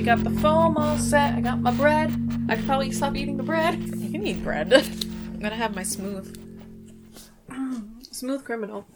We 0.00 0.06
got 0.06 0.24
the 0.24 0.30
foam 0.30 0.78
all 0.78 0.96
set. 0.96 1.34
I 1.34 1.42
got 1.42 1.60
my 1.60 1.72
bread. 1.72 2.10
I 2.48 2.56
could 2.56 2.64
probably 2.64 2.90
stop 2.90 3.14
eating 3.16 3.36
the 3.36 3.42
bread. 3.42 3.74
You 3.98 4.10
can 4.10 4.26
eat 4.26 4.42
bread. 4.42 4.72
I'm 4.72 5.38
gonna 5.40 5.56
have 5.56 5.74
my 5.74 5.82
smooth. 5.82 6.34
Smooth 8.10 8.42
criminal. 8.42 8.86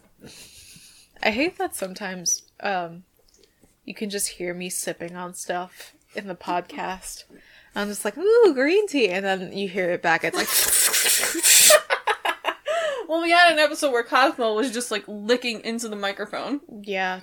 I 1.23 1.31
hate 1.31 1.59
that 1.59 1.77
sometimes 1.77 2.45
um, 2.61 3.05
you 3.85 3.93
can 3.93 4.09
just 4.09 4.29
hear 4.29 4.55
me 4.55 4.71
sipping 4.71 5.15
on 5.15 5.35
stuff 5.35 5.93
in 6.15 6.27
the 6.27 6.35
podcast. 6.35 7.25
I'm 7.77 7.89
just 7.89 8.07
like, 8.07 8.17
ooh, 8.17 8.55
green 8.55 8.89
tea, 8.89 9.11
and 9.11 9.27
then 9.27 9.53
you 9.53 9.69
hear 9.69 9.91
it 9.91 10.01
back. 10.01 10.25
It's 10.25 10.39
like, 10.39 11.83
Well, 13.11 13.21
we 13.21 13.31
had 13.31 13.53
an 13.53 13.59
episode 13.59 13.93
where 13.93 14.05
Cosmo 14.05 14.55
was 14.55 14.73
just 14.73 14.91
like 14.91 15.05
licking 15.07 15.61
into 15.65 15.89
the 15.89 15.97
microphone. 15.97 16.63
yeah, 16.81 17.21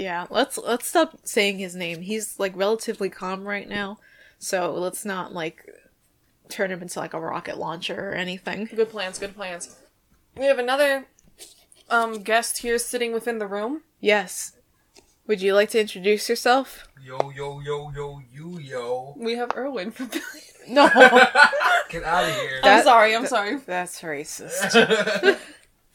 yeah. 0.00 0.26
Let's 0.30 0.58
let's 0.58 0.86
stop 0.88 1.18
saying 1.24 1.58
his 1.58 1.74
name. 1.76 2.02
He's 2.02 2.38
like 2.38 2.52
relatively 2.56 3.08
calm 3.08 3.44
right 3.46 3.68
now, 3.68 3.98
so 4.38 4.72
let's 4.74 5.04
not 5.04 5.32
like 5.32 5.64
turn 6.48 6.70
him 6.72 6.82
into 6.82 6.98
like 6.98 7.14
a 7.14 7.20
rocket 7.20 7.58
launcher 7.58 8.10
or 8.10 8.12
anything. 8.14 8.68
Good 8.74 8.90
plans, 8.90 9.18
good 9.18 9.34
plans. 9.36 9.76
We 10.36 10.46
have 10.46 10.58
another 10.58 11.06
um 11.90 12.22
guest 12.22 12.58
here 12.58 12.78
sitting 12.78 13.12
within 13.12 13.38
the 13.38 13.46
room. 13.46 13.82
Yes. 14.00 14.52
Would 15.26 15.40
you 15.42 15.54
like 15.54 15.70
to 15.70 15.80
introduce 15.80 16.28
yourself? 16.28 16.88
Yo, 17.04 17.30
yo, 17.30 17.60
yo, 17.60 17.92
yo, 17.94 18.20
you, 18.32 18.58
yo. 18.58 19.14
We 19.16 19.36
have 19.36 19.52
Erwin 19.56 19.92
from 19.92 20.10
No, 20.68 20.88
Get 21.88 22.02
out 22.04 22.24
of 22.24 22.34
here. 22.34 22.60
I'm 22.64 22.82
sorry, 22.82 23.14
I'm 23.14 23.22
that- 23.22 23.28
sorry. 23.28 23.56
that's 23.66 24.00
racist. 24.00 25.38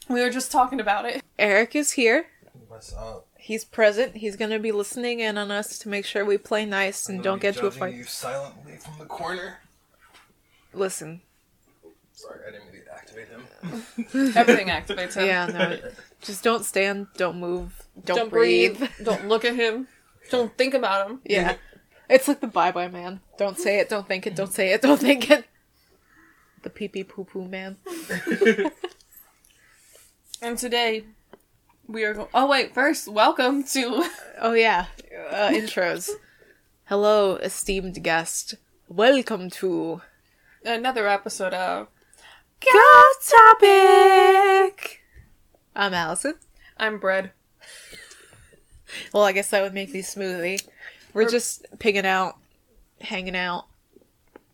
We 0.08 0.20
were 0.20 0.30
just 0.30 0.52
talking 0.52 0.78
about 0.78 1.04
it. 1.04 1.20
Eric 1.36 1.74
is 1.74 1.90
here. 1.92 2.26
What's 2.68 2.94
up? 2.94 3.25
He's 3.46 3.64
present. 3.64 4.16
He's 4.16 4.34
gonna 4.34 4.58
be 4.58 4.72
listening 4.72 5.20
in 5.20 5.38
on 5.38 5.52
us 5.52 5.78
to 5.78 5.88
make 5.88 6.04
sure 6.04 6.24
we 6.24 6.36
play 6.36 6.66
nice 6.66 7.08
and 7.08 7.22
don't 7.22 7.40
get 7.40 7.54
be 7.54 7.60
to 7.60 7.66
a 7.66 7.70
judging 7.70 7.78
fight. 7.80 7.94
you 7.94 8.02
silently 8.02 8.76
from 8.76 8.98
the 8.98 9.04
corner. 9.04 9.58
Listen, 10.74 11.20
Sorry, 12.12 12.40
I 12.48 12.50
didn't 12.50 12.72
mean 12.72 12.82
to 12.84 12.92
activate 12.92 13.28
him. 13.28 14.32
Everything 14.36 14.66
activates 14.66 15.14
him. 15.14 15.26
yeah, 15.26 15.46
no, 15.46 15.78
just 16.22 16.42
don't 16.42 16.64
stand, 16.64 17.06
don't 17.16 17.38
move, 17.38 17.86
don't, 18.04 18.16
Don't 18.16 18.30
breathe. 18.30 18.78
breathe. 18.78 18.90
Don't 19.04 19.28
look 19.28 19.44
at 19.44 19.54
him. 19.54 19.86
Don't 20.28 20.56
think 20.58 20.74
about 20.74 21.08
him. 21.08 21.20
Yeah, 21.24 21.54
it's 22.10 22.26
like 22.26 22.40
the 22.40 22.48
bye 22.48 22.72
bye 22.72 22.88
man. 22.88 23.20
Don't 23.38 23.60
say 23.60 23.78
it, 23.78 23.88
don't 23.88 24.08
think 24.08 24.26
it, 24.26 24.34
don't 24.34 24.52
say 24.52 24.72
it, 24.72 24.82
don't 24.82 24.98
think 25.00 25.30
it. 25.30 25.44
The 26.64 26.70
pee 26.70 26.88
pee 26.88 27.04
poo 27.04 27.22
poo 27.22 27.44
man. 27.46 27.76
And 30.42 30.58
today 30.58 31.04
we 31.86 32.04
are 32.04 32.14
going. 32.14 32.28
Oh 32.34 32.46
wait, 32.46 32.74
first, 32.74 33.08
welcome 33.08 33.62
to. 33.64 34.08
Oh 34.38 34.52
yeah, 34.52 34.86
uh, 35.30 35.48
intros. 35.48 36.10
Hello, 36.84 37.36
esteemed 37.36 38.02
guest. 38.02 38.54
Welcome 38.86 39.48
to 39.50 40.02
another 40.62 41.08
episode 41.08 41.54
of 41.54 41.88
Ghost 42.60 43.34
Topic. 43.34 45.00
I'm 45.74 45.94
Allison. 45.94 46.34
I'm 46.76 46.98
Bread. 46.98 47.30
Well, 49.14 49.22
I 49.24 49.32
guess 49.32 49.48
that 49.50 49.62
would 49.62 49.72
make 49.72 49.90
me 49.94 50.02
smoothie. 50.02 50.62
We're 51.14 51.22
Or- 51.26 51.30
just 51.30 51.64
pigging 51.78 52.04
out, 52.06 52.36
hanging 53.00 53.36
out. 53.36 53.64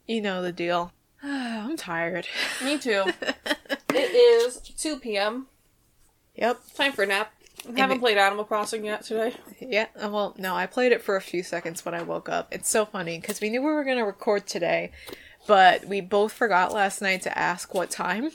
You 0.07 0.21
know 0.21 0.43
the 0.43 0.53
deal. 0.53 0.93
I'm 1.25 1.77
tired. 1.77 2.29
Me 2.63 2.79
too. 2.79 3.03
it 3.91 4.15
is 4.15 4.59
2 4.59 5.01
p.m. 5.01 5.49
Yep. 6.43 6.61
Time 6.75 6.91
for 6.93 7.05
a 7.05 7.07
nap. 7.07 7.33
I 7.73 7.79
haven't 7.79 7.98
it- 7.98 8.01
played 8.01 8.19
Animal 8.19 8.45
Crossing 8.45 8.85
yet 8.85 9.05
today. 9.05 9.33
Yeah. 9.61 9.87
Well, 9.97 10.35
no, 10.37 10.57
I 10.57 10.67
played 10.67 10.91
it 10.91 11.01
for 11.01 11.15
a 11.15 11.21
few 11.21 11.45
seconds 11.45 11.85
when 11.85 11.95
I 11.95 12.03
woke 12.03 12.29
up. 12.29 12.48
It's 12.51 12.69
so 12.69 12.85
funny 12.85 13.21
because 13.21 13.41
we 13.41 13.48
knew 13.48 13.61
we 13.62 13.69
were 13.69 13.85
going 13.85 13.98
to 13.98 14.05
record 14.05 14.48
today, 14.48 14.91
but 15.47 15.85
we 15.85 16.01
both 16.01 16.33
forgot 16.33 16.73
last 16.73 17.01
night 17.01 17.23
to 17.23 17.39
ask 17.39 17.73
what 17.73 17.91
time. 17.91 18.33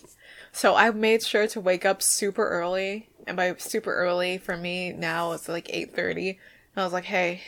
So 0.53 0.73
I 0.75 0.89
made 0.91 1.21
sure 1.21 1.47
to 1.47 1.59
wake 1.59 1.83
up 1.85 2.01
super 2.01 2.47
early, 2.47 3.09
and 3.27 3.35
by 3.35 3.53
super 3.57 3.93
early 3.93 4.37
for 4.37 4.55
me 4.55 4.93
now 4.93 5.33
it's 5.33 5.49
like 5.49 5.67
8:30. 5.67 6.29
And 6.29 6.37
I 6.81 6.83
was 6.85 6.93
like, 6.93 7.05
"Hey, 7.05 7.41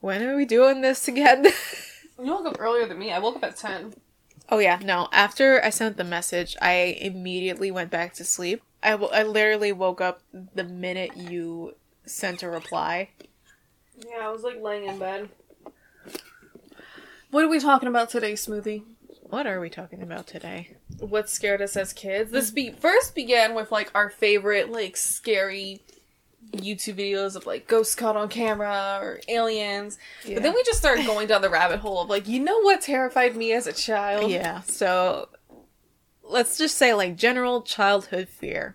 when 0.00 0.22
are 0.22 0.36
we 0.36 0.44
doing 0.44 0.80
this 0.80 1.08
again?" 1.08 1.46
You 2.22 2.26
woke 2.34 2.44
up 2.46 2.60
earlier 2.60 2.84
than 2.86 2.98
me. 2.98 3.10
I 3.10 3.18
woke 3.18 3.36
up 3.36 3.44
at 3.44 3.56
10. 3.56 3.94
Oh 4.50 4.58
yeah, 4.58 4.78
no. 4.82 5.08
After 5.10 5.60
I 5.64 5.70
sent 5.70 5.96
the 5.96 6.04
message, 6.04 6.54
I 6.60 6.98
immediately 7.00 7.70
went 7.70 7.90
back 7.90 8.12
to 8.14 8.24
sleep. 8.24 8.62
I, 8.82 8.90
w- 8.92 9.12
I 9.12 9.22
literally 9.22 9.72
woke 9.72 10.00
up 10.00 10.22
the 10.54 10.64
minute 10.64 11.16
you 11.16 11.74
sent 12.06 12.42
a 12.42 12.48
reply. 12.48 13.10
Yeah, 13.98 14.26
I 14.26 14.30
was 14.30 14.42
like 14.42 14.60
laying 14.62 14.86
in 14.88 14.98
bed. 14.98 15.28
What 17.30 17.44
are 17.44 17.48
we 17.48 17.60
talking 17.60 17.88
about 17.88 18.10
today, 18.10 18.32
Smoothie? 18.32 18.82
What 19.22 19.46
are 19.46 19.60
we 19.60 19.70
talking 19.70 20.02
about 20.02 20.26
today? 20.26 20.76
What 20.98 21.30
scared 21.30 21.62
us 21.62 21.76
as 21.76 21.92
kids? 21.92 22.32
This 22.32 22.50
be- 22.50 22.72
first 22.72 23.14
began 23.14 23.54
with 23.54 23.70
like 23.70 23.90
our 23.94 24.10
favorite 24.10 24.70
like 24.72 24.96
scary 24.96 25.82
YouTube 26.52 26.96
videos 26.96 27.36
of 27.36 27.46
like 27.46 27.68
ghosts 27.68 27.94
caught 27.94 28.16
on 28.16 28.28
camera 28.28 28.98
or 29.00 29.20
aliens. 29.28 29.98
But 30.26 30.42
then 30.42 30.52
we 30.54 30.62
just 30.64 30.80
started 30.80 31.06
going 31.06 31.28
down 31.28 31.42
the 31.42 31.50
rabbit 31.50 31.78
hole 31.78 32.00
of 32.02 32.08
like, 32.08 32.26
you 32.26 32.40
know 32.40 32.60
what 32.62 32.80
terrified 32.80 33.36
me 33.36 33.52
as 33.52 33.68
a 33.68 33.72
child? 33.72 34.30
yeah, 34.30 34.62
so 34.62 35.28
let's 36.30 36.56
just 36.58 36.76
say 36.76 36.94
like 36.94 37.16
general 37.16 37.62
childhood 37.62 38.28
fear. 38.28 38.74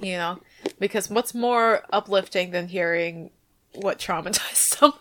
You 0.00 0.16
know, 0.16 0.40
because 0.78 1.10
what's 1.10 1.34
more 1.34 1.82
uplifting 1.92 2.52
than 2.52 2.68
hearing 2.68 3.30
what 3.74 3.98
traumatized 3.98 4.54
someone? 4.54 4.98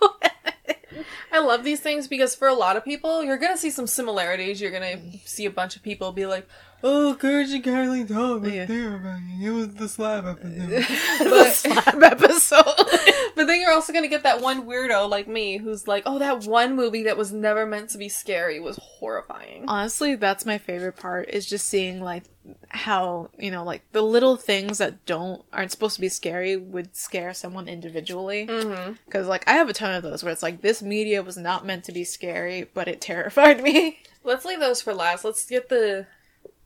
I 1.31 1.39
love 1.39 1.63
these 1.63 1.79
things 1.79 2.07
because 2.07 2.35
for 2.35 2.47
a 2.47 2.53
lot 2.53 2.75
of 2.75 2.83
people, 2.83 3.23
you're 3.23 3.37
gonna 3.37 3.57
see 3.57 3.69
some 3.69 3.87
similarities. 3.87 4.59
You're 4.59 4.71
gonna 4.71 4.99
see 5.25 5.45
a 5.45 5.51
bunch 5.51 5.75
of 5.75 5.83
people 5.83 6.11
be 6.11 6.25
like, 6.25 6.47
Oh, 6.81 7.15
Courage 7.19 7.49
the 7.51 7.59
Cowardly 7.59 8.03
Dog 8.05 8.43
was 8.43 8.53
Yeah. 8.53 8.65
terrifying. 8.65 9.39
It 9.41 9.49
was 9.49 9.73
the 9.75 9.89
slab 9.89 10.25
episode. 10.25 10.69
the 11.19 11.49
slab 11.51 12.01
episode. 12.03 12.63
but 13.35 13.47
then 13.47 13.59
you're 13.59 13.71
also 13.73 13.91
gonna 13.91 14.07
get 14.07 14.23
that 14.23 14.41
one 14.41 14.65
weirdo 14.65 15.09
like 15.09 15.27
me 15.27 15.57
who's 15.57 15.87
like, 15.87 16.03
oh, 16.05 16.19
that 16.19 16.45
one 16.45 16.75
movie 16.75 17.03
that 17.03 17.17
was 17.17 17.31
never 17.33 17.65
meant 17.65 17.89
to 17.89 17.97
be 17.97 18.07
scary 18.07 18.59
was 18.61 18.77
horrifying. 18.81 19.65
Honestly, 19.67 20.15
that's 20.15 20.45
my 20.45 20.57
favorite 20.57 20.95
part 20.95 21.29
is 21.29 21.45
just 21.45 21.67
seeing 21.67 22.01
like 22.01 22.23
how, 22.69 23.29
you 23.37 23.51
know, 23.51 23.63
like 23.65 23.81
the 23.91 24.01
little 24.01 24.37
things 24.37 24.77
that 24.77 25.05
don't 25.05 25.43
aren't 25.51 25.71
supposed 25.71 25.95
to 25.95 26.01
be 26.01 26.09
scary 26.09 26.55
would 26.55 26.95
scare 26.95 27.33
someone 27.33 27.67
individually. 27.67 28.47
Mm-hmm. 28.47 28.93
Cuz 29.09 29.27
like 29.27 29.45
I 29.49 29.53
have 29.53 29.67
a 29.69 29.73
ton 29.73 29.95
of 29.95 30.03
those 30.03 30.23
where 30.23 30.31
it's 30.31 30.43
like 30.43 30.61
this 30.61 30.81
media 30.81 31.21
was 31.21 31.35
not 31.37 31.65
meant 31.65 31.83
to 31.85 31.91
be 31.91 32.05
scary, 32.05 32.69
but 32.73 32.87
it 32.87 33.01
terrified 33.01 33.61
me. 33.61 33.99
Let's 34.23 34.45
leave 34.45 34.59
those 34.61 34.81
for 34.81 34.93
last. 34.93 35.25
Let's 35.25 35.45
get 35.45 35.67
the 35.69 36.07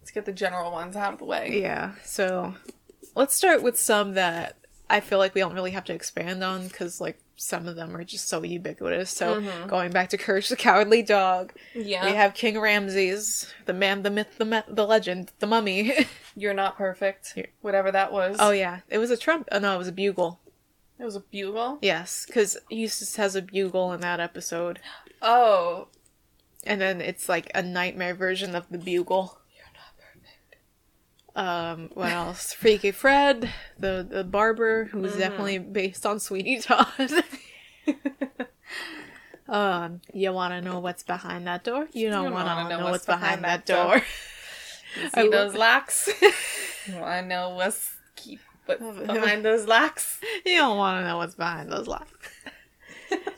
let's 0.04 0.12
get 0.12 0.26
the 0.26 0.34
general 0.34 0.70
ones 0.70 0.98
out 0.98 1.14
of 1.14 1.20
the 1.20 1.26
way. 1.26 1.62
Yeah. 1.62 1.94
So, 2.04 2.56
let's 3.16 3.34
start 3.34 3.64
with 3.64 3.80
some 3.80 4.16
that 4.16 4.58
I 4.90 5.00
feel 5.00 5.18
like 5.18 5.34
we 5.34 5.40
don't 5.40 5.54
really 5.54 5.72
have 5.72 5.86
to 5.86 5.94
expand 5.94 6.44
on 6.44 6.70
cuz 6.70 7.00
like 7.00 7.22
some 7.38 7.70
of 7.70 7.78
them 7.78 7.96
are 7.96 8.04
just 8.04 8.28
so 8.28 8.44
ubiquitous. 8.44 9.10
So, 9.12 9.40
mm-hmm. 9.40 9.68
going 9.70 9.92
back 9.92 10.10
to 10.10 10.18
Courage 10.18 10.50
the 10.50 10.58
Cowardly 10.58 11.04
Dog, 11.04 11.54
Yeah, 11.74 12.04
we 12.04 12.12
have 12.12 12.34
King 12.34 12.60
Ramses, 12.60 13.54
the 13.64 13.72
man, 13.72 14.04
the 14.04 14.10
myth, 14.10 14.38
the 14.38 14.44
me- 14.44 14.62
the 14.68 14.86
legend, 14.86 15.32
the 15.40 15.48
mummy. 15.48 15.94
you're 16.36 16.54
not 16.54 16.78
perfect. 16.78 17.40
Whatever 17.62 17.90
that 17.90 18.12
was. 18.12 18.36
Oh 18.42 18.52
yeah, 18.52 18.82
it 18.90 18.98
was 18.98 19.10
a 19.10 19.16
trump. 19.16 19.48
Oh 19.54 19.60
no, 19.60 19.74
it 19.74 19.78
was 19.78 19.88
a 19.88 19.94
bugle. 19.94 20.42
it 21.00 21.06
was 21.06 21.16
a 21.16 21.22
bugle. 21.22 21.80
Yes, 21.82 22.26
because 22.28 22.58
Eustace 22.70 23.16
has 23.16 23.38
a 23.38 23.42
bugle 23.42 23.94
in 23.94 24.02
that 24.02 24.20
episode, 24.20 24.82
Oh, 25.22 25.88
and 26.66 26.82
then 26.82 27.00
it's 27.00 27.30
like 27.30 27.50
a 27.56 27.62
nightmare 27.62 28.16
version 28.16 28.54
of 28.54 28.68
the 28.70 28.78
bugle. 28.78 29.40
You're 31.36 31.44
not 31.44 31.76
perfect. 31.76 31.98
Um, 31.98 31.98
what 31.98 32.12
else? 32.12 32.54
Freaky 32.54 32.92
Fred, 32.92 33.50
the 33.80 34.06
the 34.10 34.24
barber, 34.24 34.86
who 34.86 35.00
was 35.00 35.16
definitely 35.16 35.60
based 35.60 36.06
on 36.06 36.20
Sweeney 36.20 36.60
Todd. 36.60 36.88
um, 39.48 40.02
you 40.14 40.32
want 40.32 40.54
to 40.54 40.62
know 40.62 40.80
what's 40.80 41.04
behind 41.04 41.48
that 41.48 41.64
door? 41.64 41.88
You 41.94 42.10
don't 42.10 42.32
want 42.32 42.48
to 42.70 42.78
know, 42.78 42.86
what's 42.86 43.06
behind, 43.06 43.44
that 43.44 43.66
door. 43.66 44.02
You 45.02 45.10
I 45.16 45.24
see 45.24 45.30
lo- 45.30 45.32
those 45.32 45.56
locks? 45.56 46.08
I 47.04 47.22
know 47.22 47.50
what's 47.56 47.96
keep 48.16 48.40
but 48.68 48.80
behind 49.08 49.44
those 49.44 49.66
locks. 49.66 50.20
you 50.46 50.56
don't 50.58 50.78
want 50.78 51.02
to 51.02 51.08
know 51.08 51.18
what's 51.18 51.34
behind 51.34 51.72
those 51.72 51.88
locks. 51.88 52.30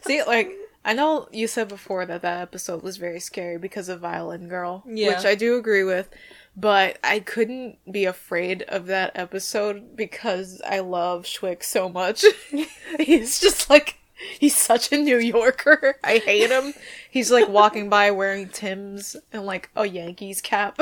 See, 0.05 0.21
like 0.23 0.51
I 0.83 0.91
know 0.91 1.29
you 1.31 1.47
said 1.47 1.69
before 1.69 2.05
that 2.07 2.21
that 2.23 2.41
episode 2.41 2.83
was 2.83 2.97
very 2.97 3.21
scary 3.21 3.57
because 3.57 3.87
of 3.87 4.01
Violin 4.01 4.49
Girl, 4.49 4.83
Yeah. 4.85 5.15
which 5.15 5.25
I 5.25 5.35
do 5.35 5.55
agree 5.55 5.85
with. 5.85 6.09
But 6.57 6.99
I 7.03 7.19
couldn't 7.19 7.79
be 7.91 8.05
afraid 8.05 8.61
of 8.63 8.85
that 8.87 9.11
episode 9.15 9.95
because 9.95 10.61
I 10.65 10.79
love 10.79 11.23
Schwick 11.23 11.63
so 11.63 11.89
much. 11.89 12.23
he's 12.99 13.39
just 13.39 13.69
like 13.69 13.97
he's 14.39 14.55
such 14.55 14.91
a 14.91 14.97
New 14.97 15.17
Yorker. 15.17 15.97
I 16.03 16.19
hate 16.19 16.49
him. 16.49 16.73
He's 17.09 17.31
like 17.31 17.49
walking 17.49 17.89
by 17.89 18.11
wearing 18.11 18.49
Tim's 18.49 19.15
and 19.33 19.45
like 19.45 19.69
a 19.75 19.85
Yankees 19.85 20.41
cap. 20.41 20.79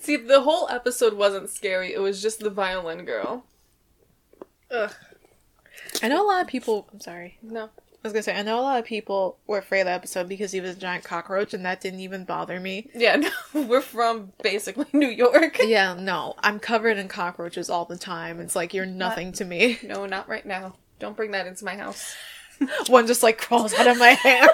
See, 0.00 0.16
the 0.16 0.42
whole 0.42 0.68
episode 0.68 1.14
wasn't 1.14 1.50
scary. 1.50 1.92
It 1.92 2.00
was 2.00 2.22
just 2.22 2.40
the 2.40 2.50
violin 2.50 3.04
girl. 3.04 3.44
Ugh. 4.70 4.92
I 6.02 6.08
know 6.08 6.24
a 6.24 6.28
lot 6.28 6.42
of 6.42 6.46
people. 6.46 6.88
I'm 6.92 7.00
sorry. 7.00 7.38
No. 7.42 7.70
I 8.02 8.08
was 8.08 8.14
gonna 8.14 8.22
say 8.22 8.34
I 8.38 8.42
know 8.42 8.58
a 8.58 8.62
lot 8.62 8.78
of 8.78 8.86
people 8.86 9.36
were 9.46 9.58
afraid 9.58 9.80
of 9.80 9.86
the 9.86 9.92
episode 9.92 10.26
because 10.26 10.52
he 10.52 10.60
was 10.60 10.70
a 10.70 10.78
giant 10.78 11.04
cockroach, 11.04 11.52
and 11.52 11.64
that 11.66 11.82
didn't 11.82 12.00
even 12.00 12.24
bother 12.24 12.58
me. 12.58 12.88
Yeah, 12.94 13.16
no, 13.16 13.30
we're 13.66 13.82
from 13.82 14.32
basically 14.42 14.86
New 14.92 15.08
York. 15.08 15.58
Yeah, 15.70 15.94
no, 15.94 16.34
I'm 16.38 16.58
covered 16.58 16.96
in 16.96 17.08
cockroaches 17.08 17.68
all 17.68 17.84
the 17.84 17.98
time. 17.98 18.40
It's 18.40 18.56
like 18.56 18.72
you're 18.72 18.86
nothing 18.86 19.32
to 19.32 19.44
me. 19.44 19.78
No, 19.82 20.06
not 20.06 20.28
right 20.28 20.44
now. 20.46 20.76
Don't 20.98 21.16
bring 21.16 21.30
that 21.32 21.46
into 21.46 21.64
my 21.64 21.76
house. 21.76 22.14
One 22.88 23.06
just 23.06 23.22
like 23.22 23.38
crawls 23.38 23.72
out 23.74 23.86
of 23.86 23.98
my 23.98 24.10
hair. 24.10 24.48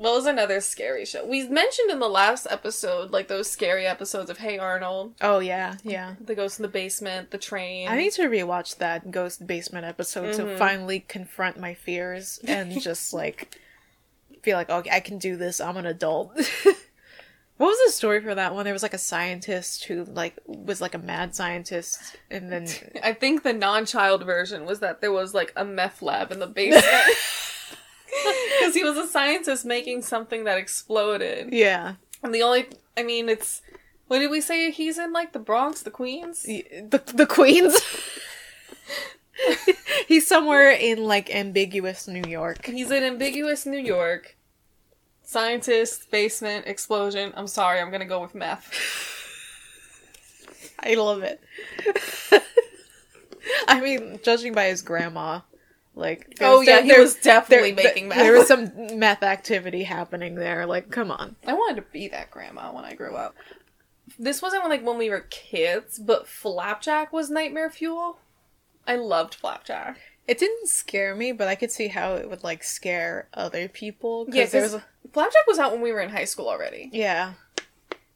What 0.00 0.14
was 0.14 0.24
another 0.24 0.62
scary 0.62 1.04
show? 1.04 1.26
We 1.26 1.46
mentioned 1.46 1.90
in 1.90 1.98
the 1.98 2.08
last 2.08 2.46
episode, 2.48 3.10
like 3.10 3.28
those 3.28 3.50
scary 3.50 3.84
episodes 3.86 4.30
of 4.30 4.38
Hey 4.38 4.56
Arnold, 4.56 5.12
oh 5.20 5.40
yeah, 5.40 5.76
yeah. 5.84 6.14
The 6.18 6.34
Ghost 6.34 6.58
in 6.58 6.62
the 6.62 6.70
Basement, 6.70 7.30
The 7.30 7.36
Train. 7.36 7.86
I 7.86 7.98
need 7.98 8.14
to 8.14 8.22
rewatch 8.22 8.78
that 8.78 9.10
Ghost 9.10 9.46
Basement 9.46 9.84
episode 9.84 10.32
to 10.36 10.44
mm-hmm. 10.44 10.56
finally 10.56 11.00
confront 11.00 11.60
my 11.60 11.74
fears 11.74 12.40
and 12.48 12.80
just 12.80 13.12
like 13.12 13.58
feel 14.40 14.56
like 14.56 14.70
okay, 14.70 14.88
I 14.90 15.00
can 15.00 15.18
do 15.18 15.36
this. 15.36 15.60
I'm 15.60 15.76
an 15.76 15.84
adult. 15.84 16.34
what 16.64 16.76
was 17.58 17.78
the 17.84 17.92
story 17.92 18.22
for 18.22 18.34
that 18.34 18.54
one? 18.54 18.64
There 18.64 18.72
was 18.72 18.82
like 18.82 18.94
a 18.94 18.98
scientist 18.98 19.84
who 19.84 20.04
like 20.04 20.38
was 20.46 20.80
like 20.80 20.94
a 20.94 20.98
mad 20.98 21.34
scientist, 21.34 22.16
and 22.30 22.50
then 22.50 22.66
I 23.04 23.12
think 23.12 23.42
the 23.42 23.52
non-child 23.52 24.24
version 24.24 24.64
was 24.64 24.80
that 24.80 25.02
there 25.02 25.12
was 25.12 25.34
like 25.34 25.52
a 25.56 25.64
meth 25.66 26.00
lab 26.00 26.32
in 26.32 26.38
the 26.38 26.46
basement. 26.46 26.86
Because 28.58 28.74
he 28.74 28.84
was 28.84 28.96
a 28.98 29.06
scientist 29.06 29.64
making 29.64 30.02
something 30.02 30.44
that 30.44 30.58
exploded. 30.58 31.52
yeah, 31.52 31.94
And 32.22 32.34
the 32.34 32.42
only, 32.42 32.66
I 32.96 33.02
mean, 33.02 33.28
it's, 33.28 33.62
what 34.08 34.18
did 34.18 34.30
we 34.30 34.40
say 34.40 34.70
he's 34.70 34.98
in, 34.98 35.12
like, 35.12 35.32
the 35.32 35.38
Bronx, 35.38 35.82
the 35.82 35.90
Queens? 35.90 36.42
the 36.42 37.02
the 37.14 37.26
Queens. 37.26 37.80
He's 40.06 40.26
somewhere 40.26 40.70
in 40.70 41.04
like 41.04 41.34
ambiguous 41.34 42.06
New 42.06 42.24
York. 42.28 42.66
He's 42.66 42.90
in 42.90 43.02
ambiguous 43.02 43.64
New 43.64 43.78
York. 43.78 44.36
Scientist, 45.22 46.10
basement, 46.10 46.66
explosion. 46.66 47.32
I'm 47.36 47.46
sorry, 47.46 47.80
I'm 47.80 47.90
gonna 47.90 48.04
go 48.04 48.20
with 48.20 48.34
meth. 48.34 48.68
I 50.80 50.94
love 50.94 51.22
it. 51.22 51.40
I 53.68 53.80
mean, 53.80 54.18
judging 54.22 54.52
by 54.52 54.66
his 54.66 54.82
grandma, 54.82 55.40
like 55.94 56.36
Oh 56.40 56.58
was 56.58 56.68
yeah, 56.68 56.76
de- 56.78 56.82
he 56.82 56.88
there- 56.90 57.00
was 57.00 57.14
definitely 57.16 57.72
there, 57.72 57.84
making 57.84 58.08
meth. 58.08 58.18
there 58.18 58.32
was 58.32 58.48
some 58.48 58.98
meth 58.98 59.22
activity 59.22 59.82
happening 59.84 60.34
there. 60.36 60.66
Like, 60.66 60.90
come 60.90 61.10
on. 61.10 61.36
I 61.46 61.52
wanted 61.54 61.76
to 61.76 61.82
be 61.92 62.08
that 62.08 62.30
grandma 62.30 62.72
when 62.72 62.84
I 62.84 62.94
grew 62.94 63.14
up. 63.16 63.34
This 64.18 64.42
wasn't 64.42 64.64
like 64.68 64.84
when 64.84 64.98
we 64.98 65.08
were 65.10 65.26
kids, 65.30 65.98
but 65.98 66.26
Flapjack 66.26 67.12
was 67.12 67.30
nightmare 67.30 67.70
fuel. 67.70 68.18
I 68.86 68.96
loved 68.96 69.34
Flapjack. 69.34 69.98
It 70.26 70.38
didn't 70.38 70.68
scare 70.68 71.14
me, 71.14 71.32
but 71.32 71.48
I 71.48 71.54
could 71.54 71.70
see 71.72 71.88
how 71.88 72.14
it 72.14 72.28
would 72.30 72.42
like 72.44 72.62
scare 72.64 73.28
other 73.34 73.68
people. 73.68 74.26
Yeah, 74.28 74.46
there 74.46 74.62
because 74.62 74.72
was 74.72 74.74
a, 74.74 74.84
Flapjack 75.12 75.46
was 75.46 75.58
out 75.58 75.72
when 75.72 75.80
we 75.80 75.92
were 75.92 76.00
in 76.00 76.10
high 76.10 76.24
school 76.24 76.48
already. 76.48 76.88
yeah, 76.92 77.34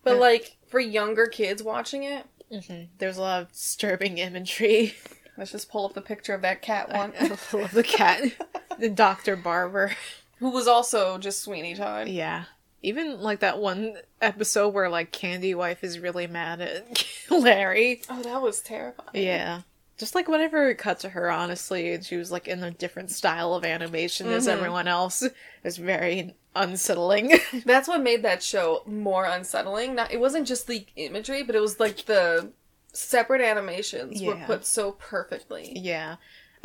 But 0.03 0.15
Yeah. 0.15 0.21
like 0.21 0.57
for 0.69 0.81
younger 0.81 1.27
kids 1.27 1.63
watching 1.63 2.03
it, 2.05 2.27
hmm 2.51 2.85
there 2.99 3.09
was 3.09 3.17
a 3.17 3.23
lot 3.23 3.43
of 3.43 3.53
disturbing 3.53 4.19
imagery. 4.19 4.95
let's 5.37 5.53
just 5.53 5.71
pull 5.71 5.85
up 5.87 5.95
the 5.95 6.01
picture 6.01 6.35
of 6.35 6.43
that 6.43 6.63
cat 6.63 6.93
one, 6.93 7.13
the 7.73 7.83
cat, 7.87 8.23
the 8.79 8.89
Doctor 8.91 9.37
Barber. 9.37 9.93
who 10.39 10.51
was 10.51 10.67
also 10.67 11.19
just 11.19 11.43
Sweeney 11.43 11.75
Todd. 11.75 12.09
Yeah. 12.09 12.45
Even 12.83 13.21
like 13.21 13.41
that 13.41 13.59
one 13.59 13.97
episode 14.21 14.75
where 14.75 14.91
like 14.91 15.11
Candy 15.11 15.55
Wife 15.55 15.83
is 15.83 15.99
really 15.99 16.27
mad 16.27 16.61
at 16.61 17.07
Larry. 17.31 18.03
Oh, 18.11 18.23
that 18.23 18.43
was 18.43 18.61
terrifying. 18.61 19.09
Yeah. 19.15 19.63
Just 19.97 20.15
like 20.15 20.27
whenever 20.29 20.69
it 20.69 20.75
cut 20.77 20.99
to 21.01 21.09
her, 21.11 21.31
honestly, 21.31 21.93
and 21.95 22.05
she 22.05 22.17
was 22.17 22.31
like 22.33 22.49
in 22.49 22.63
a 22.65 22.71
different 22.73 23.11
style 23.11 23.55
of 23.55 23.65
animation 23.65 24.27
as 24.29 24.47
Mhm. 24.47 24.51
everyone 24.51 24.89
else, 24.89 25.23
it 25.23 25.33
was 25.63 25.77
very 25.77 26.35
unsettling. 26.57 27.39
That's 27.65 27.87
what 27.89 28.03
made 28.03 28.23
that 28.23 28.43
show 28.43 28.83
more 28.87 29.25
unsettling. 29.25 29.95
Not 29.95 30.13
it 30.13 30.21
wasn't 30.21 30.49
just 30.49 30.67
the 30.67 30.85
imagery, 30.97 31.43
but 31.45 31.55
it 31.55 31.61
was 31.61 31.79
like 31.81 32.05
the 32.07 32.51
separate 32.95 33.43
animations 33.43 34.23
were 34.23 34.37
put 34.47 34.65
so 34.65 34.93
perfectly. 34.93 35.73
yeah. 35.79 36.17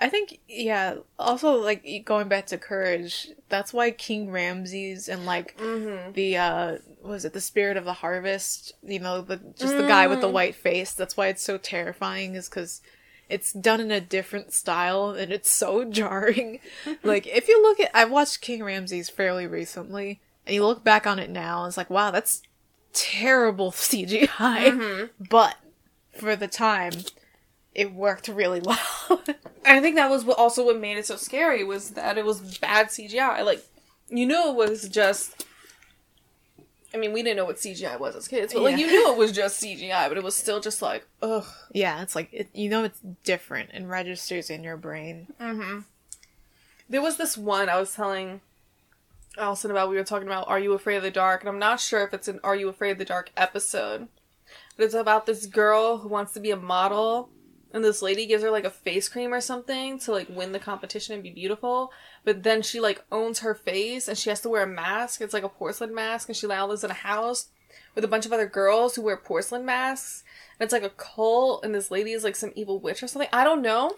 I 0.02 0.08
think, 0.08 0.40
yeah, 0.48 0.96
also 1.18 1.56
like 1.62 1.86
going 2.06 2.30
back 2.30 2.46
to 2.48 2.58
Courage, 2.58 3.28
that's 3.50 3.74
why 3.74 3.92
King 3.92 4.32
Ramses 4.32 5.10
and 5.10 5.26
like 5.26 5.58
Mm-hmm. 5.58 6.14
the 6.14 6.38
uh 6.38 6.78
was 7.04 7.26
it 7.26 7.34
the 7.34 7.42
spirit 7.42 7.76
of 7.76 7.84
the 7.84 7.94
harvest 7.94 8.72
you 8.82 9.00
know 9.00 9.20
the 9.22 9.38
just 9.58 9.76
the 9.76 9.88
guy 9.88 10.08
with 10.08 10.22
the 10.22 10.28
Mm. 10.30 10.32
white 10.34 10.56
face 10.56 10.94
that's 10.94 11.18
why 11.18 11.28
it's 11.28 11.42
so 11.44 11.58
terrifying 11.58 12.36
is 12.36 12.48
because 12.48 12.82
it's 13.28 13.52
done 13.54 13.80
in 13.82 13.92
a 13.92 14.00
different 14.02 14.54
style 14.54 15.12
and 15.12 15.32
it's 15.34 15.50
so 15.52 15.84
jarring 16.00 16.60
like 17.04 17.26
if 17.28 17.48
you 17.50 17.62
look 17.62 17.80
at 17.80 17.90
i've 17.94 18.12
watched 18.12 18.40
king 18.42 18.64
ramses 18.64 19.10
fairly 19.10 19.48
recently 19.48 20.20
and 20.46 20.54
you 20.56 20.66
look 20.66 20.84
back 20.84 21.06
on 21.08 21.20
it 21.20 21.30
now 21.30 21.66
it's 21.66 21.78
like 21.78 21.90
wow 21.90 22.10
that's 22.12 22.42
terrible 22.94 23.72
cgi 23.72 24.28
Mm-hmm. 24.28 25.26
but 25.30 25.56
for 26.18 26.36
the 26.36 26.48
time 26.48 26.92
it 27.76 27.94
worked 27.94 28.28
really 28.28 28.60
well 28.62 28.78
I 29.66 29.80
think 29.82 29.96
that 29.96 30.10
was 30.10 30.26
what 30.26 30.38
also 30.40 30.66
what 30.66 30.80
made 30.80 30.98
it 30.98 31.06
so 31.06 31.16
scary 31.16 31.64
was 31.64 31.92
that 31.92 32.18
it 32.18 32.26
was 32.26 32.58
bad 32.60 32.88
CGI. 32.88 33.46
Like 33.46 33.64
you 34.10 34.26
knew 34.26 34.50
it 34.50 34.56
was 34.56 34.90
just. 34.90 35.46
I 36.92 36.98
mean, 36.98 37.14
we 37.14 37.22
didn't 37.22 37.38
know 37.38 37.46
what 37.46 37.58
CGI 37.58 38.00
was 38.00 38.16
as 38.16 38.28
kids, 38.28 38.52
but 38.54 38.64
like 38.64 38.78
Yeah. 38.78 38.86
you 38.86 38.88
knew 38.88 39.12
it 39.12 39.18
was 39.18 39.32
just 39.32 39.62
CGI, 39.62 40.08
but 40.10 40.18
it 40.18 40.24
was 40.24 40.36
still 40.36 40.60
just 40.60 40.82
like, 40.82 41.06
ugh. 41.22 41.46
yeah 41.72 42.02
it's 42.02 42.16
like 42.16 42.30
it, 42.34 42.50
you 42.54 42.68
know 42.70 42.84
it's 42.84 43.00
different 43.24 43.70
and 43.74 43.88
registers 43.90 44.50
in 44.50 44.64
your 44.64 44.78
brain 44.78 45.28
Mm-hmm. 45.40 45.82
There 46.90 47.02
was 47.04 47.18
this 47.18 47.38
one 47.38 47.70
I 47.70 47.80
was 47.80 47.94
telling 47.94 48.42
Allison 49.38 49.70
about. 49.70 49.90
We 49.92 49.98
were 49.98 50.04
talking 50.04 50.28
about 50.28 50.48
Are 50.48 50.60
You 50.60 50.74
Afraid 50.74 50.96
of 50.98 51.04
the 51.04 51.12
Dark? 51.12 51.42
And 51.42 51.50
I'm 51.50 51.60
not 51.60 51.80
sure 51.80 52.04
if 52.04 52.14
it's 52.16 52.28
an 52.28 52.40
Are 52.44 52.56
You 52.56 52.68
Afraid 52.70 52.92
of 52.92 52.98
the 52.98 53.06
Dark 53.06 53.30
episode. 53.38 54.08
But 54.80 54.86
it's 54.86 54.94
about 54.94 55.26
this 55.26 55.46
girl 55.46 55.98
who 55.98 56.08
wants 56.08 56.32
to 56.32 56.40
be 56.40 56.52
a 56.52 56.56
model. 56.56 57.32
And 57.74 57.84
this 57.84 58.02
lady 58.02 58.26
gives 58.26 58.44
her 58.44 58.50
like 58.50 58.64
a 58.64 58.70
face 58.70 59.10
cream 59.10 59.34
or 59.34 59.42
something 59.42 60.00
to 60.00 60.14
like 60.14 60.30
win 60.30 60.54
the 60.54 60.58
competition 60.58 61.16
and 61.16 61.22
be 61.22 61.32
beautiful. 61.32 61.92
But 62.24 62.44
then 62.44 62.62
she 62.62 62.80
like 62.80 63.04
owns 63.12 63.40
her 63.40 63.54
face 63.54 64.08
and 64.08 64.18
she 64.18 64.30
has 64.30 64.40
to 64.40 64.48
wear 64.48 64.64
a 64.64 64.68
mask. 64.68 65.20
It's 65.20 65.34
like 65.34 65.44
a 65.44 65.50
porcelain 65.50 65.94
mask. 65.94 66.30
And 66.30 66.38
she 66.38 66.48
now 66.48 66.66
lives 66.66 66.86
in 66.86 66.92
a 66.92 66.94
house 66.94 67.50
with 67.94 68.06
a 68.06 68.08
bunch 68.08 68.26
of 68.26 68.32
other 68.32 68.46
girls 68.46 68.96
who 68.96 69.02
wear 69.02 69.18
porcelain 69.18 69.66
masks. 69.66 70.24
And 70.58 70.66
it's 70.66 70.72
like 70.72 70.84
a 70.84 70.92
cult. 70.92 71.66
And 71.66 71.76
this 71.76 71.92
lady 71.92 72.14
is 72.14 72.24
like 72.24 72.38
some 72.38 72.54
evil 72.56 72.80
witch 72.80 73.04
or 73.04 73.08
something. 73.08 73.28
I 73.34 73.44
don't 73.44 73.62
know. 73.62 73.98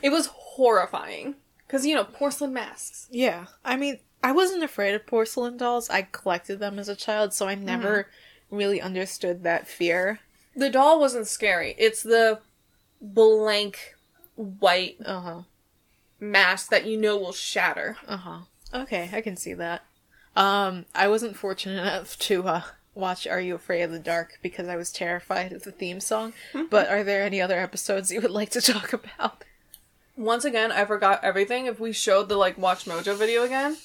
It 0.00 0.08
was 0.08 0.28
horrifying. 0.32 1.34
Because, 1.66 1.84
you 1.84 1.94
know, 1.94 2.04
porcelain 2.04 2.54
masks. 2.54 3.08
Yeah. 3.10 3.48
I 3.62 3.76
mean, 3.76 3.98
I 4.22 4.32
wasn't 4.32 4.64
afraid 4.64 4.94
of 4.94 5.06
porcelain 5.06 5.56
dolls. 5.56 5.90
I 5.90 6.08
collected 6.10 6.60
them 6.60 6.78
as 6.78 6.88
a 6.88 6.96
child, 6.96 7.32
so 7.32 7.46
I 7.46 7.54
never 7.54 8.04
mm-hmm. 8.04 8.10
Really 8.50 8.80
understood 8.80 9.42
that 9.42 9.68
fear. 9.68 10.20
The 10.56 10.70
doll 10.70 10.98
wasn't 11.00 11.26
scary. 11.28 11.74
It's 11.78 12.02
the 12.02 12.40
blank 13.00 13.94
white 14.36 14.96
Uh 15.04 15.20
huh. 15.20 15.40
mask 16.18 16.70
that 16.70 16.86
you 16.86 16.96
know 16.96 17.16
will 17.16 17.32
shatter. 17.32 17.96
Uh 18.06 18.16
huh. 18.16 18.38
Okay, 18.72 19.10
I 19.12 19.20
can 19.20 19.36
see 19.36 19.54
that. 19.54 19.82
Um, 20.36 20.86
I 20.94 21.08
wasn't 21.08 21.36
fortunate 21.36 21.80
enough 21.80 22.16
to 22.20 22.46
uh, 22.46 22.62
watch 22.94 23.26
Are 23.26 23.40
You 23.40 23.54
Afraid 23.56 23.82
of 23.82 23.90
the 23.90 23.98
Dark 23.98 24.38
because 24.42 24.68
I 24.68 24.76
was 24.76 24.92
terrified 24.92 25.52
of 25.52 25.64
the 25.64 25.72
theme 25.72 25.98
song. 26.00 26.32
but 26.70 26.88
are 26.88 27.02
there 27.02 27.22
any 27.24 27.40
other 27.40 27.58
episodes 27.58 28.10
you 28.12 28.20
would 28.20 28.30
like 28.30 28.50
to 28.50 28.60
talk 28.72 28.92
about? 28.92 29.44
Once 30.16 30.44
again, 30.44 30.70
I 30.70 30.84
forgot 30.84 31.24
everything. 31.24 31.66
If 31.66 31.80
we 31.80 31.92
showed 31.92 32.28
the 32.28 32.36
like 32.36 32.58
Watch 32.58 32.84
Mojo 32.84 33.16
video 33.16 33.42
again, 33.42 33.76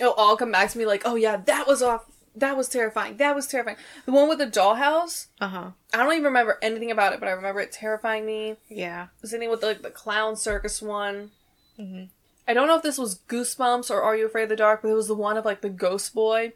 it'll 0.00 0.12
all 0.14 0.36
come 0.36 0.52
back 0.52 0.70
to 0.70 0.78
me 0.78 0.86
like, 0.86 1.02
oh 1.04 1.16
yeah, 1.16 1.36
that 1.36 1.66
was 1.66 1.82
off. 1.82 2.04
That 2.34 2.56
was 2.56 2.68
terrifying. 2.68 3.18
That 3.18 3.34
was 3.34 3.46
terrifying. 3.46 3.76
The 4.06 4.12
one 4.12 4.28
with 4.28 4.38
the 4.38 4.46
dollhouse. 4.46 5.26
Uh 5.40 5.48
huh. 5.48 5.70
I 5.92 5.98
don't 5.98 6.12
even 6.12 6.24
remember 6.24 6.58
anything 6.62 6.90
about 6.90 7.12
it, 7.12 7.20
but 7.20 7.28
I 7.28 7.32
remember 7.32 7.60
it 7.60 7.72
terrifying 7.72 8.24
me. 8.24 8.56
Yeah. 8.68 9.08
The 9.20 9.28
same 9.28 9.40
thing 9.40 9.50
with 9.50 9.62
like 9.62 9.82
the 9.82 9.90
clown 9.90 10.36
circus 10.36 10.80
one. 10.80 11.30
Mhm. 11.78 12.08
I 12.48 12.54
don't 12.54 12.66
know 12.68 12.76
if 12.76 12.82
this 12.82 12.98
was 12.98 13.20
Goosebumps 13.28 13.90
or 13.90 14.02
Are 14.02 14.16
You 14.16 14.26
Afraid 14.26 14.44
of 14.44 14.48
the 14.48 14.56
Dark, 14.56 14.82
but 14.82 14.88
it 14.88 14.94
was 14.94 15.08
the 15.08 15.14
one 15.14 15.36
of 15.36 15.44
like 15.44 15.60
the 15.60 15.68
ghost 15.68 16.14
boy, 16.14 16.52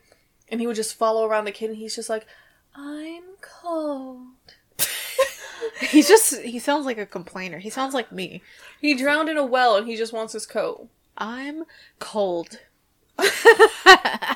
and 0.48 0.60
he 0.60 0.66
would 0.66 0.76
just 0.76 0.94
follow 0.96 1.26
around 1.26 1.44
the 1.44 1.52
kid, 1.52 1.68
and 1.70 1.78
he's 1.78 1.94
just 1.94 2.08
like, 2.10 2.26
"I'm 2.74 3.22
cold." 3.40 4.28
He's 5.80 6.08
just, 6.08 6.40
he 6.40 6.58
sounds 6.58 6.86
like 6.86 6.96
a 6.96 7.04
complainer. 7.04 7.58
He 7.58 7.68
sounds 7.70 7.92
like 7.92 8.10
me. 8.10 8.42
He 8.80 8.94
drowned 8.94 9.28
in 9.28 9.36
a 9.36 9.44
well, 9.44 9.76
and 9.76 9.86
he 9.86 9.94
just 9.96 10.12
wants 10.12 10.32
his 10.32 10.46
coat. 10.46 10.88
I'm 11.18 11.64
cold. 11.98 12.60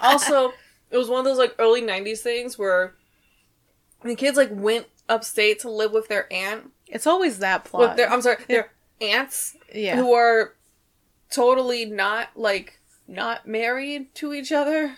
Also, 0.02 0.52
it 0.90 0.96
was 0.96 1.08
one 1.08 1.20
of 1.20 1.24
those 1.24 1.38
like 1.38 1.54
early 1.58 1.82
'90s 1.82 2.18
things 2.20 2.58
where 2.58 2.94
the 4.02 4.14
kids 4.16 4.36
like 4.36 4.50
went 4.52 4.86
upstate 5.08 5.60
to 5.60 5.70
live 5.70 5.92
with 5.92 6.08
their 6.08 6.32
aunt, 6.32 6.70
It's 6.86 7.06
always 7.06 7.38
that 7.40 7.64
plot. 7.64 7.82
with 7.90 7.96
their 7.96 8.10
I'm 8.12 8.22
sorry, 8.22 8.38
their 8.48 8.72
aunts 9.00 9.56
yeah. 9.74 9.96
who 9.96 10.12
are 10.14 10.54
totally 11.30 11.84
not 11.84 12.28
like 12.36 12.78
not 13.08 13.46
married 13.46 14.14
to 14.16 14.32
each 14.32 14.52
other. 14.52 14.96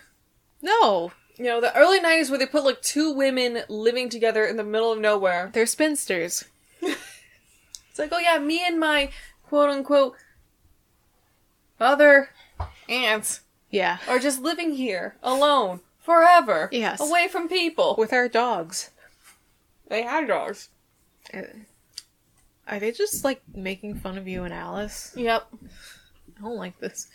no, 0.61 1.13
You 1.37 1.45
know, 1.45 1.61
the 1.61 1.75
early 1.77 1.99
90s 1.99 2.29
where 2.31 2.39
they 2.39 2.47
put 2.47 2.65
like 2.65 2.83
two 2.83 3.11
women 3.13 3.63
living 3.69 4.09
together 4.09 4.45
in 4.45 4.57
the 4.57 4.65
middle 4.65 4.93
of 4.93 4.99
nowhere. 5.01 5.51
they're 5.53 5.67
spinsters. 5.67 6.45
It's 7.91 7.99
like, 7.99 8.09
oh 8.13 8.19
yeah, 8.19 8.39
me 8.39 8.63
and 8.67 8.81
my 8.81 9.11
quote 9.45 9.69
unquote 9.69 10.15
other 11.79 12.31
ants 12.89 13.42
Yeah. 13.73 13.99
Or 14.09 14.21
just 14.21 14.41
living 14.41 14.75
here 14.75 15.17
alone 15.23 15.81
forever. 15.99 16.69
Yes. 16.71 17.01
Away 17.01 17.27
from 17.27 17.49
people. 17.49 17.97
With 17.99 18.13
our 18.13 18.29
dogs. 18.29 18.91
They 19.89 20.03
had 20.03 20.29
dogs. 20.29 20.69
Uh, 21.35 21.43
Are 22.69 22.79
they 22.79 22.93
just 22.93 23.25
like 23.25 23.43
making 23.53 23.97
fun 23.97 24.17
of 24.17 24.29
you 24.29 24.45
and 24.45 24.55
Alice? 24.55 25.13
Yep. 25.17 25.49
I 26.39 26.41
don't 26.41 26.57
like 26.57 26.79
this. 26.79 27.09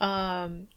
Um, 0.00 0.68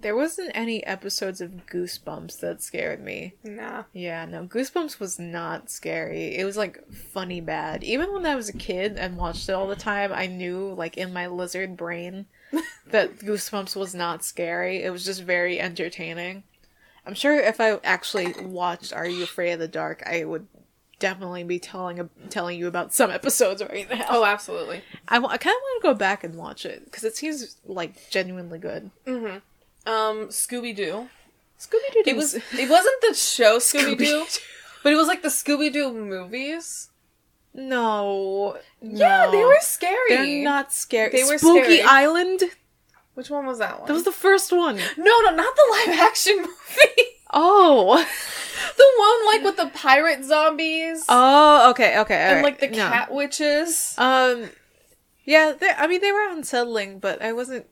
there 0.00 0.16
wasn't 0.16 0.50
any 0.54 0.84
episodes 0.84 1.40
of 1.40 1.66
Goosebumps 1.66 2.40
that 2.40 2.62
scared 2.62 3.02
me. 3.02 3.34
Nah. 3.42 3.84
Yeah, 3.92 4.24
no, 4.26 4.44
Goosebumps 4.44 5.00
was 5.00 5.18
not 5.18 5.70
scary. 5.70 6.36
It 6.36 6.44
was 6.44 6.56
like 6.56 6.92
funny 6.92 7.40
bad. 7.40 7.82
Even 7.84 8.12
when 8.12 8.26
I 8.26 8.34
was 8.34 8.48
a 8.48 8.56
kid 8.56 8.98
and 8.98 9.16
watched 9.16 9.48
it 9.48 9.52
all 9.52 9.66
the 9.66 9.76
time, 9.76 10.12
I 10.12 10.26
knew 10.26 10.74
like 10.74 10.96
in 10.98 11.12
my 11.12 11.26
lizard 11.26 11.76
brain 11.76 12.26
that 12.86 13.18
Goosebumps 13.18 13.76
was 13.76 13.94
not 13.94 14.24
scary. 14.24 14.82
It 14.82 14.90
was 14.90 15.04
just 15.04 15.22
very 15.22 15.60
entertaining. 15.60 16.44
I'm 17.06 17.14
sure 17.14 17.38
if 17.38 17.60
I 17.60 17.78
actually 17.84 18.32
watched 18.42 18.92
Are 18.92 19.06
You 19.06 19.22
Afraid 19.24 19.52
of 19.52 19.58
the 19.58 19.68
Dark, 19.68 20.02
I 20.06 20.24
would 20.24 20.46
definitely 20.98 21.44
be 21.44 21.58
telling 21.58 22.08
telling 22.30 22.58
you 22.58 22.66
about 22.66 22.94
some 22.94 23.10
episodes 23.10 23.62
right 23.62 23.88
now. 23.90 24.06
Oh, 24.08 24.24
absolutely. 24.24 24.82
I, 25.08 25.18
kind 25.18 25.34
of 25.34 25.44
want 25.44 25.82
to 25.82 25.88
go 25.88 25.94
back 25.94 26.24
and 26.24 26.34
watch 26.36 26.64
it 26.64 26.84
because 26.86 27.04
it 27.04 27.16
seems 27.16 27.56
like 27.66 28.10
genuinely 28.10 28.58
good. 28.58 28.90
Mm-hmm. 29.06 29.90
Um, 29.90 30.28
Scooby 30.28 30.74
Doo. 30.74 31.08
Scooby 31.58 31.92
Doo. 31.92 32.02
It 32.06 32.16
was. 32.16 32.34
It 32.34 32.70
wasn't 32.70 33.00
the 33.02 33.14
show 33.14 33.58
Scooby 33.58 33.98
Doo, 33.98 34.24
but 34.82 34.92
it 34.92 34.96
was 34.96 35.08
like 35.08 35.22
the 35.22 35.28
Scooby 35.28 35.72
Doo 35.72 35.92
movies. 35.92 36.88
No, 37.54 38.58
Yeah, 38.82 39.26
no. 39.26 39.30
they 39.30 39.44
were 39.44 39.58
scary. 39.60 40.08
They're 40.08 40.44
not 40.44 40.72
scary. 40.72 41.10
They 41.12 41.24
were 41.24 41.38
Spooky 41.38 41.62
scary. 41.78 41.82
Island. 41.82 42.42
Which 43.14 43.30
one 43.30 43.46
was 43.46 43.58
that 43.60 43.78
one? 43.78 43.86
That 43.86 43.94
was 43.94 44.02
the 44.02 44.10
first 44.12 44.50
one. 44.52 44.76
no, 44.76 45.20
no, 45.22 45.30
not 45.34 45.54
the 45.54 45.84
live 45.86 45.98
action 46.00 46.36
movie. 46.40 47.02
Oh. 47.32 47.96
the 48.76 48.92
one 48.98 49.34
like 49.34 49.44
with 49.44 49.56
the 49.56 49.76
pirate 49.78 50.24
zombies 50.24 51.04
Oh. 51.08 51.70
Okay. 51.70 51.98
Okay. 52.00 52.14
and 52.14 52.28
alright, 52.38 52.44
like 52.44 52.58
the 52.60 52.76
no. 52.76 52.88
cat 52.88 53.12
witches. 53.12 53.94
Um. 53.98 54.50
Yeah. 55.24 55.52
They, 55.58 55.70
I 55.70 55.86
mean, 55.86 56.00
they 56.00 56.10
were 56.12 56.28
unsettling, 56.30 56.98
but 56.98 57.22
I 57.22 57.32
wasn't 57.32 57.66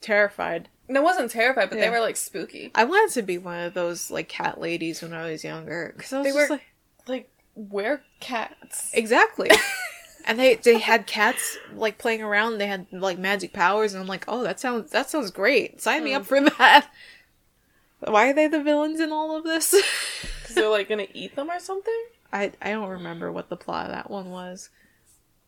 terrified. 0.00 0.68
And 0.88 0.96
I 0.96 1.00
wasn't 1.00 1.30
terrified, 1.30 1.68
but 1.70 1.78
Yeah. 1.78 1.84
they 1.86 1.90
were 1.90 2.00
like 2.00 2.16
spooky. 2.16 2.70
I 2.74 2.84
wanted 2.84 3.12
to 3.14 3.22
be 3.22 3.38
one 3.38 3.60
of 3.60 3.74
those 3.74 4.10
like 4.10 4.28
cat 4.28 4.60
ladies 4.60 5.02
when 5.02 5.12
I 5.12 5.30
was 5.30 5.42
younger 5.44 5.92
because 5.96 6.12
I 6.12 6.18
was 6.18 6.24
They 6.26 6.30
just 6.32 6.50
were- 6.50 6.56
like 6.56 6.62
Like 7.06 7.30
we're 7.68 8.02
cats. 8.20 8.90
exactly. 8.94 9.50
and 10.26 10.38
they 10.38 10.54
they 10.56 10.78
had 10.78 11.06
cats 11.06 11.58
like 11.74 11.98
playing 11.98 12.22
around. 12.22 12.58
They 12.58 12.66
had 12.66 12.86
like 12.92 13.18
magic 13.18 13.52
powers, 13.52 13.92
and 13.94 14.00
I'm 14.02 14.08
like, 14.08 14.24
oh, 14.28 14.42
that 14.44 14.60
sounds 14.60 14.90
that 14.92 15.10
sounds 15.10 15.30
great. 15.30 15.80
Sign 15.80 16.04
me 16.04 16.10
Hmm. 16.12 16.16
up 16.18 16.26
for 16.26 16.40
that. 16.58 16.88
Why 18.00 18.30
are 18.30 18.32
they 18.32 18.46
the 18.48 18.62
villains 18.62 18.98
in 19.00 19.12
all 19.12 19.36
of 19.36 19.44
this? 19.44 19.74
Because 20.42 20.54
they're 20.56 20.68
like 20.68 20.88
gonna 20.88 21.06
eat 21.14 21.36
them 21.36 21.48
or 21.50 21.60
something. 21.60 22.02
I 22.32 22.50
I 22.60 22.70
don't 22.72 22.88
remember 22.88 23.30
what 23.30 23.48
the 23.50 23.56
plot 23.56 23.86
of 23.86 23.92
that 23.92 24.10
one 24.10 24.30
was. 24.30 24.68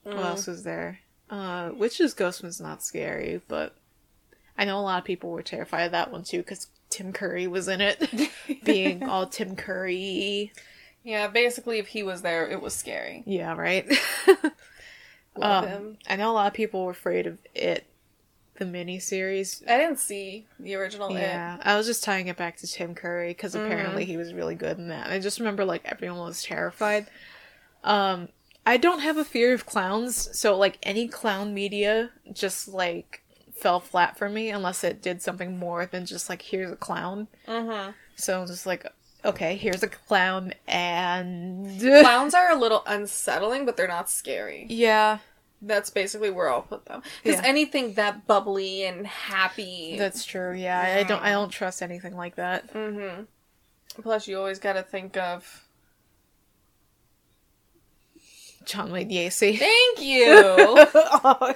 What 0.04 0.16
Mm. 0.16 0.24
else 0.24 0.46
was 0.46 0.62
there? 0.64 1.00
Uh, 1.30 1.70
Witch's 1.74 2.14
Ghost 2.14 2.42
was 2.42 2.60
not 2.60 2.84
scary, 2.84 3.40
but 3.48 3.74
I 4.56 4.64
know 4.64 4.78
a 4.78 4.82
lot 4.82 4.98
of 4.98 5.04
people 5.04 5.30
were 5.30 5.42
terrified 5.42 5.84
of 5.86 5.92
that 5.92 6.12
one 6.12 6.22
too 6.24 6.38
because 6.38 6.68
Tim 6.90 7.12
Curry 7.12 7.46
was 7.48 7.66
in 7.68 7.80
it, 7.80 8.30
being 8.64 9.02
all 9.08 9.26
Tim 9.26 9.56
Curry. 9.56 10.52
Yeah, 11.04 11.26
basically, 11.28 11.78
if 11.78 11.88
he 11.88 12.02
was 12.02 12.22
there, 12.22 12.48
it 12.48 12.60
was 12.62 12.74
scary. 12.74 13.22
Yeah, 13.26 13.54
right. 13.56 13.86
Love 15.36 15.64
Um, 15.64 15.68
him. 15.70 15.98
I 16.08 16.16
know 16.16 16.30
a 16.30 16.34
lot 16.34 16.46
of 16.46 16.52
people 16.52 16.84
were 16.84 16.90
afraid 16.90 17.26
of 17.26 17.38
it, 17.54 17.86
the 18.58 18.64
miniseries. 18.66 19.66
I 19.68 19.78
didn't 19.78 19.98
see 19.98 20.46
the 20.60 20.74
original. 20.74 21.10
Yeah, 21.12 21.56
I 21.62 21.76
was 21.76 21.86
just 21.86 22.04
tying 22.04 22.28
it 22.28 22.36
back 22.36 22.58
to 22.58 22.66
Tim 22.66 22.94
Curry 22.94 23.28
because 23.30 23.54
Mm-hmm. 23.54 23.64
apparently 23.64 24.04
he 24.04 24.16
was 24.16 24.34
really 24.34 24.54
good 24.54 24.78
in 24.78 24.88
that. 24.88 25.10
I 25.10 25.18
just 25.18 25.38
remember 25.38 25.64
like 25.64 25.82
everyone 25.86 26.18
was 26.20 26.42
terrified. 26.42 27.06
Um, 27.82 28.28
I 28.64 28.76
don't 28.76 29.00
have 29.00 29.16
a 29.16 29.24
fear 29.24 29.54
of 29.54 29.66
clowns, 29.66 30.38
so 30.38 30.56
like 30.56 30.78
any 30.82 31.08
clown 31.08 31.52
media 31.54 32.10
just 32.32 32.68
like 32.68 33.22
fell 33.54 33.80
flat 33.80 34.16
for 34.18 34.28
me 34.28 34.50
unless 34.50 34.84
it 34.84 35.00
did 35.02 35.22
something 35.22 35.58
more 35.58 35.86
than 35.86 36.04
just 36.06 36.28
like 36.28 36.42
here's 36.42 36.70
a 36.70 36.76
clown. 36.76 37.26
It. 37.46 37.50
Mm-hmm. 37.50 37.90
So 38.16 38.42
I'm 38.42 38.46
just 38.46 38.66
like, 38.66 38.86
okay, 39.24 39.56
here's 39.56 39.82
a 39.82 39.88
clown 39.88 40.52
and 40.66 41.80
Clowns 41.80 42.34
are 42.34 42.50
a 42.50 42.56
little 42.56 42.82
unsettling, 42.86 43.64
but 43.66 43.76
they're 43.76 43.88
not 43.88 44.10
scary. 44.10 44.66
yeah, 44.68 45.18
That's 45.60 45.90
basically 45.90 46.30
where 46.30 46.50
I'll 46.50 46.62
put 46.62 46.86
them. 46.86 47.02
Because 47.22 47.40
Yeah. 47.40 47.46
anything 47.48 47.94
that 47.94 48.26
bubbly 48.26 48.84
and 48.84 49.06
happy. 49.06 49.96
that's 49.98 50.24
true. 50.24 50.52
Yeah, 50.54 50.80
I 50.98 51.02
don't 51.04 51.22
I 51.22 51.30
don't 51.30 51.50
trust 51.50 51.82
anything 51.82 52.16
like 52.16 52.34
that. 52.36 52.72
Mm-hmm. 52.74 53.22
Plus, 54.02 54.26
you 54.26 54.38
always 54.38 54.58
got 54.58 54.72
to 54.72 54.82
think 54.82 55.16
of. 55.16 55.64
John 58.64 58.92
Wayne 58.92 59.10
Gacy. 59.10 59.58
Thank 59.58 60.00
you. 60.00 60.24
oh, 60.94 61.54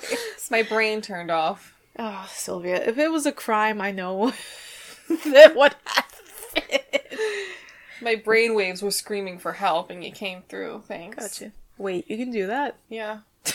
My 0.50 0.62
brain 0.62 1.00
turned 1.00 1.30
off. 1.30 1.75
Oh, 1.99 2.26
Sylvia, 2.30 2.76
if 2.87 2.99
it 2.99 3.11
was 3.11 3.26
a 3.26 3.32
crime, 3.32 3.80
I 3.80 3.90
know 3.92 4.32
that 5.26 5.54
what 5.54 5.76
happened. 5.85 6.12
My 8.02 8.14
brain 8.14 8.54
waves 8.54 8.82
were 8.82 8.90
screaming 8.90 9.38
for 9.38 9.52
help, 9.52 9.90
and 9.90 10.04
you 10.04 10.12
came 10.12 10.42
through. 10.48 10.82
Thanks. 10.86 11.16
Gotcha. 11.16 11.52
Wait, 11.78 12.10
you 12.10 12.16
can 12.16 12.30
do 12.30 12.46
that? 12.46 12.76
Yeah. 12.88 13.20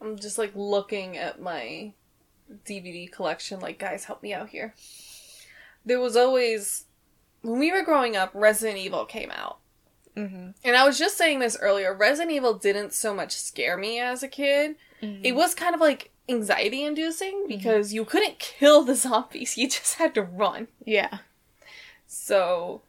I'm 0.00 0.18
just 0.18 0.38
like 0.38 0.52
looking 0.54 1.16
at 1.16 1.40
my 1.40 1.92
DVD 2.66 3.10
collection, 3.10 3.60
like, 3.60 3.78
guys, 3.78 4.04
help 4.04 4.22
me 4.22 4.32
out 4.32 4.48
here. 4.50 4.74
There 5.84 6.00
was 6.00 6.16
always, 6.16 6.84
when 7.42 7.58
we 7.58 7.72
were 7.72 7.82
growing 7.82 8.16
up, 8.16 8.30
Resident 8.34 8.78
Evil 8.78 9.04
came 9.04 9.30
out. 9.30 9.58
Mm-hmm. 10.16 10.50
And 10.64 10.76
I 10.76 10.84
was 10.84 10.98
just 10.98 11.16
saying 11.16 11.38
this 11.38 11.56
earlier 11.60 11.94
Resident 11.94 12.32
Evil 12.32 12.54
didn't 12.54 12.92
so 12.92 13.14
much 13.14 13.36
scare 13.36 13.76
me 13.76 14.00
as 14.00 14.22
a 14.22 14.28
kid. 14.28 14.76
It 15.00 15.06
mm-hmm. 15.06 15.36
was 15.36 15.54
kind 15.54 15.74
of 15.74 15.80
like 15.80 16.10
anxiety 16.28 16.84
inducing 16.84 17.40
mm-hmm. 17.40 17.48
because 17.48 17.92
you 17.92 18.04
couldn't 18.04 18.38
kill 18.38 18.82
the 18.82 18.94
zombies, 19.06 19.56
you 19.56 19.68
just 19.68 19.94
had 19.94 20.14
to 20.14 20.22
run. 20.22 20.68
Yeah. 20.84 21.18
So 22.06 22.82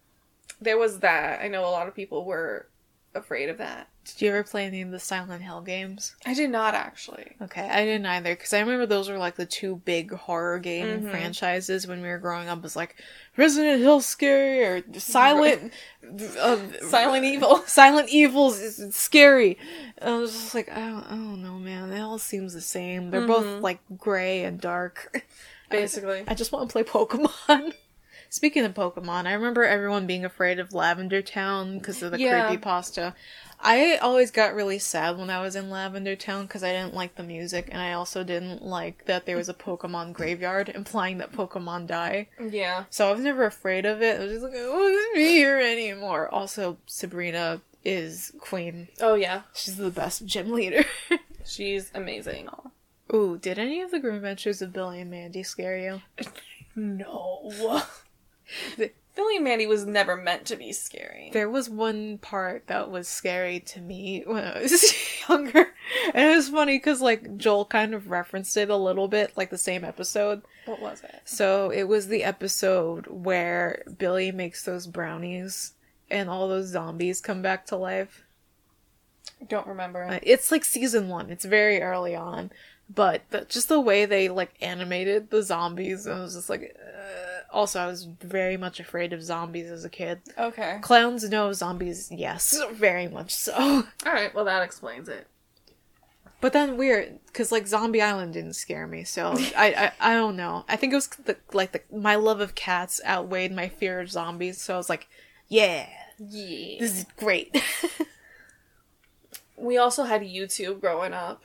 there 0.61 0.77
was 0.77 0.99
that. 0.99 1.41
I 1.41 1.47
know 1.47 1.61
a 1.61 1.71
lot 1.71 1.87
of 1.87 1.95
people 1.95 2.25
were 2.25 2.67
afraid 3.13 3.49
of 3.49 3.57
that. 3.57 3.88
Did 4.05 4.21
you 4.23 4.29
ever 4.29 4.43
play 4.43 4.65
any 4.65 4.81
of 4.81 4.89
the 4.89 4.99
Silent 4.99 5.43
Hill 5.43 5.61
games? 5.61 6.15
I 6.25 6.33
did 6.33 6.49
not 6.49 6.73
actually. 6.73 7.35
Okay, 7.41 7.69
I 7.69 7.85
didn't 7.85 8.07
either 8.07 8.33
because 8.33 8.53
I 8.53 8.59
remember 8.59 8.85
those 8.87 9.07
were 9.09 9.19
like 9.19 9.35
the 9.35 9.45
two 9.45 9.75
big 9.85 10.11
horror 10.11 10.57
game 10.57 11.01
Mhm. 11.03 11.11
franchises 11.11 11.85
when 11.85 12.01
we 12.01 12.07
were 12.07 12.17
growing 12.17 12.49
up. 12.49 12.57
It 12.57 12.63
was 12.63 12.75
like 12.75 12.95
Resident 13.37 13.81
Evil 13.81 14.01
scary 14.01 14.63
or 14.63 14.83
Silent 14.99 15.71
um, 16.41 16.73
Silent 16.87 17.25
Evil. 17.25 17.57
Silent 17.67 18.09
Evil's 18.09 18.59
is 18.59 18.95
scary. 18.95 19.59
And 19.99 20.15
I 20.15 20.17
was 20.17 20.31
just 20.31 20.55
like, 20.55 20.71
I 20.71 20.79
don't, 20.79 21.03
I 21.05 21.09
don't 21.11 21.43
know, 21.43 21.59
man. 21.59 21.91
It 21.91 22.01
all 22.01 22.17
seems 22.17 22.53
the 22.53 22.61
same. 22.61 23.11
They're 23.11 23.27
both 23.27 23.45
Mhm. 23.45 23.61
like 23.61 23.79
gray 23.97 24.43
and 24.43 24.59
dark. 24.59 25.23
Basically. 25.69 26.23
I 26.27 26.33
just 26.33 26.51
want 26.51 26.67
to 26.67 26.71
play 26.73 26.83
Pokemon. 26.83 27.73
Speaking 28.31 28.63
of 28.63 28.75
Pokemon, 28.75 29.25
I 29.25 29.33
remember 29.33 29.63
everyone 29.63 30.05
being 30.05 30.23
afraid 30.23 30.59
of 30.59 30.71
Lavender 30.73 31.21
Town 31.21 31.79
because 31.79 32.03
of 32.03 32.11
the 32.11 32.19
Yeah. 32.19 32.45
creepy 32.47 32.61
pasta. 32.61 33.15
I 33.61 33.97
always 33.97 34.31
got 34.31 34.55
really 34.55 34.79
sad 34.79 35.17
when 35.17 35.29
I 35.29 35.41
was 35.41 35.55
in 35.55 35.69
Lavender 35.69 36.15
Town 36.15 36.45
because 36.45 36.63
I 36.63 36.71
didn't 36.71 36.93
like 36.93 37.15
the 37.15 37.23
music, 37.23 37.67
and 37.71 37.81
I 37.81 37.91
also 37.93 38.23
didn't 38.23 38.63
like 38.63 39.05
that 39.05 39.25
there 39.25 39.35
was 39.35 39.49
a 39.49 39.53
Pokemon 39.53 40.13
graveyard, 40.13 40.69
implying 40.75 41.17
that 41.17 41.33
Pokemon 41.33 41.87
die. 41.87 42.29
Yeah. 42.39 42.85
So 42.89 43.09
I 43.09 43.11
was 43.11 43.21
never 43.21 43.45
afraid 43.45 43.85
of 43.85 44.01
it. 44.01 44.19
I 44.19 44.23
was 44.23 44.31
just 44.31 44.43
like, 44.43 44.53
wasn't 44.53 45.13
be 45.13 45.27
here 45.27 45.59
anymore. 45.59 46.29
Also, 46.33 46.77
Sabrina 46.85 47.61
is 47.83 48.31
queen. 48.39 48.87
Oh 49.01 49.15
yeah. 49.15 49.41
She's 49.53 49.77
the 49.77 49.91
best 49.91 50.25
gym 50.25 50.51
leader. 50.51 50.85
She's 51.45 51.91
amazing. 51.93 52.49
Ooh, 53.13 53.37
did 53.37 53.57
any 53.57 53.81
of 53.81 53.91
the 53.91 53.99
Grim 53.99 54.15
Adventures 54.15 54.61
of 54.61 54.71
Billy 54.71 55.01
and 55.01 55.11
Mandy 55.11 55.43
scare 55.43 55.77
you? 55.77 56.01
No. 56.75 57.51
Billy 59.19 59.35
and 59.35 59.43
Mandy 59.43 59.67
was 59.67 59.85
never 59.85 60.15
meant 60.15 60.45
to 60.45 60.55
be 60.55 60.71
scary. 60.71 61.29
There 61.33 61.49
was 61.49 61.69
one 61.69 62.19
part 62.19 62.67
that 62.67 62.89
was 62.89 63.05
scary 63.09 63.59
to 63.59 63.81
me 63.81 64.23
when 64.25 64.45
I 64.45 64.61
was 64.61 64.95
younger. 65.29 65.73
And 66.13 66.31
it 66.31 66.35
was 66.37 66.47
funny 66.47 66.77
because, 66.77 67.01
like, 67.01 67.35
Joel 67.35 67.65
kind 67.65 67.93
of 67.93 68.09
referenced 68.09 68.55
it 68.55 68.69
a 68.69 68.77
little 68.77 69.09
bit, 69.09 69.35
like 69.35 69.49
the 69.49 69.57
same 69.57 69.83
episode. 69.83 70.43
What 70.65 70.81
was 70.81 71.03
it? 71.03 71.19
So 71.25 71.69
it 71.69 71.83
was 71.83 72.07
the 72.07 72.23
episode 72.23 73.07
where 73.07 73.83
Billy 73.97 74.31
makes 74.31 74.63
those 74.63 74.87
brownies 74.87 75.73
and 76.09 76.29
all 76.29 76.47
those 76.47 76.67
zombies 76.67 77.19
come 77.19 77.41
back 77.41 77.65
to 77.65 77.75
life. 77.75 78.23
Don't 79.49 79.67
remember. 79.67 80.03
Uh, 80.05 80.19
It's 80.23 80.49
like 80.49 80.63
season 80.63 81.09
one, 81.09 81.29
it's 81.29 81.43
very 81.43 81.81
early 81.81 82.15
on. 82.15 82.51
But 82.89 83.23
the, 83.31 83.41
just 83.49 83.67
the 83.67 83.81
way 83.81 84.05
they, 84.05 84.29
like, 84.29 84.53
animated 84.61 85.29
the 85.29 85.43
zombies, 85.43 86.07
I 86.07 86.21
was 86.21 86.35
just 86.35 86.49
like, 86.49 86.73
uh, 86.81 87.28
also, 87.51 87.79
I 87.79 87.87
was 87.87 88.03
very 88.05 88.57
much 88.57 88.79
afraid 88.79 89.13
of 89.13 89.23
zombies 89.23 89.69
as 89.71 89.83
a 89.85 89.89
kid. 89.89 90.21
Okay. 90.37 90.79
Clowns, 90.81 91.27
no. 91.29 91.51
Zombies, 91.53 92.09
yes. 92.11 92.59
Very 92.73 93.07
much 93.07 93.33
so. 93.33 93.53
All 94.05 94.13
right. 94.13 94.33
Well, 94.33 94.45
that 94.45 94.61
explains 94.63 95.09
it. 95.09 95.27
But 96.41 96.53
then 96.53 96.77
weird, 96.77 97.19
because 97.27 97.51
like 97.51 97.67
Zombie 97.67 98.01
Island 98.01 98.31
didn't 98.33 98.53
scare 98.53 98.87
me, 98.87 99.03
so 99.03 99.33
I, 99.57 99.91
I 99.99 100.11
I 100.11 100.13
don't 100.15 100.37
know. 100.37 100.63
I 100.69 100.77
think 100.77 100.93
it 100.93 100.95
was 100.95 101.07
the, 101.07 101.35
like 101.51 101.73
the 101.73 101.81
my 101.93 102.15
love 102.15 102.39
of 102.39 102.55
cats 102.55 103.01
outweighed 103.05 103.51
my 103.53 103.67
fear 103.67 103.99
of 103.99 104.09
zombies, 104.09 104.61
so 104.61 104.73
I 104.75 104.77
was 104.77 104.87
like, 104.87 105.07
yeah, 105.49 105.85
Yeah. 106.17 106.79
this 106.79 106.97
is 106.99 107.05
great. 107.17 107.61
We 109.57 109.77
also 109.77 110.03
had 110.03 110.21
YouTube 110.21 110.79
growing 110.79 111.11
up, 111.13 111.43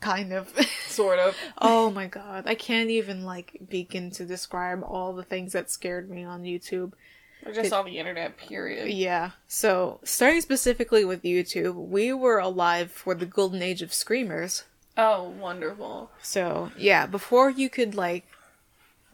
kind 0.00 0.32
of. 0.32 0.52
sort 0.86 1.18
of. 1.18 1.36
oh 1.58 1.90
my 1.90 2.06
god, 2.06 2.44
I 2.46 2.54
can't 2.54 2.90
even 2.90 3.24
like 3.24 3.56
begin 3.68 4.10
to 4.12 4.24
describe 4.24 4.82
all 4.84 5.12
the 5.12 5.24
things 5.24 5.52
that 5.52 5.70
scared 5.70 6.08
me 6.10 6.24
on 6.24 6.42
YouTube. 6.42 6.92
Or 7.46 7.52
just 7.52 7.72
on 7.74 7.84
the 7.84 7.98
internet, 7.98 8.38
period. 8.38 8.88
Yeah. 8.90 9.32
So, 9.48 10.00
starting 10.02 10.40
specifically 10.40 11.04
with 11.04 11.22
YouTube, 11.24 11.74
we 11.74 12.12
were 12.12 12.38
alive 12.38 12.90
for 12.90 13.14
the 13.14 13.26
golden 13.26 13.60
age 13.60 13.82
of 13.82 13.92
screamers. 13.92 14.64
Oh, 14.96 15.24
wonderful. 15.28 16.10
So, 16.22 16.70
yeah, 16.78 17.04
before 17.06 17.50
you 17.50 17.68
could 17.68 17.94
like 17.94 18.24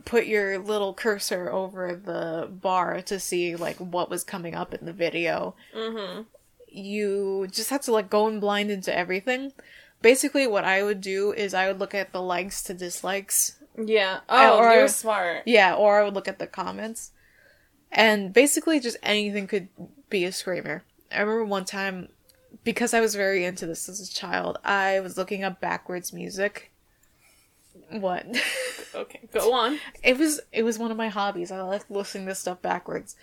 put 0.04 0.26
your 0.26 0.58
little 0.58 0.94
cursor 0.94 1.50
over 1.50 1.94
the 1.96 2.48
bar 2.50 3.02
to 3.02 3.18
see 3.18 3.56
like 3.56 3.76
what 3.78 4.08
was 4.10 4.22
coming 4.22 4.54
up 4.54 4.74
in 4.74 4.84
the 4.86 4.92
video, 4.92 5.54
Mm-hmm. 5.74 6.22
you 6.68 7.48
just 7.50 7.70
had 7.70 7.82
to 7.82 7.92
like 7.92 8.08
go 8.10 8.28
in 8.28 8.38
blind 8.38 8.70
into 8.70 8.96
everything. 8.96 9.52
Basically, 10.02 10.46
what 10.46 10.64
I 10.64 10.82
would 10.82 11.00
do 11.00 11.32
is 11.32 11.52
I 11.54 11.68
would 11.68 11.78
look 11.78 11.94
at 11.94 12.12
the 12.12 12.22
likes 12.22 12.62
to 12.64 12.74
dislikes. 12.74 13.58
Yeah. 13.76 14.20
Uh, 14.28 14.50
oh, 14.52 14.58
or- 14.58 14.74
you're 14.74 14.88
smart. 14.88 15.42
Yeah, 15.46 15.74
or 15.74 16.00
I 16.00 16.04
would 16.04 16.14
look 16.14 16.28
at 16.28 16.38
the 16.38 16.46
comments. 16.46 17.12
And 17.92 18.32
basically, 18.32 18.80
just 18.80 18.96
anything 19.02 19.46
could 19.46 19.68
be 20.08 20.24
a 20.24 20.32
screamer. 20.32 20.84
I 21.12 21.20
remember 21.20 21.44
one 21.44 21.64
time, 21.64 22.08
because 22.62 22.94
I 22.94 23.00
was 23.00 23.14
very 23.14 23.44
into 23.44 23.66
this 23.66 23.88
as 23.88 24.00
a 24.00 24.12
child, 24.12 24.58
I 24.64 25.00
was 25.00 25.16
looking 25.16 25.42
up 25.44 25.60
backwards 25.60 26.12
music. 26.12 26.69
What? 27.90 28.26
Okay, 28.92 29.20
go 29.32 29.52
on. 29.52 29.78
it 30.02 30.18
was 30.18 30.40
it 30.50 30.64
was 30.64 30.76
one 30.76 30.90
of 30.90 30.96
my 30.96 31.06
hobbies. 31.06 31.52
I 31.52 31.62
like 31.62 31.88
listening 31.88 32.26
to 32.26 32.34
stuff 32.34 32.60
backwards. 32.60 33.14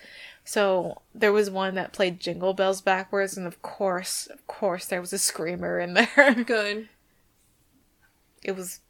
So 0.42 1.02
there 1.14 1.30
was 1.30 1.50
one 1.50 1.74
that 1.74 1.92
played 1.92 2.20
Jingle 2.20 2.54
Bells 2.54 2.80
backwards, 2.80 3.36
and 3.36 3.46
of 3.46 3.60
course, 3.60 4.28
of 4.28 4.46
course, 4.46 4.86
there 4.86 5.02
was 5.02 5.12
a 5.12 5.18
screamer 5.18 5.78
in 5.78 5.92
there. 6.16 6.34
Good. 6.46 6.88
it 8.42 8.56
was 8.56 8.80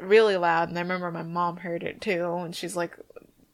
really 0.00 0.38
loud, 0.38 0.70
and 0.70 0.78
I 0.78 0.80
remember 0.80 1.10
my 1.10 1.22
mom 1.22 1.58
heard 1.58 1.82
it 1.82 2.00
too, 2.00 2.36
and 2.38 2.56
she's 2.56 2.74
like, 2.74 2.96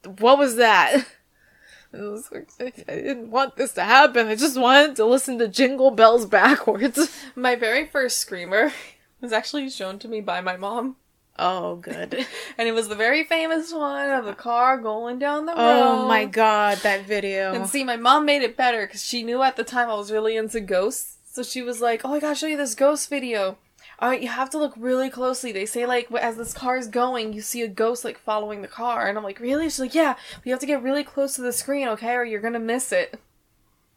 "What 0.05 0.37
was 0.37 0.55
that?" 0.55 1.05
Was 1.91 2.31
like, 2.31 2.47
"I 2.57 2.71
I 2.89 2.95
didn't 2.95 3.31
want 3.31 3.57
this 3.57 3.73
to 3.73 3.83
happen. 3.83 4.27
I 4.27 4.35
just 4.35 4.57
wanted 4.57 4.95
to 4.95 5.03
listen 5.05 5.37
to 5.39 5.47
Jingle 5.49 5.91
Bells 5.91 6.25
backwards." 6.25 7.13
My 7.35 7.55
very 7.55 7.85
first 7.85 8.17
screamer 8.19 8.71
was 9.19 9.33
actually 9.33 9.69
shown 9.69 9.99
to 9.99 10.07
me 10.07 10.21
by 10.21 10.39
my 10.39 10.55
mom. 10.55 10.95
Oh, 11.43 11.77
good. 11.77 12.27
And 12.57 12.67
it 12.67 12.73
was 12.73 12.87
the 12.87 12.95
very 12.95 13.23
famous 13.23 13.73
one 13.73 14.11
of 14.11 14.25
the 14.25 14.35
car 14.35 14.77
going 14.77 15.17
down 15.17 15.47
the 15.47 15.53
oh, 15.53 15.57
road. 15.57 16.03
Oh 16.03 16.07
my 16.07 16.25
god, 16.25 16.77
that 16.79 17.07
video. 17.07 17.53
And 17.53 17.67
see, 17.67 17.83
my 17.83 17.97
mom 17.97 18.25
made 18.25 18.43
it 18.43 18.55
better 18.55 18.85
because 18.85 19.03
she 19.03 19.23
knew 19.23 19.41
at 19.41 19.55
the 19.55 19.63
time 19.63 19.89
I 19.89 19.95
was 19.95 20.11
really 20.11 20.37
into 20.37 20.59
ghosts. 20.59 21.17
So 21.25 21.41
she 21.41 21.63
was 21.63 21.81
like, 21.81 22.01
"Oh, 22.03 22.13
I 22.13 22.19
gotta 22.19 22.35
show 22.35 22.45
you 22.45 22.57
this 22.57 22.75
ghost 22.75 23.09
video. 23.09 23.57
All 23.97 24.09
right, 24.09 24.21
you 24.21 24.27
have 24.27 24.51
to 24.51 24.59
look 24.59 24.73
really 24.77 25.09
closely. 25.09 25.51
They 25.51 25.65
say 25.65 25.87
like 25.87 26.11
as 26.11 26.35
this 26.35 26.53
car 26.53 26.77
is 26.77 26.87
going, 26.87 27.33
you 27.33 27.41
see 27.41 27.63
a 27.63 27.67
ghost 27.67 28.05
like 28.05 28.19
following 28.19 28.61
the 28.61 28.67
car." 28.67 29.07
And 29.07 29.17
I'm 29.17 29.23
like, 29.23 29.39
"Really?" 29.39 29.65
She's 29.65 29.79
like, 29.79 29.95
"Yeah, 29.95 30.13
but 30.35 30.45
you 30.45 30.51
have 30.51 30.59
to 30.59 30.67
get 30.67 30.83
really 30.83 31.03
close 31.03 31.33
to 31.35 31.41
the 31.41 31.53
screen, 31.53 31.87
okay, 31.87 32.13
or 32.13 32.23
you're 32.23 32.41
gonna 32.41 32.59
miss 32.59 32.91
it." 32.91 33.19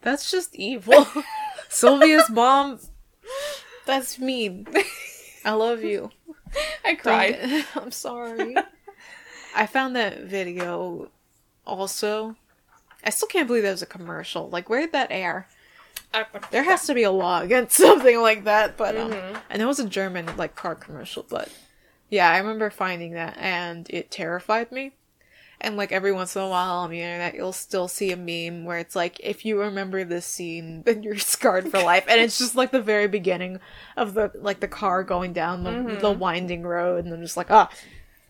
That's 0.01 0.31
just 0.31 0.55
evil. 0.55 1.05
Sylvia's 1.69 2.29
mom. 2.29 2.79
That's 3.85 4.17
mean. 4.17 4.65
I 5.45 5.51
love 5.51 5.83
you. 5.83 6.09
I 6.83 6.95
cried. 7.01 7.65
I'm 7.75 7.91
sorry. 7.91 8.55
I 9.55 9.65
found 9.65 9.95
that 9.95 10.21
video 10.21 11.09
also. 11.65 12.35
I 13.03 13.09
still 13.09 13.27
can't 13.27 13.47
believe 13.47 13.63
that 13.63 13.71
was 13.71 13.81
a 13.81 13.85
commercial. 13.87 14.49
Like, 14.49 14.69
where 14.69 14.81
did 14.81 14.91
that 14.93 15.07
air? 15.11 15.47
There 16.51 16.63
has 16.63 16.87
to 16.87 16.93
be 16.93 17.03
a 17.03 17.11
law 17.11 17.41
against 17.41 17.75
something 17.77 18.19
like 18.21 18.45
that, 18.45 18.77
but 18.77 18.95
um, 18.97 19.11
Mhm. 19.11 19.41
I 19.49 19.57
know 19.57 19.65
it 19.65 19.67
was 19.67 19.79
a 19.79 19.87
German 19.89 20.35
like 20.37 20.55
car 20.55 20.73
commercial, 20.75 21.25
but 21.29 21.49
yeah, 22.09 22.29
I 22.31 22.37
remember 22.37 22.69
finding 22.69 23.11
that 23.13 23.37
and 23.37 23.87
it 23.89 24.11
terrified 24.11 24.71
me. 24.71 24.93
And 25.61 25.77
like 25.77 25.91
every 25.91 26.11
once 26.11 26.35
in 26.35 26.41
a 26.41 26.49
while 26.49 26.75
on 26.79 26.89
the 26.91 27.01
internet, 27.01 27.33
you'll 27.35 27.53
still 27.53 27.87
see 27.87 28.11
a 28.11 28.17
meme 28.17 28.65
where 28.65 28.77
it's 28.77 28.95
like, 28.95 29.19
if 29.21 29.45
you 29.45 29.59
remember 29.59 30.03
this 30.03 30.25
scene, 30.25 30.81
then 30.85 31.01
you're 31.03 31.17
scarred 31.17 31.69
for 31.71 31.81
life. 31.81 32.05
And 32.07 32.19
it's 32.21 32.37
just 32.37 32.55
like 32.55 32.71
the 32.71 32.81
very 32.81 33.07
beginning 33.07 33.59
of 33.95 34.13
the 34.13 34.31
like 34.35 34.59
the 34.59 34.67
car 34.67 35.03
going 35.03 35.33
down 35.33 35.63
the, 35.63 35.97
the 35.99 36.11
winding 36.11 36.63
road, 36.63 37.05
and 37.05 37.13
I'm 37.13 37.21
just 37.21 37.37
like, 37.37 37.49
ah, 37.51 37.69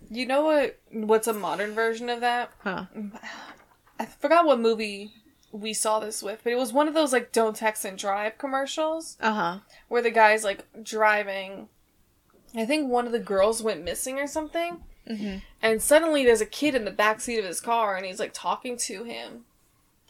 You 0.10 0.26
know 0.26 0.44
what? 0.44 0.80
What's 0.92 1.28
a 1.28 1.34
modern 1.34 1.74
version 1.74 2.10
of 2.10 2.22
that? 2.22 2.52
huh, 2.60 2.86
I 4.00 4.06
forgot 4.06 4.46
what 4.46 4.60
movie 4.60 5.12
we 5.52 5.74
saw 5.74 6.00
this 6.00 6.22
with, 6.22 6.42
but 6.44 6.52
it 6.52 6.58
was 6.58 6.74
one 6.74 6.88
of 6.88 6.94
those 6.94 7.14
like 7.14 7.32
"Don't 7.32 7.56
Text 7.56 7.86
and 7.86 7.98
Drive" 7.98 8.38
commercials. 8.38 9.18
uh 9.22 9.34
huh, 9.34 9.60
where 9.88 10.02
the 10.02 10.12
guy's 10.12 10.44
like 10.44 10.66
driving. 10.84 11.70
I 12.56 12.66
think 12.66 12.90
one 12.90 13.06
of 13.06 13.12
the 13.14 13.20
girls 13.20 13.64
went 13.64 13.84
missing 13.84 14.20
or 14.20 14.28
something. 14.28 14.84
Mhm. 15.08 15.42
And 15.62 15.82
suddenly 15.82 16.26
there's 16.26 16.42
a 16.42 16.46
kid 16.46 16.76
in 16.76 16.86
the 16.86 16.92
back 16.92 17.22
seat 17.22 17.38
of 17.40 17.46
his 17.46 17.62
car 17.62 17.96
and 17.96 18.06
he's 18.06 18.20
like 18.20 18.32
talking 18.34 18.78
to 18.78 19.04
him. 19.04 19.46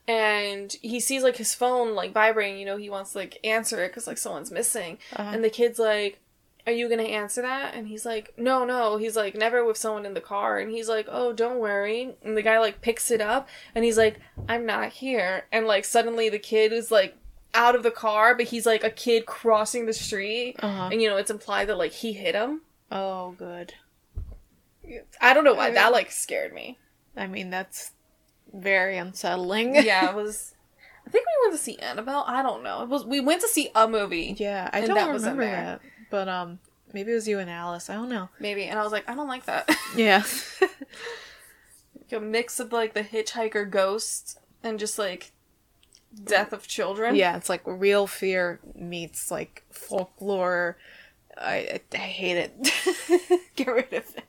And 0.08 0.72
he 0.82 1.00
sees 1.00 1.24
like 1.24 1.38
his 1.38 1.56
phone 1.56 1.96
like 1.96 2.14
vibrating, 2.14 2.60
you 2.60 2.66
know, 2.66 2.78
he 2.78 2.90
wants 2.90 3.14
to 3.14 3.18
like 3.20 3.40
answer 3.44 3.84
it 3.84 3.90
because 3.90 4.08
like 4.08 4.18
someone's 4.18 4.52
missing. 4.52 4.98
Uh-huh. 5.16 5.32
And 5.34 5.44
the 5.44 5.50
kid's 5.50 5.80
like, 5.80 6.20
Are 6.68 6.72
you 6.72 6.88
gonna 6.88 7.04
answer 7.04 7.42
that? 7.42 7.74
And 7.74 7.88
he's 7.88 8.06
like, 8.06 8.34
No, 8.38 8.66
no. 8.66 8.98
He's 8.98 9.16
like, 9.16 9.34
Never 9.36 9.66
with 9.66 9.78
someone 9.78 10.06
in 10.06 10.14
the 10.14 10.22
car. 10.22 10.60
And 10.60 10.70
he's 10.72 10.88
like, 10.88 11.08
Oh, 11.10 11.34
don't 11.34 11.58
worry. 11.60 12.16
And 12.24 12.38
the 12.38 12.44
guy 12.44 12.60
like 12.60 12.82
picks 12.82 13.10
it 13.10 13.20
up 13.22 13.50
and 13.74 13.84
he's 13.84 13.98
like, 13.98 14.20
I'm 14.48 14.66
not 14.66 14.90
here. 14.94 15.46
And 15.52 15.66
like 15.66 15.86
suddenly 15.86 16.30
the 16.30 16.40
kid 16.40 16.72
is 16.72 16.92
like 16.92 17.18
out 17.56 17.74
of 17.74 17.82
the 17.84 17.92
car, 17.92 18.36
but 18.36 18.46
he's 18.48 18.66
like 18.68 18.84
a 18.84 18.90
kid 18.92 19.26
crossing 19.26 19.88
the 19.88 19.94
street. 19.94 20.56
uh-huh. 20.60 20.90
And 20.92 21.02
you 21.02 21.10
know, 21.10 21.18
it's 21.18 21.32
implied 21.32 21.68
that 21.70 21.78
like 21.78 21.94
he 21.94 22.14
hit 22.14 22.36
him. 22.36 22.62
Oh, 22.92 23.32
good. 23.40 23.74
I 25.22 25.34
don't 25.34 25.44
know 25.44 25.54
why 25.54 25.72
that 25.72 25.92
like 25.92 26.12
scared 26.12 26.54
me. 26.54 26.78
I 27.18 27.28
mean, 27.28 27.50
that's 27.50 27.92
very 28.54 28.98
unsettling. 28.98 29.76
Yeah, 29.76 30.10
it 30.10 30.16
was. 30.24 30.54
I 31.08 31.10
think 31.12 31.26
we 31.26 31.48
went 31.48 31.58
to 31.60 31.64
see 31.64 31.78
Annabelle. 31.78 32.24
I 32.28 32.42
don't 32.42 32.64
know. 32.64 32.82
It 32.84 32.90
was 32.90 33.06
we 33.06 33.20
went 33.20 33.42
to 33.42 33.48
see 33.48 33.70
a 33.76 33.88
movie, 33.88 34.36
Yeah, 34.38 34.70
I 34.74 34.82
don't 34.82 34.96
that 34.96 35.12
remember 35.12 35.46
that. 35.46 35.82
But 36.10 36.28
um 36.28 36.60
maybe 36.94 37.12
it 37.12 37.16
was 37.16 37.28
you 37.28 37.40
and 37.40 37.50
Alice. 37.50 37.90
I 37.90 37.94
don't 37.96 38.10
know. 38.10 38.30
maybe, 38.40 38.64
and 38.64 38.80
I 38.80 38.84
was 38.84 38.92
like, 38.92 39.08
I 39.10 39.14
don't 39.16 39.28
like 39.28 39.46
that. 39.46 39.70
Yeah. 39.96 40.24
like 40.62 42.12
a 42.12 42.20
mix 42.20 42.60
of 42.60 42.72
like 42.74 42.94
the 42.94 43.04
hitchhiker 43.04 43.70
ghost 43.70 44.40
and 44.64 44.80
just 44.80 44.98
like 45.00 45.32
death 46.24 46.54
of 46.54 46.68
children. 46.68 47.16
yeah, 47.16 47.36
it's 47.38 47.50
like 47.50 47.62
real 47.66 48.08
fear 48.08 48.60
meets 48.74 49.30
like 49.32 49.64
folklore. 49.72 50.78
I 51.38 51.56
I, 51.56 51.82
I 51.94 51.98
hate 51.98 52.38
it. 52.38 53.42
Get 53.56 53.68
rid 53.68 53.94
of 53.94 54.16
it. 54.16 54.24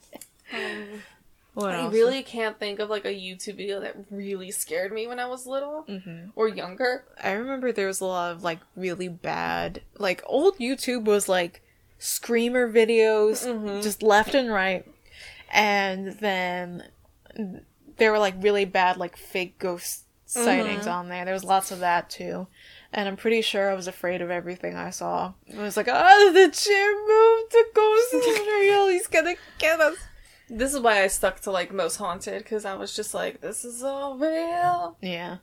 What 1.55 1.71
I 1.75 1.85
else? 1.85 1.95
really 1.95 2.23
can't 2.23 2.59
think 2.59 2.81
of 2.81 2.90
like 2.90 3.07
a 3.07 3.14
YouTube 3.14 3.57
video 3.57 3.81
that 3.81 3.97
really 4.11 4.51
scared 4.51 4.92
me 4.92 5.07
when 5.07 5.19
I 5.19 5.25
was 5.27 5.47
little 5.47 5.85
Mhm. 5.88 6.33
or 6.37 6.49
younger. 6.49 7.05
I 7.23 7.33
remember 7.33 7.73
there 7.73 7.87
was 7.87 8.01
a 8.01 8.05
lot 8.05 8.33
of 8.33 8.42
like 8.42 8.59
really 8.77 9.09
bad 9.09 9.81
like 9.97 10.23
old 10.27 10.59
YouTube 10.59 11.05
was 11.05 11.29
like 11.31 11.62
screamer 11.99 12.71
videos 12.71 13.47
Mhm. 13.47 13.83
just 13.83 14.03
left 14.03 14.35
and 14.35 14.53
right. 14.53 14.85
And 15.51 16.09
then 16.19 16.88
there 17.97 18.12
were 18.12 18.19
like 18.19 18.35
really 18.38 18.66
bad 18.66 18.99
like 18.99 19.16
fake 19.16 19.59
ghost 19.59 20.03
sightings 20.27 20.87
on 20.87 21.09
there. 21.09 21.25
There 21.25 21.33
was 21.33 21.45
lots 21.45 21.71
of 21.71 21.79
that 21.79 22.11
too. 22.11 22.49
And 22.92 23.09
I'm 23.09 23.16
pretty 23.16 23.40
sure 23.40 23.71
I 23.71 23.75
was 23.75 23.87
afraid 23.88 24.21
of 24.21 24.31
everything 24.31 24.77
I 24.77 24.90
saw. 24.90 25.33
I 25.57 25.62
was 25.62 25.77
like, 25.79 25.88
oh, 25.90 26.33
the 26.35 26.51
chair 26.51 26.90
moved. 26.92 27.53
The 27.53 27.64
ghost 27.75 28.14
is 28.14 28.40
real. 28.47 28.88
He's 28.88 29.07
gonna 29.07 29.37
get 29.59 29.81
us. 29.81 29.97
This 30.48 30.74
is 30.74 30.80
why 30.80 31.02
I 31.02 31.09
stuck 31.09 31.40
to 31.40 31.50
like 31.50 31.72
most 31.72 31.96
haunted 31.96 32.42
because 32.42 32.64
I 32.64 32.74
was 32.74 32.94
just 32.94 33.14
like, 33.14 33.40
this 33.40 33.64
is 33.64 33.82
all 33.82 34.16
real. 34.16 34.96
Yeah. 35.02 35.38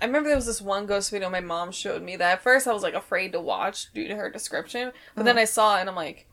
I 0.00 0.06
remember 0.06 0.28
there 0.28 0.36
was 0.36 0.46
this 0.46 0.62
one 0.62 0.86
ghost 0.86 1.10
video 1.10 1.30
my 1.30 1.40
mom 1.40 1.72
showed 1.72 2.02
me 2.02 2.16
that 2.16 2.32
at 2.32 2.42
first 2.42 2.66
I 2.66 2.72
was 2.72 2.82
like 2.82 2.94
afraid 2.94 3.32
to 3.32 3.40
watch 3.40 3.92
due 3.92 4.06
to 4.08 4.14
her 4.16 4.30
description, 4.30 4.92
but 5.14 5.24
then 5.24 5.38
I 5.38 5.44
saw 5.44 5.76
it 5.76 5.80
and 5.80 5.88
I'm 5.88 5.96
like, 5.96 6.28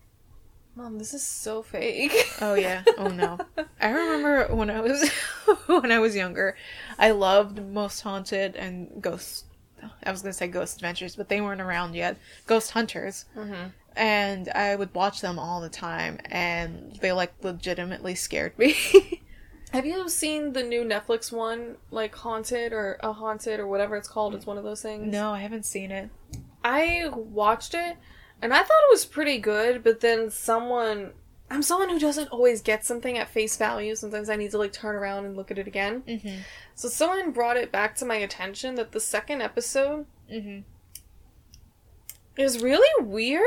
Mom, 0.75 0.97
this 0.97 1.13
is 1.13 1.25
so 1.25 1.61
fake. 1.61 2.13
Oh 2.39 2.53
yeah. 2.53 2.83
Oh 2.97 3.07
no. 3.09 3.37
I 3.81 3.89
remember 3.89 4.53
when 4.55 4.69
I 4.69 4.79
was 4.79 5.09
when 5.67 5.91
I 5.91 5.99
was 5.99 6.15
younger, 6.15 6.55
I 6.97 7.11
loved 7.11 7.61
Most 7.61 8.01
Haunted 8.01 8.55
and 8.55 9.01
Ghost. 9.01 9.45
I 10.03 10.11
was 10.11 10.21
gonna 10.21 10.33
say 10.33 10.47
Ghost 10.47 10.75
Adventures, 10.77 11.15
but 11.15 11.27
they 11.27 11.41
weren't 11.41 11.61
around 11.61 11.95
yet. 11.95 12.17
Ghost 12.47 12.71
Hunters, 12.71 13.25
hmm 13.33 13.67
and 13.95 14.49
I 14.49 14.75
would 14.75 14.93
watch 14.93 15.21
them 15.21 15.37
all 15.39 15.61
the 15.61 15.69
time, 15.69 16.19
and 16.25 16.97
they 17.01 17.11
like 17.11 17.33
legitimately 17.43 18.15
scared 18.15 18.57
me. 18.57 18.75
Have 19.73 19.85
you 19.85 20.09
seen 20.09 20.51
the 20.53 20.63
new 20.63 20.83
Netflix 20.83 21.31
one, 21.31 21.77
like 21.91 22.13
Haunted 22.15 22.73
or 22.73 22.97
a 23.01 23.13
Haunted 23.13 23.59
or 23.59 23.67
whatever 23.67 23.95
it's 23.95 24.07
called? 24.07 24.35
It's 24.35 24.45
one 24.45 24.57
of 24.57 24.63
those 24.65 24.81
things. 24.81 25.11
no, 25.11 25.31
I 25.31 25.39
haven't 25.39 25.65
seen 25.65 25.91
it. 25.91 26.09
I 26.63 27.09
watched 27.13 27.73
it 27.73 27.95
and 28.41 28.53
I 28.53 28.57
thought 28.57 28.67
it 28.89 28.91
was 28.91 29.05
pretty 29.05 29.37
good, 29.39 29.83
but 29.83 30.01
then 30.01 30.29
someone. 30.29 31.11
I'm 31.49 31.61
someone 31.63 31.89
who 31.89 31.99
doesn't 31.99 32.29
always 32.29 32.61
get 32.61 32.85
something 32.85 33.17
at 33.17 33.27
face 33.29 33.57
value. 33.57 33.93
Sometimes 33.95 34.29
I 34.29 34.37
need 34.37 34.51
to 34.51 34.57
like 34.57 34.71
turn 34.71 34.95
around 34.95 35.25
and 35.25 35.35
look 35.35 35.51
at 35.51 35.57
it 35.57 35.67
again. 35.67 36.01
Mm-hmm. 36.07 36.37
So 36.75 36.87
someone 36.87 37.31
brought 37.31 37.57
it 37.57 37.71
back 37.73 37.95
to 37.95 38.05
my 38.05 38.15
attention 38.15 38.75
that 38.75 38.91
the 38.93 38.99
second 39.01 39.41
episode 39.41 40.05
Mm-hmm. 40.31 40.59
is 42.37 42.61
really 42.61 43.05
weird 43.05 43.43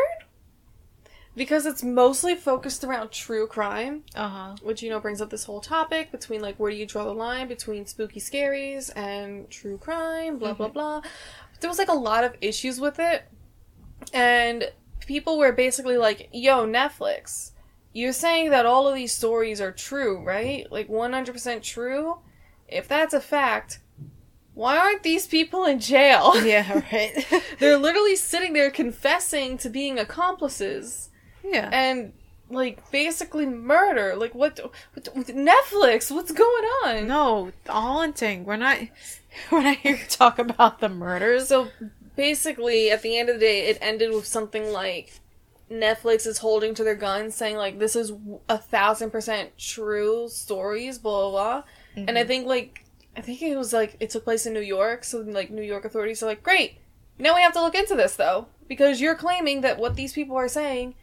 because 1.36 1.66
it's 1.66 1.82
mostly 1.82 2.34
focused 2.34 2.84
around 2.84 3.10
true 3.10 3.46
crime, 3.46 4.04
Uh 4.14 4.28
huh. 4.28 4.56
which 4.62 4.82
you 4.82 4.90
know 4.90 5.00
brings 5.00 5.20
up 5.20 5.30
this 5.30 5.44
whole 5.44 5.60
topic 5.60 6.12
between 6.12 6.40
like 6.40 6.56
where 6.58 6.70
do 6.70 6.76
you 6.76 6.86
draw 6.86 7.04
the 7.04 7.12
line 7.14 7.48
between 7.48 7.86
spooky 7.86 8.20
scaries 8.20 8.90
and 8.96 9.48
true 9.50 9.78
crime, 9.78 10.38
blah 10.38 10.52
blah 10.54 10.68
blah. 10.68 11.00
There 11.60 11.68
was 11.70 11.78
like 11.78 11.88
a 11.88 11.94
lot 11.94 12.24
of 12.24 12.34
issues 12.40 12.80
with 12.80 12.98
it, 12.98 13.24
and 14.12 14.70
people 15.06 15.38
were 15.38 15.52
basically 15.52 15.96
like, 15.96 16.28
"Yo, 16.32 16.66
Netflix." 16.66 17.50
You're 17.96 18.12
saying 18.12 18.50
that 18.50 18.66
all 18.66 18.88
of 18.88 18.96
these 18.96 19.12
stories 19.12 19.60
are 19.60 19.70
true, 19.70 20.20
right? 20.24 20.66
Like 20.70 20.88
100% 20.88 21.62
true? 21.62 22.18
If 22.66 22.88
that's 22.88 23.14
a 23.14 23.20
fact, 23.20 23.78
why 24.52 24.76
aren't 24.78 25.04
these 25.04 25.28
people 25.28 25.64
in 25.64 25.78
jail? 25.78 26.32
Yeah. 26.44 26.82
Right. 26.92 27.24
They're 27.60 27.78
literally 27.78 28.16
sitting 28.16 28.52
there 28.52 28.72
confessing 28.72 29.58
to 29.58 29.70
being 29.70 30.00
accomplices 30.00 31.10
yeah. 31.44 31.68
and 31.72 32.12
like 32.50 32.90
basically 32.90 33.46
murder. 33.46 34.14
Like 34.16 34.34
what, 34.34 34.60
what 34.94 35.04
Netflix? 35.26 36.10
What's 36.10 36.32
going 36.32 36.64
on? 36.84 37.06
No, 37.06 37.52
haunting. 37.68 38.44
We're 38.44 38.56
not. 38.56 38.78
We're 39.50 39.62
not 39.62 39.78
here 39.78 39.96
to 39.96 40.08
talk 40.08 40.38
about 40.38 40.78
the 40.78 40.88
murders. 40.88 41.48
So 41.48 41.68
basically, 42.14 42.92
at 42.92 43.02
the 43.02 43.18
end 43.18 43.28
of 43.28 43.36
the 43.36 43.40
day, 43.40 43.66
it 43.66 43.78
ended 43.80 44.12
with 44.12 44.26
something 44.26 44.72
like 44.72 45.20
Netflix 45.70 46.26
is 46.26 46.38
holding 46.38 46.74
to 46.74 46.84
their 46.84 46.94
guns, 46.94 47.34
saying 47.34 47.56
like 47.56 47.78
this 47.78 47.96
is 47.96 48.12
a 48.48 48.58
thousand 48.58 49.10
percent 49.10 49.56
true 49.58 50.28
stories, 50.28 50.98
blah 50.98 51.30
blah 51.30 51.30
blah. 51.30 51.62
And 51.96 52.10
I 52.10 52.20
mm-hmm. 52.20 52.28
think 52.28 52.46
like 52.46 52.84
I 53.16 53.20
think 53.20 53.42
it 53.42 53.56
was 53.56 53.72
like 53.72 53.96
it 54.00 54.10
took 54.10 54.24
place 54.24 54.46
in 54.46 54.52
New 54.52 54.60
York, 54.60 55.04
so 55.04 55.20
like 55.20 55.50
New 55.50 55.62
York 55.62 55.84
authorities 55.84 56.22
are 56.22 56.26
like, 56.26 56.42
great, 56.42 56.78
now 57.18 57.34
we 57.34 57.42
have 57.42 57.52
to 57.54 57.62
look 57.62 57.74
into 57.74 57.94
this 57.94 58.16
though 58.16 58.46
because 58.68 59.00
you're 59.00 59.14
claiming 59.14 59.60
that 59.60 59.78
what 59.78 59.96
these 59.96 60.12
people 60.12 60.36
are 60.36 60.48
saying 60.48 60.94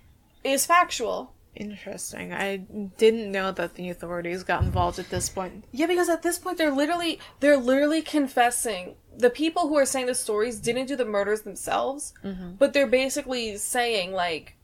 is 0.43 0.65
factual. 0.65 1.33
Interesting. 1.55 2.31
I 2.31 2.57
didn't 2.57 3.31
know 3.31 3.51
that 3.51 3.75
the 3.75 3.89
authorities 3.89 4.43
got 4.43 4.63
involved 4.63 4.99
at 4.99 5.09
this 5.09 5.27
point. 5.27 5.65
Yeah, 5.71 5.85
because 5.85 6.07
at 6.07 6.21
this 6.21 6.39
point 6.39 6.57
they're 6.57 6.71
literally 6.71 7.19
they're 7.41 7.57
literally 7.57 8.01
confessing. 8.01 8.95
The 9.15 9.29
people 9.29 9.67
who 9.67 9.77
are 9.77 9.85
saying 9.85 10.05
the 10.05 10.15
stories 10.15 10.59
didn't 10.59 10.85
do 10.85 10.95
the 10.95 11.05
murders 11.05 11.41
themselves, 11.41 12.13
mm-hmm. 12.23 12.51
but 12.57 12.71
they're 12.71 12.87
basically 12.87 13.57
saying 13.57 14.13
like 14.13 14.55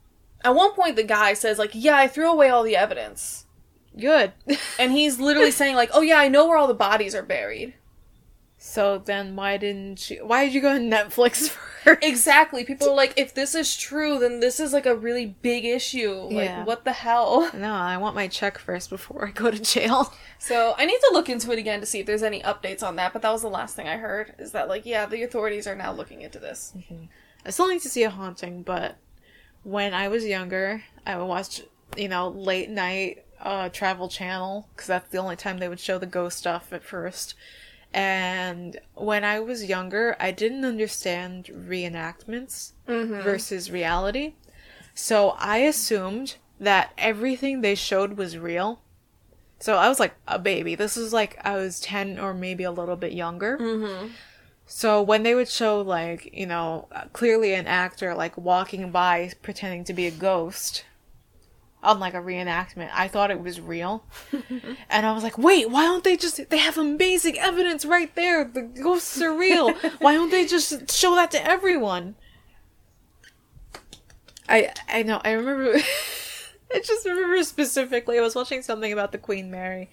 at 0.44 0.56
one 0.56 0.74
point 0.74 0.96
the 0.96 1.04
guy 1.04 1.34
says 1.34 1.60
like, 1.60 1.72
"Yeah, 1.74 1.98
I 1.98 2.08
threw 2.08 2.32
away 2.32 2.50
all 2.50 2.64
the 2.64 2.78
evidence." 2.78 3.46
Good. 4.00 4.32
And 4.80 4.92
he's 4.92 5.20
literally 5.20 5.52
saying 5.62 5.76
like, 5.76 5.90
"Oh 5.94 6.02
yeah, 6.02 6.20
I 6.20 6.30
know 6.30 6.48
where 6.48 6.58
all 6.58 6.68
the 6.68 6.74
bodies 6.74 7.16
are 7.16 7.24
buried." 7.24 7.74
So 8.70 8.98
then, 8.98 9.38
why 9.38 9.56
didn't 9.56 10.10
you? 10.10 10.26
Why 10.28 10.44
did 10.44 10.54
you 10.54 10.60
go 10.62 10.74
to 10.74 10.80
Netflix 10.84 11.50
first? 11.84 12.04
Exactly. 12.04 12.66
People 12.66 12.90
are 12.90 12.96
like, 12.96 13.14
"If 13.16 13.34
this 13.34 13.56
is 13.56 13.78
true, 13.78 14.20
then 14.20 14.42
this 14.42 14.60
is 14.60 14.74
like 14.74 14.86
a 14.86 14.94
really 14.94 15.26
big 15.42 15.64
issue." 15.64 16.12
Like, 16.12 16.46
Yeah. 16.50 16.64
what 16.66 16.84
the 16.84 16.92
hell? 16.92 17.50
No, 17.58 17.74
I 17.74 17.96
want 17.96 18.14
my 18.14 18.28
check 18.28 18.58
first 18.58 18.90
before 18.90 19.28
I 19.28 19.32
go 19.32 19.50
to 19.50 19.60
jail. 19.60 20.14
So 20.40 20.76
I 20.78 20.86
need 20.86 21.00
to 21.00 21.10
look 21.14 21.30
into 21.30 21.52
it 21.52 21.58
again 21.58 21.80
to 21.80 21.88
see 21.88 22.00
if 22.00 22.06
there's 22.06 22.22
any 22.22 22.42
updates 22.42 22.84
on 22.84 22.96
that. 22.98 23.12
But 23.12 23.24
that 23.24 23.32
was 23.32 23.42
the 23.42 23.48
last 23.50 23.76
thing 23.76 23.88
I 23.88 23.98
heard. 23.98 24.36
Is 24.38 24.52
that 24.52 24.68
like, 24.70 24.86
yeah, 24.86 25.08
the 25.08 25.24
authorities 25.24 25.66
are 25.66 25.76
now 25.76 25.92
looking 25.92 26.22
into 26.22 26.38
this. 26.38 26.74
I 27.44 27.50
still 27.50 27.68
need 27.70 27.82
to 27.82 27.90
see 27.90 28.04
a 28.04 28.12
haunting, 28.12 28.62
but 28.62 28.98
when 29.64 29.96
I 29.96 30.10
was 30.10 30.26
younger, 30.26 30.84
I 31.08 31.18
would 31.18 31.26
watch, 31.26 31.62
you 31.98 32.08
know, 32.08 32.28
late 32.28 32.70
night 32.70 33.26
uh, 33.42 33.70
Travel 33.70 34.10
Channel 34.10 34.68
because 34.76 34.88
that's 34.88 35.10
the 35.10 35.18
only 35.18 35.36
time 35.36 35.58
they 35.58 35.68
would 35.70 35.80
show 35.80 35.98
the 35.98 36.06
ghost 36.06 36.38
stuff 36.38 36.72
at 36.72 36.84
first. 36.84 37.34
And 37.94 38.80
when 38.96 39.24
I 39.24 39.40
was 39.40 39.66
younger, 39.66 40.16
I 40.20 40.32
didn't 40.32 40.66
understand 40.66 41.46
reenactments 41.46 42.74
versus 42.86 43.72
reality. 43.72 44.34
So 44.94 45.36
I 45.38 45.60
assumed 45.60 46.38
that 46.60 46.92
everything 46.98 47.62
they 47.62 47.76
showed 47.76 48.18
was 48.18 48.38
real. 48.38 48.82
So 49.60 49.78
I 49.78 49.90
was 49.90 50.00
like 50.00 50.16
a 50.28 50.38
baby. 50.38 50.76
This 50.76 50.96
was 50.96 51.14
like 51.14 51.40
I 51.44 51.56
was 51.56 51.80
10 51.80 52.20
or 52.20 52.34
maybe 52.34 52.64
a 52.64 52.72
little 52.72 52.96
bit 52.96 53.14
younger. 53.14 53.58
Mm-hmm. 53.58 54.08
So 54.66 55.02
when 55.02 55.24
they 55.24 55.34
would 55.34 55.48
show 55.48 55.82
like, 55.82 56.30
you 56.34 56.46
know, 56.46 56.88
clearly 57.14 57.54
an 57.54 57.68
actor 57.68 58.14
like 58.14 58.38
walking 58.38 58.92
by 58.92 59.32
pretending 59.42 59.84
to 59.86 59.94
be 59.94 60.08
a 60.08 60.12
ghost 60.12 60.84
on 61.84 62.00
like 62.00 62.14
a 62.14 62.22
reenactment, 62.22 62.90
I 62.94 63.08
thought 63.08 63.32
it 63.32 63.42
was 63.42 63.62
real. 63.62 64.04
and 64.90 65.06
I 65.06 65.14
was 65.14 65.24
like, 65.24 65.38
"Wait, 65.38 65.70
why 65.70 65.84
don't 65.84 66.04
they 66.04 66.18
just 66.18 66.50
they 66.50 66.58
have 66.58 66.78
amazing 66.78 67.38
evidence 67.38 67.86
right 67.86 68.14
there. 68.16 68.44
The 68.44 68.64
ghosts 68.64 69.22
are 69.22 69.34
real. 69.34 69.74
why 70.00 70.14
don't 70.14 70.32
they 70.32 70.46
just 70.46 70.92
show 70.92 71.16
that 71.16 71.32
to 71.32 71.46
everyone?" 71.46 72.16
I 74.50 74.72
I 74.88 75.04
know. 75.04 75.22
I 75.24 75.32
remember 75.32 75.76
I 76.74 76.80
just 76.80 77.06
remember 77.06 77.44
specifically 77.44 78.18
I 78.18 78.22
was 78.22 78.36
watching 78.36 78.62
something 78.62 78.92
about 78.92 79.12
the 79.12 79.18
Queen 79.18 79.52
Mary 79.52 79.90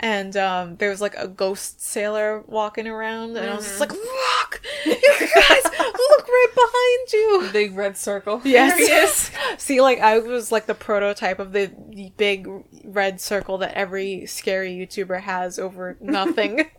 and 0.00 0.36
um, 0.36 0.76
there 0.76 0.90
was 0.90 1.00
like 1.00 1.14
a 1.16 1.28
ghost 1.28 1.80
sailor 1.80 2.42
walking 2.46 2.86
around, 2.86 3.36
and 3.36 3.48
I 3.48 3.54
was 3.54 3.64
just 3.64 3.80
like, 3.80 3.92
"Look, 3.92 4.62
you 4.84 4.94
guys, 4.94 5.64
look 5.64 6.28
right 6.28 6.46
behind 6.54 7.12
you." 7.12 7.48
Big 7.52 7.76
red 7.76 7.96
circle. 7.96 8.40
Yes. 8.44 8.78
Is. 8.78 9.30
See, 9.62 9.80
like 9.80 10.00
I 10.00 10.18
was 10.18 10.50
like 10.52 10.66
the 10.66 10.74
prototype 10.74 11.38
of 11.38 11.52
the 11.52 11.70
big 12.16 12.48
red 12.84 13.20
circle 13.20 13.58
that 13.58 13.74
every 13.74 14.26
scary 14.26 14.72
YouTuber 14.74 15.20
has 15.20 15.58
over 15.58 15.96
nothing. 16.00 16.70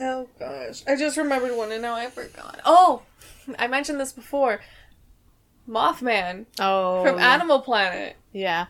Oh 0.00 0.28
gosh, 0.38 0.82
I 0.86 0.96
just 0.96 1.16
remembered 1.16 1.56
one 1.56 1.72
and 1.72 1.82
now 1.82 1.94
I 1.94 2.08
forgot. 2.08 2.60
Oh, 2.64 3.02
I 3.58 3.66
mentioned 3.66 4.00
this 4.00 4.12
before. 4.12 4.60
Mothman 5.68 6.46
oh, 6.58 7.04
from. 7.04 7.18
Animal 7.18 7.60
Planet. 7.60 8.16
Yeah. 8.32 8.66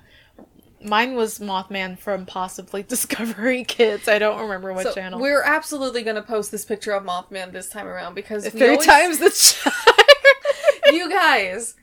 Mine 0.82 1.14
was 1.16 1.38
Mothman 1.38 1.98
from 1.98 2.24
possibly 2.26 2.82
Discovery 2.88 3.64
Kids. 3.64 4.06
I 4.08 4.18
don't 4.18 4.40
remember 4.40 4.72
what 4.72 4.84
so 4.84 4.94
channel. 4.94 5.20
we're 5.20 5.42
absolutely 5.42 6.02
gonna 6.02 6.22
post 6.22 6.50
this 6.50 6.64
picture 6.64 6.92
of 6.92 7.04
Mothman 7.04 7.52
this 7.52 7.68
time 7.68 7.86
around 7.86 8.14
because 8.14 8.46
Three 8.48 8.70
always- 8.70 8.86
times 8.86 9.18
the 9.18 9.30
charm. 10.90 10.94
you 10.94 11.10
guys. 11.10 11.74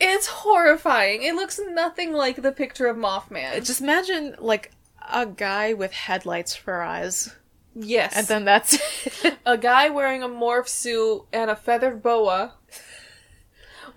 It's 0.00 0.26
horrifying. 0.28 1.22
It 1.22 1.34
looks 1.34 1.58
nothing 1.70 2.12
like 2.12 2.42
the 2.42 2.52
picture 2.52 2.86
of 2.86 2.96
Mothman. 2.96 3.54
Just 3.66 3.80
imagine 3.80 4.36
like 4.38 4.70
a 5.12 5.26
guy 5.26 5.72
with 5.74 5.92
headlights 5.92 6.54
for 6.54 6.82
eyes, 6.82 7.34
yes, 7.74 8.16
and 8.16 8.26
then 8.28 8.44
that's 8.44 8.78
it. 9.24 9.36
a 9.44 9.56
guy 9.58 9.88
wearing 9.90 10.22
a 10.22 10.28
morph 10.28 10.68
suit 10.68 11.22
and 11.32 11.50
a 11.50 11.56
feathered 11.56 12.00
boa 12.02 12.54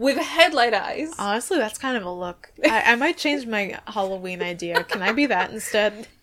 with 0.01 0.17
headlight 0.17 0.73
eyes. 0.73 1.13
Honestly, 1.19 1.57
that's 1.57 1.77
kind 1.77 1.95
of 1.95 2.03
a 2.03 2.11
look. 2.11 2.51
I, 2.65 2.81
I 2.93 2.95
might 2.95 3.17
change 3.17 3.45
my 3.45 3.79
Halloween 3.87 4.41
idea. 4.41 4.83
Can 4.83 5.01
I 5.01 5.11
be 5.13 5.27
that 5.27 5.51
instead? 5.51 6.07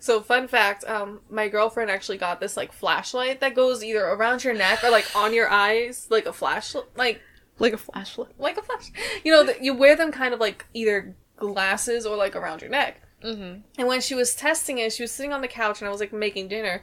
So, 0.00 0.20
fun 0.20 0.48
fact: 0.48 0.84
um, 0.84 1.20
my 1.30 1.48
girlfriend 1.48 1.90
actually 1.90 2.18
got 2.18 2.40
this 2.40 2.58
like 2.58 2.72
flashlight 2.74 3.40
that 3.40 3.54
goes 3.54 3.82
either 3.82 4.04
around 4.04 4.44
your 4.44 4.52
neck 4.52 4.84
or 4.84 4.90
like 4.90 5.06
on 5.16 5.32
your 5.32 5.48
eyes, 5.48 6.08
like 6.10 6.26
a 6.26 6.32
flashlight, 6.34 6.84
like 6.94 7.22
Like 7.58 7.72
a 7.72 7.78
flashlight. 7.78 8.38
like 8.38 8.58
a 8.58 8.62
flash. 8.62 8.92
You 9.24 9.32
know, 9.32 9.44
that 9.44 9.64
you 9.64 9.72
wear 9.72 9.96
them 9.96 10.12
kind 10.12 10.34
of 10.34 10.40
like 10.40 10.66
either 10.74 11.14
glasses 11.36 12.04
or 12.04 12.18
like 12.18 12.36
around 12.36 12.60
your 12.60 12.68
neck. 12.70 13.00
Mm-hmm. 13.24 13.60
And 13.78 13.88
when 13.88 14.02
she 14.02 14.14
was 14.14 14.34
testing 14.34 14.76
it, 14.76 14.92
she 14.92 15.04
was 15.04 15.10
sitting 15.10 15.32
on 15.32 15.40
the 15.40 15.48
couch 15.48 15.80
and 15.80 15.88
I 15.88 15.90
was 15.90 16.00
like 16.00 16.12
making 16.12 16.48
dinner. 16.48 16.82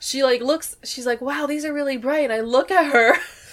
She 0.00 0.24
like 0.24 0.40
looks, 0.40 0.76
she's 0.82 1.06
like, 1.06 1.20
"Wow, 1.20 1.46
these 1.46 1.64
are 1.64 1.72
really 1.72 1.96
bright." 1.96 2.24
And 2.24 2.32
I 2.32 2.40
look 2.40 2.72
at 2.72 2.86
her, 2.92 3.14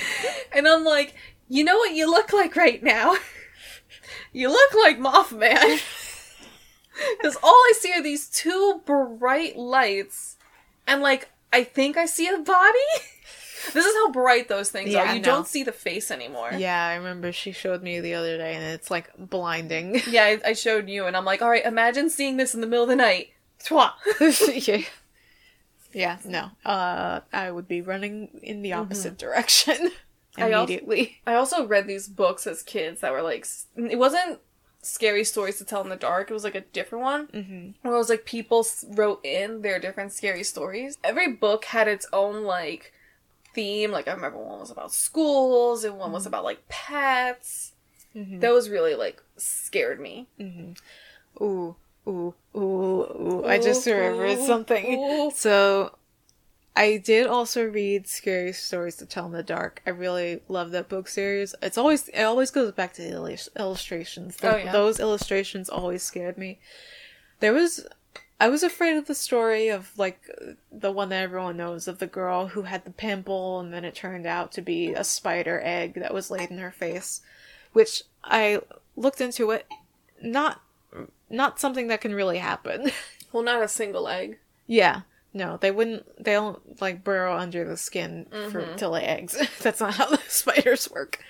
and 0.52 0.66
I'm 0.68 0.84
like, 0.84 1.14
"You 1.48 1.64
know 1.64 1.76
what 1.76 1.94
you 1.94 2.10
look 2.10 2.32
like 2.32 2.56
right 2.56 2.82
now? 2.82 3.16
you 4.32 4.48
look 4.48 4.74
like 4.74 4.98
Mothman." 4.98 5.80
Because 7.16 7.36
all 7.42 7.48
I 7.54 7.72
see 7.80 7.90
are 7.94 8.02
these 8.02 8.28
two 8.28 8.82
bright 8.84 9.56
lights, 9.56 10.36
and 10.86 11.00
like 11.00 11.30
I 11.50 11.64
think 11.64 11.96
I 11.96 12.04
see 12.04 12.28
a 12.28 12.36
body. 12.38 12.78
This 13.72 13.86
is 13.86 13.94
how 13.94 14.10
bright 14.10 14.48
those 14.48 14.70
things 14.70 14.90
Yeah, 14.90 15.10
are. 15.10 15.14
You 15.14 15.20
know. 15.20 15.24
don't 15.24 15.46
see 15.46 15.62
the 15.62 15.72
face 15.72 16.10
anymore. 16.10 16.50
Yeah, 16.56 16.86
I 16.86 16.96
remember 16.96 17.32
she 17.32 17.52
showed 17.52 17.82
me 17.82 18.00
the 18.00 18.14
other 18.14 18.36
day, 18.36 18.54
and 18.54 18.64
it's 18.64 18.90
like 18.90 19.08
blinding. 19.16 20.02
Yeah, 20.08 20.24
I, 20.24 20.50
I 20.50 20.52
showed 20.52 20.88
you, 20.88 21.06
and 21.06 21.16
I'm 21.16 21.24
like, 21.24 21.40
all 21.42 21.48
right, 21.48 21.64
imagine 21.64 22.10
seeing 22.10 22.36
this 22.36 22.54
in 22.54 22.60
the 22.60 22.66
middle 22.66 22.82
of 22.84 22.88
the 22.90 22.96
night. 22.96 23.30
Twa. 23.64 23.94
yeah. 24.20 24.82
Yeah, 25.92 26.18
no. 26.24 26.50
Uh, 26.64 27.20
I 27.32 27.50
would 27.50 27.68
be 27.68 27.80
running 27.82 28.40
in 28.42 28.62
the 28.62 28.72
opposite 28.74 29.18
direction 29.18 29.74
Mm-hmm. 29.76 29.88
I 30.42 30.52
also- 30.52 30.72
immediately. 30.72 31.20
I 31.26 31.34
also 31.34 31.66
read 31.66 31.86
these 31.86 32.08
books 32.08 32.46
as 32.46 32.62
kids 32.62 33.00
that 33.02 33.12
were 33.12 33.20
like, 33.22 33.46
it 33.76 33.98
wasn't 33.98 34.38
scary 34.80 35.24
stories 35.24 35.58
to 35.58 35.64
tell 35.64 35.82
in 35.82 35.90
the 35.90 35.96
dark. 35.96 36.30
It 36.30 36.34
was 36.34 36.42
like 36.44 36.54
a 36.54 36.62
different 36.62 37.04
one. 37.04 37.26
Mm-hmm. 37.28 37.70
Where 37.82 37.94
it 37.94 37.98
was 37.98 38.08
like 38.08 38.24
people 38.24 38.66
wrote 38.88 39.20
in 39.24 39.60
their 39.62 39.78
different 39.78 40.12
scary 40.12 40.42
stories. 40.42 40.96
Every 41.04 41.32
book 41.32 41.66
had 41.66 41.86
its 41.86 42.06
own 42.14 42.44
like 42.44 42.92
theme. 43.54 43.90
Like 43.90 44.08
I 44.08 44.12
remember 44.12 44.38
one 44.38 44.60
was 44.60 44.70
about 44.70 44.92
schools 44.92 45.84
and 45.84 45.98
one 45.98 46.12
was 46.12 46.24
about 46.24 46.44
like 46.44 46.66
pets. 46.68 47.72
Mhm. 48.16 48.40
Those 48.40 48.70
really 48.70 48.94
like 48.94 49.22
scared 49.36 50.00
me. 50.00 50.28
Ooh, 51.40 51.76
ooh, 52.06 52.34
ooh, 52.56 52.60
ooh. 52.60 53.44
I 53.46 53.58
just 53.58 53.86
remembered 53.86 54.38
something. 54.40 55.30
So, 55.34 55.96
I 56.74 56.96
did 56.96 57.26
also 57.26 57.64
read 57.64 58.06
Scary 58.08 58.52
Stories 58.52 58.96
to 58.96 59.06
Tell 59.06 59.26
in 59.26 59.32
the 59.32 59.42
Dark. 59.42 59.82
I 59.86 59.90
really 59.90 60.40
love 60.48 60.70
that 60.70 60.88
book 60.88 61.06
series. 61.08 61.54
It's 61.62 61.76
always 61.76 62.08
it 62.08 62.22
always 62.22 62.50
goes 62.50 62.72
back 62.72 62.94
to 62.94 63.02
the 63.02 63.48
illustrations. 63.58 64.36
Th- 64.36 64.52
Oh, 64.52 64.56
yeah. 64.56 64.72
Those 64.72 64.98
illustrations 64.98 65.68
always 65.68 66.02
scared 66.02 66.38
me. 66.38 66.58
There 67.40 67.52
was 67.52 67.86
I 68.40 68.48
was 68.48 68.62
afraid 68.62 68.96
of 68.96 69.06
the 69.06 69.14
story 69.14 69.68
of 69.68 69.92
like 69.98 70.20
the 70.72 70.90
one 70.90 71.10
that 71.10 71.22
everyone 71.22 71.56
knows 71.58 71.86
of 71.86 71.98
the 71.98 72.06
girl 72.06 72.48
who 72.48 72.62
had 72.62 72.84
the 72.84 72.90
pimple 72.90 73.60
and 73.60 73.72
then 73.72 73.84
it 73.84 73.94
turned 73.94 74.26
out 74.26 74.50
to 74.52 74.62
be 74.62 74.94
a 74.94 75.04
spider 75.04 75.60
egg 75.62 75.94
that 75.94 76.14
was 76.14 76.30
laid 76.30 76.50
in 76.50 76.58
her 76.58 76.72
face, 76.72 77.20
which 77.72 78.02
I 78.24 78.60
looked 78.96 79.20
into 79.20 79.50
it 79.50 79.66
not 80.22 80.60
not 81.32 81.58
something 81.58 81.88
that 81.88 82.00
can 82.00 82.14
really 82.14 82.38
happen. 82.38 82.90
Well, 83.32 83.42
not 83.42 83.62
a 83.62 83.68
single 83.68 84.08
egg. 84.08 84.38
Yeah. 84.66 85.00
No, 85.32 85.56
they 85.56 85.70
wouldn't. 85.70 86.22
They 86.22 86.32
don't 86.32 86.78
like 86.82 87.02
burrow 87.02 87.34
under 87.34 87.64
the 87.64 87.78
skin 87.78 88.26
for 88.30 88.60
mm-hmm. 88.60 88.76
to 88.76 88.88
lay 88.90 89.04
eggs. 89.04 89.38
That's 89.62 89.80
not 89.80 89.94
how 89.94 90.06
the 90.10 90.20
spiders 90.28 90.90
work. 90.90 91.24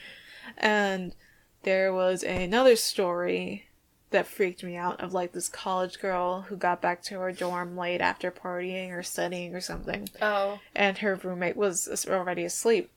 And 0.59 1.15
there 1.63 1.93
was 1.95 2.25
another 2.25 2.75
story 2.75 3.67
that 4.11 4.27
freaked 4.27 4.65
me 4.65 4.77
out 4.77 5.01
of 5.01 5.15
like 5.15 5.31
this 5.33 5.49
college 5.49 6.01
girl 6.01 6.43
who 6.43 6.57
got 6.57 6.83
back 6.83 7.03
to 7.05 7.21
her 7.21 7.33
dorm 7.33 7.77
late 7.77 8.01
after 8.01 8.33
partying 8.33 8.91
or 8.91 9.03
studying 9.05 9.55
or 9.55 9.61
something, 9.61 10.09
Oh. 10.21 10.59
and 10.75 10.99
her 10.99 11.15
roommate 11.15 11.57
was 11.57 12.07
already 12.09 12.45
asleep. 12.45 12.91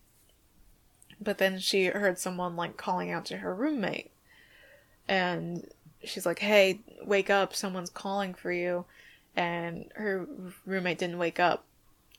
But 1.22 1.38
then 1.38 1.60
she 1.60 1.86
heard 1.86 2.18
someone 2.20 2.56
like 2.56 2.76
calling 2.76 3.12
out 3.12 3.26
to 3.26 3.38
her 3.38 3.54
roommate, 3.54 4.12
and 5.08 5.70
she's 6.06 6.26
like, 6.26 6.40
"Hey, 6.40 6.80
wake 7.04 7.30
up! 7.30 7.56
Someone's 7.56 7.90
calling 7.90 8.34
for 8.34 8.52
you." 8.52 8.86
and 9.36 9.92
her 9.96 10.28
roommate 10.66 10.98
didn't 10.98 11.18
wake 11.18 11.40
up. 11.40 11.66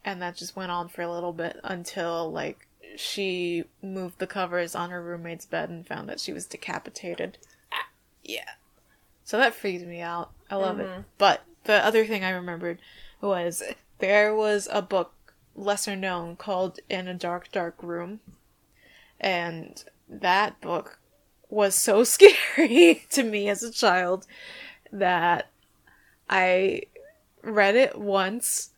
And 0.04 0.22
that 0.22 0.36
just 0.36 0.54
went 0.54 0.70
on 0.70 0.88
for 0.88 1.02
a 1.02 1.12
little 1.12 1.32
bit 1.32 1.58
until 1.64 2.30
like 2.30 2.68
she 2.96 3.64
moved 3.82 4.18
the 4.18 4.26
covers 4.26 4.74
on 4.74 4.90
her 4.90 5.02
roommate's 5.02 5.46
bed 5.46 5.68
and 5.68 5.86
found 5.86 6.08
that 6.08 6.20
she 6.20 6.32
was 6.32 6.46
decapitated. 6.46 7.38
Ah. 7.72 7.88
Yeah. 8.22 8.50
So 9.24 9.38
that 9.38 9.54
freaked 9.54 9.86
me 9.86 10.00
out. 10.00 10.30
I 10.50 10.56
love 10.56 10.78
it. 10.78 10.86
Mm-hmm. 10.86 11.00
But 11.18 11.42
the 11.64 11.84
other 11.84 12.06
thing 12.06 12.22
i 12.22 12.30
remembered 12.30 12.78
was 13.20 13.62
there 13.98 14.34
was 14.34 14.68
a 14.70 14.82
book 14.82 15.12
lesser 15.56 15.96
known 15.96 16.36
called 16.36 16.78
in 16.88 17.08
a 17.08 17.14
dark 17.14 17.50
dark 17.50 17.82
room. 17.82 18.20
And 19.18 19.82
that 20.08 20.60
book 20.60 20.98
was 21.48 21.74
so 21.74 22.04
scary 22.04 23.04
to 23.10 23.22
me 23.22 23.48
as 23.48 23.62
a 23.62 23.72
child 23.72 24.26
that 24.92 25.50
I 26.28 26.82
read 27.42 27.76
it 27.76 27.98
once 27.98 28.70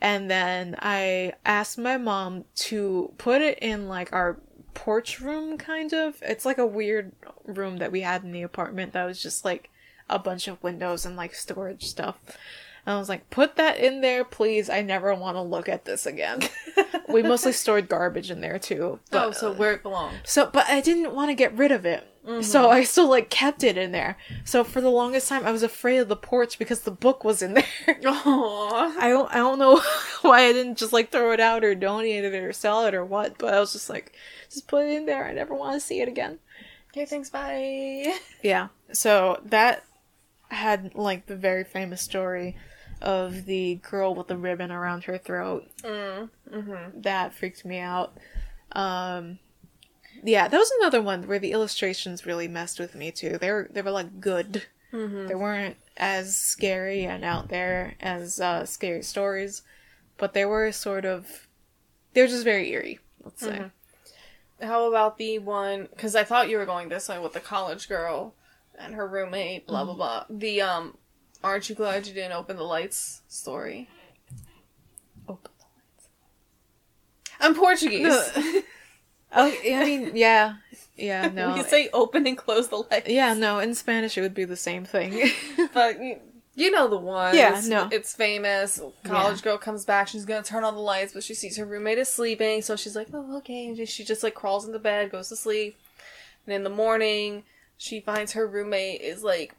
and 0.00 0.30
then 0.30 0.76
I 0.80 1.32
asked 1.44 1.78
my 1.78 1.96
mom 1.96 2.44
to 2.56 3.12
put 3.18 3.40
it 3.40 3.58
in 3.60 3.88
like 3.88 4.12
our 4.12 4.38
porch 4.74 5.20
room 5.20 5.56
kind 5.56 5.92
of. 5.92 6.18
It's 6.22 6.44
like 6.44 6.58
a 6.58 6.66
weird 6.66 7.12
room 7.44 7.78
that 7.78 7.92
we 7.92 8.02
had 8.02 8.22
in 8.22 8.32
the 8.32 8.42
apartment 8.42 8.92
that 8.92 9.04
was 9.04 9.22
just 9.22 9.44
like 9.44 9.70
a 10.08 10.18
bunch 10.18 10.48
of 10.48 10.62
windows 10.62 11.06
and 11.06 11.16
like 11.16 11.34
storage 11.34 11.84
stuff. 11.84 12.18
I 12.86 12.96
was 12.96 13.08
like, 13.08 13.28
put 13.30 13.56
that 13.56 13.78
in 13.78 14.00
there, 14.00 14.24
please. 14.24 14.70
I 14.70 14.80
never 14.80 15.12
want 15.12 15.36
to 15.36 15.42
look 15.42 15.68
at 15.68 15.84
this 15.84 16.06
again. 16.06 16.40
we 17.08 17.20
mostly 17.22 17.52
stored 17.52 17.88
garbage 17.88 18.30
in 18.30 18.40
there 18.40 18.60
too. 18.60 19.00
oh, 19.12 19.32
so 19.32 19.52
where 19.52 19.72
it 19.72 19.82
belonged. 19.82 20.18
So, 20.24 20.48
but 20.52 20.68
I 20.68 20.80
didn't 20.80 21.12
want 21.12 21.30
to 21.30 21.34
get 21.34 21.56
rid 21.56 21.72
of 21.72 21.84
it. 21.84 22.06
Mm-hmm. 22.24 22.42
So 22.42 22.70
I 22.70 22.84
still 22.84 23.08
like 23.08 23.28
kept 23.28 23.64
it 23.64 23.76
in 23.76 23.90
there. 23.90 24.16
So 24.44 24.62
for 24.62 24.80
the 24.80 24.90
longest 24.90 25.28
time, 25.28 25.44
I 25.44 25.50
was 25.50 25.64
afraid 25.64 25.98
of 25.98 26.08
the 26.08 26.16
porch 26.16 26.58
because 26.58 26.80
the 26.80 26.92
book 26.92 27.24
was 27.24 27.42
in 27.42 27.54
there. 27.54 27.64
Aww. 27.88 28.96
I 28.96 29.08
don't, 29.08 29.32
I 29.32 29.36
don't 29.36 29.58
know 29.58 29.80
why 30.22 30.42
I 30.42 30.52
didn't 30.52 30.78
just 30.78 30.92
like 30.92 31.10
throw 31.10 31.32
it 31.32 31.40
out 31.40 31.64
or 31.64 31.74
donate 31.74 32.24
it 32.24 32.34
or 32.34 32.52
sell 32.52 32.86
it 32.86 32.94
or 32.94 33.04
what, 33.04 33.36
but 33.38 33.52
I 33.52 33.58
was 33.58 33.72
just 33.72 33.90
like, 33.90 34.12
just 34.48 34.68
put 34.68 34.86
it 34.86 34.96
in 34.96 35.06
there. 35.06 35.24
I 35.24 35.32
never 35.32 35.54
want 35.54 35.74
to 35.74 35.80
see 35.80 36.00
it 36.00 36.08
again. 36.08 36.38
Okay, 36.92 37.04
thanks, 37.04 37.30
bye. 37.30 38.14
Yeah. 38.42 38.68
So 38.92 39.40
that 39.44 39.84
had 40.48 40.94
like 40.94 41.26
the 41.26 41.36
very 41.36 41.64
famous 41.64 42.00
story 42.00 42.56
of 43.02 43.44
the 43.46 43.76
girl 43.76 44.14
with 44.14 44.28
the 44.28 44.36
ribbon 44.36 44.70
around 44.72 45.04
her 45.04 45.18
throat. 45.18 45.68
Mm. 45.82 46.30
Mm-hmm. 46.52 47.00
That 47.02 47.34
freaked 47.34 47.64
me 47.64 47.78
out. 47.78 48.16
Um 48.72 49.38
yeah, 50.24 50.48
that 50.48 50.58
was 50.58 50.72
another 50.80 51.02
one 51.02 51.26
where 51.26 51.38
the 51.38 51.52
illustrations 51.52 52.26
really 52.26 52.48
messed 52.48 52.80
with 52.80 52.94
me 52.94 53.10
too. 53.12 53.38
They 53.38 53.50
were 53.50 53.68
they 53.70 53.82
were 53.82 53.90
like 53.90 54.20
good. 54.20 54.64
Mm-hmm. 54.92 55.26
They 55.26 55.34
weren't 55.34 55.76
as 55.96 56.36
scary 56.36 57.04
and 57.04 57.24
out 57.24 57.48
there 57.48 57.94
as 58.00 58.40
uh, 58.40 58.64
scary 58.66 59.02
stories, 59.02 59.62
but 60.16 60.32
they 60.32 60.44
were 60.44 60.72
sort 60.72 61.04
of 61.04 61.48
they 62.14 62.22
were 62.22 62.28
just 62.28 62.44
very 62.44 62.70
eerie. 62.70 63.00
Let's 63.22 63.42
say. 63.42 63.58
Mhm. 63.58 63.70
How 64.62 64.88
about 64.88 65.18
the 65.18 65.38
one? 65.38 65.88
Because 65.90 66.16
I 66.16 66.24
thought 66.24 66.48
you 66.48 66.56
were 66.56 66.64
going 66.64 66.88
this 66.88 67.08
way 67.08 67.18
with 67.18 67.34
the 67.34 67.40
college 67.40 67.88
girl 67.88 68.34
and 68.78 68.94
her 68.94 69.06
roommate. 69.06 69.66
Blah 69.66 69.84
blah 69.84 69.94
blah. 69.94 70.24
The 70.30 70.62
um, 70.62 70.96
aren't 71.42 71.68
you 71.68 71.74
glad 71.74 72.06
you 72.06 72.14
didn't 72.14 72.32
open 72.32 72.56
the 72.56 72.62
lights 72.64 73.22
story? 73.28 73.88
Open 75.28 75.50
the 75.58 75.64
lights. 75.64 76.08
I'm 77.40 77.54
Portuguese. 77.54 78.62
Oh, 79.38 79.52
I 79.64 79.84
mean, 79.84 80.12
yeah, 80.14 80.54
yeah, 80.96 81.28
no, 81.34 81.52
we 81.54 81.62
say 81.64 81.90
open 81.92 82.26
and 82.26 82.38
close 82.38 82.68
the 82.68 82.76
lights. 82.90 83.08
yeah, 83.10 83.34
no. 83.34 83.58
In 83.58 83.74
Spanish, 83.74 84.16
it 84.16 84.22
would 84.22 84.32
be 84.32 84.44
the 84.44 84.56
same 84.56 84.86
thing. 84.86 85.30
but 85.74 86.00
you, 86.00 86.20
you 86.54 86.70
know 86.70 86.88
the 86.88 86.96
one. 86.96 87.34
Yeah, 87.36 87.48
It's- 87.48 87.66
no. 87.66 87.88
It's 87.92 88.14
famous. 88.14 88.80
College 89.04 89.42
girl 89.42 89.58
comes 89.58 89.84
back. 89.84 90.08
She's 90.08 90.24
gonna 90.24 90.42
turn 90.44 90.64
on 90.64 90.74
the 90.74 90.80
lights, 90.80 91.12
but 91.12 91.22
she 91.22 91.34
sees 91.34 91.58
her 91.58 91.66
roommate 91.66 91.98
is 91.98 92.08
sleeping. 92.08 92.62
So 92.62 92.76
she's 92.76 92.96
like, 92.96 93.08
"Oh, 93.12 93.36
okay." 93.38 93.66
And 93.66 93.86
she 93.88 94.04
just 94.04 94.22
like 94.22 94.34
crawls 94.34 94.64
into 94.66 94.78
bed, 94.78 95.10
goes 95.10 95.28
to 95.28 95.36
sleep. 95.36 95.76
And 96.46 96.54
in 96.54 96.62
the 96.64 96.70
morning, 96.70 97.42
she 97.76 98.00
finds 98.00 98.32
her 98.32 98.46
roommate 98.46 99.02
is 99.02 99.22
like 99.22 99.54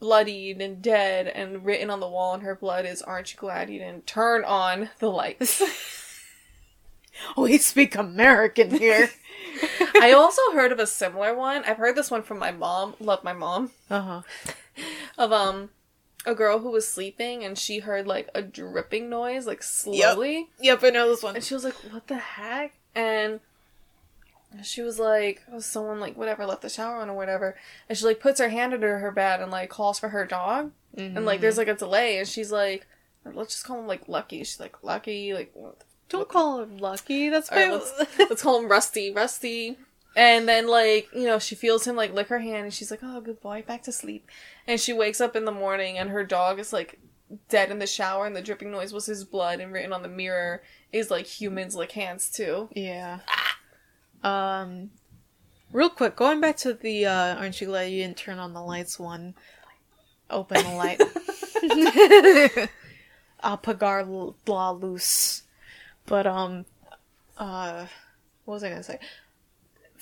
bloodied 0.00 0.60
and 0.60 0.82
dead, 0.82 1.28
and 1.28 1.64
written 1.64 1.90
on 1.90 2.00
the 2.00 2.08
wall 2.08 2.34
in 2.34 2.40
her 2.40 2.54
blood 2.56 2.84
is, 2.86 3.02
"Aren't 3.02 3.32
you 3.32 3.38
glad 3.38 3.70
you 3.70 3.78
didn't 3.78 4.06
turn 4.06 4.44
on 4.44 4.90
the 4.98 5.10
lights?" 5.10 5.62
we 7.36 7.58
speak 7.58 7.94
American 7.94 8.70
here. 8.70 9.10
I 10.00 10.12
also 10.12 10.40
heard 10.54 10.72
of 10.72 10.78
a 10.78 10.86
similar 10.86 11.34
one. 11.34 11.64
I've 11.64 11.76
heard 11.76 11.96
this 11.96 12.10
one 12.10 12.22
from 12.22 12.38
my 12.38 12.50
mom. 12.50 12.94
Love 12.98 13.22
my 13.24 13.32
mom. 13.32 13.70
Uh 13.90 14.00
huh. 14.00 14.22
of 15.18 15.32
um 15.32 15.70
a 16.26 16.34
girl 16.34 16.58
who 16.60 16.70
was 16.70 16.86
sleeping 16.86 17.44
and 17.44 17.56
she 17.58 17.78
heard 17.78 18.06
like 18.06 18.28
a 18.34 18.42
dripping 18.42 19.08
noise 19.08 19.46
like 19.46 19.62
slowly 19.62 20.48
Yep, 20.60 20.84
I 20.84 20.90
know 20.90 21.08
this 21.08 21.22
one. 21.22 21.34
and 21.34 21.42
she 21.44 21.54
was 21.54 21.64
like 21.64 21.74
what 21.90 22.06
the 22.08 22.16
heck 22.16 22.72
and 22.94 23.40
she 24.62 24.82
was 24.82 24.98
like 24.98 25.42
oh, 25.52 25.60
someone 25.60 26.00
like 26.00 26.16
whatever 26.16 26.44
left 26.44 26.62
the 26.62 26.68
shower 26.68 26.96
on 26.96 27.08
or 27.08 27.14
whatever 27.14 27.56
and 27.88 27.96
she 27.96 28.04
like 28.04 28.20
puts 28.20 28.40
her 28.40 28.48
hand 28.48 28.74
under 28.74 28.98
her 28.98 29.10
bed 29.10 29.40
and 29.40 29.50
like 29.50 29.70
calls 29.70 29.98
for 29.98 30.08
her 30.08 30.26
dog 30.26 30.72
and 30.96 31.24
like 31.24 31.40
there's 31.40 31.54
mm-hmm. 31.54 31.68
like 31.68 31.76
a 31.76 31.78
delay 31.78 32.18
and 32.18 32.26
she's 32.26 32.50
like 32.50 32.86
let's 33.24 33.54
just 33.54 33.64
call 33.64 33.78
him 33.78 33.86
like 33.86 34.08
lucky 34.08 34.38
she's 34.38 34.58
like 34.58 34.82
lucky 34.82 35.32
like 35.32 35.54
Don't 36.10 36.28
call 36.28 36.60
him 36.60 36.78
Lucky. 36.78 37.28
That's 37.28 37.50
right, 37.52 37.70
let's, 37.70 37.92
let's 38.18 38.42
call 38.42 38.60
him 38.60 38.68
Rusty. 38.68 39.12
Rusty. 39.12 39.78
And 40.16 40.48
then, 40.48 40.66
like, 40.66 41.08
you 41.14 41.26
know, 41.26 41.38
she 41.38 41.54
feels 41.54 41.86
him, 41.86 41.94
like, 41.94 42.12
lick 42.12 42.26
her 42.28 42.40
hand, 42.40 42.64
and 42.64 42.74
she's 42.74 42.90
like, 42.90 42.98
oh, 43.02 43.20
good 43.20 43.40
boy, 43.40 43.62
back 43.64 43.84
to 43.84 43.92
sleep. 43.92 44.28
And 44.66 44.80
she 44.80 44.92
wakes 44.92 45.20
up 45.20 45.36
in 45.36 45.44
the 45.44 45.52
morning, 45.52 45.98
and 45.98 46.10
her 46.10 46.24
dog 46.24 46.58
is, 46.58 46.72
like, 46.72 46.98
dead 47.48 47.70
in 47.70 47.78
the 47.78 47.86
shower, 47.86 48.26
and 48.26 48.34
the 48.34 48.42
dripping 48.42 48.72
noise 48.72 48.92
was 48.92 49.06
his 49.06 49.22
blood, 49.22 49.60
and 49.60 49.72
written 49.72 49.92
on 49.92 50.02
the 50.02 50.08
mirror 50.08 50.64
is, 50.92 51.12
like, 51.12 51.26
humans 51.26 51.76
lick 51.76 51.92
hands, 51.92 52.28
too. 52.28 52.68
Yeah. 52.74 53.20
Ah! 53.28 53.49
Um, 54.22 54.90
real 55.72 55.90
quick, 55.90 56.16
going 56.16 56.40
back 56.40 56.56
to 56.58 56.74
the 56.74 57.06
uh, 57.06 57.36
aren't 57.36 57.60
you 57.60 57.66
glad 57.66 57.90
you 57.90 58.02
didn't 58.02 58.16
turn 58.16 58.38
on 58.38 58.52
the 58.52 58.62
lights 58.62 58.98
one? 58.98 59.34
Open 60.28 60.62
the 60.62 60.74
light. 60.74 61.00
Apagar 63.44 64.06
l- 64.06 64.36
la 64.46 64.70
luz. 64.70 65.42
But 66.06 66.26
um, 66.26 66.66
uh, 67.38 67.86
what 68.44 68.54
was 68.54 68.64
I 68.64 68.68
gonna 68.70 68.82
say? 68.82 68.98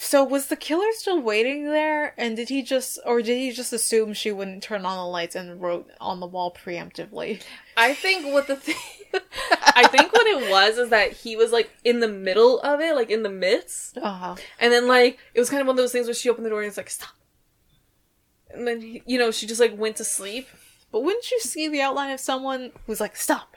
So 0.01 0.23
was 0.23 0.47
the 0.47 0.55
killer 0.55 0.87
still 0.93 1.21
waiting 1.21 1.65
there, 1.65 2.15
and 2.17 2.37
did 2.37 2.49
he 2.51 2.63
just, 2.63 3.01
or 3.05 3.21
did 3.21 3.37
he 3.37 3.51
just 3.51 3.73
assume 3.73 4.13
she 4.15 4.31
wouldn't 4.31 4.63
turn 4.63 4.87
on 4.87 4.97
the 4.97 5.05
lights 5.05 5.35
and 5.35 5.61
wrote 5.61 5.91
on 6.01 6.21
the 6.21 6.27
wall 6.27 6.55
preemptively? 6.55 7.43
I 7.77 7.95
think 7.95 8.33
what 8.33 8.47
the 8.47 8.55
thing. 8.55 8.77
I 9.75 9.89
think 9.89 10.13
what 10.13 10.27
it 10.29 10.51
was 10.51 10.79
is 10.79 10.91
that 10.91 11.13
he 11.13 11.35
was, 11.35 11.51
like, 11.51 11.71
in 11.83 11.99
the 11.99 12.07
middle 12.09 12.61
of 12.61 12.81
it, 12.81 12.95
like, 12.95 13.11
in 13.11 13.25
the 13.25 13.29
midst. 13.29 13.99
Uh 13.99 14.13
huh. 14.13 14.37
And 14.61 14.73
then, 14.73 14.87
like, 14.87 15.19
it 15.35 15.41
was 15.41 15.51
kind 15.51 15.61
of 15.63 15.67
one 15.67 15.75
of 15.75 15.79
those 15.79 15.91
things 15.93 16.07
where 16.07 16.15
she 16.15 16.31
opened 16.31 16.47
the 16.47 16.51
door 16.51 16.61
and 16.61 16.69
it's 16.69 16.77
like, 16.77 16.91
stop. 16.91 17.11
And 18.51 18.69
then, 18.69 18.81
he- 18.81 19.03
you 19.05 19.19
know, 19.19 19.31
she 19.33 19.47
just, 19.49 19.61
like, 19.61 19.77
went 19.77 19.97
to 19.97 20.05
sleep. 20.05 20.47
But 20.93 21.03
wouldn't 21.03 21.31
you 21.33 21.41
see 21.41 21.67
the 21.69 21.81
outline 21.81 22.13
of 22.13 22.21
someone 22.21 22.71
who's 22.87 23.01
like, 23.01 23.17
stop? 23.17 23.57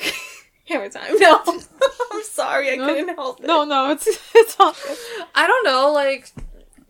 Hammer 0.66 0.88
time. 0.88 1.16
No, 1.18 1.42
I'm 2.12 2.22
sorry, 2.24 2.70
I 2.72 2.76
No. 2.76 2.86
couldn't 2.86 3.14
help 3.16 3.40
it. 3.40 3.46
No, 3.46 3.64
no, 3.64 3.90
it's 3.90 4.06
it's 4.34 4.56
all. 4.60 4.74
I 5.34 5.46
don't 5.46 5.64
know. 5.64 5.92
Like 5.92 6.32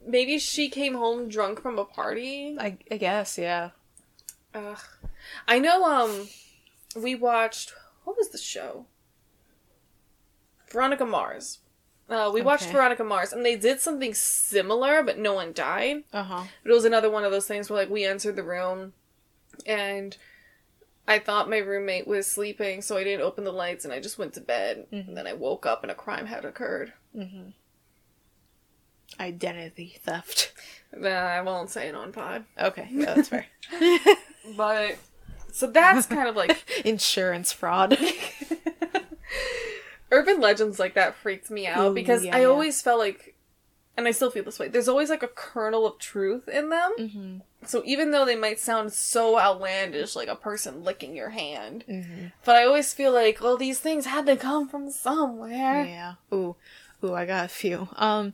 maybe 0.06 0.38
she 0.38 0.68
came 0.68 0.94
home 0.94 1.28
drunk 1.28 1.60
from 1.62 1.78
a 1.78 1.84
party. 1.84 2.56
I 2.58 2.76
I 2.90 2.96
guess, 2.96 3.38
yeah. 3.38 3.70
Ugh. 4.54 4.78
I 5.46 5.58
know. 5.58 5.84
Um, 5.84 6.28
we 6.96 7.14
watched 7.14 7.72
what 8.04 8.16
was 8.16 8.30
the 8.30 8.38
show? 8.38 8.86
Veronica 10.70 11.04
Mars. 11.04 11.58
Uh, 12.08 12.28
we 12.34 12.42
watched 12.42 12.66
Veronica 12.70 13.04
Mars, 13.04 13.32
and 13.32 13.46
they 13.46 13.54
did 13.54 13.80
something 13.80 14.12
similar, 14.14 15.00
but 15.04 15.16
no 15.16 15.32
one 15.34 15.52
died. 15.52 16.02
Uh 16.12 16.24
huh. 16.24 16.42
But 16.64 16.70
it 16.70 16.74
was 16.74 16.84
another 16.84 17.08
one 17.10 17.22
of 17.24 17.30
those 17.30 17.46
things 17.46 17.70
where 17.70 17.78
like 17.80 17.90
we 17.90 18.04
entered 18.04 18.34
the 18.34 18.42
room, 18.42 18.94
and 19.64 20.16
I 21.10 21.18
thought 21.18 21.50
my 21.50 21.58
roommate 21.58 22.06
was 22.06 22.26
sleeping, 22.26 22.82
so 22.82 22.96
I 22.96 23.04
didn't 23.04 23.22
open 23.22 23.44
the 23.44 23.52
lights, 23.52 23.84
and 23.84 23.92
I 23.92 24.00
just 24.00 24.18
went 24.18 24.34
to 24.34 24.40
bed. 24.40 24.86
Mhm. 24.92 25.08
And 25.08 25.16
then 25.16 25.26
I 25.26 25.32
woke 25.32 25.66
up, 25.66 25.82
and 25.82 25.90
a 25.90 25.94
crime 25.94 26.26
had 26.26 26.44
occurred. 26.44 26.92
Mm-hmm. 27.16 27.50
Identity 29.18 29.98
theft. 30.02 30.52
Nah, 30.96 31.08
I 31.08 31.40
won't 31.42 31.70
say 31.70 31.88
it 31.88 31.94
on 31.94 32.12
pod, 32.12 32.44
Okay, 32.58 32.88
yeah, 32.92 33.14
that's 33.14 33.28
fair. 33.28 33.46
but 34.56 34.96
so 35.52 35.66
that's 35.66 36.06
kind 36.06 36.28
of 36.28 36.36
like 36.36 36.64
Insurance 36.84 37.52
fraud. 37.52 37.98
urban 40.12 40.40
legends 40.40 40.78
like 40.78 40.94
that 40.94 41.14
freaked 41.14 41.50
me 41.50 41.66
out 41.66 41.90
Ooh, 41.90 41.94
because 41.94 42.24
yeah, 42.24 42.36
I 42.36 42.40
yeah. 42.40 42.46
always 42.46 42.80
felt 42.82 42.98
like, 42.98 43.36
and 43.96 44.08
I 44.08 44.10
still 44.12 44.30
feel 44.30 44.44
this 44.44 44.58
way. 44.58 44.68
There's 44.68 44.88
always 44.88 45.10
like 45.10 45.22
a 45.22 45.28
kernel 45.28 45.86
of 45.86 45.98
truth 45.98 46.48
in 46.48 46.70
them. 46.70 46.92
mm-hmm. 46.98 47.38
So 47.66 47.82
even 47.84 48.10
though 48.10 48.24
they 48.24 48.36
might 48.36 48.58
sound 48.58 48.92
so 48.92 49.38
outlandish, 49.38 50.16
like 50.16 50.28
a 50.28 50.34
person 50.36 50.82
licking 50.82 51.14
your 51.14 51.30
hand, 51.30 51.84
Mm-hmm. 51.88 52.26
but 52.44 52.56
I 52.56 52.64
always 52.64 52.94
feel 52.94 53.12
like, 53.12 53.40
well, 53.40 53.56
these 53.56 53.78
things 53.78 54.06
had 54.06 54.26
to 54.26 54.36
come 54.36 54.66
from 54.68 54.90
somewhere. 54.90 55.84
Yeah. 55.84 56.14
Ooh, 56.32 56.56
ooh, 57.04 57.14
I 57.14 57.26
got 57.26 57.44
a 57.44 57.48
few. 57.48 57.88
Um, 57.96 58.32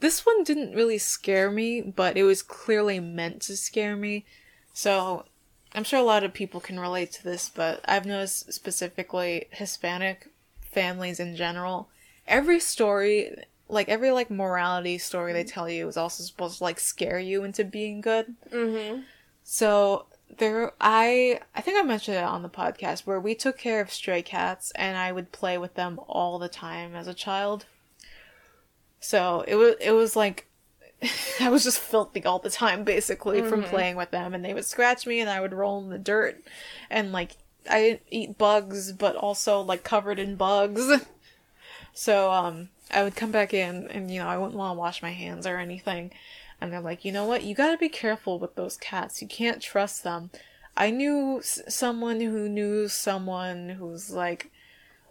this 0.00 0.24
one 0.26 0.44
didn't 0.44 0.74
really 0.74 0.98
scare 0.98 1.50
me, 1.50 1.80
but 1.82 2.16
it 2.16 2.24
was 2.24 2.42
clearly 2.42 3.00
meant 3.00 3.42
to 3.42 3.56
scare 3.56 3.96
me. 3.96 4.24
So, 4.72 5.26
I'm 5.74 5.84
sure 5.84 5.98
a 6.00 6.02
lot 6.02 6.24
of 6.24 6.32
people 6.32 6.60
can 6.60 6.80
relate 6.80 7.12
to 7.12 7.24
this, 7.24 7.48
but 7.48 7.80
I've 7.84 8.06
noticed 8.06 8.52
specifically 8.52 9.46
Hispanic 9.50 10.28
families 10.60 11.20
in 11.20 11.36
general. 11.36 11.88
Every 12.26 12.60
story, 12.60 13.36
like 13.72 13.88
every 13.88 14.10
like 14.10 14.30
morality 14.30 14.98
story 14.98 15.32
they 15.32 15.44
tell 15.44 15.68
you, 15.68 15.88
is 15.88 15.96
also 15.96 16.22
supposed 16.22 16.58
to 16.58 16.64
like 16.64 16.78
scare 16.78 17.18
you 17.18 17.42
into 17.44 17.64
being 17.64 18.00
good. 18.00 18.34
Mm-hmm. 18.50 19.00
So 19.42 20.06
there, 20.38 20.72
I 20.80 21.40
I 21.54 21.60
think 21.60 21.78
I 21.78 21.82
mentioned 21.82 22.16
it 22.18 22.24
on 22.24 22.42
the 22.42 22.48
podcast 22.48 23.00
where 23.00 23.18
we 23.20 23.34
took 23.34 23.58
care 23.58 23.80
of 23.80 23.90
stray 23.90 24.22
cats, 24.22 24.70
and 24.76 24.96
I 24.96 25.10
would 25.12 25.32
play 25.32 25.58
with 25.58 25.74
them 25.74 25.98
all 26.06 26.38
the 26.38 26.48
time 26.48 26.94
as 26.94 27.06
a 27.08 27.14
child. 27.14 27.66
So 29.00 29.44
it 29.48 29.56
was 29.56 29.74
it 29.80 29.90
was 29.92 30.14
like 30.16 30.46
I 31.40 31.48
was 31.48 31.64
just 31.64 31.78
filthy 31.80 32.24
all 32.24 32.38
the 32.38 32.50
time, 32.50 32.84
basically, 32.84 33.42
from 33.42 33.64
Mhm. 33.64 33.68
playing 33.68 33.96
with 33.96 34.10
them, 34.12 34.34
and 34.34 34.44
they 34.44 34.54
would 34.54 34.64
scratch 34.64 35.06
me, 35.06 35.20
and 35.20 35.28
I 35.28 35.40
would 35.40 35.52
roll 35.52 35.82
in 35.82 35.90
the 35.90 35.98
dirt, 35.98 36.40
and 36.90 37.10
like 37.12 37.32
I 37.68 37.80
didn't 37.80 38.02
eat 38.10 38.38
bugs, 38.38 38.92
but 38.92 39.16
also 39.16 39.60
like 39.60 39.82
covered 39.82 40.18
in 40.18 40.36
bugs. 40.36 40.90
So 41.94 42.32
um, 42.32 42.70
I 42.92 43.02
would 43.02 43.16
come 43.16 43.32
back 43.32 43.54
in, 43.54 43.88
and 43.88 44.10
you 44.10 44.20
know 44.20 44.28
I 44.28 44.36
wouldn't 44.38 44.56
want 44.56 44.74
to 44.76 44.78
wash 44.78 45.02
my 45.02 45.12
hands 45.12 45.46
or 45.46 45.58
anything. 45.58 46.12
And 46.60 46.72
they're 46.72 46.80
like, 46.80 47.04
you 47.04 47.10
know 47.10 47.24
what? 47.24 47.42
You 47.42 47.54
gotta 47.54 47.76
be 47.76 47.88
careful 47.88 48.38
with 48.38 48.54
those 48.54 48.76
cats. 48.76 49.20
You 49.20 49.26
can't 49.28 49.60
trust 49.60 50.04
them. 50.04 50.30
I 50.76 50.90
knew 50.90 51.38
s- 51.38 51.60
someone 51.68 52.20
who 52.20 52.48
knew 52.48 52.88
someone 52.88 53.70
who's 53.70 54.10
like, 54.10 54.50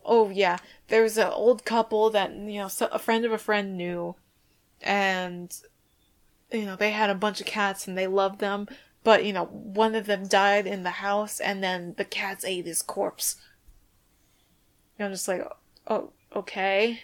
oh 0.06 0.30
yeah, 0.30 0.58
there 0.88 1.04
was 1.04 1.17
an 1.17 1.28
old 1.28 1.65
couple 1.65 2.10
that 2.12 2.32
you 2.34 2.60
know 2.62 2.67
so- 2.67 2.88
a 2.91 3.00
friend 3.00 3.26
of 3.26 3.32
a 3.32 3.38
friend 3.38 3.76
knew, 3.78 4.15
and 4.82 5.56
you 6.52 6.65
know 6.65 6.76
they 6.76 6.91
had 6.91 7.10
a 7.10 7.15
bunch 7.15 7.39
of 7.41 7.48
cats 7.48 7.88
and 7.88 7.98
they 7.98 8.08
loved 8.08 8.39
them, 8.39 8.67
but 9.04 9.26
you 9.26 9.34
know 9.34 9.46
one 9.46 9.96
of 9.96 10.06
them 10.06 10.28
died 10.28 10.65
in 10.67 10.84
the 10.84 10.91
house 10.91 11.39
and 11.39 11.63
then 11.63 11.96
the 11.98 12.06
cats 12.06 12.46
ate 12.46 12.65
his 12.65 12.82
corpse. 12.82 13.36
And 14.98 15.08
I'm 15.08 15.12
just 15.13 15.28
like, 15.28 15.46
oh 15.88 16.12
okay. 16.36 17.02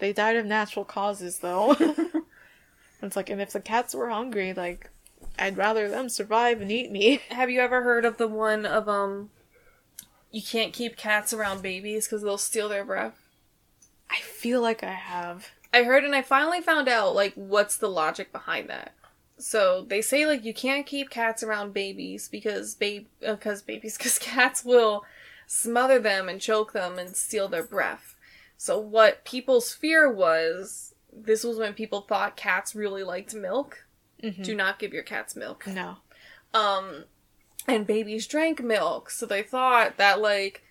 They 0.00 0.12
died 0.12 0.36
of 0.36 0.46
natural 0.46 0.84
causes 0.84 1.38
though. 1.38 1.76
it's 3.02 3.16
like, 3.16 3.30
and 3.30 3.40
if 3.40 3.52
the 3.52 3.60
cats 3.60 3.94
were 3.94 4.10
hungry, 4.10 4.52
like, 4.52 4.90
I'd 5.38 5.56
rather 5.56 5.88
them 5.88 6.08
survive 6.08 6.60
and 6.60 6.72
eat 6.72 6.90
me. 6.90 7.20
Have 7.30 7.50
you 7.50 7.60
ever 7.60 7.82
heard 7.82 8.04
of 8.04 8.16
the 8.16 8.26
one 8.26 8.66
of 8.66 8.88
um, 8.88 9.30
you 10.30 10.42
can't 10.42 10.72
keep 10.72 10.96
cats 10.96 11.32
around 11.32 11.62
babies 11.62 12.06
because 12.06 12.22
they'll 12.22 12.38
steal 12.38 12.68
their 12.68 12.84
breath? 12.84 13.20
I 14.10 14.16
feel 14.20 14.60
like 14.60 14.82
I 14.82 14.92
have. 14.92 15.50
I 15.72 15.84
heard 15.84 16.04
and 16.04 16.16
I 16.16 16.22
finally 16.22 16.60
found 16.60 16.88
out 16.88 17.14
like 17.14 17.34
what's 17.34 17.76
the 17.76 17.88
logic 17.88 18.32
behind 18.32 18.68
that. 18.70 18.92
So 19.38 19.84
they 19.86 20.02
say 20.02 20.26
like 20.26 20.44
you 20.44 20.52
can't 20.52 20.86
keep 20.86 21.10
cats 21.10 21.42
around 21.42 21.72
babies 21.72 22.28
because 22.28 22.74
babe 22.74 23.06
because 23.20 23.62
babies 23.62 23.96
because 23.96 24.18
cats 24.18 24.64
will 24.64 25.04
smother 25.46 25.98
them 25.98 26.28
and 26.28 26.40
choke 26.40 26.72
them 26.72 26.98
and 26.98 27.14
steal 27.16 27.48
their 27.48 27.62
breath. 27.62 28.09
So 28.62 28.78
what 28.78 29.24
people's 29.24 29.72
fear 29.72 30.12
was 30.12 30.94
this 31.10 31.44
was 31.44 31.56
when 31.56 31.72
people 31.72 32.02
thought 32.02 32.36
cats 32.36 32.74
really 32.74 33.02
liked 33.02 33.34
milk. 33.34 33.86
Mhm. 34.22 34.44
Do 34.44 34.54
not 34.54 34.78
give 34.78 34.92
your 34.92 35.02
cats 35.02 35.34
milk. 35.34 35.66
No. 35.66 35.96
Um 36.52 37.04
and 37.66 37.86
babies 37.86 38.26
drank 38.26 38.62
milk, 38.62 39.08
so 39.08 39.24
they 39.24 39.42
thought 39.42 39.96
that 39.96 40.20
like 40.20 40.62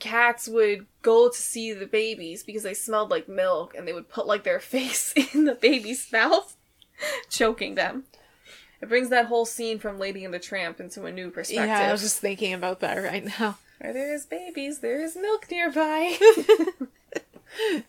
cats 0.00 0.48
would 0.48 0.86
go 1.02 1.28
to 1.28 1.36
see 1.36 1.74
the 1.74 1.84
babies 1.84 2.42
because 2.42 2.62
they 2.62 2.72
smelled 2.72 3.10
like 3.10 3.28
milk 3.28 3.74
and 3.76 3.86
they 3.86 3.92
would 3.92 4.08
put 4.08 4.26
like 4.26 4.44
their 4.44 4.60
face 4.74 5.12
in 5.34 5.44
the 5.44 5.54
baby's 5.54 6.10
mouth, 6.10 6.56
choking 7.28 7.74
them. 7.74 8.04
It 8.80 8.88
brings 8.88 9.10
that 9.10 9.26
whole 9.26 9.44
scene 9.44 9.78
from 9.78 9.98
Lady 9.98 10.24
and 10.24 10.32
the 10.32 10.38
Tramp 10.38 10.80
into 10.80 11.04
a 11.04 11.12
new 11.12 11.30
perspective. 11.30 11.66
Yeah, 11.66 11.90
I 11.90 11.92
was 11.92 12.00
just 12.00 12.20
thinking 12.20 12.54
about 12.54 12.80
that 12.80 12.96
right 12.96 13.24
now. 13.38 13.58
Where 13.78 13.92
there's 13.92 14.26
babies, 14.26 14.78
there's 14.80 15.16
milk 15.16 15.48
nearby. 15.50 16.16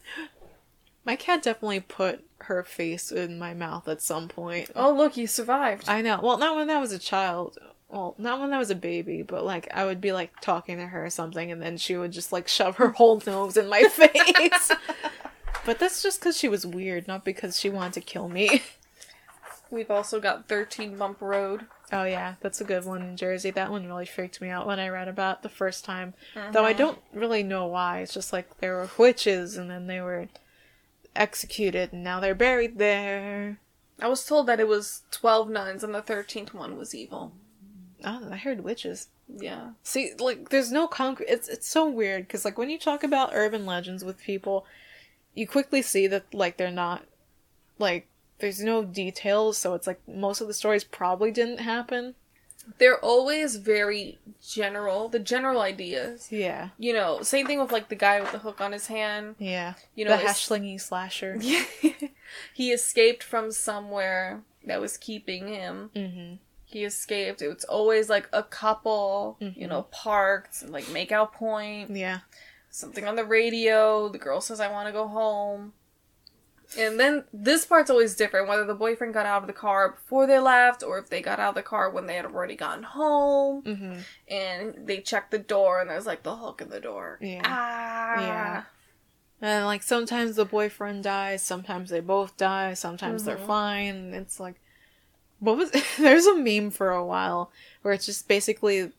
My 1.05 1.15
cat 1.15 1.43
definitely 1.43 1.79
put 1.79 2.25
her 2.41 2.63
face 2.63 3.11
in 3.11 3.39
my 3.39 3.53
mouth 3.53 3.87
at 3.87 4.01
some 4.01 4.27
point. 4.27 4.69
oh 4.75 4.91
look, 4.93 5.15
you 5.17 5.25
survived. 5.25 5.87
I 5.87 6.01
know. 6.01 6.19
Well, 6.21 6.37
not 6.37 6.55
when 6.57 6.69
I 6.69 6.79
was 6.79 6.91
a 6.91 6.99
child. 6.99 7.57
Well, 7.89 8.15
not 8.17 8.41
when 8.41 8.51
I 8.51 8.57
was 8.57 8.69
a 8.69 8.75
baby, 8.75 9.21
but 9.23 9.45
like 9.45 9.69
I 9.73 9.85
would 9.85 10.01
be 10.01 10.11
like 10.11 10.41
talking 10.41 10.77
to 10.77 10.85
her 10.87 11.05
or 11.05 11.09
something, 11.09 11.49
and 11.51 11.61
then 11.61 11.77
she 11.77 11.95
would 11.95 12.11
just 12.11 12.33
like 12.33 12.49
shove 12.49 12.75
her 12.75 12.89
whole 12.89 13.21
nose 13.25 13.55
in 13.55 13.69
my 13.69 13.83
face. 13.89 14.71
but 15.65 15.79
that's 15.79 16.03
just 16.03 16.19
because 16.19 16.37
she 16.37 16.49
was 16.49 16.65
weird, 16.65 17.07
not 17.07 17.23
because 17.23 17.57
she 17.57 17.69
wanted 17.69 17.93
to 17.93 18.01
kill 18.01 18.27
me. 18.27 18.61
We've 19.71 19.91
also 19.91 20.19
got 20.19 20.49
13 20.49 20.97
Bump 20.97 21.21
Road. 21.21 21.65
Oh 21.91 22.03
yeah, 22.03 22.35
that's 22.41 22.59
a 22.59 22.65
good 22.65 22.83
one 22.85 23.01
in 23.01 23.15
Jersey. 23.15 23.49
That 23.49 23.71
one 23.71 23.87
really 23.87 24.05
freaked 24.05 24.41
me 24.41 24.49
out 24.49 24.67
when 24.67 24.79
I 24.79 24.89
read 24.89 25.07
about 25.07 25.37
it 25.37 25.43
the 25.43 25.49
first 25.49 25.85
time. 25.85 26.13
Uh-huh. 26.35 26.51
Though 26.51 26.65
I 26.65 26.73
don't 26.73 26.99
really 27.13 27.43
know 27.43 27.65
why. 27.65 27.99
It's 27.99 28.13
just 28.13 28.33
like 28.33 28.57
there 28.57 28.75
were 28.75 28.89
witches 28.97 29.55
and 29.55 29.69
then 29.69 29.87
they 29.87 30.01
were 30.01 30.27
executed 31.15 31.93
and 31.93 32.03
now 32.03 32.19
they're 32.19 32.35
buried 32.35 32.77
there. 32.77 33.59
I 34.01 34.07
was 34.07 34.25
told 34.25 34.47
that 34.47 34.59
it 34.59 34.67
was 34.67 35.03
12 35.11 35.49
nuns 35.49 35.83
and 35.83 35.95
the 35.95 36.01
13th 36.01 36.53
one 36.53 36.77
was 36.77 36.93
evil. 36.93 37.31
Oh, 38.03 38.27
I 38.31 38.35
heard 38.35 38.63
witches. 38.63 39.07
Yeah. 39.27 39.71
See, 39.83 40.11
like 40.19 40.49
there's 40.49 40.71
no 40.71 40.87
concrete. 40.87 41.29
It's 41.29 41.47
it's 41.47 41.67
so 41.67 41.89
weird 41.89 42.27
because 42.27 42.45
like 42.45 42.57
when 42.57 42.69
you 42.69 42.77
talk 42.77 43.03
about 43.03 43.31
urban 43.33 43.65
legends 43.65 44.03
with 44.03 44.21
people, 44.21 44.65
you 45.33 45.47
quickly 45.47 45.81
see 45.81 46.07
that 46.07 46.33
like 46.33 46.57
they're 46.57 46.69
not 46.71 47.05
like 47.79 48.07
there's 48.39 48.61
no 48.61 48.83
details. 48.83 49.57
So 49.57 49.73
it's 49.73 49.87
like 49.87 49.99
most 50.07 50.41
of 50.41 50.47
the 50.47 50.53
stories 50.53 50.83
probably 50.83 51.31
didn't 51.31 51.59
happen. 51.59 52.15
They're 52.79 52.99
always 52.99 53.55
very 53.55 54.19
general, 54.45 55.07
the 55.07 55.19
general 55.19 55.61
ideas. 55.61 56.27
Yeah, 56.31 56.69
You 56.77 56.91
know, 56.93 57.21
same 57.21 57.47
thing 57.47 57.59
with 57.61 57.71
like 57.71 57.87
the 57.87 57.95
guy 57.95 58.19
with 58.19 58.33
the 58.33 58.39
hook 58.39 58.59
on 58.59 58.73
his 58.73 58.87
hand. 58.87 59.35
yeah. 59.39 59.75
You 59.95 60.03
know, 60.03 60.17
the 60.17 60.23
hashlingy 60.23 60.79
slasher. 60.81 61.39
he 62.53 62.71
escaped 62.71 63.23
from 63.23 63.51
somewhere 63.51 64.41
that 64.65 64.81
was 64.81 64.97
keeping 64.97 65.47
him. 65.47 65.91
Mm-hmm. 65.95 66.35
He 66.65 66.83
escaped. 66.83 67.41
It's 67.41 67.63
always 67.63 68.09
like 68.09 68.27
a 68.33 68.43
couple, 68.43 69.37
you 69.39 69.51
Mhm. 69.51 69.69
know, 69.69 69.83
parked, 69.83 70.61
and, 70.61 70.71
like 70.71 70.89
make 70.89 71.13
out 71.13 71.31
point, 71.33 71.91
Yeah. 71.95 72.19
something 72.69 73.07
on 73.07 73.15
the 73.15 73.23
radio. 73.23 74.09
The 74.09 74.17
girl 74.17 74.41
says, 74.41 74.59
I 74.59 74.69
want 74.69 74.87
to 74.87 74.91
go 74.91 75.07
home. 75.07 75.71
And 76.77 76.99
then 76.99 77.23
this 77.31 77.65
part's 77.65 77.89
always 77.89 78.15
different 78.15 78.47
whether 78.49 78.65
the 78.65 78.73
boyfriend 78.75 79.13
got 79.13 79.25
out 79.25 79.41
of 79.43 79.47
the 79.47 79.53
car 79.53 79.91
before 79.91 80.27
they 80.27 80.39
left 80.39 80.83
or 80.83 80.97
if 80.99 81.09
they 81.09 81.21
got 81.21 81.39
out 81.39 81.49
of 81.49 81.55
the 81.55 81.61
car 81.63 81.89
when 81.89 82.07
they 82.07 82.15
had 82.15 82.25
already 82.25 82.55
gotten 82.55 82.83
home. 82.83 83.61
Mm-hmm. 83.63 83.99
and 84.27 84.87
they 84.87 84.99
check 84.99 85.31
the 85.31 85.39
door 85.39 85.79
and 85.79 85.89
there's 85.89 86.05
like 86.05 86.23
the 86.23 86.35
hook 86.35 86.61
in 86.61 86.69
the 86.69 86.81
door. 86.81 87.19
Yeah. 87.21 87.41
Ah. 87.45 88.21
Yeah. 88.21 88.63
And 89.41 89.65
like 89.65 89.83
sometimes 89.83 90.35
the 90.35 90.45
boyfriend 90.45 91.03
dies, 91.03 91.41
sometimes 91.43 91.89
they 91.89 91.99
both 92.01 92.35
die, 92.37 92.73
sometimes 92.73 93.23
they're 93.23 93.37
Mhm. 93.37 93.47
fine. 93.47 94.13
It's 94.13 94.39
like 94.39 94.55
what 95.39 95.55
was 95.57 95.71
there's 95.97 96.25
a 96.25 96.35
meme 96.35 96.71
for 96.71 96.89
a 96.89 97.05
while 97.05 97.51
where 97.83 97.93
it's 97.93 98.05
just 98.07 98.27
basically 98.27 98.91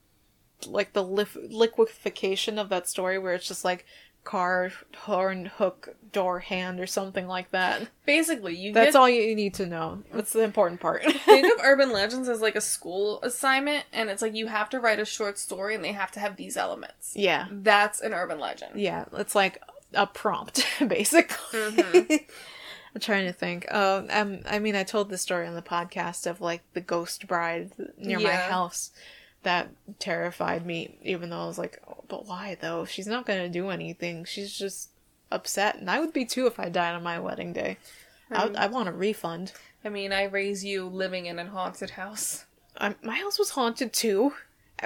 like 0.67 0.93
the 0.93 1.03
lif- 1.05 1.37
liquefaction 1.51 2.59
of 2.59 2.69
that 2.69 2.89
story 2.89 3.19
where 3.19 3.35
it's 3.35 3.47
just 3.49 3.65
like 3.65 3.85
car, 4.29 4.71
horn, 4.95 5.47
hook, 5.47 5.97
door, 6.13 6.41
hand, 6.41 6.79
or 6.81 6.87
something 6.87 7.27
like 7.27 7.51
that. 7.51 7.89
Basically, 8.05 8.55
you 8.55 8.75
That's 8.75 8.93
get, 8.93 8.97
all 8.97 9.09
you 9.09 9.35
need 9.35 9.55
to 9.55 9.65
know. 9.65 10.03
That's 10.13 10.35
the 10.35 10.43
important 10.43 10.83
part. 10.83 11.03
think 11.25 11.47
of 11.47 11.59
urban 11.65 11.91
legends 11.93 12.29
as 12.29 12.43
like 12.43 12.55
a 12.55 12.61
school 12.61 13.21
assignment, 13.23 13.87
and 13.91 14.11
it's 14.11 14.21
like 14.21 14.35
you 14.35 14.49
have 14.49 14.69
to 14.69 14.81
write 14.81 14.99
a 14.99 15.07
short 15.07 15.39
story, 15.39 15.75
and 15.75 15.83
they 15.83 15.93
have 15.93 16.13
to 16.13 16.21
have 16.21 16.37
these 16.37 16.59
elements. 16.59 17.15
yeah. 17.17 17.47
That's 17.51 18.03
an 18.03 18.13
urban 18.13 18.39
legend. 18.39 18.79
Yeah, 18.79 19.07
it's 19.15 19.35
like 19.35 19.63
a 19.95 20.07
prompt, 20.07 20.67
basically. 20.87 21.59
Mhm. 21.59 22.27
I'm 22.95 23.01
trying 23.01 23.25
to 23.25 23.33
think. 23.33 23.73
Um, 23.73 24.09
um, 24.11 24.41
I 24.47 24.59
mean, 24.59 24.77
I 24.77 24.83
told 24.83 25.09
the 25.09 25.17
story 25.17 25.47
on 25.47 25.55
the 25.55 25.63
podcast 25.63 26.27
of 26.27 26.43
like 26.43 26.63
the 26.75 26.83
ghost 26.83 27.27
bride 27.27 27.73
near 27.97 28.19
my 28.19 28.35
house 28.35 28.91
that 29.43 29.71
terrified 29.99 30.67
me. 30.67 30.99
Even 31.03 31.31
though 31.31 31.43
I 31.43 31.47
was 31.47 31.59
like, 31.59 31.81
oh, 31.89 32.05
but 32.09 32.27
why 32.27 32.57
though? 32.61 32.85
She's 32.85 33.07
not 33.07 33.27
gonna 33.27 33.49
do 33.49 33.71
anything. 33.71 34.25
She's 34.25 34.57
just 34.57 34.91
upset, 35.31 35.77
and 35.77 35.91
I 35.91 36.01
would 36.01 36.13
be 36.13 36.25
too 36.25 36.47
if 36.47 36.59
I 36.59 36.69
died 36.69 36.95
on 36.95 37.03
my 37.03 37.19
wedding 37.19 37.53
day. 37.53 37.79
I, 38.31 38.51
I 38.57 38.67
want 38.67 38.89
a 38.89 38.93
refund. 38.93 39.53
I 39.85 39.89
mean, 39.89 40.13
I 40.13 40.25
raise 40.25 40.65
you 40.65 40.87
living 40.87 41.27
in 41.27 41.39
a 41.39 41.47
haunted 41.47 41.91
house. 41.91 42.45
my 43.03 43.17
house 43.17 43.39
was 43.39 43.51
haunted 43.51 43.93
too. 43.93 44.35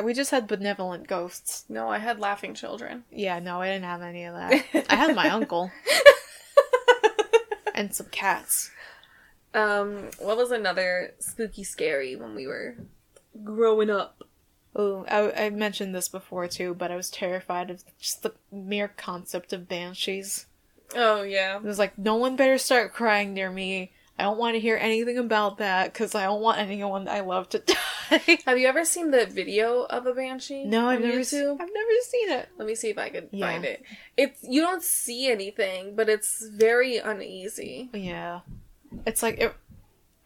We 0.03 0.15
just 0.15 0.31
had 0.31 0.47
benevolent 0.47 1.07
ghosts. 1.07 1.65
No, 1.69 1.89
I 1.89 1.99
had 1.99 2.19
laughing 2.19 2.55
children. 2.55 3.05
Yeah, 3.11 3.41
no, 3.41 3.61
I 3.61 3.67
didn't 3.69 3.85
have 3.85 4.01
any 4.01 4.25
of 4.25 4.35
that. 4.35 4.65
I 4.91 4.95
had 4.95 5.15
my 5.15 5.29
uncle 5.29 5.71
and 7.75 7.95
some 7.95 8.07
cats. 8.11 8.71
Um, 9.55 10.09
what 10.19 10.39
was 10.39 10.51
another 10.51 11.13
spooky 11.19 11.63
scary 11.63 12.17
when 12.17 12.35
we 12.35 12.47
were 12.47 12.75
growing 13.45 13.91
up? 13.91 14.25
Oh, 14.75 15.05
I, 15.09 15.47
I 15.47 15.51
mentioned 15.51 15.95
this 15.95 16.09
before 16.09 16.49
too, 16.49 16.75
but 16.75 16.91
I 16.91 16.97
was 16.97 17.11
terrified 17.11 17.71
of 17.71 17.83
just 17.99 18.23
the 18.23 18.33
mere 18.51 18.89
concept 18.89 19.53
of 19.53 19.69
banshees. 19.69 20.47
Oh 20.95 21.23
yeah. 21.23 21.57
It 21.57 21.63
was 21.65 21.79
like, 21.79 21.97
no 21.99 22.17
one 22.17 22.37
better 22.37 22.59
start 22.59 22.93
crying 22.93 23.35
near 23.35 23.51
me. 23.51 23.93
I 24.19 24.25
don't 24.25 24.39
want 24.39 24.55
to 24.55 24.61
hear 24.61 24.77
anything 24.77 25.17
about 25.19 25.59
that 25.59 25.93
because 25.93 26.15
I 26.15 26.25
don't 26.25 26.43
want 26.43 26.59
anyone 26.59 27.09
I 27.09 27.21
love 27.21 27.49
to 27.51 27.59
die. 28.11 28.39
Have 28.47 28.59
you 28.59 28.67
ever 28.69 28.85
seen 28.85 29.11
the 29.11 29.25
video 29.25 29.85
of 29.85 30.07
a 30.07 30.13
banshee? 30.15 30.65
no, 30.65 30.87
I've 30.89 31.01
never, 31.01 31.19
I've 31.19 31.25
never 31.59 32.01
seen 32.03 32.31
it. 32.31 32.49
Let 32.59 32.67
me 32.69 32.75
see 32.75 32.91
if 32.91 32.99
I 32.99 33.09
can 33.09 33.29
Yeah. 33.31 33.47
find 33.47 33.65
it. 33.65 33.83
It's 34.19 34.39
you 34.47 34.61
don't 34.61 34.83
see 34.83 35.31
anything, 35.31 35.97
but 35.97 36.09
it's 36.11 36.47
very 36.47 36.99
uneasy. 36.99 37.89
Yeah, 37.95 38.41
it's 39.07 39.23
like 39.23 39.39
it. 39.39 39.55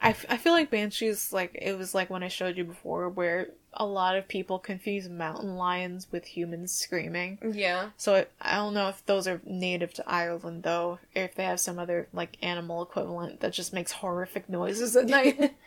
I, 0.06 0.10
f- 0.10 0.26
I 0.28 0.36
feel 0.36 0.52
like 0.52 0.70
banshees 0.70 1.32
like 1.32 1.58
it 1.60 1.76
was 1.76 1.92
like 1.92 2.10
when 2.10 2.22
I 2.22 2.28
showed 2.28 2.56
you 2.56 2.64
before, 2.64 3.08
where 3.08 3.48
a 3.72 3.84
lot 3.84 4.16
of 4.16 4.28
people 4.28 4.60
confuse 4.60 5.08
mountain 5.08 5.56
lions 5.56 6.06
with 6.12 6.24
humans 6.24 6.72
screaming. 6.72 7.38
Yeah. 7.52 7.90
So 7.96 8.14
it, 8.14 8.32
I 8.40 8.54
don't 8.54 8.72
know 8.72 8.88
if 8.88 9.04
those 9.06 9.26
are 9.26 9.40
native 9.44 9.92
to 9.94 10.08
Ireland 10.08 10.62
though, 10.62 11.00
or 11.16 11.22
if 11.22 11.34
they 11.34 11.42
have 11.44 11.58
some 11.58 11.80
other 11.80 12.06
like 12.12 12.38
animal 12.40 12.82
equivalent 12.82 13.40
that 13.40 13.52
just 13.52 13.72
makes 13.72 13.90
horrific 13.90 14.48
noises 14.48 14.96
at 14.96 15.06
night. 15.06 15.54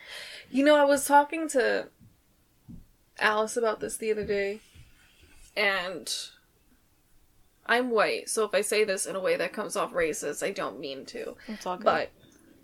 You 0.52 0.64
know, 0.64 0.74
I 0.74 0.84
was 0.84 1.04
talking 1.04 1.48
to 1.50 1.86
Alice 3.20 3.56
about 3.56 3.78
this 3.78 3.96
the 3.96 4.10
other 4.10 4.24
day, 4.24 4.58
and 5.56 6.12
I'm 7.66 7.90
white, 7.90 8.28
so 8.28 8.44
if 8.44 8.52
I 8.52 8.62
say 8.62 8.82
this 8.82 9.06
in 9.06 9.14
a 9.14 9.20
way 9.20 9.36
that 9.36 9.52
comes 9.52 9.76
off 9.76 9.92
racist, 9.92 10.42
I 10.44 10.50
don't 10.50 10.80
mean 10.80 11.06
to. 11.06 11.36
It's 11.46 11.66
all 11.66 11.76
good. 11.76 11.84
But 11.84 12.10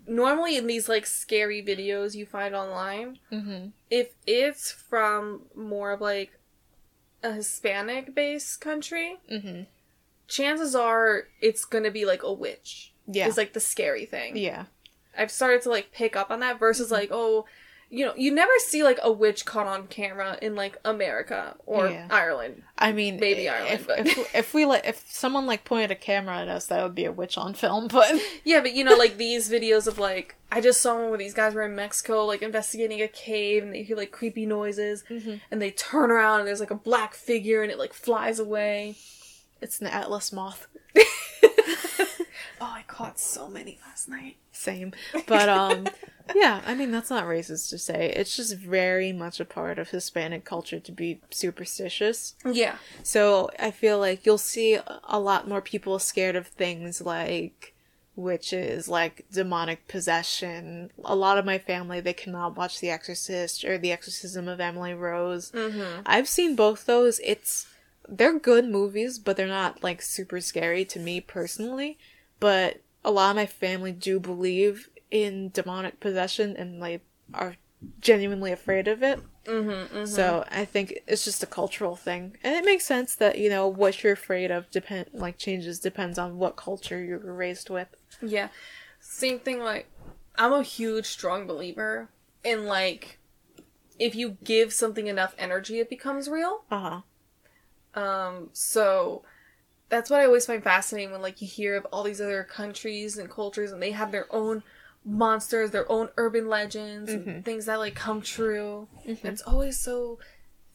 normally 0.07 0.57
in 0.57 0.67
these 0.67 0.87
like 0.89 1.05
scary 1.05 1.61
videos 1.63 2.15
you 2.15 2.25
find 2.25 2.55
online, 2.55 3.19
mm-hmm. 3.31 3.67
if 3.89 4.09
it's 4.25 4.71
from 4.71 5.43
more 5.55 5.91
of 5.91 6.01
like 6.01 6.39
a 7.23 7.33
Hispanic 7.33 8.15
based 8.15 8.61
country, 8.61 9.17
Mm-hmm. 9.31 9.63
chances 10.27 10.75
are 10.75 11.27
it's 11.41 11.65
gonna 11.65 11.91
be 11.91 12.05
like 12.05 12.23
a 12.23 12.31
witch. 12.33 12.93
Yeah. 13.07 13.27
Is 13.27 13.37
like 13.37 13.53
the 13.53 13.59
scary 13.59 14.05
thing. 14.05 14.35
yeah. 14.37 14.65
I've 15.17 15.31
started 15.31 15.63
to 15.63 15.69
like 15.69 15.91
pick 15.91 16.15
up 16.15 16.29
on 16.29 16.41
that 16.41 16.59
versus 16.59 16.91
like, 16.91 17.09
oh, 17.11 17.45
you 17.89 18.05
know, 18.05 18.13
you 18.17 18.31
never 18.33 18.51
see 18.59 18.83
like 18.83 18.99
a 19.01 19.11
witch 19.11 19.45
caught 19.45 19.65
on 19.67 19.87
camera 19.87 20.37
in 20.41 20.55
like 20.55 20.77
America 20.83 21.55
or 21.65 21.87
Yeah. 21.87 22.07
Ireland. 22.09 22.63
I 22.77 22.91
mean, 22.91 23.17
Maybe 23.19 23.47
Ireland, 23.47 23.73
if, 23.79 23.87
but- 23.87 23.99
if 24.07 24.35
if 24.35 24.53
we 24.53 24.65
let 24.65 24.85
if 24.85 25.05
someone 25.09 25.45
like 25.45 25.63
pointed 25.63 25.91
a 25.91 25.95
camera 25.95 26.37
at 26.39 26.47
us, 26.49 26.67
that 26.67 26.83
would 26.83 26.95
be 26.95 27.05
a 27.05 27.11
witch 27.11 27.37
on 27.37 27.53
film. 27.53 27.87
But 27.91 28.13
Yeah, 28.43 28.59
but 28.61 28.73
you 28.73 28.83
know, 28.83 28.95
like 28.95 29.17
these 29.17 29.49
videos 29.49 29.87
of 29.87 29.97
like, 29.99 30.35
I 30.51 30.59
just 30.61 30.81
saw 30.81 30.95
one 30.95 31.09
where 31.09 31.17
these 31.17 31.33
guys 31.33 31.53
were 31.53 31.63
in 31.63 31.75
Mexico, 31.75 32.25
like 32.25 32.41
investigating 32.41 33.01
a 33.01 33.07
cave, 33.07 33.63
and 33.63 33.73
they 33.73 33.83
hear 33.83 33.95
like 33.97 34.11
creepy 34.11 34.45
noises, 34.45 35.03
Mhm. 35.09 35.39
and 35.49 35.61
they 35.61 35.71
turn 35.71 36.11
around 36.11 36.39
and 36.39 36.47
there's 36.47 36.59
like 36.59 36.71
a 36.71 36.75
black 36.75 37.13
figure, 37.15 37.61
and 37.63 37.71
it 37.71 37.77
like 37.79 37.93
flies 37.93 38.37
away. 38.39 38.95
it's 39.61 39.81
an 39.81 39.87
atlas 39.87 40.31
moth. 40.31 40.67
Oh, 42.59 42.73
I 42.75 42.83
caught 42.87 43.19
so 43.19 43.47
many 43.47 43.79
last 43.87 44.09
night. 44.09 44.37
Same. 44.51 44.93
But 45.27 45.49
um 45.49 45.87
yeah, 46.35 46.61
I 46.65 46.75
mean 46.75 46.91
that's 46.91 47.09
not 47.09 47.25
racist 47.25 47.69
to 47.69 47.77
say. 47.77 48.11
It's 48.15 48.35
just 48.35 48.55
very 48.57 49.11
much 49.13 49.39
a 49.39 49.45
part 49.45 49.79
of 49.79 49.89
Hispanic 49.89 50.45
culture 50.45 50.79
to 50.79 50.91
be 50.91 51.21
superstitious. 51.29 52.35
Yeah. 52.45 52.75
So 53.03 53.49
I 53.59 53.71
feel 53.71 53.99
like 53.99 54.25
you'll 54.25 54.37
see 54.37 54.79
a 55.03 55.19
lot 55.19 55.47
more 55.47 55.61
people 55.61 55.99
scared 55.99 56.35
of 56.35 56.47
things 56.47 57.01
like 57.01 57.73
witches, 58.15 58.89
like 58.89 59.25
demonic 59.31 59.87
possession. 59.87 60.91
A 61.05 61.15
lot 61.15 61.37
of 61.37 61.45
my 61.45 61.59
family 61.59 62.01
they 62.01 62.13
cannot 62.13 62.57
watch 62.57 62.79
The 62.79 62.89
Exorcist 62.89 63.63
or 63.63 63.77
The 63.77 63.91
Exorcism 63.91 64.47
of 64.47 64.59
Emily 64.59 64.93
Rose. 64.93 65.51
Mm-hmm. 65.51 66.01
I've 66.05 66.27
seen 66.27 66.55
both 66.55 66.85
those. 66.85 67.19
It's 67.23 67.67
they're 68.09 68.39
good 68.39 68.65
movies, 68.65 69.19
but 69.19 69.37
they're 69.37 69.47
not 69.47 69.83
like 69.83 70.01
super 70.01 70.41
scary 70.41 70.85
to 70.85 70.99
me 70.99 71.21
personally. 71.21 71.97
But 72.39 72.81
a 73.03 73.11
lot 73.11 73.31
of 73.31 73.35
my 73.35 73.45
family 73.45 73.91
do 73.91 74.19
believe 74.19 74.89
in 75.09 75.49
demonic 75.49 75.99
possession 75.99 76.55
and 76.57 76.79
like 76.79 77.01
are 77.33 77.55
genuinely 78.01 78.51
afraid 78.51 78.87
of 78.87 79.03
it. 79.03 79.19
Mm-hmm. 79.45 80.05
So 80.05 80.43
I 80.51 80.65
think 80.65 80.99
it's 81.07 81.23
just 81.23 81.41
a 81.41 81.47
cultural 81.47 81.95
thing, 81.95 82.37
and 82.43 82.55
it 82.55 82.65
makes 82.65 82.85
sense 82.85 83.15
that 83.15 83.37
you 83.37 83.49
know 83.49 83.67
what 83.67 84.03
you're 84.03 84.13
afraid 84.13 84.51
of 84.51 84.69
depend 84.71 85.09
like 85.13 85.37
changes 85.37 85.79
depends 85.79 86.19
on 86.19 86.37
what 86.37 86.57
culture 86.57 87.01
you 87.03 87.17
were 87.17 87.33
raised 87.33 87.69
with. 87.69 87.87
Yeah. 88.21 88.49
Same 88.99 89.39
thing, 89.39 89.59
like, 89.59 89.89
I'm 90.37 90.51
a 90.51 90.63
huge, 90.63 91.05
strong 91.05 91.47
believer 91.47 92.09
in, 92.43 92.65
like, 92.65 93.19
if 93.99 94.15
you 94.15 94.37
give 94.43 94.73
something 94.73 95.07
enough 95.07 95.35
energy, 95.37 95.79
it 95.79 95.89
becomes 95.89 96.27
real. 96.27 96.63
Uh 96.69 97.01
huh. 97.93 98.01
Um, 98.01 98.49
so 98.53 99.23
that's 99.89 100.09
what 100.09 100.19
I 100.19 100.25
always 100.25 100.45
find 100.45 100.63
fascinating 100.63 101.11
when, 101.11 101.21
like, 101.21 101.41
you 101.41 101.47
hear 101.47 101.75
of 101.75 101.85
all 101.91 102.03
these 102.03 102.21
other 102.21 102.43
countries 102.43 103.17
and 103.17 103.29
cultures 103.29 103.71
and 103.71 103.81
they 103.81 103.91
have 103.91 104.11
their 104.11 104.27
own 104.33 104.63
monsters, 105.05 105.71
their 105.71 105.89
own 105.91 106.09
urban 106.17 106.49
legends, 106.49 107.11
and 107.11 107.45
things 107.45 107.65
that, 107.65 107.77
like, 107.79 107.95
come 107.95 108.21
true. 108.21 108.87
It's 109.05 109.41
always 109.41 109.79
so 109.79 110.19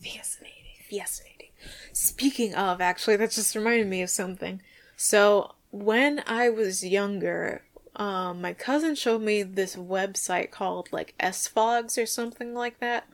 fascinating. 0.02 0.56
Fascinating. 0.90 1.48
Speaking 1.92 2.54
of, 2.54 2.80
actually, 2.80 3.16
that 3.16 3.30
just 3.30 3.54
reminded 3.54 3.86
me 3.86 4.02
of 4.02 4.10
something. 4.10 4.62
So 4.96 5.54
when 5.70 6.22
I 6.26 6.48
was 6.48 6.84
younger, 6.84 7.62
um, 7.96 8.40
my 8.40 8.52
cousin 8.54 8.94
showed 8.94 9.22
me 9.22 9.42
this 9.42 9.76
website 9.76 10.50
called 10.50 10.88
like 10.92 11.14
SFogs 11.20 12.02
or 12.02 12.06
something 12.06 12.54
like 12.54 12.80
that. 12.80 13.06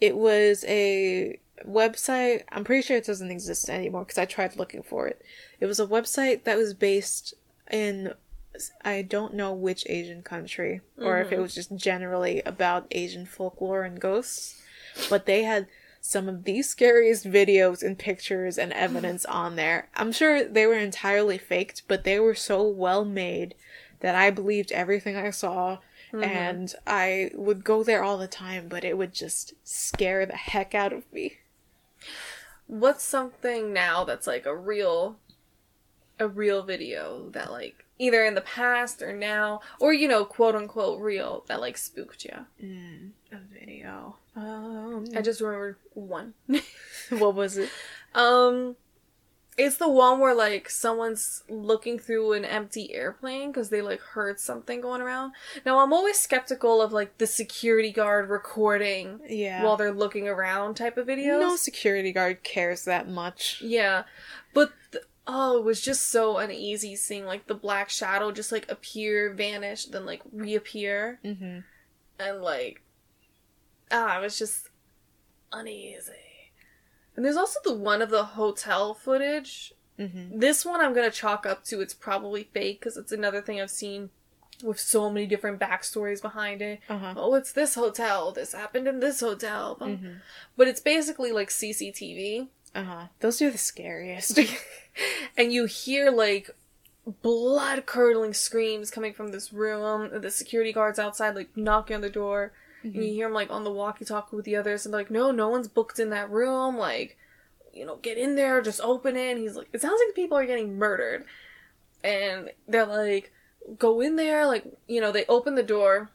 It 0.00 0.16
was 0.16 0.64
a 0.66 1.38
website. 1.66 2.42
I'm 2.50 2.64
pretty 2.64 2.82
sure 2.82 2.96
it 2.96 3.06
doesn't 3.06 3.30
exist 3.30 3.68
anymore 3.68 4.04
because 4.04 4.18
I 4.18 4.24
tried 4.24 4.56
looking 4.56 4.82
for 4.82 5.06
it. 5.06 5.22
It 5.60 5.66
was 5.66 5.80
a 5.80 5.86
website 5.86 6.44
that 6.44 6.56
was 6.56 6.74
based 6.74 7.34
in 7.70 8.14
I 8.84 9.02
don't 9.02 9.34
know 9.34 9.52
which 9.52 9.86
Asian 9.88 10.22
country 10.22 10.80
or 10.98 11.20
if 11.20 11.28
it 11.28 11.34
mm-hmm. 11.34 11.42
was 11.42 11.54
just 11.54 11.74
generally 11.76 12.42
about 12.44 12.86
Asian 12.90 13.24
folklore 13.24 13.84
and 13.84 14.00
ghosts, 14.00 14.60
but 15.08 15.26
they 15.26 15.44
had 15.44 15.68
some 16.00 16.28
of 16.28 16.44
the 16.44 16.62
scariest 16.62 17.24
videos 17.24 17.82
and 17.82 17.98
pictures 17.98 18.58
and 18.58 18.72
evidence 18.72 19.24
on 19.26 19.56
there. 19.56 19.88
I'm 19.94 20.12
sure 20.12 20.44
they 20.44 20.66
were 20.66 20.74
entirely 20.74 21.38
faked, 21.38 21.82
but 21.86 22.04
they 22.04 22.18
were 22.18 22.34
so 22.34 22.66
well 22.66 23.04
made 23.04 23.54
that 24.00 24.14
I 24.14 24.30
believed 24.30 24.72
everything 24.72 25.16
I 25.16 25.30
saw 25.30 25.78
mm-hmm. 26.12 26.24
and 26.24 26.74
I 26.86 27.30
would 27.34 27.64
go 27.64 27.82
there 27.82 28.02
all 28.02 28.18
the 28.18 28.26
time, 28.26 28.68
but 28.68 28.84
it 28.84 28.96
would 28.96 29.12
just 29.12 29.54
scare 29.64 30.26
the 30.26 30.36
heck 30.36 30.74
out 30.74 30.92
of 30.92 31.10
me. 31.12 31.38
What's 32.70 33.02
something 33.02 33.72
now 33.72 34.04
that's, 34.04 34.28
like, 34.28 34.46
a 34.46 34.54
real, 34.54 35.16
a 36.20 36.28
real 36.28 36.62
video 36.62 37.28
that, 37.30 37.50
like, 37.50 37.84
either 37.98 38.24
in 38.24 38.36
the 38.36 38.40
past 38.40 39.02
or 39.02 39.12
now, 39.12 39.60
or, 39.80 39.92
you 39.92 40.06
know, 40.06 40.24
quote 40.24 40.54
unquote 40.54 41.00
real, 41.00 41.42
that, 41.48 41.60
like, 41.60 41.76
spooked 41.76 42.24
you? 42.24 42.46
Mm, 42.64 43.10
a 43.32 43.38
video. 43.52 44.14
Um, 44.36 45.06
I 45.16 45.20
just 45.20 45.40
remembered 45.40 45.78
one. 45.94 46.34
what 47.10 47.34
was 47.34 47.56
it? 47.56 47.70
Um, 48.14 48.76
It's 49.62 49.76
the 49.76 49.88
one 49.90 50.20
where 50.20 50.34
like 50.34 50.70
someone's 50.70 51.42
looking 51.48 51.98
through 51.98 52.32
an 52.32 52.44
empty 52.46 52.94
airplane 52.94 53.50
because 53.52 53.68
they 53.68 53.82
like 53.82 54.00
heard 54.00 54.40
something 54.40 54.80
going 54.80 55.02
around. 55.02 55.32
Now 55.66 55.80
I'm 55.80 55.92
always 55.92 56.18
skeptical 56.18 56.80
of 56.80 56.92
like 56.92 57.18
the 57.18 57.26
security 57.26 57.92
guard 57.92 58.30
recording 58.30 59.20
Yeah. 59.28 59.62
while 59.62 59.76
they're 59.76 59.92
looking 59.92 60.26
around 60.28 60.76
type 60.76 60.96
of 60.96 61.06
videos. 61.06 61.40
no 61.40 61.56
security 61.56 62.10
guard 62.12 62.42
cares 62.42 62.84
that 62.86 63.06
much. 63.08 63.60
Yeah, 63.60 64.04
but 64.54 64.72
th- 64.92 65.04
oh, 65.26 65.58
it 65.58 65.64
was 65.64 65.80
just 65.82 66.06
so 66.08 66.38
uneasy 66.38 66.96
seeing 66.96 67.26
like 67.26 67.46
the 67.46 67.54
black 67.54 67.90
shadow 67.90 68.32
just 68.32 68.50
like 68.52 68.70
appear, 68.70 69.34
vanish, 69.34 69.84
then 69.84 70.06
like 70.06 70.22
reappear, 70.32 71.20
Mm-hmm. 71.24 71.58
and 72.18 72.42
like 72.42 72.80
ah, 73.90 74.18
it 74.18 74.22
was 74.22 74.38
just 74.38 74.70
uneasy. 75.52 76.12
And 77.20 77.26
there's 77.26 77.36
also 77.36 77.60
the 77.62 77.74
one 77.74 78.00
of 78.00 78.08
the 78.08 78.24
hotel 78.24 78.94
footage. 78.94 79.74
Mm-hmm. 79.98 80.38
This 80.38 80.64
one 80.64 80.80
I'm 80.80 80.94
gonna 80.94 81.10
chalk 81.10 81.44
up 81.44 81.64
to 81.64 81.82
it's 81.82 81.92
probably 81.92 82.44
fake 82.44 82.80
because 82.80 82.96
it's 82.96 83.12
another 83.12 83.42
thing 83.42 83.60
I've 83.60 83.70
seen 83.70 84.08
with 84.62 84.80
so 84.80 85.10
many 85.10 85.26
different 85.26 85.60
backstories 85.60 86.22
behind 86.22 86.62
it. 86.62 86.80
Uh-huh. 86.88 87.12
Oh, 87.18 87.34
it's 87.34 87.52
this 87.52 87.74
hotel. 87.74 88.32
This 88.32 88.54
happened 88.54 88.88
in 88.88 89.00
this 89.00 89.20
hotel. 89.20 89.76
Mm-hmm. 89.78 90.12
But 90.56 90.68
it's 90.68 90.80
basically 90.80 91.30
like 91.30 91.50
CCTV. 91.50 92.48
Uh-huh. 92.74 93.08
Those 93.18 93.42
are 93.42 93.50
the 93.50 93.58
scariest. 93.58 94.40
and 95.36 95.52
you 95.52 95.66
hear 95.66 96.10
like 96.10 96.48
blood 97.20 97.84
curdling 97.84 98.32
screams 98.32 98.90
coming 98.90 99.12
from 99.12 99.28
this 99.28 99.52
room. 99.52 100.22
The 100.22 100.30
security 100.30 100.72
guards 100.72 100.98
outside 100.98 101.34
like 101.34 101.54
knocking 101.54 101.96
on 101.96 102.00
the 102.00 102.08
door, 102.08 102.54
Mm-hmm. 102.84 102.96
and 102.98 103.06
you 103.06 103.12
hear 103.12 103.26
him 103.26 103.34
like 103.34 103.50
on 103.50 103.64
the 103.64 103.70
walkie-talkie 103.70 104.36
with 104.36 104.44
the 104.44 104.56
others, 104.56 104.84
and 104.84 104.92
they're 104.92 105.00
like, 105.00 105.10
"No, 105.10 105.30
no 105.30 105.48
one's 105.48 105.68
booked 105.68 105.98
in 105.98 106.10
that 106.10 106.30
room. 106.30 106.76
Like, 106.76 107.18
you 107.72 107.84
know, 107.84 107.96
get 107.96 108.18
in 108.18 108.36
there, 108.36 108.62
just 108.62 108.80
open 108.80 109.16
it." 109.16 109.32
And 109.32 109.40
he's 109.40 109.56
like, 109.56 109.68
"It 109.72 109.80
sounds 109.80 110.00
like 110.06 110.14
people 110.14 110.38
are 110.38 110.46
getting 110.46 110.78
murdered," 110.78 111.24
and 112.02 112.50
they're 112.66 112.86
like, 112.86 113.32
"Go 113.78 114.00
in 114.00 114.16
there." 114.16 114.46
Like, 114.46 114.64
you 114.86 115.00
know, 115.00 115.12
they 115.12 115.24
open 115.26 115.54
the 115.54 115.62
door. 115.62 116.10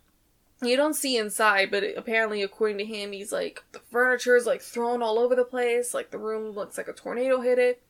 You 0.61 0.77
don't 0.77 0.95
see 0.95 1.17
inside, 1.17 1.69
but 1.69 1.83
apparently, 1.97 2.41
according 2.41 2.77
to 2.77 2.85
him, 2.85 3.11
he's 3.11 3.31
like 3.31 3.63
the 3.71 3.81
furniture 3.91 4.35
is 4.35 4.45
like 4.45 4.61
thrown 4.61 5.03
all 5.03 5.19
over 5.19 5.35
the 5.35 5.43
place. 5.43 5.93
Like 5.93 6.11
the 6.11 6.17
room 6.17 6.49
looks 6.51 6.77
like 6.77 6.87
a 6.87 6.93
tornado 6.93 7.41
hit 7.41 7.59
it. 7.59 7.81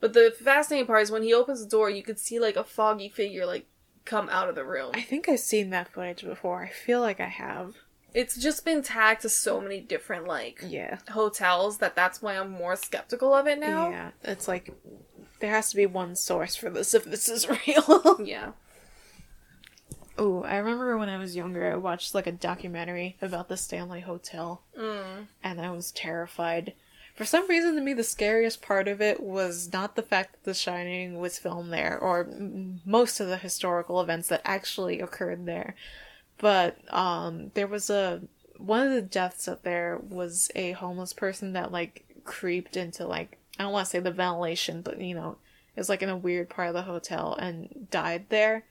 But 0.00 0.12
the 0.12 0.34
fascinating 0.38 0.86
part 0.86 1.02
is 1.02 1.10
when 1.10 1.22
he 1.22 1.34
opens 1.34 1.62
the 1.62 1.70
door, 1.70 1.90
you 1.90 2.02
could 2.02 2.18
see 2.18 2.38
like 2.38 2.56
a 2.56 2.64
foggy 2.64 3.08
figure 3.08 3.46
like 3.46 3.66
come 4.04 4.28
out 4.30 4.48
of 4.48 4.54
the 4.54 4.64
room. 4.64 4.90
I 4.94 5.02
think 5.02 5.28
I've 5.28 5.40
seen 5.40 5.70
that 5.70 5.88
footage 5.92 6.22
before. 6.22 6.62
I 6.62 6.68
feel 6.68 7.00
like 7.00 7.20
I 7.20 7.28
have. 7.28 7.74
It's 8.14 8.36
just 8.36 8.64
been 8.64 8.82
tagged 8.82 9.22
to 9.22 9.28
so 9.28 9.60
many 9.60 9.80
different 9.80 10.26
like 10.26 10.60
Yeah. 10.66 10.98
hotels 11.10 11.78
that 11.78 11.94
that's 11.94 12.22
why 12.22 12.34
I'm 12.38 12.50
more 12.50 12.74
skeptical 12.76 13.34
of 13.34 13.46
it 13.46 13.58
now. 13.58 13.90
Yeah. 13.90 14.10
It's 14.24 14.48
like 14.48 14.72
there 15.40 15.50
has 15.50 15.70
to 15.70 15.76
be 15.76 15.86
one 15.86 16.16
source 16.16 16.56
for 16.56 16.70
this 16.70 16.94
if 16.94 17.04
this 17.04 17.28
is 17.28 17.48
real. 17.66 18.18
Yeah. 18.24 18.52
Oh, 20.16 20.42
I 20.42 20.56
remember 20.56 20.96
when 20.98 21.08
I 21.08 21.18
was 21.18 21.36
younger, 21.36 21.70
I 21.70 21.76
watched 21.76 22.14
like 22.14 22.26
a 22.26 22.32
documentary 22.32 23.16
about 23.22 23.48
the 23.48 23.56
Stanley 23.56 24.00
Hotel, 24.00 24.62
Mm. 24.76 25.26
and 25.44 25.60
I 25.60 25.70
was 25.70 25.92
terrified. 25.92 26.72
For 27.14 27.24
some 27.24 27.48
reason, 27.48 27.74
to 27.76 27.80
me, 27.80 27.94
the 27.94 28.02
scariest 28.04 28.60
part 28.62 28.88
of 28.88 29.00
it 29.00 29.20
was 29.22 29.72
not 29.72 29.94
the 29.96 30.02
fact 30.02 30.32
that 30.32 30.44
The 30.44 30.54
Shining 30.54 31.18
was 31.20 31.38
filmed 31.38 31.72
there, 31.72 31.96
or 31.98 32.20
m- 32.20 32.80
most 32.84 33.20
of 33.20 33.28
the 33.28 33.36
historical 33.36 34.00
events 34.00 34.28
that 34.28 34.40
actually 34.44 35.00
occurred 35.00 35.46
there, 35.46 35.74
but 36.38 36.76
um, 36.94 37.50
there 37.54 37.66
was 37.66 37.90
a 37.90 38.22
one 38.56 38.86
of 38.86 38.92
the 38.92 39.02
deaths 39.02 39.46
up 39.48 39.62
there 39.62 39.98
was 40.08 40.50
a 40.56 40.72
homeless 40.72 41.12
person 41.12 41.52
that 41.52 41.70
like 41.70 42.04
creeped 42.24 42.76
into 42.76 43.06
like 43.06 43.38
I 43.58 43.62
don't 43.62 43.72
want 43.72 43.86
to 43.86 43.90
say 43.90 43.98
the 44.00 44.10
ventilation, 44.10 44.82
but 44.82 45.00
you 45.00 45.14
know, 45.14 45.36
it 45.76 45.80
was 45.80 45.88
like 45.88 46.02
in 46.02 46.08
a 46.08 46.16
weird 46.16 46.48
part 46.48 46.68
of 46.68 46.74
the 46.74 46.82
hotel 46.82 47.34
and 47.38 47.88
died 47.90 48.26
there. 48.28 48.64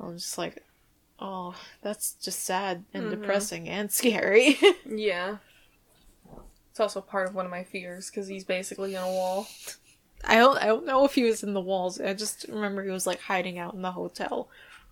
I'm 0.00 0.16
just 0.16 0.38
like, 0.38 0.64
oh, 1.20 1.54
that's 1.82 2.14
just 2.14 2.40
sad 2.40 2.84
and 2.94 3.04
Mhm. 3.04 3.10
depressing 3.10 3.68
and 3.68 3.90
scary. 3.92 4.58
Yeah. 4.88 5.38
It's 6.70 6.80
also 6.80 7.00
part 7.02 7.28
of 7.28 7.34
one 7.34 7.44
of 7.44 7.50
my 7.50 7.64
fears 7.64 8.08
because 8.10 8.28
he's 8.28 8.44
basically 8.44 8.94
in 8.94 9.02
a 9.02 9.06
wall. 9.06 9.46
I 10.24 10.36
don't, 10.36 10.56
I 10.56 10.66
don't 10.66 10.86
know 10.86 11.04
if 11.04 11.14
he 11.14 11.22
was 11.24 11.42
in 11.42 11.52
the 11.52 11.60
walls. 11.60 12.00
I 12.00 12.14
just 12.14 12.46
remember 12.48 12.82
he 12.82 12.90
was 12.90 13.06
like 13.06 13.20
hiding 13.20 13.58
out 13.58 13.74
in 13.74 13.82
the 13.82 13.92
hotel, 13.92 14.48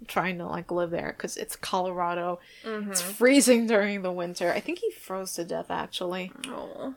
trying 0.08 0.38
to 0.38 0.46
like 0.46 0.70
live 0.70 0.90
there 0.90 1.14
because 1.16 1.36
it's 1.36 1.56
Colorado. 1.56 2.40
Mm-hmm. 2.64 2.90
It's 2.92 3.00
freezing 3.02 3.66
during 3.66 4.02
the 4.02 4.12
winter. 4.12 4.52
I 4.52 4.60
think 4.60 4.78
he 4.80 4.90
froze 4.90 5.34
to 5.34 5.44
death 5.44 5.70
actually. 5.70 6.32
Oh. 6.46 6.94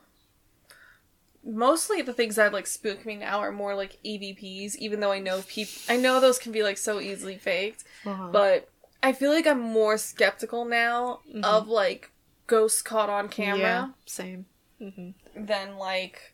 Mostly 1.46 2.02
the 2.02 2.14
things 2.14 2.38
that 2.38 2.54
like 2.54 2.68
spook 2.68 3.06
me 3.06 3.18
now 3.18 3.40
are 3.40 3.52
more 3.52 3.76
like 3.76 3.98
EVPs, 4.06 4.76
even 4.78 5.02
though 5.02 5.12
I 5.12 5.20
know 5.20 5.42
people 5.48 5.74
I 5.90 5.98
know 5.98 6.20
those 6.22 6.40
can 6.40 6.54
be 6.54 6.64
like 6.64 6.78
so 6.78 7.02
easily 7.02 7.38
faked. 7.38 7.84
But 8.06 8.32
But 8.32 8.70
I 9.02 9.12
feel 9.12 9.32
like 9.32 9.46
I'm 9.46 9.60
more 9.60 9.98
skeptical 9.98 10.64
now 10.64 11.20
Mhm. 11.30 11.44
of 11.44 11.68
like 11.68 12.12
ghosts 12.48 12.82
caught 12.82 13.10
on 13.10 13.28
camera 13.28 13.60
yeah, 13.60 13.88
same. 14.06 14.46
hmm 14.80 15.10
than 15.36 15.78
like 15.78 16.34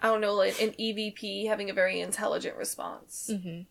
I 0.00 0.08
don't 0.08 0.20
know, 0.20 0.34
like 0.34 0.60
an 0.62 0.72
EVP 0.78 1.46
having 1.48 1.70
a 1.70 1.72
very 1.74 1.98
intelligent 2.00 2.56
response. 2.56 3.30
hmm 3.32 3.62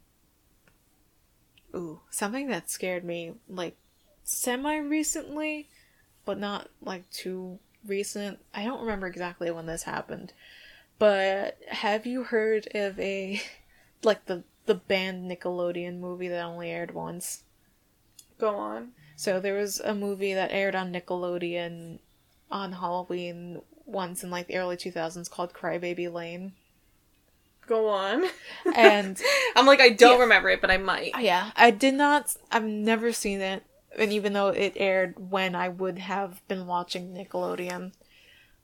Ooh, 1.76 2.02
something 2.10 2.48
that 2.48 2.70
scared 2.70 3.04
me 3.04 3.34
like 3.50 3.76
semi 4.24 4.78
recently, 4.78 5.70
but 6.26 6.40
not 6.40 6.70
like 6.82 7.10
too 7.12 7.60
recent. 7.86 8.40
I 8.54 8.64
don't 8.64 8.82
remember 8.82 9.08
exactly 9.08 9.52
when 9.52 9.66
this 9.66 9.84
happened. 9.84 10.34
But 11.00 11.58
have 11.70 12.06
you 12.06 12.24
heard 12.24 12.68
of 12.74 13.00
a 13.00 13.42
like 14.04 14.26
the 14.26 14.44
the 14.66 14.76
banned 14.76 15.30
Nickelodeon 15.30 16.00
movie 16.00 16.28
that 16.28 16.44
only 16.44 16.70
aired 16.70 16.94
once? 16.94 17.44
Go 18.38 18.56
on. 18.56 18.92
So 19.16 19.40
there 19.40 19.56
was 19.56 19.80
a 19.80 19.96
movie 19.96 20.34
that 20.34 20.52
aired 20.52 20.76
on 20.76 20.94
Nickelodeon 20.94 22.00
on 22.52 22.72
Halloween 22.74 23.62
once 23.86 24.24
in 24.24 24.30
like 24.30 24.48
the 24.48 24.58
early 24.58 24.78
2000s 24.78 25.30
called 25.30 25.54
Crybaby 25.54 26.12
Lane. 26.12 26.54
Go 27.68 27.90
on. 27.90 28.26
And 28.74 29.22
I'm 29.56 29.66
like 29.66 29.80
I 29.82 29.90
don't 29.90 30.18
Yeah. 30.18 30.24
remember 30.24 30.50
it, 30.50 30.62
but 30.62 30.72
I 30.72 30.78
might. 30.78 31.12
Oh, 31.16 31.20
yeah, 31.20 31.52
I 31.56 31.72
did 31.72 31.94
not 31.94 32.36
I've 32.52 32.64
never 32.64 33.12
seen 33.14 33.42
it. 33.42 33.64
And 33.98 34.12
even 34.14 34.34
though 34.34 34.50
it 34.50 34.74
aired 34.76 35.32
when 35.32 35.54
I 35.56 35.70
would 35.70 36.00
have 36.00 36.46
been 36.48 36.66
watching 36.68 37.14
Nickelodeon. 37.14 37.94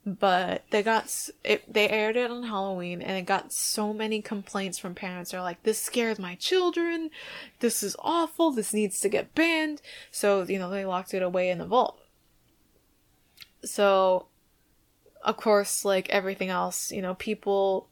But 0.06 0.64
they 0.70 0.82
got 0.82 1.06
it 1.44 1.72
they 1.72 1.88
aired 1.88 2.16
it 2.16 2.30
on 2.30 2.42
Halloween 2.44 3.00
and 3.00 3.16
it 3.16 3.24
got 3.24 3.52
so 3.54 3.94
many 3.94 4.20
complaints 4.20 4.78
from 4.78 4.94
parents. 4.94 5.30
They're 5.30 5.40
like 5.40 5.62
this 5.62 5.80
scares 5.80 6.18
my 6.18 6.34
children. 6.34 7.10
This 7.60 7.82
is 7.82 7.96
awful. 8.00 8.50
This 8.50 8.74
needs 8.74 9.00
to 9.00 9.08
get 9.08 9.34
banned. 9.34 9.80
So 10.10 10.42
you 10.42 10.58
know 10.58 10.68
they 10.68 10.84
locked 10.84 11.14
it 11.14 11.22
away 11.22 11.48
in 11.48 11.56
the 11.58 11.66
vault. 11.66 11.98
So 13.64 14.26
of 15.22 15.36
course 15.38 15.84
like 15.86 16.08
everything 16.10 16.50
else 16.50 16.92
you 16.92 17.00
know 17.00 17.14
people 17.14 17.88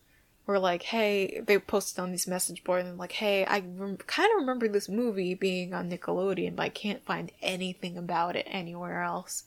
were 0.46 0.58
like 0.58 0.82
hey 0.84 1.40
they 1.46 1.58
posted 1.58 1.98
on 2.00 2.10
these 2.10 2.26
message 2.26 2.64
boards 2.64 2.88
and 2.88 2.98
like 2.98 3.12
hey 3.12 3.44
i 3.46 3.62
rem- 3.76 3.96
kind 3.96 4.30
of 4.32 4.40
remember 4.40 4.68
this 4.68 4.88
movie 4.88 5.34
being 5.34 5.72
on 5.72 5.90
nickelodeon 5.90 6.56
but 6.56 6.62
i 6.64 6.68
can't 6.68 7.04
find 7.04 7.30
anything 7.42 7.96
about 7.96 8.34
it 8.36 8.46
anywhere 8.50 9.02
else 9.02 9.44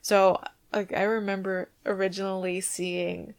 so 0.00 0.40
like 0.72 0.92
i 0.94 1.02
remember 1.02 1.68
originally 1.84 2.60
seeing 2.60 3.34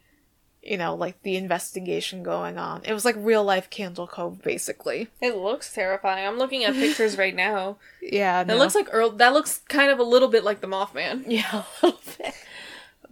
you 0.62 0.78
know 0.78 0.96
like 0.96 1.22
the 1.24 1.36
investigation 1.36 2.24
going 2.24 2.58
on 2.58 2.82
it 2.86 2.94
was 2.94 3.06
like 3.06 3.16
real 3.18 3.44
life 3.44 3.70
candle 3.70 4.08
cove 4.08 4.42
basically 4.42 5.08
It 5.22 5.36
looks 5.36 5.72
terrifying. 5.74 6.26
I'm 6.26 6.38
looking 6.40 6.64
at 6.64 6.74
pictures 6.74 7.18
right 7.20 7.36
now. 7.36 7.78
yeah 8.02 8.44
That 8.44 8.58
looks 8.58 8.74
like 8.74 8.88
Earl. 8.92 9.12
That 9.12 9.34
looks 9.34 9.60
kind 9.68 9.92
of 9.92 10.00
a 10.00 10.04
little 10.04 10.28
bit 10.28 10.44
like 10.44 10.62
the 10.62 10.68
Mothman. 10.68 11.24
Yeah, 11.28 11.64
a 11.84 11.86
little 11.86 12.02
bit. 12.18 12.34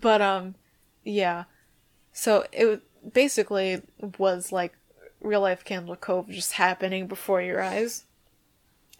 But 0.02 0.20
um, 0.24 0.56
yeah. 1.04 1.44
So 2.12 2.46
it 2.52 2.82
basically 3.12 3.82
was 4.18 4.52
like 4.52 4.74
real 5.22 5.42
life 5.42 5.64
Candle 5.64 5.96
Cove 5.96 6.30
just 6.30 6.54
happening 6.54 7.08
before 7.08 7.42
your 7.42 7.62
eyes, 7.62 8.04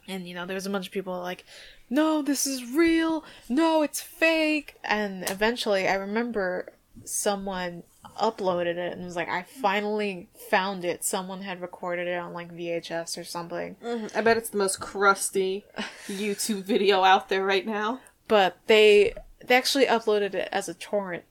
and 0.08 0.26
you 0.28 0.34
know 0.34 0.46
there 0.46 0.54
was 0.54 0.66
a 0.66 0.70
bunch 0.70 0.86
of 0.86 0.92
people 0.92 1.18
like, 1.20 1.44
"No, 1.88 2.22
this 2.22 2.46
is 2.46 2.64
real. 2.74 3.24
No, 3.48 3.82
it's 3.82 4.00
fake." 4.00 4.76
And 4.84 5.28
eventually, 5.30 5.88
I 5.88 5.94
remember 5.94 6.72
someone 7.04 7.82
uploaded 8.20 8.76
it 8.76 8.92
and 8.96 9.04
was 9.04 9.16
like, 9.16 9.28
"I 9.28 9.42
finally 9.42 10.28
found 10.50 10.84
it. 10.84 11.02
Someone 11.04 11.42
had 11.42 11.60
recorded 11.60 12.06
it 12.06 12.16
on 12.18 12.32
like 12.32 12.52
VHS 12.52 13.18
or 13.18 13.24
something." 13.24 13.76
Mm-hmm. 13.82 14.16
I 14.16 14.20
bet 14.20 14.36
it's 14.36 14.50
the 14.50 14.58
most 14.58 14.80
crusty 14.80 15.64
YouTube 16.06 16.62
video 16.64 17.02
out 17.02 17.28
there 17.28 17.44
right 17.44 17.66
now. 17.66 18.00
but 18.28 18.56
they 18.66 19.14
they 19.44 19.54
actually 19.56 19.86
uploaded 19.86 20.34
it 20.34 20.48
as 20.52 20.68
a 20.68 20.74
torrent. 20.74 21.24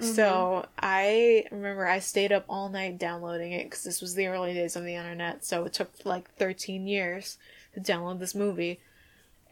So 0.00 0.22
mm-hmm. 0.22 0.70
I 0.78 1.44
remember 1.50 1.86
I 1.86 1.98
stayed 2.00 2.32
up 2.32 2.44
all 2.48 2.68
night 2.68 2.98
downloading 2.98 3.52
it 3.52 3.64
because 3.64 3.84
this 3.84 4.00
was 4.00 4.14
the 4.14 4.26
early 4.26 4.54
days 4.54 4.76
of 4.76 4.84
the 4.84 4.94
internet. 4.94 5.44
So 5.44 5.64
it 5.64 5.72
took 5.72 5.90
like 6.04 6.30
13 6.34 6.86
years 6.86 7.38
to 7.74 7.80
download 7.80 8.18
this 8.18 8.34
movie, 8.34 8.80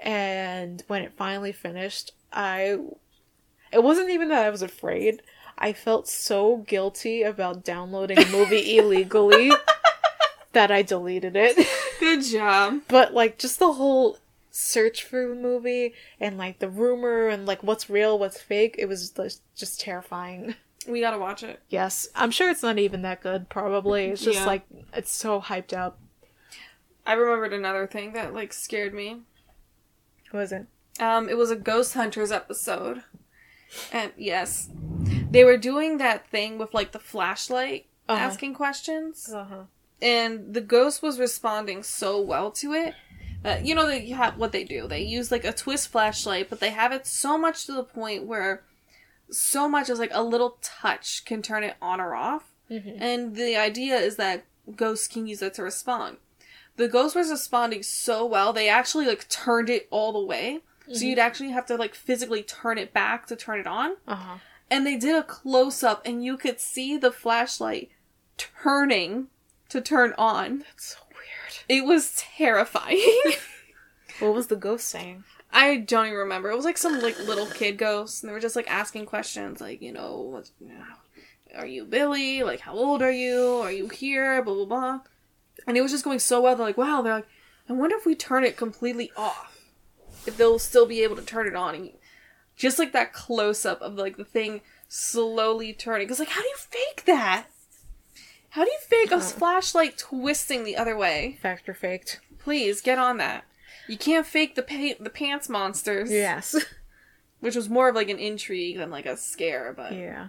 and 0.01 0.83
when 0.87 1.03
it 1.03 1.13
finally 1.17 1.53
finished, 1.53 2.13
I 2.33 2.79
it 3.73 3.83
wasn't 3.83 4.11
even 4.11 4.29
that 4.29 4.45
I 4.45 4.51
was 4.51 4.63
afraid. 4.63 5.23
I 5.59 5.73
felt 5.73 6.09
so 6.09 6.59
guilty 6.59 7.23
about 7.23 7.65
downloading 7.65 8.19
a 8.19 8.29
movie 8.31 8.77
illegally 8.79 9.53
that 10.53 10.71
I 10.71 10.83
deleted 10.83 11.37
it. 11.37 11.67
Good 12.01 12.23
job. 12.25 12.81
But 12.89 13.15
like 13.15 13.39
just 13.39 13.59
the 13.59 13.73
whole 13.73 14.19
search 14.55 15.03
for 15.03 15.27
the 15.29 15.35
movie 15.35 15.95
and 16.21 16.37
like 16.39 16.59
the 16.61 16.69
rumor 16.69 17.27
and 17.27 17.47
like 17.47 17.63
what's 17.63 17.89
real, 17.91 18.19
what's 18.19 18.41
fake, 18.41 18.77
it 18.79 18.87
was 18.87 19.11
just- 19.57 19.81
terrifying. 19.81 20.55
We 20.87 21.01
gotta 21.01 21.19
watch 21.19 21.43
it. 21.45 21.61
Yes, 21.69 22.09
I'm 22.15 22.31
sure 22.33 22.51
it's 22.51 22.63
not 22.63 22.77
even 22.79 23.03
that 23.03 23.23
good. 23.23 23.49
Probably 23.49 24.07
it's 24.07 24.23
just 24.23 24.41
Yeah. 24.41 24.47
like 24.47 24.63
it's 24.93 25.13
so 25.13 25.41
hyped 25.41 25.73
up. 25.73 25.99
I 27.07 27.13
remembered 27.15 27.53
another 27.53 27.87
thing 27.87 28.13
that 28.15 28.35
like 28.35 28.53
scared 28.53 28.93
me. 28.93 29.21
What 30.31 30.41
was 30.41 30.53
it? 30.53 30.67
Um, 31.01 31.29
it 31.29 31.37
was 31.39 31.51
a 31.51 31.57
Ghost 31.57 31.95
Hunters 31.95 32.33
episode. 32.33 33.03
And 33.93 34.13
yes. 34.17 34.69
They 35.31 35.45
were 35.45 35.57
doing 35.57 35.99
that 35.99 36.27
thing 36.29 36.59
with 36.59 36.75
like 36.75 36.93
the 36.93 36.99
flashlight 36.99 37.87
Uh-huh. 38.09 38.21
asking 38.21 38.55
questions. 38.55 39.33
Uh 39.33 39.45
huh. 39.45 39.63
And 40.03 40.53
the 40.53 40.61
ghost 40.61 41.01
was 41.01 41.21
responding 41.21 41.85
so 41.85 42.21
well 42.21 42.51
to 42.53 42.73
it 42.73 42.95
that 43.43 43.65
you 43.67 43.75
know 43.75 43.87
they 43.87 44.07
have 44.11 44.37
what 44.39 44.53
they 44.53 44.65
do. 44.65 44.87
They 44.87 45.03
use 45.03 45.31
like 45.31 45.45
a 45.45 45.53
twist 45.53 45.89
flashlight, 45.89 46.49
but 46.51 46.61
they 46.61 46.71
have 46.71 46.93
it 46.93 47.07
so 47.07 47.37
much 47.39 47.67
to 47.67 47.73
the 47.73 47.85
point 47.85 48.25
where 48.25 48.63
so 49.31 49.69
much 49.69 49.89
as 49.89 49.99
like 49.99 50.11
a 50.13 50.23
little 50.23 50.59
touch 50.63 51.25
can 51.25 51.43
turn 51.43 51.65
it 51.65 51.77
on 51.81 52.01
or 52.01 52.15
off. 52.15 52.45
Mhm. 52.71 52.97
And 53.01 53.37
the 53.37 53.57
idea 53.57 53.97
is 53.97 54.17
that 54.17 54.45
ghosts 54.77 55.09
can 55.09 55.27
use 55.27 55.43
it 55.43 55.55
to 55.55 55.63
respond. 55.63 56.19
The 56.77 56.89
ghost 56.89 57.15
was 57.15 57.31
responding 57.31 57.83
so 57.83 58.25
well, 58.25 58.53
they 58.53 58.69
actually 58.69 59.07
like 59.07 59.29
turned 59.29 59.69
it 59.71 59.89
all 59.91 60.13
the 60.13 60.21
way. 60.25 60.61
So 60.93 61.05
you'd 61.05 61.19
actually 61.19 61.51
have 61.51 61.65
to 61.67 61.77
like 61.77 61.95
physically 61.95 62.43
turn 62.43 62.77
it 62.77 62.93
back 62.93 63.27
to 63.29 63.37
turn 63.37 63.61
it 63.61 63.67
on. 63.67 63.97
Uh 64.07 64.15
huh. 64.17 64.39
And 64.71 64.87
they 64.87 64.97
did 64.97 65.17
a 65.17 65.23
close 65.23 65.83
up 65.83 66.03
and 66.05 66.25
you 66.25 66.37
could 66.37 66.61
see 66.61 66.97
the 66.97 67.13
flashlight 67.13 67.91
turning 68.37 69.29
to 69.69 69.81
turn 69.81 70.15
on. 70.19 70.59
That's. 70.61 70.97
It 71.69 71.85
was 71.85 72.15
terrifying. 72.17 73.01
What 74.19 74.35
was 74.35 74.47
the 74.47 74.57
ghost 74.57 74.87
saying? 74.87 75.25
I 75.53 75.79
don't 75.79 76.07
even 76.07 76.19
remember. 76.19 76.51
It 76.51 76.57
was 76.57 76.65
like 76.65 76.79
some 76.79 77.01
like 77.01 77.19
little 77.19 77.47
kid 77.47 77.77
ghost, 77.77 78.23
and 78.23 78.29
they 78.29 78.33
were 78.33 78.41
just 78.41 78.57
like 78.57 78.71
asking 78.71 79.07
questions, 79.07 79.61
like 79.61 79.83
you 79.83 79.93
know, 79.93 80.29
what's, 80.31 80.53
are 81.57 81.67
you 81.67 81.85
Billy? 81.85 82.43
Like, 82.43 82.61
how 82.61 82.75
old 82.75 83.03
are 83.03 83.13
you? 83.13 83.61
Are 83.63 83.73
you 83.73 83.89
here? 83.89 84.43
Blah 84.43 84.55
blah 84.55 84.65
blah. 84.65 85.01
And 85.67 85.77
it 85.77 85.83
was 85.83 85.91
just 85.91 86.05
going 86.05 86.19
so 86.19 86.41
well. 86.41 86.57
They're 86.57 86.67
like, 86.67 86.79
wow. 86.79 87.03
They're 87.03 87.15
like, 87.15 87.29
I 87.69 87.73
wonder 87.73 87.97
if 87.97 88.07
we 88.07 88.15
turn 88.15 88.45
it 88.45 88.57
completely 88.57 89.11
off, 89.17 89.61
if 90.27 90.37
they'll 90.37 90.59
still 90.59 90.87
be 90.87 91.03
able 91.03 91.17
to 91.17 91.23
turn 91.23 91.47
it 91.47 91.57
on. 91.57 91.75
And 91.75 91.91
just 92.57 92.79
like 92.79 92.93
that 92.93 93.13
close 93.13 93.67
up 93.67 93.81
of 93.83 93.95
like 93.95 94.17
the 94.17 94.25
thing 94.25 94.61
slowly 94.89 95.73
turning. 95.73 96.07
Because 96.07 96.19
like, 96.19 96.29
how 96.29 96.43
do 96.43 96.49
you 96.49 96.57
fake 96.57 97.05
that? 97.07 97.47
How 98.53 98.65
do 98.65 98.71
you 98.71 98.79
fake 98.83 99.11
a 99.13 99.21
flashlight 99.21 99.97
twisting 99.97 100.65
the 100.65 100.77
other 100.77 100.97
way? 100.97 101.39
Fact 101.41 101.69
or 101.69 101.75
faked. 101.75 102.21
Please 102.39 102.81
get 102.83 102.99
on 102.99 103.17
that. 103.17 103.45
You 103.89 103.97
can't 103.97 104.27
fake 104.27 104.55
the 104.57 104.63
pa- 104.63 105.03
the 105.03 105.11
pants 105.11 105.49
monsters. 105.49 106.11
Yes. 106.11 106.55
Which 107.41 107.57
was 107.57 107.71
more 107.71 107.89
of 107.89 107.95
like 107.95 108.11
an 108.11 108.19
intrigue 108.19 108.77
than 108.77 108.91
like 108.91 109.07
a 109.07 109.17
scare, 109.17 109.73
but 109.75 109.93
Yeah. 109.93 110.29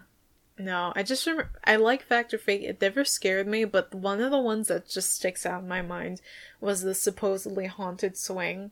No, 0.57 0.93
I 0.95 1.03
just 1.03 1.25
remember. 1.25 1.51
I 1.65 1.75
like 1.75 2.03
Fact 2.03 2.33
or 2.33 2.37
Fake. 2.37 2.61
It 2.61 2.79
never 2.79 3.03
scared 3.03 3.47
me, 3.47 3.65
but 3.65 3.93
one 3.93 4.21
of 4.21 4.31
the 4.31 4.39
ones 4.39 4.67
that 4.69 4.87
just 4.87 5.13
sticks 5.13 5.45
out 5.45 5.63
in 5.63 5.67
my 5.67 5.81
mind 5.81 6.21
was 6.61 6.81
the 6.81 6.93
supposedly 6.95 7.65
haunted 7.65 8.15
swing. 8.17 8.71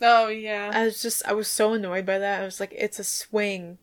oh 0.00 0.28
yeah. 0.28 0.70
I 0.72 0.84
was 0.84 1.02
just, 1.02 1.26
I 1.26 1.32
was 1.32 1.48
so 1.48 1.72
annoyed 1.72 2.06
by 2.06 2.18
that. 2.18 2.40
I 2.40 2.44
was 2.44 2.60
like, 2.60 2.72
it's 2.76 2.98
a 2.98 3.04
swing. 3.04 3.78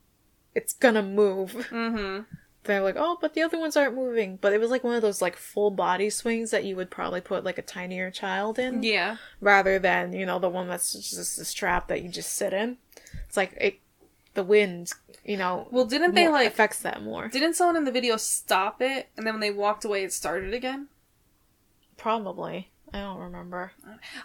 It's 0.55 0.73
gonna 0.73 1.03
move. 1.03 1.67
mm-hmm. 1.71 2.21
They're 2.63 2.81
like, 2.81 2.95
oh, 2.97 3.17
but 3.19 3.33
the 3.33 3.41
other 3.41 3.59
ones 3.59 3.75
aren't 3.75 3.95
moving. 3.95 4.37
But 4.39 4.53
it 4.53 4.59
was 4.59 4.71
like 4.71 4.83
one 4.83 4.95
of 4.95 5.01
those 5.01 5.21
like 5.21 5.35
full 5.35 5.71
body 5.71 6.09
swings 6.09 6.51
that 6.51 6.63
you 6.63 6.75
would 6.75 6.89
probably 6.89 7.19
put 7.21 7.43
like 7.43 7.57
a 7.57 7.61
tinier 7.61 8.09
child 8.09 8.57
in. 8.57 8.83
Yeah. 8.83 9.17
rather 9.41 9.79
than 9.79 10.13
you 10.13 10.25
know 10.25 10.39
the 10.39 10.49
one 10.49 10.67
that's 10.69 10.93
just 10.93 11.39
a 11.39 11.45
strap 11.45 11.87
that 11.87 12.01
you 12.01 12.09
just 12.09 12.33
sit 12.33 12.53
in. 12.53 12.77
It's 13.27 13.37
like 13.37 13.53
it, 13.59 13.79
the 14.33 14.43
wind, 14.43 14.91
you 15.25 15.37
know. 15.37 15.67
Well, 15.71 15.85
didn't 15.85 16.15
they 16.15 16.27
like? 16.27 16.47
affects 16.47 16.79
that 16.79 17.03
more? 17.03 17.27
Didn't 17.27 17.55
someone 17.55 17.75
in 17.75 17.83
the 17.83 17.91
video 17.91 18.17
stop 18.17 18.81
it, 18.81 19.09
and 19.17 19.27
then 19.27 19.33
when 19.33 19.41
they 19.41 19.51
walked 19.51 19.85
away, 19.85 20.03
it 20.03 20.13
started 20.13 20.53
again? 20.53 20.87
Probably. 21.97 22.69
I 22.93 22.99
don't 22.99 23.17
remember. 23.17 23.71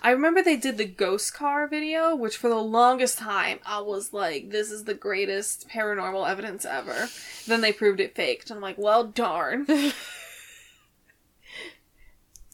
I 0.03 0.11
remember 0.11 0.43
they 0.43 0.57
did 0.57 0.77
the 0.77 0.85
ghost 0.85 1.33
car 1.33 1.67
video, 1.67 2.15
which 2.15 2.37
for 2.37 2.49
the 2.51 2.57
longest 2.57 3.17
time 3.19 3.61
I 3.65 3.81
was 3.81 4.13
like, 4.13 4.51
"This 4.51 4.71
is 4.71 4.85
the 4.85 4.93
greatest 4.95 5.69
paranormal 5.71 6.29
evidence 6.29 6.67
ever." 6.67 7.09
Then 7.47 7.63
they 7.63 7.73
proved 7.73 7.99
it 7.99 8.15
faked, 8.15 8.51
and 8.51 8.59
I'm 8.59 8.63
like, 8.63 8.77
"Well, 8.79 9.05
darn." 9.05 9.67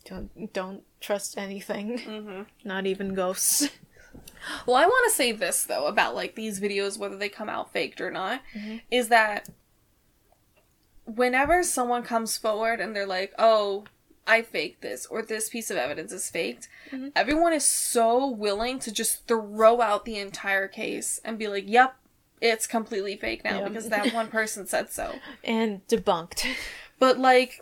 Don't 0.04 0.52
don't 0.52 0.82
trust 1.00 1.38
anything. 1.38 1.98
hmm 1.98 2.42
Not 2.62 2.86
even 2.86 3.14
ghosts. 3.14 3.70
Well, 4.66 4.76
I 4.76 4.84
want 4.84 5.10
to 5.10 5.16
say 5.16 5.32
this 5.32 5.64
though 5.64 5.86
about 5.86 6.14
like 6.14 6.34
these 6.34 6.60
videos, 6.60 6.98
whether 6.98 7.16
they 7.16 7.30
come 7.30 7.48
out 7.48 7.72
faked 7.72 8.00
or 8.02 8.10
not, 8.10 8.42
Mhm. 8.54 8.82
is 8.90 9.08
that 9.08 9.48
whenever 11.06 11.62
someone 11.62 12.02
comes 12.02 12.36
forward 12.36 12.80
and 12.80 12.94
they're 12.94 13.06
like, 13.06 13.32
"Oh, 13.38 13.84
I 14.26 14.42
faked 14.42 14.80
this," 14.80 15.06
or 15.06 15.22
"This 15.22 15.48
piece 15.48 15.70
of 15.70 15.76
evidence 15.76 16.12
is 16.12 16.30
faked," 16.30 16.68
Mhm. 16.90 17.12
everyone 17.14 17.52
is 17.52 17.64
so 17.64 18.26
willing 18.26 18.78
to 18.80 18.90
just 18.92 19.26
throw 19.26 19.80
out 19.80 20.04
the 20.04 20.16
entire 20.16 20.68
case 20.68 21.20
and 21.24 21.38
be 21.38 21.46
like, 21.48 21.64
"Yep, 21.66 21.94
it's 22.40 22.66
completely 22.66 23.16
fake 23.16 23.44
now 23.44 23.58
Yep. 23.60 23.68
because 23.68 23.88
that 23.90 24.12
one 24.14 24.28
person 24.28 24.66
said 24.66 24.90
so." 24.90 25.18
And 25.44 25.86
debunked. 25.88 26.44
But 26.98 27.18
like, 27.18 27.60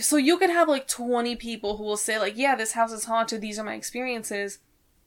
so 0.00 0.16
you 0.16 0.38
could 0.38 0.50
have 0.50 0.68
like 0.68 0.88
20 0.88 1.36
people 1.36 1.76
who 1.76 1.84
will 1.84 1.96
say 1.98 2.18
like, 2.18 2.36
"Yeah, 2.36 2.56
this 2.56 2.72
house 2.72 2.90
is 2.92 3.04
haunted. 3.04 3.40
These 3.40 3.58
are 3.58 3.64
my 3.64 3.74
experiences." 3.74 4.58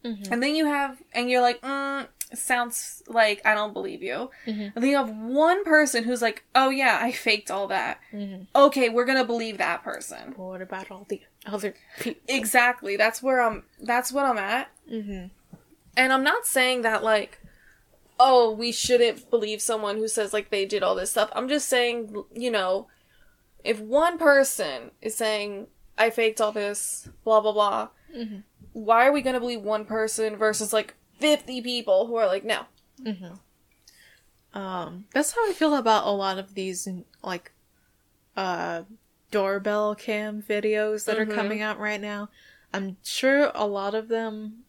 Mhm. 0.05 0.31
And 0.31 0.41
then 0.43 0.55
you 0.55 0.65
have, 0.65 1.01
and 1.13 1.29
you're 1.29 1.41
like, 1.41 1.61
mm, 1.61 2.07
sounds 2.33 3.01
like 3.07 3.41
I 3.45 3.53
don't 3.55 3.73
believe 3.73 4.01
you. 4.03 4.29
Mhm. 4.45 4.71
And 4.75 4.83
then 4.83 4.89
you 4.89 4.97
have 4.97 5.09
one 5.09 5.63
person 5.63 6.03
who's 6.03 6.21
like, 6.21 6.43
oh 6.53 6.69
yeah, 6.69 6.99
I 7.01 7.11
faked 7.11 7.49
all 7.51 7.67
that. 7.67 7.99
Mhm. 8.13 8.47
Okay, 8.55 8.89
we're 8.89 9.05
gonna 9.05 9.25
believe 9.25 9.57
that 9.57 9.83
person. 9.83 10.33
Well, 10.37 10.49
what 10.49 10.61
about 10.61 10.91
all 10.91 11.05
the 11.09 11.21
other 11.45 11.73
people? 11.99 12.21
Exactly. 12.27 12.95
That's 12.97 13.21
where 13.23 13.41
I'm. 13.41 13.63
That's 13.81 14.11
what 14.11 14.25
I'm 14.25 14.37
at. 14.37 14.69
Mm-hmm. 14.89 15.27
And 15.97 16.13
I'm 16.13 16.23
not 16.23 16.45
saying 16.45 16.81
that 16.83 17.03
like, 17.03 17.39
oh, 18.19 18.51
we 18.51 18.71
shouldn't 18.71 19.29
believe 19.29 19.61
someone 19.61 19.97
who 19.97 20.07
says 20.07 20.33
like 20.33 20.49
they 20.49 20.65
did 20.65 20.83
all 20.83 20.95
this 20.95 21.11
stuff. 21.11 21.29
I'm 21.33 21.47
just 21.49 21.67
saying, 21.69 22.23
you 22.33 22.51
know, 22.51 22.87
if 23.63 23.79
one 23.79 24.17
person 24.17 24.91
is 25.01 25.15
saying 25.15 25.67
I 25.97 26.09
faked 26.09 26.41
all 26.41 26.51
this, 26.51 27.07
blah 27.23 27.39
blah 27.41 27.53
blah, 27.53 27.89
Mhm. 28.13 28.43
Why 28.75 29.07
are 29.07 29.11
we 29.13 29.21
gonna 29.21 29.39
believe 29.39 29.61
one 29.61 29.85
person 29.85 30.35
versus 30.35 30.73
like 30.73 30.95
50 31.19 31.61
people 31.61 32.07
who 32.07 32.15
are 32.17 32.27
like, 32.27 32.43
no. 32.43 32.65
Mm-hmm. 33.01 33.35
Um, 34.59 35.05
that's 35.13 35.31
how 35.33 35.49
I 35.49 35.53
feel 35.53 35.75
about 35.75 36.05
a 36.07 36.11
lot 36.11 36.37
of 36.37 36.53
these 36.55 36.87
like 37.23 37.51
uh 38.37 38.83
doorbell 39.31 39.95
cam 39.95 40.41
videos 40.41 41.05
that 41.05 41.17
Mhm. 41.17 41.21
are 41.21 41.25
coming 41.35 41.61
out 41.61 41.79
right 41.79 41.99
now. 42.01 42.29
I'm 42.73 42.97
sure 43.03 43.51
a 43.55 43.65
lot 43.65 43.95
of 43.95 44.07
them 44.09 44.65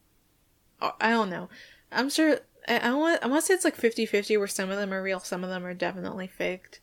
are- 0.80 0.94
I 1.00 1.10
don't 1.10 1.30
know. 1.30 1.48
I'm 1.92 2.08
sure 2.10 2.38
I, 2.68 2.78
I 2.78 2.94
want 2.94 3.22
I 3.22 3.26
want 3.28 3.42
to 3.42 3.46
say 3.46 3.54
it's 3.54 3.64
like 3.64 3.76
50-50 3.76 4.36
where 4.38 4.46
some 4.46 4.70
of 4.70 4.76
them 4.76 4.92
are 4.92 5.02
real, 5.02 5.20
some 5.20 5.42
of 5.44 5.50
them 5.50 5.64
are 5.64 5.74
definitely 5.74 6.26
faked. 6.28 6.80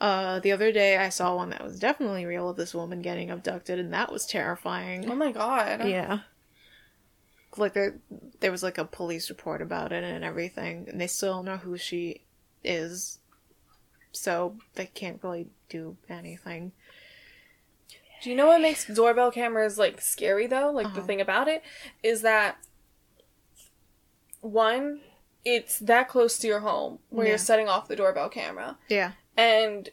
Uh, 0.00 0.40
the 0.40 0.52
other 0.52 0.72
day 0.72 0.96
I 0.96 1.10
saw 1.10 1.36
one 1.36 1.50
that 1.50 1.62
was 1.62 1.78
definitely 1.78 2.26
real 2.26 2.48
of 2.48 2.56
this 2.56 2.74
woman 2.74 3.02
getting 3.02 3.30
abducted, 3.30 3.78
and 3.78 3.92
that 3.92 4.10
was 4.10 4.26
terrifying. 4.26 5.08
Oh 5.08 5.14
my 5.14 5.30
god. 5.32 5.86
Yeah. 5.86 6.20
Like 7.56 7.74
there, 7.74 7.96
there 8.40 8.50
was 8.50 8.62
like 8.62 8.78
a 8.78 8.84
police 8.84 9.28
report 9.28 9.60
about 9.60 9.92
it 9.92 10.02
and 10.04 10.24
everything, 10.24 10.86
and 10.88 11.00
they 11.00 11.06
still 11.06 11.34
don't 11.36 11.44
know 11.44 11.56
who 11.58 11.76
she 11.76 12.22
is, 12.64 13.18
so 14.12 14.56
they 14.74 14.86
can't 14.86 15.20
really 15.22 15.48
do 15.68 15.96
anything. 16.08 16.72
Do 18.22 18.30
you 18.30 18.36
know 18.36 18.46
what 18.46 18.60
makes 18.62 18.86
doorbell 18.86 19.30
cameras 19.32 19.78
like 19.78 20.00
scary 20.00 20.46
though? 20.46 20.70
Like 20.70 20.86
the 20.94 20.98
Uh-huh. 20.98 21.06
thing 21.06 21.20
about 21.20 21.48
it 21.48 21.62
is 22.02 22.22
that 22.22 22.56
one, 24.40 25.00
it's 25.44 25.78
that 25.80 26.08
close 26.08 26.38
to 26.38 26.46
your 26.46 26.60
home 26.60 27.00
where 27.10 27.26
Yeah. 27.26 27.30
you're 27.32 27.38
setting 27.38 27.68
off 27.68 27.88
the 27.88 27.96
doorbell 27.96 28.28
camera. 28.28 28.78
Yeah. 28.88 29.12
And 29.36 29.90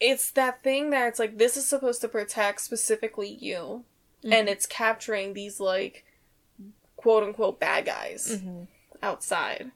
it's 0.00 0.30
that 0.32 0.62
thing 0.62 0.90
that 0.90 1.08
it's 1.08 1.18
like 1.18 1.38
this 1.38 1.56
is 1.56 1.66
supposed 1.66 2.00
to 2.02 2.08
protect 2.08 2.60
specifically 2.60 3.28
you 3.28 3.84
and 4.24 4.48
it's 4.48 4.66
capturing 4.66 5.32
these 5.34 5.58
like 5.60 6.04
quote 7.02 7.22
unquote 7.24 7.58
bad 7.60 7.84
guys 7.84 8.40
hmm 8.42 8.62
outside. 9.02 9.72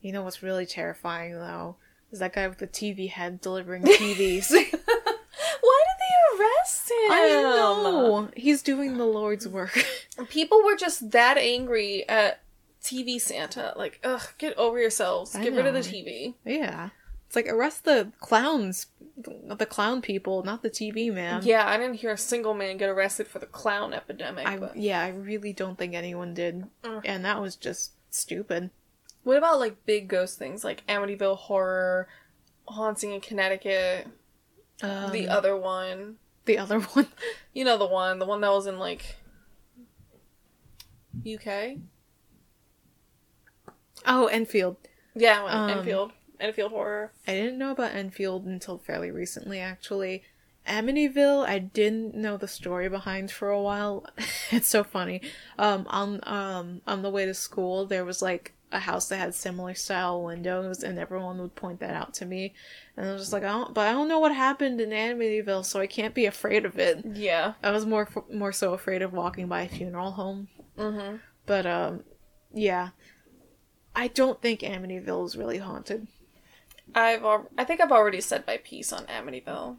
You 0.00 0.12
know 0.12 0.22
what's 0.22 0.42
really 0.42 0.66
terrifying 0.66 1.32
though 1.34 1.76
is 2.10 2.18
that 2.18 2.32
guy 2.32 2.48
with 2.48 2.58
the 2.58 2.66
TV 2.66 3.08
head 3.10 3.40
delivering 3.40 3.84
TVs. 3.84 4.50
Why 4.52 4.60
did 4.72 5.98
they 6.00 6.42
arrest 6.44 6.90
him? 6.90 7.12
I 7.12 7.28
know 7.42 8.28
he's 8.36 8.62
doing 8.62 8.96
the 8.96 9.04
Lord's 9.04 9.46
work. 9.46 9.84
People 10.28 10.62
were 10.64 10.74
just 10.76 11.10
that 11.12 11.36
angry 11.38 12.08
at 12.08 12.40
TV 12.82 13.20
Santa. 13.20 13.74
Like, 13.76 14.00
ugh, 14.04 14.22
get 14.38 14.56
over 14.56 14.80
yourselves. 14.80 15.34
I 15.36 15.42
Get 15.44 15.52
rid 15.52 15.66
of 15.66 15.74
the. 15.74 15.80
TV. 15.80 16.34
yeah, 16.44 16.90
It's 17.28 17.36
like 17.36 17.46
arrest 17.46 17.84
the 17.84 18.10
clowns, 18.20 18.86
the 19.18 19.66
clown 19.66 20.00
people, 20.00 20.42
not 20.42 20.62
the 20.62 20.70
TV 20.70 21.12
man. 21.12 21.42
Yeah, 21.44 21.68
I 21.68 21.76
didn't 21.76 21.96
hear 21.96 22.10
a 22.10 22.16
single 22.16 22.54
man 22.54 22.78
get 22.78 22.88
arrested 22.88 23.28
for 23.28 23.38
the 23.38 23.44
clown 23.44 23.92
epidemic. 23.92 24.46
I 24.46 24.56
but... 24.56 24.76
yeah, 24.78 25.02
I 25.02 25.10
really 25.10 25.52
don't 25.52 25.76
think 25.76 25.92
anyone 25.94 26.32
did, 26.32 26.64
Mm. 26.82 27.02
and 27.04 27.24
that 27.26 27.38
was 27.40 27.54
just 27.54 27.92
stupid. 28.10 28.70
What 29.24 29.36
about 29.36 29.58
like 29.60 29.84
big 29.84 30.08
ghost 30.08 30.38
things 30.38 30.64
like 30.64 30.86
Amityville 30.86 31.36
Horror, 31.36 32.08
Haunting 32.66 33.12
in 33.12 33.20
Connecticut, 33.20 34.06
Um, 34.82 35.12
the 35.12 35.28
other 35.28 35.54
one? 35.54 36.16
the 36.46 36.56
other 36.56 36.80
one. 36.96 37.08
You 37.52 37.64
know 37.66 37.76
the 37.76 37.86
one, 37.86 38.18
the 38.20 38.24
one 38.26 38.40
that 38.40 38.50
was 38.52 38.66
in 38.66 38.78
like 38.78 39.16
UK. 41.26 41.76
Oh, 44.06 44.26
Enfield. 44.28 44.76
Yeah, 45.14 45.44
Um, 45.44 45.68
Enfield, 45.70 46.12
Enfield 46.40 46.72
Horror. 46.72 47.12
I 47.26 47.32
didn't 47.32 47.58
know 47.58 47.72
about 47.72 47.94
Enfield 47.94 48.46
until 48.46 48.78
fairly 48.78 49.10
recently, 49.10 49.60
actually. 49.60 50.22
Amityville, 50.66 51.48
I 51.48 51.58
didn't 51.58 52.14
know 52.14 52.36
the 52.36 52.46
story 52.46 52.88
behind 52.88 53.30
for 53.30 53.48
a 53.48 53.60
while. 53.60 54.06
it's 54.50 54.68
so 54.68 54.84
funny. 54.84 55.22
Um, 55.58 55.86
on 55.88 56.20
um 56.24 56.82
on 56.86 57.02
the 57.02 57.10
way 57.10 57.24
to 57.24 57.34
school, 57.34 57.86
there 57.86 58.04
was 58.04 58.20
like 58.20 58.54
a 58.70 58.80
house 58.80 59.08
that 59.08 59.16
had 59.16 59.34
similar 59.34 59.74
style 59.74 60.22
windows, 60.22 60.82
and 60.82 60.98
everyone 60.98 61.38
would 61.38 61.54
point 61.54 61.80
that 61.80 61.94
out 61.94 62.12
to 62.14 62.26
me. 62.26 62.54
And 62.96 63.08
I 63.08 63.12
was 63.12 63.22
just 63.22 63.32
like, 63.32 63.44
I 63.44 63.48
don't, 63.48 63.72
but 63.72 63.86
I 63.86 63.92
don't 63.92 64.08
know 64.08 64.18
what 64.18 64.34
happened 64.34 64.80
in 64.80 64.90
Amityville, 64.90 65.64
so 65.64 65.80
I 65.80 65.86
can't 65.86 66.14
be 66.14 66.26
afraid 66.26 66.66
of 66.66 66.78
it. 66.78 67.02
Yeah. 67.14 67.54
I 67.62 67.70
was 67.70 67.86
more 67.86 68.08
more 68.30 68.52
so 68.52 68.74
afraid 68.74 69.02
of 69.02 69.12
walking 69.12 69.46
by 69.48 69.62
a 69.62 69.68
funeral 69.68 70.12
home. 70.12 70.48
Mm-hmm. 70.76 71.16
But 71.46 71.66
um, 71.66 72.04
yeah, 72.52 72.90
I 73.96 74.08
don't 74.08 74.40
think 74.42 74.60
Amityville 74.60 75.26
is 75.26 75.36
really 75.36 75.58
haunted. 75.58 76.06
I've 76.94 77.22
al- 77.24 77.48
I 77.56 77.64
think 77.64 77.80
I've 77.80 77.92
already 77.92 78.20
said 78.20 78.44
my 78.46 78.56
piece 78.58 78.92
on 78.92 79.04
Amityville, 79.06 79.76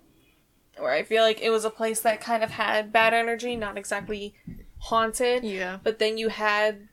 where 0.78 0.92
I 0.92 1.04
feel 1.04 1.24
like 1.24 1.42
it 1.42 1.50
was 1.50 1.66
a 1.66 1.70
place 1.70 2.00
that 2.02 2.22
kind 2.22 2.44
of 2.44 2.52
had 2.52 2.92
bad 2.94 3.14
energy, 3.14 3.56
not 3.56 3.78
exactly 3.78 4.36
haunted, 4.78 5.44
Yeah, 5.44 5.80
but 5.84 6.00
then 6.00 6.18
you 6.18 6.30
had 6.30 6.88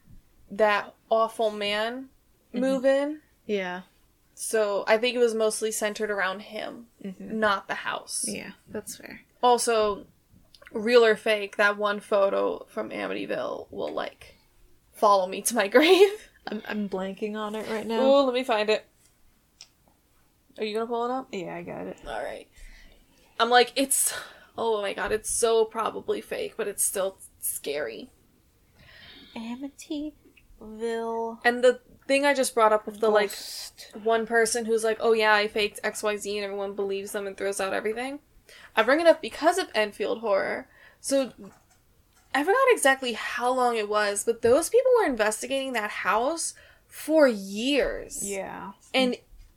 that 0.51 0.95
awful 1.11 1.51
man 1.51 2.09
move 2.53 2.85
in. 2.85 3.21
yeah, 3.47 3.83
So 4.35 4.85
I 4.89 4.97
think 4.99 5.15
it 5.15 5.19
was 5.21 5.35
mostly 5.35 5.71
centered 5.71 6.11
around 6.11 6.41
him, 6.41 6.87
hmm 7.03 7.13
not 7.41 7.69
the 7.69 7.75
house. 7.75 8.25
yeah. 8.29 8.53
That's 8.69 8.97
fair. 8.97 9.21
Also, 9.43 10.07
real 10.73 11.05
or 11.05 11.15
fake, 11.17 11.57
that 11.57 11.77
one 11.79 12.01
photo 12.01 12.65
from 12.69 12.91
Amityville 12.91 13.67
will 13.71 13.93
like 13.93 14.37
follow 14.93 15.27
me 15.29 15.43
to 15.43 15.55
my 15.55 15.69
grave. 15.77 16.11
I'm 16.49 16.63
I'm 16.69 16.89
blanking 16.89 17.37
on 17.37 17.55
it 17.55 17.69
right 17.71 17.87
now. 17.87 18.01
Oh, 18.01 18.25
let 18.25 18.35
me 18.35 18.43
find 18.45 18.71
it. 18.71 18.85
Are 20.59 20.65
you 20.65 20.75
gonna 20.75 20.87
pull 20.87 21.05
it 21.05 21.11
up? 21.11 21.29
Yeah, 21.33 21.55
I 21.55 21.63
got 21.63 21.87
it. 21.87 21.99
All 22.07 22.23
right. 22.23 22.49
I'm 23.39 23.51
like, 23.51 23.73
it's. 23.77 24.15
Oh 24.59 24.81
my 24.81 24.95
god, 24.95 25.13
it's 25.13 25.31
so 25.31 25.67
probably 25.67 26.21
fake, 26.21 26.55
but 26.57 26.67
it's 26.67 26.83
still 26.83 27.19
scary. 27.41 28.11
Amityville. 29.37 31.39
And 31.45 31.63
the 31.63 31.81
thing 32.07 32.25
I 32.25 32.33
just 32.33 32.55
brought 32.55 32.73
up 32.73 32.87
with 32.87 33.01
the 33.01 33.11
like 33.11 33.33
one 34.03 34.27
person 34.27 34.65
who's 34.65 34.85
like, 34.85 34.99
oh 35.01 35.13
yeah, 35.13 35.35
I 35.35 35.49
faked 35.49 35.83
XYZ 35.83 36.37
and 36.37 36.45
everyone 36.45 36.75
believes 36.75 37.13
them 37.13 37.27
and 37.27 37.37
throws 37.37 37.61
out 37.61 37.75
everything. 37.75 38.21
I 38.75 38.83
bring 38.83 39.01
it 39.01 39.07
up 39.07 39.21
because 39.21 39.59
of 39.59 39.69
Enfield 39.75 40.21
horror. 40.21 40.69
So 41.01 41.33
I 42.35 42.43
forgot 42.43 42.57
exactly 42.71 43.13
how 43.13 43.53
long 43.53 43.77
it 43.77 43.89
was, 43.89 44.25
but 44.25 44.43
those 44.43 44.69
people 44.69 44.93
were 44.99 45.07
investigating 45.07 45.73
that 45.73 45.91
house 45.91 46.55
for 46.87 47.29
years. 47.29 48.21
Yeah. 48.23 48.73
And 48.95 49.17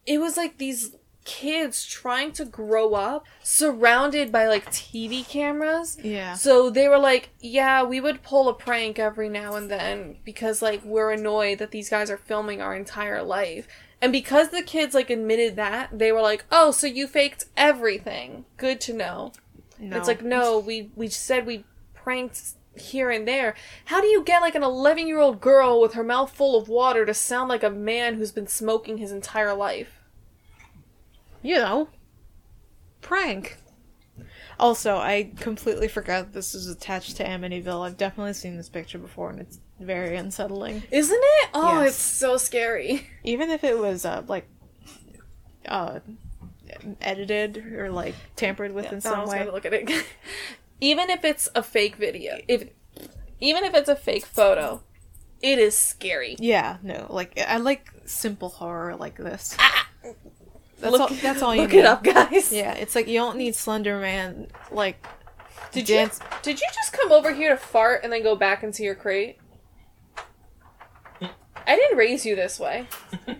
it 0.10 0.20
was 0.20 0.36
like 0.36 0.57
these 0.57 0.95
kids 1.24 1.86
trying 1.86 2.32
to 2.32 2.43
grow 2.43 2.95
up 2.95 3.24
surrounded 3.43 4.32
by 4.32 4.47
like 4.47 4.66
TV 4.72 5.26
cameras. 5.28 5.95
Yeah. 6.03 6.34
So 6.34 6.72
they 6.72 6.88
were 6.88 6.97
like, 6.97 7.30
yeah, 7.39 7.84
we 7.84 8.01
would 8.01 8.24
pull 8.24 8.49
a 8.49 8.53
prank 8.55 8.97
every 8.97 9.30
now 9.30 9.53
and 9.55 9.70
then 9.70 10.18
because 10.26 10.64
like 10.64 10.84
we're 10.84 11.12
annoyed 11.12 11.60
that 11.60 11.70
these 11.70 11.88
guys 11.88 12.10
are 12.10 12.18
filming 12.18 12.60
our 12.60 12.76
entire 12.76 13.22
life. 13.22 13.68
And 14.01 14.12
because 14.12 14.49
the 14.49 14.64
kids 14.64 14.95
like 14.95 15.12
admitted 15.12 15.55
that, 15.57 15.99
they 15.99 16.12
were 16.12 16.22
like, 16.22 16.45
"Oh, 16.51 16.72
so 16.72 16.88
you 16.88 17.05
faked 17.05 17.45
everything. 17.55 18.45
Good 18.57 18.82
to 18.82 18.93
know." 18.93 19.34
No. 19.78 19.97
It's 19.97 20.07
like, 20.07 20.24
"No, 20.24 20.57
we 20.57 20.89
we 20.95 21.10
said 21.10 21.45
we 21.45 21.66
pranked 21.93 22.53
here 22.76 23.12
and 23.12 23.28
there. 23.28 23.55
How 23.86 24.01
do 24.01 24.07
you 24.07 24.24
get 24.24 24.41
like 24.41 24.55
an 24.55 24.62
11-year-old 24.64 25.41
girl 25.41 25.82
with 25.82 25.93
her 25.93 26.03
mouth 26.03 26.32
full 26.32 26.57
of 26.57 26.70
water 26.70 27.05
to 27.05 27.14
sound 27.14 27.49
like 27.49 27.64
a 27.64 27.70
man 27.70 28.16
who's 28.16 28.32
been 28.32 28.47
smoking 28.47 28.97
his 28.97 29.12
entire 29.12 29.53
life?" 29.53 29.99
You 31.42 31.56
know, 31.56 31.90
prank. 33.02 33.58
Also, 34.60 34.98
I 34.98 35.32
completely 35.40 35.88
forgot 35.88 36.34
this 36.34 36.54
is 36.54 36.68
attached 36.68 37.16
to 37.18 37.24
Amityville. 37.24 37.86
I've 37.88 37.96
definitely 37.98 38.34
seen 38.34 38.58
this 38.58 38.68
picture 38.68 38.98
before, 38.98 39.30
and 39.30 39.40
it's 39.40 39.60
very 39.80 40.18
unsettling. 40.18 40.84
Isn't 40.92 41.22
it? 41.22 41.50
Oh, 41.54 41.82
Yes. 41.82 41.92
it's 41.92 41.98
so 42.02 42.36
scary. 42.36 43.08
Even 43.24 43.50
if 43.50 43.64
it 43.64 43.78
was 43.78 44.04
uh, 44.04 44.24
like 44.28 44.48
uh, 45.66 46.00
edited 47.02 47.58
or 47.74 47.90
like 47.90 48.16
tampered 48.36 48.74
with 48.74 48.92
in 48.92 49.00
some 49.02 49.28
way. 49.28 49.50
look 49.50 49.66
at 49.66 49.74
it. 49.74 49.90
even 50.82 51.10
if 51.10 51.24
it's 51.26 51.50
a 51.56 51.64
fake 51.64 51.96
video, 51.96 52.38
if 52.48 52.70
even 53.40 53.64
if 53.64 53.74
it's 53.74 53.90
a 53.90 53.96
fake 53.96 54.26
photo, 54.26 54.82
it 55.42 55.60
is 55.60 55.78
scary. 55.78 56.36
Yeah, 56.40 56.78
no, 56.84 57.08
like 57.10 57.40
I 57.40 57.58
like 57.58 57.90
simple 58.06 58.50
horror 58.50 58.96
like 58.96 59.16
this. 59.18 59.56
That's 60.80 60.92
look, 60.92 61.02
all. 61.02 61.18
That's 61.22 61.42
all 61.42 61.54
you 61.56 61.62
look 61.64 61.72
need. 61.72 61.80
it 61.80 61.86
up, 61.86 62.04
guys. 62.04 62.52
Yeah, 62.54 62.74
it's 62.74 62.96
like 62.96 63.08
you 63.08 63.20
don't 63.20 63.38
need 63.38 63.56
Slender 63.56 64.00
Man. 64.00 64.48
Like, 64.72 65.06
Did 65.72 65.86
dance. 65.86 66.20
you 66.22 66.28
did 66.42 66.60
you 66.62 66.68
just 66.74 66.94
come 66.94 67.12
over 67.12 67.34
here 67.34 67.50
to 67.50 67.58
fart 67.58 68.04
and 68.04 68.12
then 68.14 68.24
go 68.24 68.36
back 68.36 68.64
into 68.64 68.84
your 68.84 68.96
crate? 68.96 69.38
I 71.22 71.76
didn't 71.76 71.98
raise 71.98 72.26
you 72.26 72.36
this 72.36 72.60
way. 72.60 72.88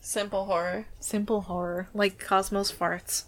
Simple 0.00 0.44
horror. 0.46 0.86
Simple 1.00 1.42
horror, 1.42 1.88
like 1.92 2.18
Cosmos 2.18 2.70
farts. 2.72 3.24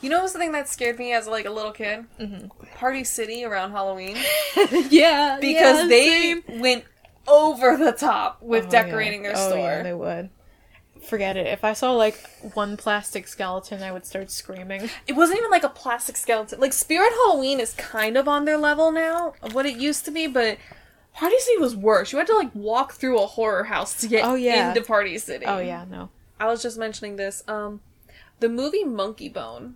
You 0.00 0.10
know 0.10 0.16
what 0.18 0.24
was 0.24 0.32
the 0.34 0.38
thing 0.38 0.52
that 0.52 0.68
scared 0.68 0.98
me 0.98 1.12
as 1.12 1.26
like 1.26 1.44
a 1.46 1.50
little 1.50 1.72
kid? 1.72 2.04
Mhm. 2.20 2.50
Party 2.76 3.04
City 3.04 3.44
around 3.44 3.72
Halloween 3.72 4.16
yeah, 4.90 5.38
because 5.40 5.88
they 5.88 6.40
went 6.58 6.84
over 7.26 7.76
the 7.76 7.92
top 7.92 8.42
with 8.42 8.70
decorating 8.70 9.22
their 9.22 9.34
oh, 9.36 9.48
store. 9.48 9.58
Yeah, 9.58 9.82
they 9.82 9.94
would. 9.94 10.30
Forget 11.02 11.36
it. 11.36 11.46
If 11.48 11.64
I 11.64 11.72
saw 11.72 11.92
like 11.92 12.16
one 12.54 12.76
plastic 12.76 13.26
skeleton, 13.26 13.82
I 13.82 13.90
would 13.90 14.06
start 14.06 14.30
screaming. 14.30 14.88
It 15.06 15.14
wasn't 15.14 15.38
even 15.38 15.50
like 15.50 15.64
a 15.64 15.68
plastic 15.68 16.16
skeleton. 16.16 16.60
Like 16.60 16.72
Spirit 16.72 17.12
Halloween 17.24 17.58
is 17.58 17.74
kind 17.74 18.16
of 18.16 18.28
on 18.28 18.44
their 18.44 18.56
level 18.56 18.92
now 18.92 19.34
of 19.42 19.52
what 19.54 19.66
it 19.66 19.76
used 19.76 20.04
to 20.04 20.10
be, 20.12 20.28
but 20.28 20.58
Party 21.14 21.38
City 21.38 21.58
was 21.58 21.74
worse. 21.76 22.12
You 22.12 22.18
had 22.18 22.28
to 22.28 22.36
like 22.36 22.54
walk 22.54 22.92
through 22.92 23.18
a 23.20 23.26
horror 23.26 23.64
house 23.64 24.00
to 24.00 24.08
get 24.08 24.24
Oh, 24.24 24.34
yeah. 24.34 24.68
into 24.68 24.82
Party 24.82 25.18
City. 25.18 25.44
Oh 25.44 25.58
yeah, 25.58 25.84
no. 25.90 26.10
I 26.38 26.46
was 26.46 26.62
just 26.62 26.78
mentioning 26.78 27.16
this. 27.16 27.42
Um, 27.48 27.80
the 28.40 28.48
movie 28.48 28.84
Monkeybone 28.84 29.74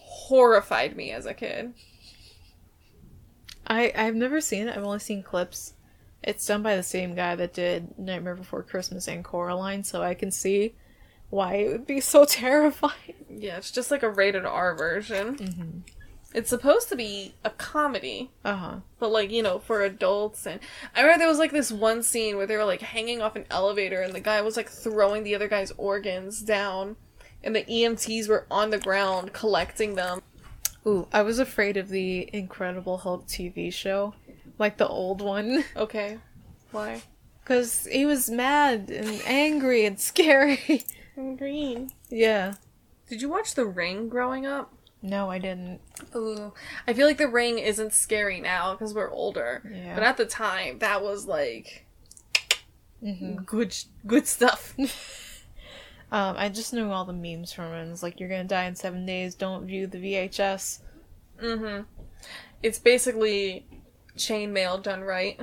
horrified 0.00 0.96
me 0.96 1.10
as 1.12 1.24
a 1.24 1.34
kid. 1.34 1.72
I 3.66 3.92
I've 3.96 4.14
never 4.16 4.40
seen 4.40 4.68
it. 4.68 4.76
I've 4.76 4.84
only 4.84 4.98
seen 4.98 5.22
clips. 5.22 5.74
It's 6.22 6.46
done 6.46 6.62
by 6.62 6.76
the 6.76 6.82
same 6.82 7.14
guy 7.14 7.34
that 7.34 7.52
did 7.52 7.98
Nightmare 7.98 8.34
Before 8.36 8.62
Christmas 8.62 9.08
and 9.08 9.24
Coraline, 9.24 9.82
so 9.84 10.02
I 10.02 10.14
can 10.14 10.30
see 10.30 10.74
why 11.30 11.54
it 11.56 11.72
would 11.72 11.86
be 11.86 12.00
so 12.00 12.24
terrifying. 12.28 13.26
Yeah, 13.28 13.56
it's 13.56 13.70
just 13.70 13.90
like 13.90 14.02
a 14.02 14.10
rated 14.10 14.44
R 14.44 14.74
version. 14.76 15.36
Mm-hmm. 15.36 15.78
It's 16.34 16.48
supposed 16.48 16.88
to 16.88 16.96
be 16.96 17.34
a 17.44 17.50
comedy, 17.50 18.30
Uh 18.44 18.56
huh. 18.56 18.74
but 18.98 19.10
like 19.10 19.30
you 19.30 19.42
know 19.42 19.58
for 19.58 19.82
adults. 19.82 20.46
And 20.46 20.60
I 20.96 21.02
remember 21.02 21.18
there 21.20 21.28
was 21.28 21.38
like 21.38 21.52
this 21.52 21.70
one 21.70 22.02
scene 22.02 22.36
where 22.38 22.46
they 22.46 22.56
were 22.56 22.64
like 22.64 22.80
hanging 22.80 23.20
off 23.20 23.36
an 23.36 23.44
elevator, 23.50 24.00
and 24.00 24.14
the 24.14 24.20
guy 24.20 24.40
was 24.40 24.56
like 24.56 24.70
throwing 24.70 25.24
the 25.24 25.34
other 25.34 25.48
guy's 25.48 25.72
organs 25.72 26.40
down, 26.40 26.96
and 27.44 27.54
the 27.54 27.64
EMTs 27.64 28.28
were 28.28 28.46
on 28.50 28.70
the 28.70 28.78
ground 28.78 29.32
collecting 29.34 29.94
them. 29.94 30.22
Ooh, 30.86 31.06
I 31.12 31.20
was 31.22 31.38
afraid 31.38 31.76
of 31.76 31.90
the 31.90 32.28
Incredible 32.32 32.96
Hulk 32.98 33.26
TV 33.28 33.72
show, 33.72 34.14
like 34.62 34.78
the 34.78 34.88
old 34.88 35.20
one, 35.20 35.64
Okay, 35.76 36.18
why? 36.70 37.02
because 37.44 37.86
he 37.90 38.06
was 38.06 38.30
mad 38.30 38.88
and 38.90 39.20
angry 39.26 39.84
and 39.84 40.00
scary. 40.00 40.84
And 41.16 41.36
green. 41.36 41.90
yeah. 42.08 42.54
Did 43.10 43.20
you 43.20 43.28
watch 43.28 43.54
The 43.54 43.66
Ring 43.66 44.08
growing 44.08 44.46
up? 44.46 44.72
No, 45.02 45.30
I 45.30 45.38
didn't. 45.38 45.80
Ooh, 46.16 46.54
I 46.88 46.94
feel 46.94 47.06
like 47.06 47.18
The 47.18 47.28
Ring 47.28 47.58
isn't 47.58 47.92
scary 47.92 48.40
now 48.40 48.72
because 48.72 48.94
we're 48.94 49.10
older. 49.10 49.60
Yeah. 49.70 49.94
But 49.94 50.04
at 50.04 50.16
the 50.16 50.24
time, 50.24 50.78
that 50.78 51.02
was 51.02 51.26
like 51.26 51.84
hmm 53.00 53.34
good, 53.44 53.76
good 54.06 54.26
stuff. 54.26 54.74
Um, 56.12 56.34
I 56.36 56.50
just 56.50 56.74
knew 56.74 56.90
all 56.90 57.06
the 57.06 57.14
memes 57.14 57.54
from 57.54 57.72
it. 57.72 57.90
It's 57.90 58.02
like 58.02 58.20
you're 58.20 58.28
gonna 58.28 58.44
die 58.44 58.64
in 58.66 58.74
seven 58.74 59.06
days. 59.06 59.34
Don't 59.34 59.64
view 59.66 59.86
the 59.86 59.96
VHS. 59.96 60.80
mm-hmm. 61.42 61.84
It's 62.62 62.78
basically 62.78 63.64
chainmail 64.26 64.82
done 64.82 65.02
right. 65.02 65.40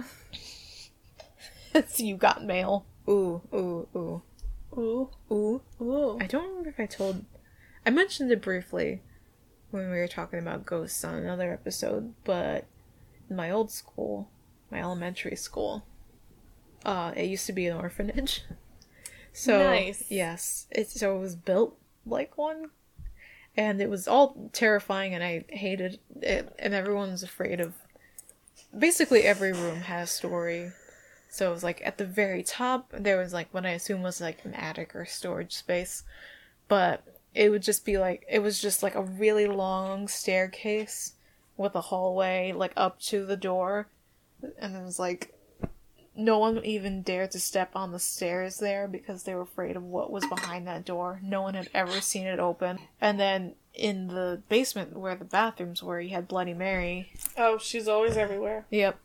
So 1.73 1.83
you 2.03 2.15
got 2.17 2.43
mail. 2.43 2.85
Ooh, 3.07 3.41
ooh, 3.53 3.87
ooh. 3.95 4.21
Ooh. 4.77 5.09
Ooh. 5.31 5.61
Ooh. 5.81 6.17
I 6.21 6.27
don't 6.27 6.47
remember 6.47 6.69
if 6.69 6.79
I 6.79 6.85
told. 6.85 7.25
I 7.85 7.89
mentioned 7.89 8.31
it 8.31 8.41
briefly 8.41 9.01
when 9.71 9.89
we 9.91 9.97
were 9.97 10.07
talking 10.07 10.39
about 10.39 10.65
ghosts 10.65 11.03
on 11.03 11.15
another 11.15 11.51
episode, 11.51 12.13
but 12.23 12.65
in 13.29 13.35
my 13.35 13.49
old 13.51 13.71
school, 13.71 14.29
my 14.71 14.79
elementary 14.81 15.35
school, 15.35 15.85
uh, 16.85 17.13
it 17.15 17.25
used 17.25 17.45
to 17.47 17.53
be 17.53 17.67
an 17.67 17.77
orphanage. 17.77 18.43
So 19.31 19.59
Nice. 19.59 20.05
yes, 20.09 20.65
it 20.71 20.89
so 20.89 21.15
it 21.15 21.19
was 21.19 21.35
built 21.35 21.77
like 22.03 22.35
one, 22.35 22.71
and 23.55 23.79
it 23.79 23.87
was 23.87 24.07
all 24.07 24.49
terrifying, 24.53 25.13
and 25.13 25.23
I 25.23 25.45
hated 25.49 25.99
it, 26.19 26.53
and 26.57 26.73
everyone 26.73 27.11
was 27.11 27.21
afraid 27.21 27.61
of. 27.61 27.75
Basically, 28.77 29.23
every 29.23 29.51
room 29.51 29.81
had 29.81 30.03
a 30.03 30.07
story. 30.07 30.71
So 31.29 31.49
it 31.49 31.53
was 31.53 31.63
like 31.63 31.81
at 31.85 31.97
the 31.97 32.05
very 32.05 32.43
top, 32.43 32.91
there 32.91 33.17
was 33.17 33.33
like 33.33 33.53
what 33.53 33.65
I 33.65 33.71
assume 33.71 34.01
was 34.01 34.19
like 34.19 34.43
an 34.45 34.53
attic 34.53 34.95
or 34.95 35.05
storage 35.05 35.53
space, 35.53 36.03
but 36.67 37.03
it 37.35 37.49
would 37.49 37.61
just 37.61 37.85
be 37.85 37.97
like 37.97 38.25
it 38.29 38.39
was 38.39 38.59
just 38.59 38.81
like 38.81 38.95
a 38.95 39.03
really 39.03 39.45
long 39.45 40.07
staircase 40.07 41.13
with 41.55 41.75
a 41.75 41.81
hallway 41.81 42.51
like 42.51 42.73
up 42.75 42.99
to 43.01 43.25
the 43.25 43.37
door, 43.37 43.87
and 44.57 44.75
it 44.75 44.83
was 44.83 44.97
like 44.97 45.35
no 46.19 46.37
one 46.37 46.63
even 46.65 47.01
dared 47.01 47.31
to 47.31 47.39
step 47.39 47.71
on 47.75 47.91
the 47.91 47.99
stairs 47.99 48.57
there 48.57 48.87
because 48.87 49.23
they 49.23 49.33
were 49.33 49.41
afraid 49.41 49.75
of 49.75 49.83
what 49.83 50.11
was 50.11 50.25
behind 50.25 50.67
that 50.67 50.85
door. 50.85 51.19
No 51.23 51.41
one 51.41 51.53
had 51.53 51.69
ever 51.73 52.01
seen 52.01 52.27
it 52.27 52.39
open. 52.39 52.79
And 52.99 53.19
then 53.19 53.55
in 53.73 54.07
the 54.07 54.41
basement 54.49 54.97
where 54.97 55.15
the 55.15 55.25
bathrooms 55.25 55.81
were, 55.81 56.01
you 56.01 56.09
had 56.09 56.27
Bloody 56.27 56.53
Mary. 56.53 57.11
Oh, 57.37 57.57
she's 57.57 57.87
always 57.87 58.17
everywhere. 58.17 58.65
Yep. 58.69 58.99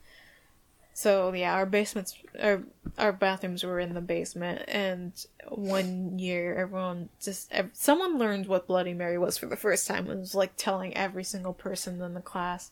So 0.92 1.32
yeah, 1.32 1.54
our 1.54 1.66
basements, 1.66 2.16
our 2.40 2.62
our 2.96 3.12
bathrooms 3.12 3.64
were 3.64 3.80
in 3.80 3.94
the 3.94 4.00
basement, 4.00 4.62
and 4.68 5.12
one 5.48 6.20
year 6.20 6.54
everyone 6.54 7.08
just 7.20 7.52
ev- 7.52 7.70
someone 7.72 8.16
learned 8.16 8.46
what 8.46 8.68
Bloody 8.68 8.94
Mary 8.94 9.18
was 9.18 9.36
for 9.36 9.46
the 9.46 9.56
first 9.56 9.88
time. 9.88 10.08
It 10.08 10.16
was 10.16 10.36
like 10.36 10.52
telling 10.56 10.96
every 10.96 11.24
single 11.24 11.52
person 11.52 12.00
in 12.00 12.14
the 12.14 12.20
class, 12.20 12.70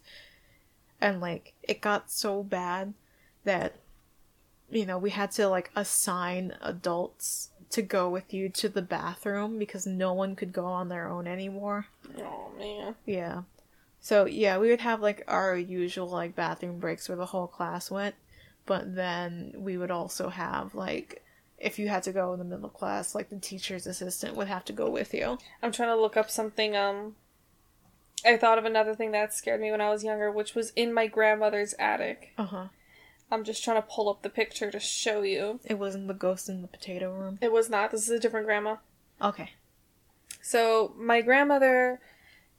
and 1.01 1.20
like 1.20 1.55
it 1.64 1.80
got 1.80 2.12
so 2.12 2.45
bad 2.45 2.95
that 3.43 3.74
you 4.73 4.87
know 4.87 4.99
we 4.99 5.11
had 5.11 5.31
to 5.31 5.49
like 5.49 5.70
assign 5.77 6.57
adults 6.62 7.51
to 7.70 7.83
go 7.83 8.09
with 8.09 8.35
you 8.35 8.49
to 8.49 8.68
the 8.68 8.83
bathroom 8.83 9.59
because 9.59 9.87
no 9.87 10.12
one 10.12 10.35
could 10.35 10.53
go 10.53 10.64
on 10.64 10.89
their 10.89 11.09
own 11.09 11.27
anymore. 11.27 11.87
Oh 12.18 12.51
man. 12.59 12.95
Yeah. 13.07 13.43
So 14.01 14.27
yeah, 14.27 14.59
we 14.59 14.68
would 14.68 14.81
have 14.81 15.01
like 15.01 15.23
our 15.29 15.57
usual 15.57 16.09
like 16.09 16.35
bathroom 16.35 16.79
breaks 16.79 17.09
where 17.09 17.16
the 17.16 17.27
whole 17.27 17.47
class 17.47 17.91
went, 17.91 18.14
but 18.66 18.95
then 18.95 19.55
we 19.57 19.77
would 19.77 19.91
also 19.91 20.29
have 20.29 20.75
like 20.75 21.23
if 21.59 21.79
you 21.79 21.89
had 21.89 22.03
to 22.03 22.12
go 22.12 22.33
in 22.33 22.41
the 22.41 22.45
middle 22.45 22.66
of 22.66 22.75
class, 22.75 23.14
like 23.14 23.31
the 23.31 23.39
teacher's 23.39 23.87
assistant 23.87 24.37
would 24.37 24.49
have 24.49 24.64
to 24.64 24.73
go 24.73 24.91
with 24.91 25.14
you. 25.14 25.39
I'm 25.62 25.70
trying 25.70 25.91
to 25.91 26.01
look 26.01 26.16
up 26.16 26.29
something. 26.29 26.77
Um, 26.77 27.14
I 28.27 28.37
thought 28.37 28.59
of 28.59 28.64
another 28.64 28.95
thing 28.95 29.12
that 29.12 29.33
scared 29.33 29.61
me 29.61 29.70
when 29.70 29.81
I 29.81 29.89
was 29.89 30.03
younger, 30.03 30.31
which 30.31 30.55
was 30.55 30.73
in 30.75 30.93
my 30.93 31.07
grandmother's 31.07 31.75
attic. 31.79 32.33
Uh 32.37 32.45
huh. 32.45 32.66
I'm 33.33 33.45
just 33.45 33.64
trying 33.64 33.80
to 33.80 33.89
pull 33.89 34.11
up 34.11 34.20
the 34.20 34.28
picture 34.28 34.70
to 34.70 34.78
show 34.78 35.22
you. 35.22 35.59
It 35.64 35.78
wasn't 35.78 36.07
the 36.07 36.14
ghost 36.14 36.51
in 36.51 36.61
the 36.61 36.68
potato 36.68 37.11
room. 37.11 37.39
It 37.41 37.51
was 37.51 37.70
not. 37.70 37.91
This 37.91 38.03
is 38.03 38.11
a 38.11 38.20
different 38.20 38.47
grandma. 38.47 38.76
Okay. 39.22 39.53
So 40.43 40.93
my 40.99 41.22
grandmother, 41.22 42.01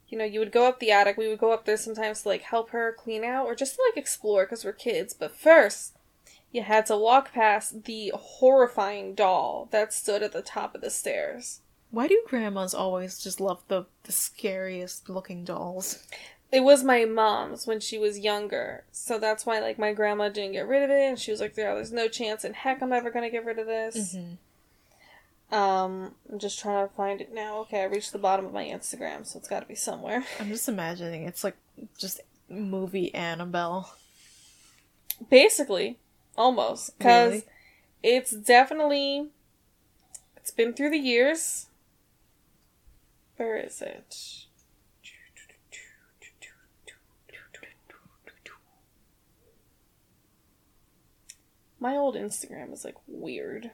you 0.09 0.17
know, 0.17 0.25
you 0.25 0.39
would 0.39 0.51
go 0.51 0.67
up 0.67 0.79
the 0.79 0.91
attic. 0.91 1.15
We 1.15 1.27
would 1.27 1.37
go 1.37 1.51
up 1.51 1.65
there 1.65 1.77
sometimes 1.77 2.23
to 2.23 2.29
like 2.29 2.41
help 2.41 2.71
her 2.71 2.91
clean 2.97 3.23
out 3.23 3.45
or 3.45 3.53
just 3.53 3.75
to 3.75 3.83
like 3.87 3.97
explore 3.97 4.45
because 4.45 4.65
we're 4.65 4.73
kids. 4.73 5.13
But 5.13 5.35
first, 5.35 5.95
you 6.51 6.63
had 6.63 6.87
to 6.87 6.97
walk 6.97 7.33
past 7.33 7.83
the 7.83 8.11
horrifying 8.15 9.13
doll 9.13 9.67
that 9.71 9.93
stood 9.93 10.23
at 10.23 10.31
the 10.31 10.41
top 10.41 10.73
of 10.73 10.81
the 10.81 10.89
stairs. 10.89 11.61
Why 11.91 12.07
do 12.07 12.23
grandmas 12.25 12.73
always 12.73 13.19
just 13.19 13.39
love 13.39 13.61
the 13.67 13.85
the 14.05 14.11
scariest 14.11 15.07
looking 15.07 15.43
dolls? 15.43 16.07
It 16.53 16.63
was 16.63 16.83
my 16.83 17.03
mom's 17.05 17.65
when 17.65 17.79
she 17.79 17.97
was 17.97 18.19
younger. 18.19 18.83
So 18.91 19.17
that's 19.17 19.43
why 19.43 19.59
like 19.59 19.79
my 19.79 19.91
grandma 19.91 20.29
didn't 20.29 20.51
get 20.51 20.67
rid 20.67 20.83
of 20.83 20.91
it 20.91 21.09
and 21.09 21.17
she 21.17 21.31
was 21.31 21.41
like, 21.41 21.57
Yeah, 21.57 21.73
there's 21.73 21.91
no 21.91 22.07
chance 22.07 22.45
in 22.45 22.53
heck 22.53 22.83
I'm 22.83 22.93
ever 22.93 23.09
gonna 23.09 23.31
get 23.31 23.43
rid 23.43 23.57
of 23.57 23.65
this. 23.65 24.15
Mm-hmm. 24.15 25.55
Um 25.55 26.13
I'm 26.31 26.37
just 26.37 26.59
trying 26.59 26.87
to 26.87 26.93
find 26.93 27.21
it 27.21 27.33
now. 27.33 27.57
Okay, 27.61 27.81
I 27.81 27.85
reached 27.85 28.11
the 28.11 28.19
bottom 28.19 28.45
of 28.45 28.53
my 28.53 28.65
Instagram, 28.65 29.25
so 29.25 29.39
it's 29.39 29.47
gotta 29.47 29.65
be 29.65 29.73
somewhere. 29.73 30.23
I'm 30.39 30.49
just 30.49 30.69
imagining 30.69 31.23
it's 31.23 31.43
like 31.43 31.57
just 31.97 32.21
movie 32.47 33.13
Annabelle. 33.15 33.95
Basically. 35.31 35.97
Almost. 36.37 36.97
Because 36.99 37.31
Really? 37.31 37.45
it's 38.03 38.29
definitely 38.29 39.29
it's 40.37 40.51
been 40.51 40.73
through 40.73 40.91
the 40.91 40.99
years. 40.99 41.65
Where 43.37 43.57
is 43.57 43.81
it? 43.81 44.45
My 51.83 51.97
old 51.97 52.15
Instagram 52.15 52.71
is 52.71 52.85
like 52.85 52.95
weird. 53.07 53.71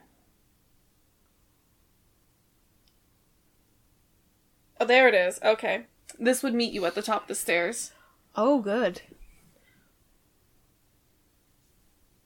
Oh, 4.80 4.84
there 4.84 5.06
it 5.06 5.14
is. 5.14 5.38
Okay. 5.44 5.84
This 6.18 6.42
would 6.42 6.52
meet 6.52 6.72
you 6.72 6.84
at 6.86 6.96
the 6.96 7.02
top 7.02 7.22
of 7.22 7.28
the 7.28 7.36
stairs. 7.36 7.92
Oh, 8.34 8.58
good. 8.62 9.02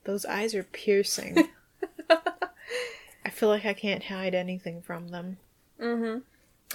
Those 0.04 0.24
eyes 0.24 0.54
are 0.54 0.62
piercing. 0.62 1.50
I 2.10 3.28
feel 3.28 3.50
like 3.50 3.66
I 3.66 3.74
can't 3.74 4.04
hide 4.04 4.34
anything 4.34 4.80
from 4.80 5.08
them. 5.08 5.36
Mm-hmm. 5.78 6.20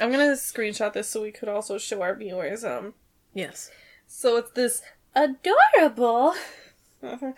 I'm 0.03 0.11
gonna 0.11 0.33
screenshot 0.33 0.93
this 0.93 1.09
so 1.09 1.23
we 1.23 1.31
could 1.31 1.49
also 1.49 1.79
show 1.79 2.03
our 2.03 2.13
viewers. 2.15 2.63
Um, 2.63 2.93
Yes. 3.33 3.71
so 4.05 4.37
it's 4.37 4.51
this 4.51 4.83
adorable 5.15 6.35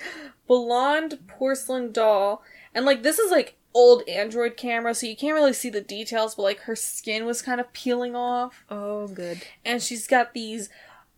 blonde 0.47 1.20
porcelain 1.28 1.91
doll, 1.91 2.43
and 2.74 2.86
like 2.86 3.03
this 3.03 3.20
is 3.20 3.32
like 3.32 3.55
old 3.74 4.07
Android 4.07 4.57
camera, 4.57 4.93
so 4.93 5.07
you 5.07 5.16
can't 5.16 5.36
really 5.36 5.53
see 5.53 5.70
the 5.70 5.82
details, 5.82 6.36
but 6.36 6.43
like 6.43 6.59
her 6.62 6.76
skin 6.76 7.26
was 7.26 7.41
kind 7.41 7.62
of 7.62 7.72
peeling 7.74 8.16
off, 8.16 8.64
Oh, 8.70 9.07
good. 9.07 9.41
and 9.64 9.82
she's 9.82 10.07
got 10.07 10.34
these 10.34 10.70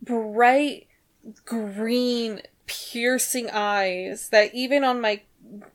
bright 0.02 0.86
green 1.44 2.42
piercing 2.66 3.50
eyes 3.50 4.28
that 4.30 4.54
even 4.54 4.84
on 4.84 5.00
my 5.00 5.22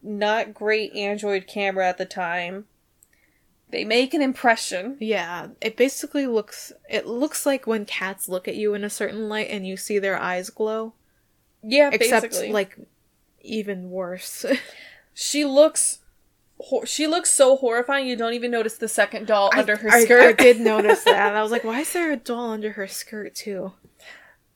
not 0.02 0.54
great 0.54 0.94
Android 0.96 1.48
camera 1.48 1.88
at 1.88 1.98
the 1.98 2.06
time, 2.06 2.66
they 3.70 3.84
make 3.86 4.14
an 4.14 4.22
impression. 4.22 4.98
Yeah, 5.00 5.50
it 5.62 5.78
basically 5.78 6.26
looks 6.28 6.72
it 6.90 7.06
looks 7.06 7.46
like 7.46 7.68
when 7.68 7.86
cats 7.86 8.28
look 8.30 8.48
at 8.48 8.56
you 8.56 8.74
in 8.74 8.84
a 8.84 8.90
certain 8.90 9.30
light 9.30 9.48
and 9.50 9.68
you 9.68 9.78
see 9.78 10.00
their 10.00 10.20
eyes 10.20 10.50
glow, 10.50 10.94
Yeah, 11.64 11.90
except 11.94 12.28
basically. 12.32 12.52
like 12.52 12.78
even 13.42 13.90
worse. 13.90 14.46
She 15.22 15.44
looks 15.44 16.00
hor- 16.60 16.86
she 16.86 17.06
looks 17.06 17.30
so 17.30 17.58
horrifying 17.58 18.08
you 18.08 18.16
don't 18.16 18.34
even 18.34 18.52
notice 18.52 18.78
the 18.78 18.88
second 18.88 19.28
doll 19.28 19.50
under 19.54 19.76
her 19.76 19.90
I, 19.92 19.98
I 19.98 20.04
skirt. 20.06 20.38
did 20.38 20.62
notice 20.62 21.04
that. 21.06 21.36
I 21.36 21.42
was 21.42 21.52
like, 21.52 21.66
why 21.66 21.82
is 21.82 21.92
there 21.92 22.14
a 22.14 22.16
doll 22.16 22.52
under 22.52 22.72
her 22.74 22.88
skirt 22.88 23.36
too? 23.36 23.74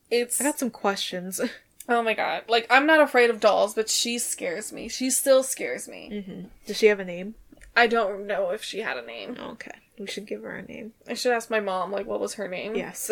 It's 0.10 0.40
I 0.40 0.46
got 0.46 0.60
some 0.60 0.70
questions. 0.70 1.42
oh 1.90 2.02
my 2.02 2.14
god. 2.14 2.44
Like 2.48 2.66
I'm 2.70 2.86
not 2.86 3.02
afraid 3.02 3.30
of 3.30 3.42
dolls, 3.42 3.74
but 3.74 3.90
she 3.90 4.18
scares 4.20 4.72
me. 4.72 4.88
She 4.88 5.10
still 5.10 5.44
scares 5.44 5.90
me. 5.90 6.24
hmm 6.26 6.44
Does 6.66 6.78
she 6.78 6.86
have 6.86 7.02
a 7.02 7.06
name? 7.06 7.36
I 7.76 7.88
don't 7.88 8.26
know 8.26 8.52
if 8.52 8.64
she 8.64 8.80
had 8.80 8.96
a 8.98 9.06
name. 9.06 9.36
Okay, 9.38 9.72
we 10.00 10.08
should 10.08 10.28
give 10.28 10.44
her 10.44 10.56
a 10.56 10.62
name. 10.62 10.94
I 11.10 11.14
should 11.16 11.34
ask 11.34 11.50
my 11.50 11.60
mom 11.60 11.92
like 11.92 12.06
what 12.06 12.22
was 12.22 12.36
her 12.36 12.48
name. 12.48 12.76
Yes. 12.76 13.12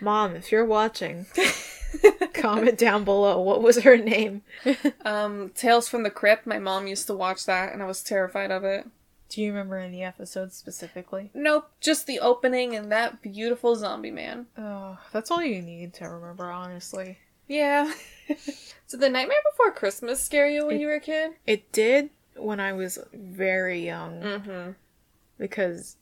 Mom, 0.00 0.36
if 0.36 0.52
you're 0.52 0.64
watching, 0.64 1.26
comment 2.34 2.78
down 2.78 3.04
below 3.04 3.40
what 3.40 3.62
was 3.62 3.82
her 3.82 3.96
name. 3.96 4.42
Um 5.04 5.50
Tales 5.54 5.88
from 5.88 6.02
the 6.02 6.10
Crypt, 6.10 6.46
my 6.46 6.58
mom 6.58 6.86
used 6.86 7.06
to 7.08 7.14
watch 7.14 7.46
that 7.46 7.72
and 7.72 7.82
I 7.82 7.86
was 7.86 8.02
terrified 8.02 8.50
of 8.50 8.64
it. 8.64 8.86
Do 9.28 9.40
you 9.42 9.50
remember 9.52 9.76
any 9.76 10.02
episodes 10.02 10.56
specifically? 10.56 11.30
Nope, 11.34 11.70
just 11.80 12.06
the 12.06 12.18
opening 12.18 12.74
and 12.74 12.90
that 12.90 13.22
beautiful 13.22 13.76
zombie 13.76 14.10
man. 14.10 14.46
Oh, 14.58 14.98
that's 15.12 15.30
all 15.30 15.40
you 15.42 15.62
need 15.62 15.94
to 15.94 16.08
remember, 16.08 16.50
honestly. 16.50 17.18
Yeah. 17.46 17.92
so 18.86 18.96
the 18.96 19.08
Nightmare 19.08 19.36
Before 19.52 19.70
Christmas 19.70 20.20
scare 20.22 20.48
you 20.48 20.66
when 20.66 20.76
It- 20.76 20.80
you 20.80 20.86
were 20.88 20.94
a 20.94 21.00
kid? 21.00 21.32
It 21.46 21.70
did 21.70 22.10
when 22.36 22.58
I 22.58 22.72
was 22.72 22.98
very 23.12 23.84
young 23.84 24.20
Mm-hmm. 24.20 24.70
because 25.38 25.96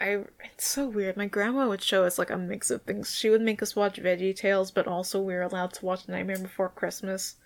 I 0.00 0.24
it's 0.44 0.66
so 0.66 0.86
weird. 0.86 1.16
My 1.16 1.26
grandma 1.26 1.68
would 1.68 1.82
show 1.82 2.04
us 2.04 2.18
like 2.18 2.30
a 2.30 2.36
mix 2.36 2.70
of 2.70 2.82
things. 2.82 3.14
She 3.14 3.30
would 3.30 3.40
make 3.40 3.62
us 3.62 3.74
watch 3.74 3.96
VeggieTales, 3.96 4.72
but 4.72 4.86
also 4.86 5.20
we 5.20 5.34
were 5.34 5.42
allowed 5.42 5.72
to 5.74 5.84
watch 5.84 6.08
Nightmare 6.08 6.38
Before 6.38 6.68
Christmas. 6.68 7.36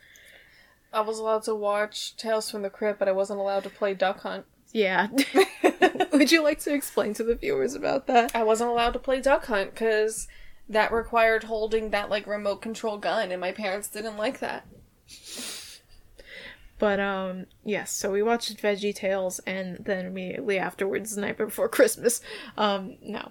I 0.93 1.03
was 1.03 1.19
allowed 1.19 1.45
to 1.45 1.55
watch 1.55 2.17
Tales 2.17 2.51
from 2.51 2.63
the 2.63 2.71
Crypt, 2.71 2.99
but 2.99 3.09
I 3.09 3.13
wasn't 3.13 3.39
allowed 3.39 3.63
to 3.63 3.71
play 3.71 3.95
Duck 3.95 4.21
Hunt. 4.23 4.45
Yeah. 4.73 5.09
would 6.13 6.33
you 6.33 6.43
like 6.43 6.59
to 6.61 6.75
explain 6.75 7.15
to 7.15 7.25
the 7.25 7.35
viewers 7.35 7.75
about 7.75 8.07
that? 8.09 8.35
I 8.35 8.43
wasn't 8.43 8.71
allowed 8.71 8.93
to 8.93 8.99
play 8.99 9.21
Duck 9.21 9.47
Hunt 9.47 9.71
because 9.73 10.27
that 10.69 10.93
required 10.93 11.45
holding 11.45 11.91
that 11.91 12.11
like 12.11 12.27
remote 12.27 12.63
control 12.63 12.99
gun, 12.99 13.31
and 13.31 13.41
my 13.41 13.53
parents 13.53 13.89
didn't 13.89 14.17
like 14.17 14.41
that. 14.41 14.67
But 16.81 16.99
um 16.99 17.47
yes, 17.63 17.93
so 17.93 18.11
we 18.11 18.23
watched 18.23 18.61
VeggieTales 18.61 19.39
and 19.47 19.77
then 19.85 20.07
immediately 20.07 20.59
afterwards 20.59 21.15
the 21.15 21.21
night 21.21 21.37
before 21.37 21.69
Christmas. 21.79 22.23
Um 22.57 22.97
no. 23.03 23.31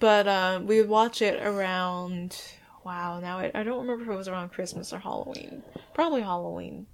But 0.00 0.28
um 0.28 0.66
we 0.66 0.80
would 0.80 0.90
watch 0.90 1.22
it 1.22 1.40
around 1.40 2.36
wow, 2.84 3.20
now 3.20 3.38
I, 3.38 3.52
I 3.54 3.62
don't 3.62 3.80
remember 3.80 4.02
if 4.02 4.10
it 4.10 4.16
was 4.16 4.28
around 4.28 4.50
Christmas 4.50 4.92
or 4.92 4.98
Halloween. 4.98 5.62
Probably 5.94 6.22
Halloween. 6.22 6.86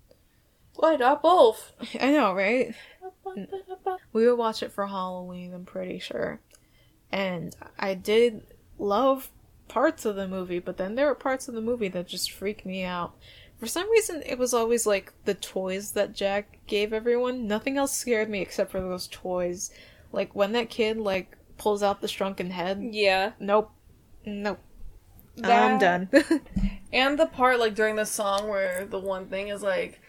Why 0.76 0.96
not 0.96 1.22
both? 1.22 1.72
I 2.00 2.10
know, 2.12 2.34
right? 2.34 2.74
We 4.12 4.26
would 4.26 4.36
watch 4.36 4.62
it 4.62 4.72
for 4.72 4.86
Halloween, 4.86 5.54
I'm 5.54 5.64
pretty 5.64 5.98
sure. 5.98 6.40
And 7.10 7.56
I 7.78 7.94
did 7.94 8.42
love 8.78 9.30
parts 9.68 10.04
of 10.04 10.16
the 10.16 10.28
movie, 10.28 10.58
but 10.58 10.76
then 10.76 10.96
there 10.96 11.06
were 11.06 11.14
parts 11.14 11.48
of 11.48 11.54
the 11.54 11.60
movie 11.62 11.88
that 11.88 12.08
just 12.08 12.30
freaked 12.30 12.66
me 12.66 12.84
out. 12.84 13.14
For 13.58 13.66
some 13.66 13.90
reason, 13.90 14.22
it 14.26 14.38
was 14.38 14.52
always 14.52 14.86
like 14.86 15.12
the 15.24 15.34
toys 15.34 15.92
that 15.92 16.12
Jack 16.14 16.58
gave 16.66 16.92
everyone. 16.92 17.46
Nothing 17.46 17.76
else 17.78 17.92
scared 17.96 18.28
me 18.28 18.40
except 18.40 18.70
for 18.70 18.80
those 18.80 19.08
toys. 19.08 19.70
Like 20.12 20.34
when 20.34 20.52
that 20.52 20.70
kid 20.70 20.98
like 20.98 21.36
pulls 21.56 21.82
out 21.82 22.00
the 22.00 22.08
shrunken 22.08 22.50
head. 22.50 22.80
Yeah. 22.92 23.32
Nope. 23.38 23.70
Nope. 24.26 24.58
That- 25.36 25.72
I'm 25.72 25.78
done. 25.78 26.08
And 26.92 27.18
the 27.18 27.26
part 27.26 27.58
like 27.58 27.74
during 27.74 27.96
the 27.96 28.04
song 28.06 28.48
where 28.48 28.84
the 28.84 29.00
one 29.00 29.26
thing 29.26 29.48
is 29.48 29.62
like, 29.62 30.00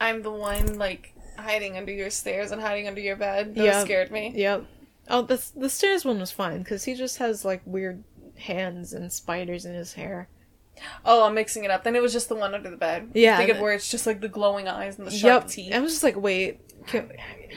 I'm 0.00 0.22
the 0.22 0.30
one 0.30 0.78
like 0.78 1.12
hiding 1.36 1.76
under 1.76 1.90
your 1.92 2.10
stairs 2.10 2.52
and 2.52 2.60
hiding 2.62 2.86
under 2.86 3.00
your 3.00 3.16
bed. 3.16 3.54
That 3.56 3.64
Yeah. 3.64 3.82
scared 3.82 4.12
me. 4.12 4.32
yep. 4.36 4.64
Oh, 5.08 5.22
the 5.22 5.44
the 5.56 5.68
stairs 5.68 6.04
one 6.04 6.20
was 6.20 6.30
fine 6.30 6.58
because 6.58 6.84
he 6.84 6.94
just 6.94 7.18
has 7.18 7.44
like 7.44 7.62
weird 7.64 8.04
hands 8.36 8.92
and 8.92 9.12
spiders 9.12 9.64
in 9.64 9.74
his 9.74 9.94
hair. 9.94 10.28
Oh, 11.04 11.24
I'm 11.24 11.34
mixing 11.34 11.64
it 11.64 11.70
up. 11.70 11.84
Then 11.84 11.96
it 11.96 12.02
was 12.02 12.12
just 12.12 12.28
the 12.28 12.34
one 12.34 12.54
under 12.54 12.70
the 12.70 12.76
bed. 12.76 13.10
Yeah, 13.14 13.36
Think 13.38 13.50
of 13.50 13.58
where 13.60 13.72
it's 13.72 13.90
just 13.90 14.06
like 14.06 14.20
the 14.20 14.28
glowing 14.28 14.68
eyes 14.68 14.98
and 14.98 15.06
the 15.06 15.10
sharp 15.10 15.44
Yep. 15.44 15.50
teeth. 15.50 15.72
I 15.74 15.80
was 15.80 15.92
just 15.92 16.02
like, 16.02 16.16
wait, 16.16 16.60
can, 16.86 17.10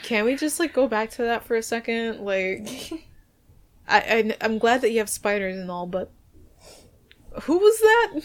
can 0.03 0.25
we 0.25 0.35
just 0.35 0.59
like 0.59 0.73
go 0.73 0.87
back 0.87 1.09
to 1.11 1.23
that 1.23 1.43
for 1.43 1.55
a 1.55 1.63
second? 1.63 2.19
Like, 2.21 2.67
I, 3.87 3.99
I 3.99 4.37
I'm 4.41 4.57
glad 4.57 4.81
that 4.81 4.91
you 4.91 4.99
have 4.99 5.09
spiders 5.09 5.57
and 5.57 5.69
all, 5.71 5.87
but 5.87 6.11
who 7.43 7.57
was 7.57 7.79
that? 7.79 8.21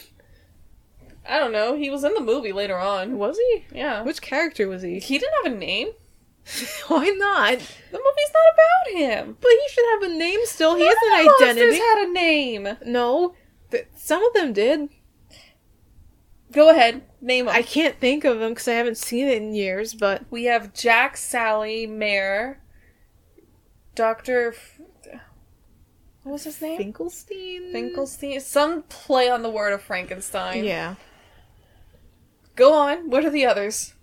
I 1.28 1.38
don't 1.38 1.52
know. 1.52 1.76
He 1.76 1.88
was 1.90 2.02
in 2.04 2.14
the 2.14 2.20
movie 2.20 2.52
later 2.52 2.76
on. 2.78 3.16
Was 3.18 3.38
he? 3.38 3.64
Yeah. 3.72 4.02
Which 4.02 4.20
character 4.20 4.68
was 4.68 4.82
he? 4.82 4.98
He 4.98 5.18
didn't 5.18 5.44
have 5.44 5.52
a 5.52 5.56
name. 5.56 5.88
Why 6.88 7.08
not? 7.10 7.58
The 7.58 7.98
movie's 7.98 8.32
not 8.34 8.54
about 8.54 9.00
him. 9.00 9.36
But 9.40 9.50
he 9.50 9.68
should 9.70 9.84
have 9.92 10.02
a 10.10 10.14
name 10.18 10.40
still. 10.44 10.74
He 10.74 10.84
has 10.84 10.96
an 11.06 11.12
identity. 11.46 11.76
had 11.78 12.08
a 12.08 12.12
name. 12.12 12.68
No, 12.84 13.34
th- 13.72 13.88
some 13.96 14.24
of 14.24 14.32
them 14.34 14.52
did. 14.52 14.88
Go 16.52 16.68
ahead. 16.70 17.02
Name 17.20 17.46
them. 17.46 17.54
I 17.54 17.62
can't 17.62 17.98
think 17.98 18.24
of 18.24 18.38
them 18.38 18.50
because 18.52 18.68
I 18.68 18.74
haven't 18.74 18.98
seen 18.98 19.26
it 19.26 19.38
in 19.42 19.54
years. 19.54 19.94
But 19.94 20.22
We 20.30 20.44
have 20.44 20.72
Jack, 20.74 21.16
Sally, 21.16 21.86
Mayor, 21.86 22.60
Doctor. 23.94 24.48
F- 24.52 24.80
What 26.22 26.32
was 26.32 26.44
his 26.44 26.60
name? 26.62 26.76
Finkelstein. 26.78 27.72
Finkelstein. 27.72 28.40
Some 28.40 28.82
play 28.84 29.28
on 29.30 29.42
the 29.42 29.50
word 29.50 29.72
of 29.72 29.82
Frankenstein. 29.82 30.64
Yeah, 30.64 30.94
Go 32.54 32.74
on. 32.74 33.08
What 33.10 33.24
are 33.24 33.30
the 33.30 33.46
others? 33.46 33.94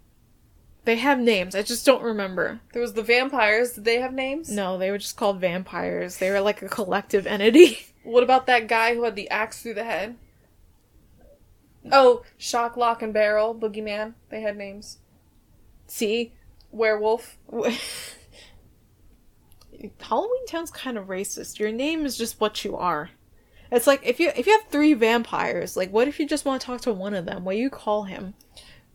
They 0.89 0.95
have 0.95 1.19
names. 1.19 1.53
I 1.53 1.61
just 1.61 1.85
don't 1.85 2.01
remember. 2.01 2.61
There 2.73 2.81
was 2.81 2.93
the 2.93 3.03
vampires. 3.03 3.73
Did 3.73 3.85
they 3.85 3.99
have 3.99 4.11
names? 4.11 4.49
No, 4.49 4.79
they 4.79 4.89
were 4.89 4.97
just 4.97 5.17
called 5.17 5.39
vampires. 5.39 6.17
They 6.17 6.31
were 6.31 6.41
like 6.41 6.63
a 6.63 6.67
collective 6.67 7.27
entity. 7.27 7.79
What 8.01 8.23
about 8.23 8.47
that 8.47 8.67
guy 8.69 8.95
who 8.95 9.03
had 9.03 9.17
the 9.17 9.29
axe 9.29 9.61
through 9.61 9.73
the 9.75 9.83
head? 9.83 10.15
Oh, 11.91 12.23
Shock, 12.37 12.77
Lock, 12.77 13.01
and 13.03 13.13
Barrel, 13.13 13.53
Boogeyman. 13.53 14.13
They 14.29 14.41
had 14.41 14.57
names. 14.57 14.99
See, 15.85 16.33
Werewolf. 16.71 17.37
Halloween 20.01 20.45
Town's 20.47 20.71
kind 20.71 20.97
of 20.97 21.07
racist. 21.07 21.59
Your 21.59 21.73
name 21.73 22.05
is 22.05 22.17
just 22.17 22.39
what 22.39 22.63
you 22.63 22.77
are. 22.77 23.11
It's 23.71 23.85
like 23.85 24.01
if 24.03 24.19
you 24.19 24.31
if 24.35 24.47
you 24.47 24.53
have 24.53 24.71
three 24.71 24.93
vampires, 24.93 25.77
like 25.77 25.91
what 25.91 26.07
if 26.07 26.19
you 26.19 26.25
just 26.25 26.45
want 26.45 26.61
to 26.61 26.65
talk 26.65 26.81
to 26.81 26.93
one 26.93 27.13
of 27.13 27.25
them? 27.25 27.43
What 27.43 27.53
do 27.53 27.59
you 27.59 27.69
call 27.69 28.03
him? 28.03 28.33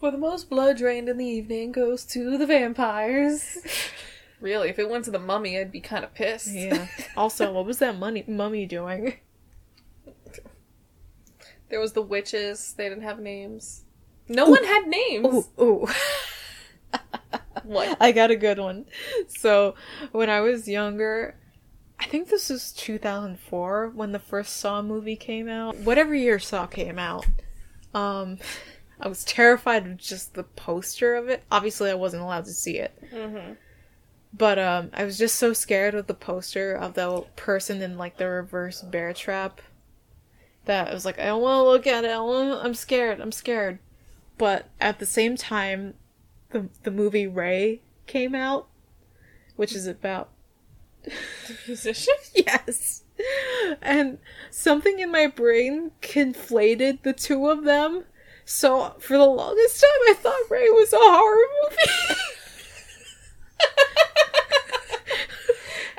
For 0.04 0.10
the 0.10 0.18
most 0.18 0.50
blood 0.50 0.76
drained 0.76 1.08
in 1.08 1.16
the 1.16 1.24
evening 1.24 1.72
goes 1.72 2.04
to 2.08 2.36
the 2.36 2.44
vampires. 2.44 3.56
really, 4.42 4.68
if 4.68 4.78
it 4.78 4.90
went 4.90 5.06
to 5.06 5.10
the 5.10 5.18
mummy, 5.18 5.58
I'd 5.58 5.72
be 5.72 5.80
kind 5.80 6.04
of 6.04 6.12
pissed. 6.12 6.52
Yeah. 6.52 6.88
also, 7.16 7.50
what 7.54 7.64
was 7.64 7.78
that 7.78 7.96
money 7.96 8.22
mummy 8.28 8.66
doing? 8.66 9.14
There 11.70 11.80
was 11.80 11.94
the 11.94 12.02
witches. 12.02 12.74
They 12.76 12.86
didn't 12.86 13.04
have 13.04 13.18
names. 13.18 13.84
No 14.28 14.44
one 14.44 14.62
had 14.64 14.86
names. 14.88 15.48
Ooh, 15.58 15.62
ooh. 15.64 15.86
What? 17.62 17.96
I 17.98 18.12
got 18.12 18.30
a 18.30 18.36
good 18.36 18.58
one. 18.58 18.84
So, 19.26 19.74
when 20.12 20.28
I 20.28 20.42
was 20.42 20.68
younger, 20.68 21.34
I 21.98 22.04
think 22.04 22.28
this 22.28 22.50
was 22.50 22.72
2004 22.72 23.92
when 23.94 24.12
the 24.12 24.18
first 24.18 24.58
Saw 24.58 24.82
movie 24.82 25.16
came 25.16 25.48
out. 25.48 25.78
Whatever 25.78 26.14
year 26.14 26.38
Saw 26.38 26.66
came 26.66 26.98
out. 26.98 27.24
Um 27.94 28.36
I 29.00 29.08
was 29.08 29.24
terrified 29.24 29.86
of 29.86 29.96
just 29.96 30.34
the 30.34 30.44
poster 30.44 31.14
of 31.14 31.28
it. 31.28 31.42
Obviously, 31.50 31.90
I 31.90 31.94
wasn't 31.94 32.22
allowed 32.22 32.44
to 32.46 32.52
see 32.52 32.78
it. 32.78 32.96
Mm-hmm. 33.12 33.54
But 34.32 34.58
um 34.58 34.90
I 34.92 35.04
was 35.04 35.18
just 35.18 35.36
so 35.36 35.52
scared 35.52 35.94
of 35.94 36.06
the 36.06 36.14
poster 36.14 36.74
of 36.74 36.94
the 36.94 37.24
person 37.36 37.82
in 37.82 37.96
like 37.96 38.16
the 38.16 38.28
reverse 38.28 38.82
bear 38.82 39.12
trap 39.12 39.60
that 40.64 40.88
I 40.88 40.94
was 40.94 41.04
like, 41.04 41.18
I 41.18 41.26
don't 41.26 41.42
want 41.42 41.64
to 41.64 41.70
look 41.70 41.86
at 41.86 42.04
it. 42.04 42.10
I 42.10 42.20
wanna... 42.20 42.58
I'm 42.58 42.74
scared. 42.74 43.20
I'm 43.20 43.32
scared. 43.32 43.78
But 44.38 44.68
at 44.80 44.98
the 44.98 45.06
same 45.06 45.36
time, 45.36 45.94
the 46.50 46.68
the 46.82 46.90
movie 46.90 47.26
Ray 47.26 47.82
came 48.06 48.34
out, 48.34 48.68
which 49.56 49.74
is 49.74 49.86
about 49.86 50.30
the 51.04 51.12
Musician? 51.66 52.14
yes. 52.34 53.04
And 53.80 54.18
something 54.50 54.98
in 54.98 55.12
my 55.12 55.26
brain 55.26 55.92
conflated 56.02 57.02
the 57.02 57.12
two 57.12 57.48
of 57.48 57.64
them. 57.64 58.04
So 58.44 58.94
for 59.00 59.16
the 59.16 59.24
longest 59.24 59.80
time 59.80 59.90
I 60.08 60.14
thought 60.14 60.50
Ray 60.50 60.68
was 60.68 60.92
a 60.92 60.98
horror 60.98 61.46
movie. 61.62 62.20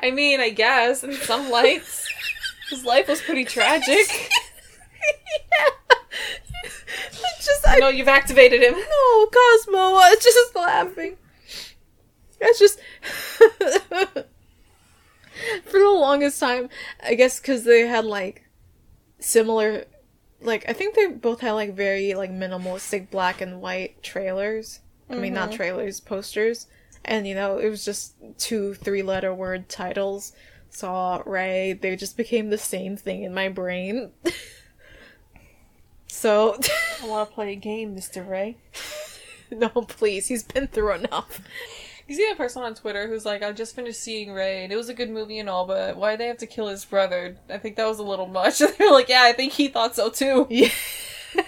I 0.00 0.10
mean, 0.10 0.40
I 0.40 0.50
guess 0.50 1.02
in 1.02 1.12
some 1.14 1.50
lights, 1.50 2.06
his 2.70 2.84
life 2.84 3.08
was 3.08 3.20
pretty 3.22 3.44
tragic. 3.44 4.30
yeah. 5.50 5.96
It's 6.62 7.46
just 7.46 7.66
I 7.66 7.78
know 7.78 7.88
you've 7.88 8.08
activated 8.08 8.62
him. 8.62 8.74
No, 8.74 9.26
Cosmo, 9.26 9.78
I 9.78 10.10
was 10.14 10.22
just 10.22 10.54
laughing. 10.54 11.16
It's 12.40 12.58
just 12.58 12.78
for 15.64 15.78
the 15.78 15.90
longest 15.90 16.38
time, 16.40 16.68
I 17.02 17.14
guess 17.14 17.40
because 17.40 17.64
they 17.64 17.86
had 17.86 18.04
like 18.04 18.44
similar, 19.18 19.84
like 20.46 20.64
I 20.68 20.72
think 20.72 20.94
they 20.94 21.08
both 21.08 21.40
had 21.40 21.52
like 21.52 21.74
very 21.74 22.14
like 22.14 22.30
minimalistic 22.30 23.10
black 23.10 23.40
and 23.40 23.60
white 23.60 24.02
trailers. 24.02 24.80
I 25.08 25.14
mean, 25.14 25.34
not 25.34 25.50
mm-hmm. 25.50 25.56
trailers, 25.56 26.00
posters, 26.00 26.66
and 27.04 27.28
you 27.28 27.34
know 27.34 27.58
it 27.58 27.68
was 27.68 27.84
just 27.84 28.14
two 28.38 28.74
three 28.74 29.02
letter 29.02 29.32
word 29.32 29.68
titles. 29.68 30.32
Saw 30.70 31.22
Ray, 31.24 31.72
they 31.72 31.96
just 31.96 32.16
became 32.16 32.50
the 32.50 32.58
same 32.58 32.96
thing 32.96 33.22
in 33.22 33.32
my 33.32 33.48
brain. 33.48 34.10
so. 36.06 36.58
I 37.02 37.06
want 37.06 37.28
to 37.28 37.34
play 37.34 37.52
a 37.52 37.56
game, 37.56 37.94
Mr. 37.96 38.28
Ray. 38.28 38.56
No, 39.48 39.68
please. 39.68 40.26
He's 40.26 40.42
been 40.42 40.66
through 40.66 40.94
enough. 40.94 41.40
You 42.06 42.14
see 42.14 42.26
that 42.28 42.36
person 42.36 42.62
on 42.62 42.74
Twitter 42.74 43.08
who's 43.08 43.24
like, 43.24 43.42
I 43.42 43.50
just 43.52 43.74
finished 43.74 44.00
seeing 44.00 44.32
Ray, 44.32 44.62
and 44.62 44.72
it 44.72 44.76
was 44.76 44.88
a 44.88 44.94
good 44.94 45.10
movie 45.10 45.38
and 45.40 45.48
all, 45.48 45.66
but 45.66 45.96
why 45.96 46.14
they 46.14 46.26
have 46.28 46.38
to 46.38 46.46
kill 46.46 46.68
his 46.68 46.84
brother? 46.84 47.36
I 47.50 47.58
think 47.58 47.76
that 47.76 47.88
was 47.88 47.98
a 47.98 48.04
little 48.04 48.26
much. 48.26 48.58
They're 48.78 48.92
like, 48.92 49.08
yeah, 49.08 49.22
I 49.24 49.32
think 49.32 49.52
he 49.54 49.68
thought 49.68 49.96
so 49.96 50.10
too. 50.10 50.46
Yeah. 51.36 51.42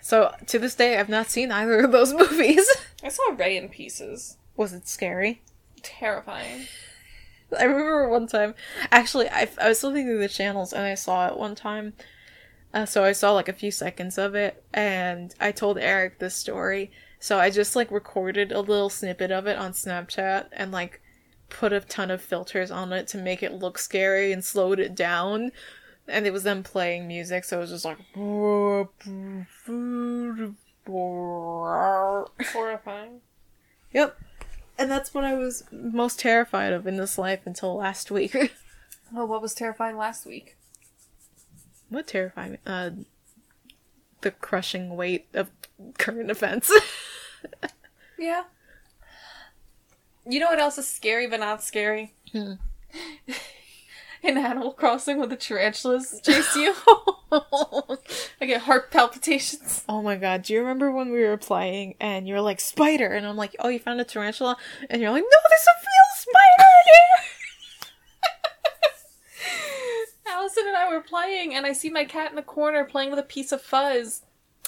so 0.00 0.34
to 0.46 0.58
this 0.58 0.74
day, 0.74 0.96
I've 0.98 1.10
not 1.10 1.28
seen 1.28 1.52
either 1.52 1.80
of 1.80 1.92
those 1.92 2.14
movies. 2.14 2.66
I 3.02 3.08
saw 3.08 3.34
Ray 3.36 3.56
in 3.56 3.68
pieces. 3.68 4.38
Was 4.56 4.72
it 4.72 4.88
scary? 4.88 5.42
Terrifying. 5.82 6.66
I 7.58 7.64
remember 7.64 8.08
one 8.08 8.26
time. 8.26 8.54
Actually, 8.90 9.28
I, 9.28 9.48
I 9.60 9.68
was 9.68 9.80
flipping 9.80 10.06
through 10.06 10.20
the 10.20 10.28
channels 10.28 10.72
and 10.72 10.82
I 10.82 10.94
saw 10.94 11.26
it 11.28 11.36
one 11.36 11.54
time. 11.54 11.92
Uh, 12.72 12.86
so 12.86 13.04
I 13.04 13.12
saw 13.12 13.32
like 13.32 13.48
a 13.48 13.52
few 13.54 13.70
seconds 13.70 14.18
of 14.18 14.34
it, 14.34 14.62
and 14.74 15.34
I 15.40 15.52
told 15.52 15.78
Eric 15.78 16.18
this 16.18 16.34
story. 16.34 16.90
So 17.20 17.38
I 17.38 17.50
just 17.50 17.74
like 17.76 17.90
recorded 17.90 18.52
a 18.52 18.60
little 18.60 18.90
snippet 18.90 19.30
of 19.30 19.46
it 19.46 19.56
on 19.58 19.72
Snapchat 19.72 20.46
and 20.52 20.70
like 20.72 21.00
put 21.48 21.72
a 21.72 21.80
ton 21.80 22.10
of 22.10 22.22
filters 22.22 22.70
on 22.70 22.92
it 22.92 23.08
to 23.08 23.18
make 23.18 23.42
it 23.42 23.52
look 23.52 23.78
scary 23.78 24.32
and 24.32 24.44
slowed 24.44 24.78
it 24.78 24.94
down. 24.94 25.50
And 26.06 26.26
it 26.26 26.32
was 26.32 26.42
them 26.42 26.62
playing 26.62 27.06
music, 27.06 27.44
so 27.44 27.58
it 27.58 27.62
was 27.62 27.70
just 27.70 27.84
like. 27.84 27.98
Horrifying. 32.52 33.20
Yep. 33.92 34.18
And 34.78 34.90
that's 34.90 35.12
what 35.12 35.24
I 35.24 35.34
was 35.34 35.64
most 35.72 36.20
terrified 36.20 36.72
of 36.72 36.86
in 36.86 36.96
this 36.96 37.18
life 37.18 37.40
until 37.44 37.76
last 37.76 38.10
week. 38.10 38.54
Oh, 39.16 39.24
what 39.24 39.40
was 39.40 39.54
terrifying 39.54 39.96
last 39.96 40.26
week? 40.26 40.58
what 41.88 42.06
terrified 42.06 42.52
me? 42.52 42.58
Uh, 42.66 42.90
the 44.20 44.30
crushing 44.30 44.96
weight 44.96 45.26
of 45.34 45.50
current 45.98 46.30
events. 46.30 46.72
Yeah. 48.18 48.44
You 50.26 50.40
know 50.40 50.48
what 50.48 50.58
else 50.58 50.76
is 50.76 50.88
scary 50.88 51.26
but 51.26 51.40
not 51.40 51.62
scary? 51.62 52.14
Hmm. 52.32 52.54
In 54.22 54.36
Animal 54.36 54.72
Crossing 54.72 55.18
when 55.20 55.28
the 55.28 55.36
tarantulas 55.36 56.20
chase 56.24 56.56
you. 56.56 56.74
I 58.40 58.46
get 58.46 58.62
heart 58.62 58.90
palpitations. 58.90 59.84
Oh 59.88 60.02
my 60.02 60.16
god, 60.16 60.42
do 60.42 60.52
you 60.52 60.58
remember 60.58 60.90
when 60.90 61.12
we 61.12 61.22
were 61.22 61.36
playing 61.36 61.94
and 62.00 62.26
you're 62.26 62.40
like, 62.40 62.58
spider? 62.58 63.06
And 63.06 63.24
I'm 63.24 63.36
like, 63.36 63.54
oh, 63.60 63.68
you 63.68 63.78
found 63.78 64.00
a 64.00 64.04
tarantula? 64.04 64.56
And 64.90 65.00
you're 65.00 65.12
like, 65.12 65.22
no, 65.22 65.38
there's 65.48 65.66
a 65.68 65.78
real 65.78 66.16
spider 66.16 66.68
in 66.78 66.84
here! 66.84 67.37
Allison 70.48 70.68
and 70.68 70.76
I 70.78 70.88
were 70.90 71.02
playing, 71.02 71.54
and 71.54 71.66
I 71.66 71.74
see 71.74 71.90
my 71.90 72.06
cat 72.06 72.30
in 72.30 72.36
the 72.36 72.42
corner 72.42 72.82
playing 72.82 73.10
with 73.10 73.18
a 73.18 73.24
piece 73.24 73.52
of 73.52 73.60
fuzz. 73.60 74.22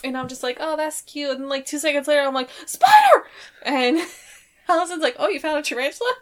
And 0.05 0.15
I'm 0.15 0.29
just 0.29 0.43
like, 0.43 0.59
oh, 0.61 0.77
that's 0.77 1.01
cute. 1.01 1.39
And 1.39 1.49
like 1.49 1.65
two 1.65 1.79
seconds 1.79 2.07
later, 2.07 2.21
I'm 2.21 2.35
like, 2.35 2.51
spider! 2.67 3.27
And 3.63 3.99
Allison's 4.69 5.03
like, 5.03 5.17
oh, 5.19 5.29
you 5.29 5.41
found 5.41 5.59
a 5.59 5.63
tarantula? 5.63 6.13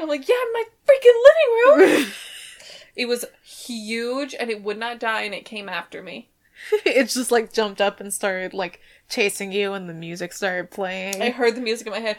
I'm 0.00 0.08
like, 0.08 0.26
yeah, 0.26 0.36
in 0.36 0.52
my 0.54 0.64
freaking 0.86 1.76
living 1.76 1.98
room! 1.98 2.12
it 2.96 3.08
was 3.08 3.26
huge, 3.44 4.34
and 4.34 4.48
it 4.48 4.62
would 4.62 4.78
not 4.78 4.98
die, 4.98 5.20
and 5.22 5.34
it 5.34 5.44
came 5.44 5.68
after 5.68 6.02
me. 6.02 6.30
it 6.86 7.10
just 7.10 7.30
like 7.30 7.52
jumped 7.52 7.82
up 7.82 8.00
and 8.00 8.12
started 8.12 8.54
like 8.54 8.80
chasing 9.10 9.52
you, 9.52 9.74
and 9.74 9.86
the 9.86 9.94
music 9.94 10.32
started 10.32 10.70
playing. 10.70 11.20
I 11.20 11.28
heard 11.28 11.56
the 11.56 11.60
music 11.60 11.86
in 11.86 11.92
my 11.92 12.00
head. 12.00 12.16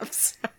I'm 0.06 0.10
sorry. 0.10 0.54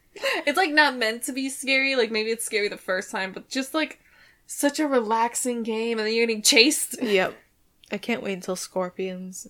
It's 0.46 0.58
like 0.58 0.72
not 0.72 0.98
meant 0.98 1.24
to 1.24 1.34
be 1.34 1.50
scary. 1.50 1.96
Like 1.96 2.12
maybe 2.12 2.30
it's 2.30 2.46
scary 2.46 2.68
the 2.68 2.78
first 2.78 3.12
time, 3.12 3.32
but 3.32 3.50
just 3.50 3.74
like 3.74 4.00
such 4.46 4.80
a 4.80 4.88
relaxing 4.88 5.64
game, 5.64 5.98
and 5.98 6.08
then 6.08 6.14
you're 6.14 6.28
getting 6.28 6.42
chased. 6.44 6.98
Yep. 7.02 7.36
I 7.94 7.98
can't 7.98 8.24
wait 8.24 8.34
until 8.34 8.56
scorpions 8.56 9.48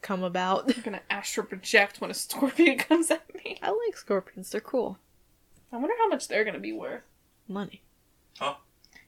come 0.00 0.22
about. 0.22 0.74
I'm 0.74 0.82
gonna 0.82 1.02
astral 1.10 1.46
project 1.46 2.00
when 2.00 2.10
a 2.10 2.14
scorpion 2.14 2.78
comes 2.88 3.10
at 3.10 3.34
me. 3.34 3.58
I 3.62 3.68
like 3.68 3.96
scorpions, 3.96 4.50
they're 4.50 4.60
cool. 4.60 4.98
I 5.72 5.76
wonder 5.76 5.94
how 5.98 6.08
much 6.08 6.28
they're 6.28 6.44
gonna 6.44 6.58
be 6.58 6.72
worth. 6.72 7.02
Money. 7.48 7.82
Huh? 8.38 8.54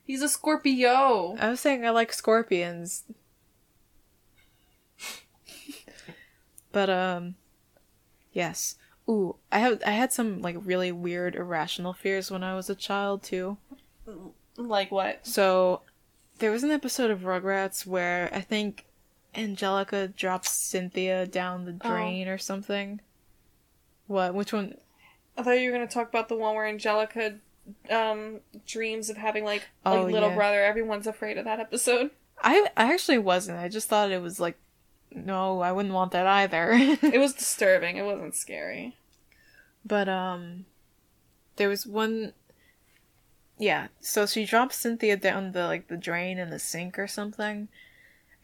He's 0.03 0.21
a 0.21 0.29
Scorpio. 0.29 1.35
I 1.41 1.49
was 1.49 1.61
saying 1.61 1.87
I 1.87 1.91
like 1.91 2.13
scorpions. 2.13 3.05
but 6.73 6.91
um 6.91 7.37
yes. 8.33 8.77
Ooh, 9.09 9.37
I 9.53 9.59
have 9.59 9.83
I 9.87 9.91
had 9.91 10.13
some 10.13 10.41
like 10.41 10.57
really 10.61 10.91
weird 10.93 11.35
irrational 11.35 11.93
fears 11.93 12.31
when 12.31 12.43
I 12.43 12.55
was 12.55 12.71
a 12.71 12.75
child 12.75 13.23
too. 13.23 13.59
Like 14.57 14.91
what? 14.91 15.27
So 15.27 15.83
there 16.39 16.51
was 16.51 16.63
an 16.65 16.71
episode 16.71 17.11
of 17.11 17.21
Rugrats 17.21 17.87
where 17.87 18.31
I 18.33 18.41
think 18.41 18.87
Angelica 19.35 20.09
drops 20.09 20.51
Cynthia 20.53 21.27
down 21.27 21.65
the 21.65 21.77
Oh. 21.83 21.89
drain 21.91 22.29
or 22.29 22.39
something. 22.39 23.01
What? 24.07 24.35
Which 24.35 24.53
one? 24.53 24.77
I 25.37 25.43
thought 25.43 25.59
you 25.61 25.71
were 25.71 25.77
gonna 25.77 25.89
talk 25.89 26.09
about 26.09 26.29
the 26.29 26.37
one 26.37 26.55
where 26.55 26.67
Angelica 26.67 27.37
um 27.91 28.41
dreams 28.67 29.11
of 29.11 29.17
having 29.17 29.45
like 29.45 29.65
like 29.85 29.99
Oh, 29.99 30.05
little 30.05 30.31
yeah. 30.31 30.35
brother. 30.35 30.63
Everyone's 30.65 31.07
afraid 31.07 31.37
of 31.39 31.45
that 31.45 31.61
episode. 31.61 32.11
I 32.43 32.69
I 32.77 32.93
actually 32.93 33.19
wasn't. 33.19 33.59
I 33.59 33.69
just 33.69 33.89
thought 33.89 34.11
it 34.13 34.23
was 34.23 34.41
like 34.41 34.57
no, 35.15 35.61
I 35.61 35.73
wouldn't 35.73 35.95
want 35.95 36.13
that 36.13 36.27
either. 36.27 36.73
It 37.03 37.19
was 37.19 37.33
disturbing. 37.33 37.97
It 37.97 38.05
wasn't 38.05 38.35
scary. 38.35 38.97
But 39.85 40.09
um 40.09 40.67
there 41.57 41.69
was 41.69 41.87
one 41.87 42.33
yeah, 43.57 43.87
so 44.01 44.27
she 44.27 44.45
drops 44.45 44.77
Cynthia 44.77 45.17
down 45.17 45.53
the 45.53 45.67
like 45.67 45.89
the 45.89 45.97
drain 45.97 46.39
in 46.39 46.51
the 46.51 46.59
sink 46.59 46.99
or 46.99 47.07
something. 47.07 47.69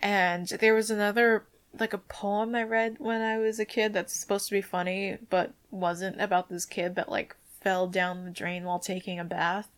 And 0.00 0.46
there 0.48 0.74
was 0.74 0.90
another 0.90 1.44
like 1.78 1.92
a 1.92 1.98
poem 1.98 2.54
I 2.54 2.62
read 2.62 2.96
when 2.98 3.20
I 3.20 3.38
was 3.38 3.58
a 3.58 3.64
kid 3.64 3.92
that's 3.92 4.18
supposed 4.18 4.48
to 4.48 4.54
be 4.54 4.62
funny 4.62 5.18
but 5.28 5.52
wasn't 5.70 6.20
about 6.20 6.48
this 6.48 6.64
kid 6.64 6.94
that 6.96 7.08
like 7.08 7.36
fell 7.60 7.86
down 7.86 8.24
the 8.24 8.30
drain 8.30 8.64
while 8.64 8.78
taking 8.78 9.18
a 9.18 9.24
bath. 9.24 9.68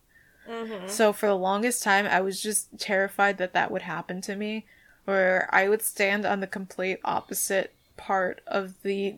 Mm-hmm. 0.48 0.88
So 0.88 1.12
for 1.12 1.26
the 1.26 1.34
longest 1.34 1.82
time 1.82 2.06
I 2.06 2.20
was 2.20 2.40
just 2.40 2.78
terrified 2.78 3.38
that 3.38 3.52
that 3.54 3.70
would 3.70 3.82
happen 3.82 4.20
to 4.22 4.36
me 4.36 4.66
where 5.04 5.48
I 5.52 5.68
would 5.68 5.82
stand 5.82 6.24
on 6.24 6.40
the 6.40 6.46
complete 6.46 6.98
opposite 7.04 7.74
part 7.96 8.40
of 8.46 8.82
the 8.82 9.16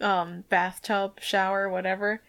um 0.00 0.44
bathtub, 0.48 1.20
shower, 1.20 1.68
whatever. 1.68 2.22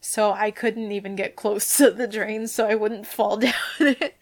So 0.00 0.32
I 0.32 0.50
couldn't 0.50 0.92
even 0.92 1.16
get 1.16 1.34
close 1.34 1.78
to 1.78 1.90
the 1.90 2.06
drain 2.06 2.46
so 2.46 2.66
I 2.66 2.74
wouldn't 2.74 3.06
fall 3.06 3.36
down 3.38 3.54
it. 3.78 4.16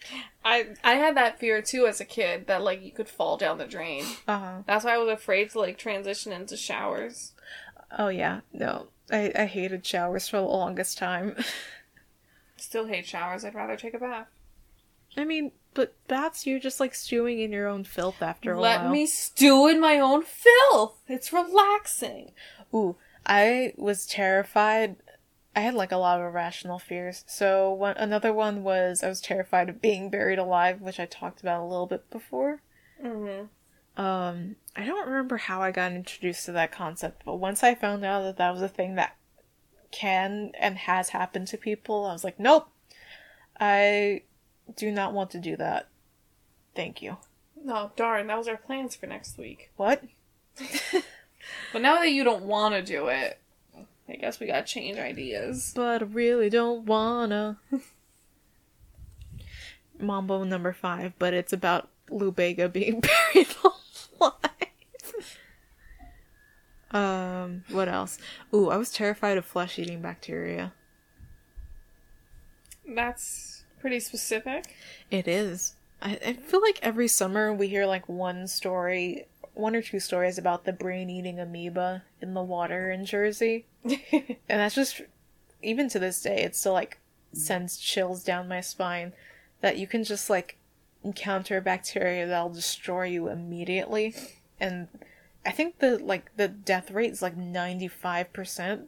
I 0.45 0.69
I 0.83 0.95
had 0.95 1.17
that 1.17 1.39
fear 1.39 1.61
too 1.63 1.87
as 1.87 2.01
a 2.01 2.05
kid 2.05 2.47
that 2.47 2.63
like 2.63 2.83
you 2.83 2.93
could 2.93 3.09
fall 3.09 3.37
down 3.37 3.59
the 3.59 3.67
drain. 3.67 4.05
Uh-huh. 4.27 4.63
That's 4.67 4.85
why 4.85 4.95
I 4.95 4.99
was 4.99 5.13
afraid 5.13 5.51
to 5.51 5.61
like 5.61 5.79
transition 5.79 6.33
into 6.33 6.57
showers. 6.57 7.33
Oh 7.99 8.09
yeah, 8.09 8.41
no. 8.53 8.89
I, 9.11 9.33
I 9.37 9.45
hated 9.47 9.85
showers 9.85 10.29
for 10.29 10.39
the 10.39 10.43
longest 10.45 10.97
time. 10.97 11.37
Still 12.57 12.87
hate 12.87 13.07
showers. 13.07 13.45
I'd 13.45 13.55
rather 13.55 13.77
take 13.77 13.95
a 13.95 13.99
bath. 13.99 14.29
I 15.17 15.25
mean, 15.25 15.53
but 15.75 15.95
baths 16.09 16.47
you're 16.47 16.59
just 16.59 16.81
like 16.81 16.95
stewing 16.95 17.41
in 17.41 17.53
your 17.53 17.67
own 17.67 17.85
filth 17.85 18.23
after 18.23 18.53
a 18.53 18.61
Let 18.61 18.81
while. 18.81 18.89
Let 18.89 18.93
me 18.93 19.07
stew 19.07 19.69
in 19.69 19.81
my 19.81 19.99
own 19.99 20.23
filth. 20.23 20.99
It's 21.09 21.33
relaxing. 21.33 22.33
Ooh, 22.75 22.97
I 23.27 23.73
was 23.77 24.07
terrified. 24.07 24.97
I 25.55 25.61
had 25.61 25.75
like 25.75 25.93
a 25.93 25.97
lot 25.97 26.19
of 26.19 26.27
irrational 26.27 26.79
fears. 26.79 27.25
So 27.27 27.73
one 27.73 27.97
another 27.97 28.33
one 28.33 28.63
was 28.63 29.03
I 29.03 29.09
was 29.09 29.21
terrified 29.21 29.69
of 29.69 29.83
being 29.83 30.11
buried 30.11 30.39
alive, 30.39 30.81
which 30.81 31.01
I 31.01 31.07
talked 31.07 31.41
about 31.41 31.63
a 31.63 31.67
little 31.67 31.87
bit 31.87 32.11
before. 32.11 32.63
Mm-hmm. 33.03 33.47
Um, 34.03 34.57
I 34.75 34.87
don't 34.87 35.07
remember 35.07 35.37
how 35.37 35.61
I 35.61 35.71
got 35.71 35.93
introduced 35.93 36.47
to 36.47 36.53
that 36.53 36.73
concept, 36.73 37.23
but 37.27 37.37
once 37.37 37.63
I 37.63 37.75
found 37.75 38.05
out 38.05 38.23
that 38.23 38.39
that 38.39 38.53
was 38.53 38.63
a 38.63 38.69
thing 38.69 38.95
that 38.95 39.17
can 39.91 40.53
and 40.59 40.79
has 40.79 41.11
happened 41.11 41.49
to 41.49 41.59
people, 41.59 42.07
I 42.07 42.13
was 42.13 42.25
like, 42.25 42.41
nope, 42.41 42.69
I 43.61 44.23
do 44.77 44.91
not 44.91 45.13
want 45.13 45.31
to 45.33 45.39
do 45.39 45.57
that. 45.57 45.89
Thank 46.75 47.03
you. 47.03 47.19
No, 47.65 47.93
darn. 47.97 48.27
That 48.27 48.39
was 48.39 48.49
our 48.49 48.57
plans 48.57 48.95
for 48.97 49.07
next 49.07 49.39
week. 49.39 49.71
What? 49.77 50.03
But 51.73 51.83
now 51.83 51.97
that 51.97 52.11
you 52.11 52.25
don't 52.25 52.45
want 52.45 52.75
to 52.75 52.83
do 52.83 53.09
it, 53.09 53.39
I 54.09 54.15
guess 54.17 54.39
we 54.39 54.47
gotta 54.47 54.65
change 54.65 54.99
ideas. 54.99 55.73
But 55.75 56.03
I 56.03 56.05
really 56.05 56.51
don't 56.51 56.85
wanna. 56.85 57.59
Mambo 59.99 60.45
number 60.45 60.73
five, 60.73 61.15
but 61.19 61.35
it's 61.35 61.53
about 61.53 61.89
Lou 62.11 62.31
Bega 62.31 62.69
being 62.69 63.01
buried 63.35 63.49
alive. 64.21 64.37
um, 66.91 67.65
what 67.71 67.89
else? 67.89 68.19
Ooh, 68.53 68.69
I 68.71 68.77
was 68.77 68.93
terrified 68.93 69.39
of 69.39 69.45
flesh 69.45 69.79
eating 69.79 70.03
bacteria. 70.03 70.73
That's 72.87 73.52
pretty 73.83 74.01
specific. 74.01 74.75
It 75.11 75.29
is. 75.29 75.75
I, 76.01 76.19
I 76.25 76.33
feel 76.35 76.63
like 76.63 76.79
every 76.83 77.09
summer 77.09 77.53
we 77.53 77.67
hear 77.69 77.85
like 77.85 78.09
one 78.09 78.47
story, 78.47 79.27
one 79.55 79.75
or 79.77 79.83
two 79.83 80.01
stories 80.01 80.39
about 80.39 80.65
the 80.65 80.73
brain 80.73 81.11
eating 81.11 81.39
amoeba 81.39 82.05
in 82.21 82.33
the 82.33 82.43
water 82.43 82.91
in 82.91 83.05
Jersey. 83.05 83.67
And 84.13 84.61
that's 84.61 84.77
just, 84.77 85.03
even 85.63 85.89
to 85.91 85.99
this 85.99 86.23
day, 86.23 86.43
it 86.43 86.55
still 86.55 86.73
like 86.73 87.01
sends 87.33 87.77
chills 87.77 88.23
down 88.23 88.49
my 88.49 88.61
spine 88.61 89.13
that 89.61 89.79
you 89.79 89.87
can 89.87 90.05
just 90.05 90.31
like 90.31 90.59
encounter 91.03 91.61
bacteria 91.61 92.27
that'll 92.27 92.51
destroy 92.51 93.07
you 93.07 93.29
immediately. 93.29 94.15
And 94.61 94.89
I 95.45 95.51
think 95.51 95.81
the 95.81 95.99
like 95.99 96.31
the 96.37 96.47
death 96.49 96.93
rate 96.93 97.11
is 97.11 97.23
like 97.23 97.37
95%. 97.37 98.85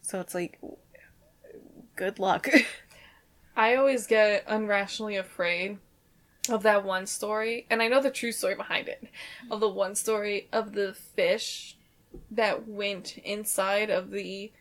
So 0.00 0.20
it's 0.20 0.34
like, 0.34 0.58
good 1.96 2.18
luck. 2.18 2.48
I 3.56 3.76
always 3.76 4.06
get 4.06 4.46
unrationally 4.48 5.18
afraid 5.18 5.78
of 6.48 6.62
that 6.64 6.84
one 6.84 7.06
story, 7.06 7.66
and 7.70 7.80
I 7.80 7.88
know 7.88 8.02
the 8.02 8.10
true 8.10 8.32
story 8.32 8.54
behind 8.54 8.88
it. 8.88 9.08
Of 9.50 9.60
the 9.60 9.68
one 9.68 9.94
story 9.94 10.48
of 10.52 10.72
the 10.72 10.92
fish 10.92 11.76
that 12.30 12.68
went 12.68 13.16
inside 13.18 13.90
of 13.90 14.10
the 14.10 14.52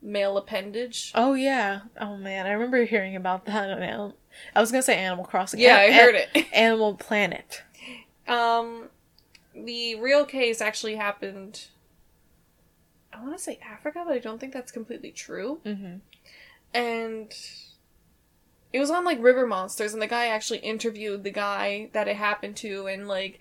male 0.00 0.36
appendage. 0.38 1.12
Oh 1.14 1.34
yeah. 1.34 1.80
Oh 2.00 2.16
man, 2.16 2.46
I 2.46 2.52
remember 2.52 2.84
hearing 2.84 3.16
about 3.16 3.44
that 3.46 3.70
on 3.70 3.82
Animal. 3.82 4.16
I 4.54 4.60
was 4.60 4.70
gonna 4.70 4.82
say 4.82 4.96
Animal 4.96 5.24
Crossing. 5.24 5.60
Yeah, 5.60 5.78
An- 5.78 5.92
I 5.92 5.96
heard 5.96 6.14
it. 6.14 6.46
Animal 6.52 6.94
Planet. 6.94 7.62
Um, 8.28 8.88
the 9.54 9.94
real 9.96 10.24
case 10.24 10.60
actually 10.60 10.96
happened. 10.96 11.66
I 13.12 13.20
want 13.22 13.36
to 13.36 13.42
say 13.42 13.58
Africa, 13.66 14.02
but 14.06 14.14
I 14.14 14.18
don't 14.18 14.38
think 14.38 14.52
that's 14.52 14.70
completely 14.72 15.10
true. 15.10 15.60
Mm-hmm. 15.64 15.96
and 16.74 17.32
it 18.72 18.80
was 18.80 18.90
on 18.90 19.04
like 19.04 19.22
River 19.22 19.46
Monsters, 19.46 19.92
and 19.92 20.02
the 20.02 20.06
guy 20.06 20.26
actually 20.26 20.58
interviewed 20.58 21.24
the 21.24 21.30
guy 21.30 21.90
that 21.92 22.08
it 22.08 22.16
happened 22.16 22.56
to, 22.58 22.86
and 22.86 23.08
like 23.08 23.40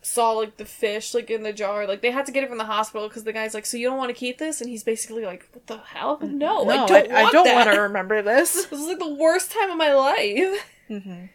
saw 0.00 0.30
like 0.32 0.56
the 0.56 0.64
fish 0.64 1.12
like 1.14 1.30
in 1.30 1.42
the 1.42 1.52
jar. 1.52 1.86
Like 1.86 2.02
they 2.02 2.10
had 2.10 2.26
to 2.26 2.32
get 2.32 2.44
it 2.44 2.48
from 2.48 2.58
the 2.58 2.64
hospital 2.64 3.08
because 3.08 3.24
the 3.24 3.32
guy's 3.32 3.54
like, 3.54 3.66
"So 3.66 3.76
you 3.76 3.88
don't 3.88 3.98
want 3.98 4.10
to 4.10 4.14
keep 4.14 4.38
this?" 4.38 4.60
And 4.60 4.68
he's 4.70 4.84
basically 4.84 5.24
like, 5.24 5.48
"What 5.52 5.66
the 5.66 5.78
hell? 5.78 6.18
No, 6.22 6.68
I 6.68 6.86
don't. 6.86 7.12
I, 7.12 7.20
I 7.20 7.22
want 7.24 7.32
don't 7.32 7.54
want 7.54 7.72
to 7.72 7.80
remember 7.80 8.22
this. 8.22 8.66
This 8.70 8.80
is 8.80 8.86
like 8.86 8.98
the 8.98 9.14
worst 9.14 9.50
time 9.52 9.70
of 9.70 9.76
my 9.76 9.92
life. 9.94 10.66
mm-hmm. 10.88 11.26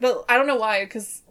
But 0.00 0.24
I 0.28 0.36
don't 0.36 0.46
know 0.46 0.56
why, 0.56 0.84
because 0.84 1.22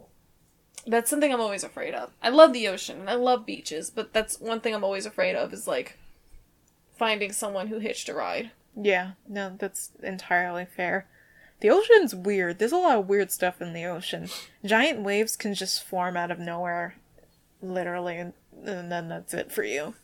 That's 0.86 1.10
something 1.10 1.32
I'm 1.32 1.40
always 1.40 1.64
afraid 1.64 1.94
of. 1.94 2.12
I 2.22 2.30
love 2.30 2.52
the 2.52 2.68
ocean 2.68 3.00
and 3.00 3.10
I 3.10 3.14
love 3.14 3.44
beaches, 3.46 3.90
but 3.90 4.12
that's 4.12 4.40
one 4.40 4.60
thing 4.60 4.74
I'm 4.74 4.84
always 4.84 5.06
afraid 5.06 5.36
of 5.36 5.52
is 5.52 5.66
like 5.66 5.98
finding 6.96 7.32
someone 7.32 7.66
who 7.68 7.78
hitched 7.78 8.08
a 8.08 8.14
ride. 8.14 8.50
Yeah, 8.80 9.12
no, 9.28 9.56
that's 9.58 9.90
entirely 10.02 10.64
fair. 10.64 11.06
The 11.60 11.70
ocean's 11.70 12.14
weird. 12.14 12.58
There's 12.58 12.72
a 12.72 12.76
lot 12.76 12.98
of 12.98 13.08
weird 13.08 13.32
stuff 13.32 13.60
in 13.60 13.72
the 13.72 13.84
ocean. 13.84 14.28
Giant 14.64 15.02
waves 15.02 15.36
can 15.36 15.54
just 15.54 15.82
form 15.82 16.16
out 16.16 16.30
of 16.30 16.38
nowhere, 16.38 16.94
literally, 17.60 18.16
and, 18.18 18.32
then 18.52 19.08
that's 19.08 19.34
it 19.34 19.50
for 19.50 19.64
you. 19.64 19.94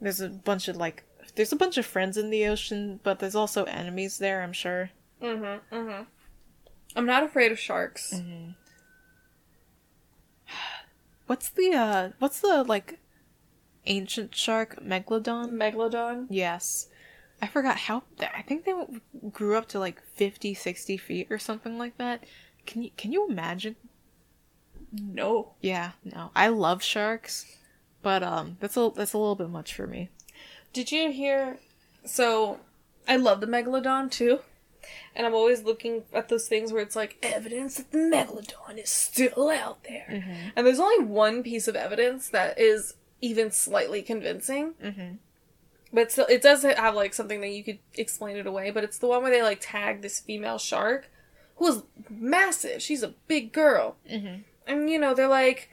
There's 0.00 0.20
a 0.20 0.28
bunch 0.28 0.66
of 0.66 0.76
like, 0.76 1.04
there's 1.36 1.52
a 1.52 1.56
bunch 1.56 1.78
of 1.78 1.86
friends 1.86 2.16
in 2.16 2.30
the 2.30 2.46
ocean, 2.46 2.98
but 3.04 3.20
there's 3.20 3.36
also 3.36 3.64
enemies 3.64 4.18
there. 4.18 4.42
I'm 4.42 4.52
sure. 4.52 4.90
Mm-hmm. 5.22 5.74
Mm-hmm. 5.74 6.02
I'm 6.96 7.06
not 7.06 7.22
afraid 7.22 7.52
of 7.52 7.58
sharks. 7.58 8.12
What's 11.26 11.48
the 11.50 11.72
uh? 11.72 12.10
What's 12.18 12.40
the 12.40 12.64
like, 12.64 12.98
ancient 13.86 14.34
shark 14.34 14.82
megalodon? 14.82 15.52
Megalodon. 15.52 16.26
Yes. 16.28 16.88
I 17.42 17.48
forgot 17.48 17.76
how 17.76 18.04
I 18.20 18.40
think 18.42 18.64
they 18.64 18.72
grew 19.32 19.56
up 19.58 19.66
to 19.70 19.78
like 19.80 20.00
50, 20.14 20.54
60 20.54 20.96
feet 20.96 21.26
or 21.28 21.38
something 21.38 21.76
like 21.76 21.98
that. 21.98 22.22
Can 22.66 22.82
you 22.84 22.90
can 22.96 23.12
you 23.12 23.28
imagine? 23.28 23.74
No. 24.92 25.54
Yeah, 25.60 25.92
no. 26.04 26.30
I 26.36 26.48
love 26.48 26.82
sharks, 26.82 27.46
but 28.02 28.22
um 28.22 28.56
that's 28.60 28.76
a 28.76 28.92
that's 28.94 29.12
a 29.12 29.18
little 29.18 29.34
bit 29.34 29.50
much 29.50 29.74
for 29.74 29.86
me. 29.86 30.08
Did 30.72 30.92
you 30.92 31.10
hear? 31.10 31.58
So, 32.04 32.60
I 33.08 33.16
love 33.16 33.40
the 33.40 33.46
megalodon 33.46 34.10
too, 34.10 34.40
and 35.14 35.26
I'm 35.26 35.34
always 35.34 35.62
looking 35.62 36.04
at 36.12 36.28
those 36.28 36.48
things 36.48 36.72
where 36.72 36.82
it's 36.82 36.96
like 36.96 37.16
evidence 37.22 37.76
that 37.76 37.90
the 37.92 37.98
megalodon 37.98 38.78
is 38.78 38.88
still 38.90 39.50
out 39.50 39.84
there, 39.84 40.06
and 40.56 40.66
there's 40.66 40.80
only 40.80 41.04
one 41.04 41.42
piece 41.42 41.68
of 41.68 41.76
evidence 41.76 42.28
that 42.30 42.58
is 42.58 42.94
even 43.20 43.50
slightly 43.50 44.02
convincing. 44.02 44.74
Mhm. 44.82 45.18
But 45.92 46.10
still, 46.10 46.26
it 46.26 46.40
does 46.42 46.62
have 46.62 46.94
like 46.94 47.12
something 47.14 47.40
that 47.42 47.50
you 47.50 47.62
could 47.62 47.78
explain 47.94 48.36
it 48.36 48.46
away. 48.46 48.70
But 48.70 48.84
it's 48.84 48.98
the 48.98 49.06
one 49.06 49.22
where 49.22 49.30
they 49.30 49.42
like 49.42 49.58
tag 49.60 50.00
this 50.02 50.20
female 50.20 50.58
shark, 50.58 51.10
who 51.56 51.66
is 51.68 51.82
massive. 52.08 52.80
She's 52.82 53.02
a 53.02 53.14
big 53.28 53.52
girl, 53.52 53.96
Mhm. 54.10 54.44
and 54.66 54.88
you 54.90 54.98
know 54.98 55.12
they're 55.14 55.28
like 55.28 55.68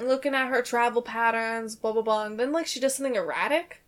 looking 0.00 0.34
at 0.34 0.48
her 0.48 0.62
travel 0.62 1.02
patterns, 1.02 1.76
blah 1.76 1.92
blah 1.92 2.02
blah, 2.02 2.24
and 2.24 2.38
then 2.40 2.50
like 2.52 2.66
she 2.66 2.80
does 2.80 2.94
something 2.94 3.16
erratic, 3.16 3.82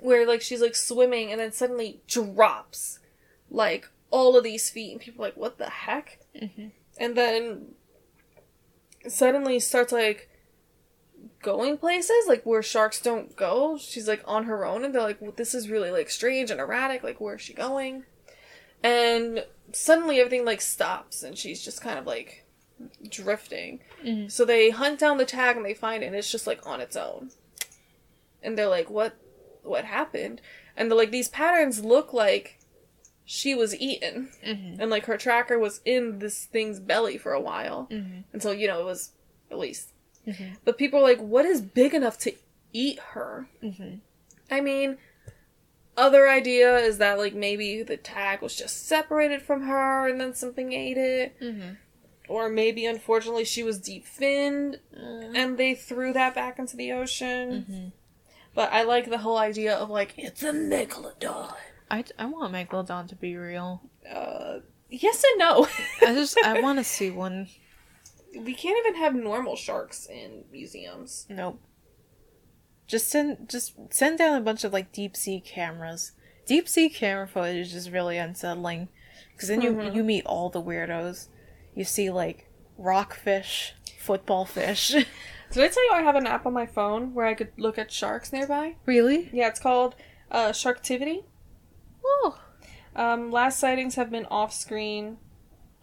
where 0.00 0.26
like 0.26 0.42
she's 0.42 0.60
like 0.60 0.74
swimming 0.74 1.30
and 1.30 1.40
then 1.40 1.52
suddenly 1.52 2.00
drops, 2.08 2.98
like 3.50 3.88
all 4.10 4.36
of 4.36 4.42
these 4.44 4.68
feet, 4.70 4.92
and 4.92 5.00
people 5.00 5.24
are 5.24 5.28
like, 5.28 5.36
what 5.36 5.58
the 5.58 5.68
heck? 5.70 6.18
Mhm. 6.34 6.72
And 6.98 7.14
then 7.16 7.74
suddenly 9.08 9.60
starts 9.60 9.92
like 9.92 10.28
going 11.46 11.78
places 11.78 12.26
like 12.26 12.42
where 12.44 12.62
sharks 12.62 13.00
don't 13.00 13.36
go. 13.36 13.78
She's 13.78 14.08
like 14.08 14.22
on 14.26 14.44
her 14.44 14.66
own, 14.66 14.84
and 14.84 14.92
they're 14.92 15.00
like, 15.10 15.20
well, 15.22 15.32
"This 15.34 15.54
is 15.54 15.70
really 15.70 15.90
like 15.92 16.10
strange 16.10 16.50
and 16.50 16.60
erratic. 16.60 17.02
Like, 17.04 17.20
where's 17.20 17.40
she 17.40 17.54
going?" 17.54 18.04
And 18.82 19.46
suddenly 19.72 20.18
everything 20.18 20.44
like 20.44 20.60
stops, 20.60 21.22
and 21.22 21.38
she's 21.38 21.62
just 21.64 21.80
kind 21.80 21.98
of 21.98 22.06
like 22.06 22.44
drifting. 23.08 23.80
Mhm. 24.04 24.30
So 24.30 24.44
they 24.44 24.70
hunt 24.70 24.98
down 24.98 25.16
the 25.18 25.24
tag 25.24 25.56
and 25.56 25.64
they 25.64 25.72
find 25.74 26.02
it, 26.02 26.06
and 26.08 26.16
it's 26.16 26.30
just 26.30 26.46
like 26.46 26.66
on 26.66 26.80
its 26.80 26.96
own. 26.96 27.30
And 28.42 28.58
they're 28.58 28.68
like, 28.68 28.90
"What? 28.90 29.14
What 29.62 29.84
happened?" 29.84 30.40
And 30.76 30.90
they're 30.90 30.98
like, 30.98 31.10
"These 31.12 31.28
patterns 31.28 31.84
look 31.84 32.12
like." 32.12 32.58
She 33.28 33.54
was 33.56 33.74
eaten, 33.74 34.30
Mhm. 34.44 34.76
and 34.80 34.88
like 34.90 35.06
her 35.06 35.16
tracker 35.16 35.58
was 35.58 35.80
in 35.84 36.18
this 36.20 36.44
thing's 36.44 36.78
belly 36.78 37.18
for 37.18 37.32
a 37.32 37.40
while 37.40 37.88
Mhm. 37.90 38.22
until 38.32 38.54
you 38.54 38.68
know 38.68 38.80
it 38.80 38.84
was 38.84 39.10
released. 39.50 39.90
Mhm. 40.26 40.56
But 40.64 40.78
people 40.78 41.00
are 41.00 41.02
like, 41.02 41.20
what 41.20 41.44
is 41.44 41.60
big 41.60 41.94
enough 41.94 42.18
to 42.20 42.32
eat 42.72 42.98
her? 43.12 43.48
Mhm. 43.62 44.00
I 44.50 44.60
mean, 44.60 44.98
other 45.96 46.28
idea 46.28 46.76
is 46.78 46.98
that 46.98 47.18
like 47.18 47.34
maybe 47.34 47.82
the 47.82 47.96
tag 47.96 48.42
was 48.42 48.54
just 48.54 48.86
separated 48.86 49.40
from 49.42 49.62
her 49.62 50.08
and 50.08 50.20
then 50.20 50.34
something 50.34 50.72
ate 50.72 50.98
it. 50.98 51.40
Mhm. 51.40 51.76
Or 52.28 52.48
maybe 52.48 52.84
unfortunately 52.86 53.44
she 53.44 53.62
was 53.62 53.78
deep 53.78 54.04
finned 54.04 54.80
Uh, 54.94 55.30
and 55.34 55.56
they 55.58 55.74
threw 55.74 56.12
that 56.12 56.34
back 56.34 56.58
into 56.58 56.76
the 56.76 56.92
ocean. 56.92 57.66
mhm. 57.68 57.92
But 58.54 58.72
I 58.72 58.82
like 58.82 59.08
the 59.10 59.18
whole 59.18 59.36
idea 59.38 59.74
of 59.76 59.90
like, 59.90 60.14
it's 60.18 60.42
a 60.42 60.52
megalodon. 60.52 61.54
I 61.90 62.04
I 62.18 62.26
want 62.26 62.52
megalodon 62.52 63.08
to 63.08 63.14
be 63.14 63.36
real. 63.36 63.80
Uh, 64.10 64.58
yes 64.90 65.22
and 65.24 65.38
no. 65.38 65.66
I 66.02 66.14
just 66.14 66.36
I 66.44 66.60
want 66.60 66.78
to 66.78 66.84
see 66.84 67.10
one. 67.10 67.48
we 68.44 68.54
can't 68.54 68.78
even 68.86 69.00
have 69.00 69.14
normal 69.14 69.56
sharks 69.56 70.06
in 70.06 70.44
museums. 70.52 71.26
Nope. 71.28 71.60
Just 72.86 73.08
send 73.08 73.48
just 73.48 73.74
send 73.90 74.18
down 74.18 74.36
a 74.36 74.40
bunch 74.40 74.62
of 74.64 74.72
like 74.72 74.92
deep 74.92 75.16
sea 75.16 75.40
cameras. 75.40 76.12
Deep 76.46 76.68
sea 76.68 76.88
camera 76.88 77.26
footage 77.26 77.74
is 77.74 77.90
really 77.90 78.16
unsettling 78.18 78.88
because 79.32 79.48
then 79.48 79.60
you 79.60 79.72
Mhm. 79.72 79.94
you 79.94 80.04
meet 80.04 80.24
all 80.26 80.50
the 80.50 80.62
weirdos. 80.62 81.28
You 81.74 81.84
see 81.84 82.10
like 82.10 82.48
rockfish, 82.78 83.74
football 83.98 84.44
fish. 84.44 84.90
Did 85.50 85.64
I 85.64 85.68
tell 85.68 85.84
you 85.84 85.92
I 85.92 86.02
have 86.02 86.16
an 86.16 86.26
app 86.26 86.44
on 86.46 86.52
my 86.52 86.66
phone 86.66 87.14
where 87.14 87.26
I 87.26 87.34
could 87.34 87.52
look 87.56 87.78
at 87.78 87.90
sharks 87.92 88.32
nearby? 88.32 88.76
really? 88.84 89.30
Yeah, 89.32 89.48
it's 89.48 89.60
called 89.60 89.94
uh, 90.30 90.48
Sharktivity. 90.50 91.24
Oh. 92.04 92.40
Um, 92.96 93.30
last 93.30 93.58
sightings 93.60 93.94
have 93.96 94.10
been 94.10 94.26
off 94.26 94.52
screen. 94.52 95.18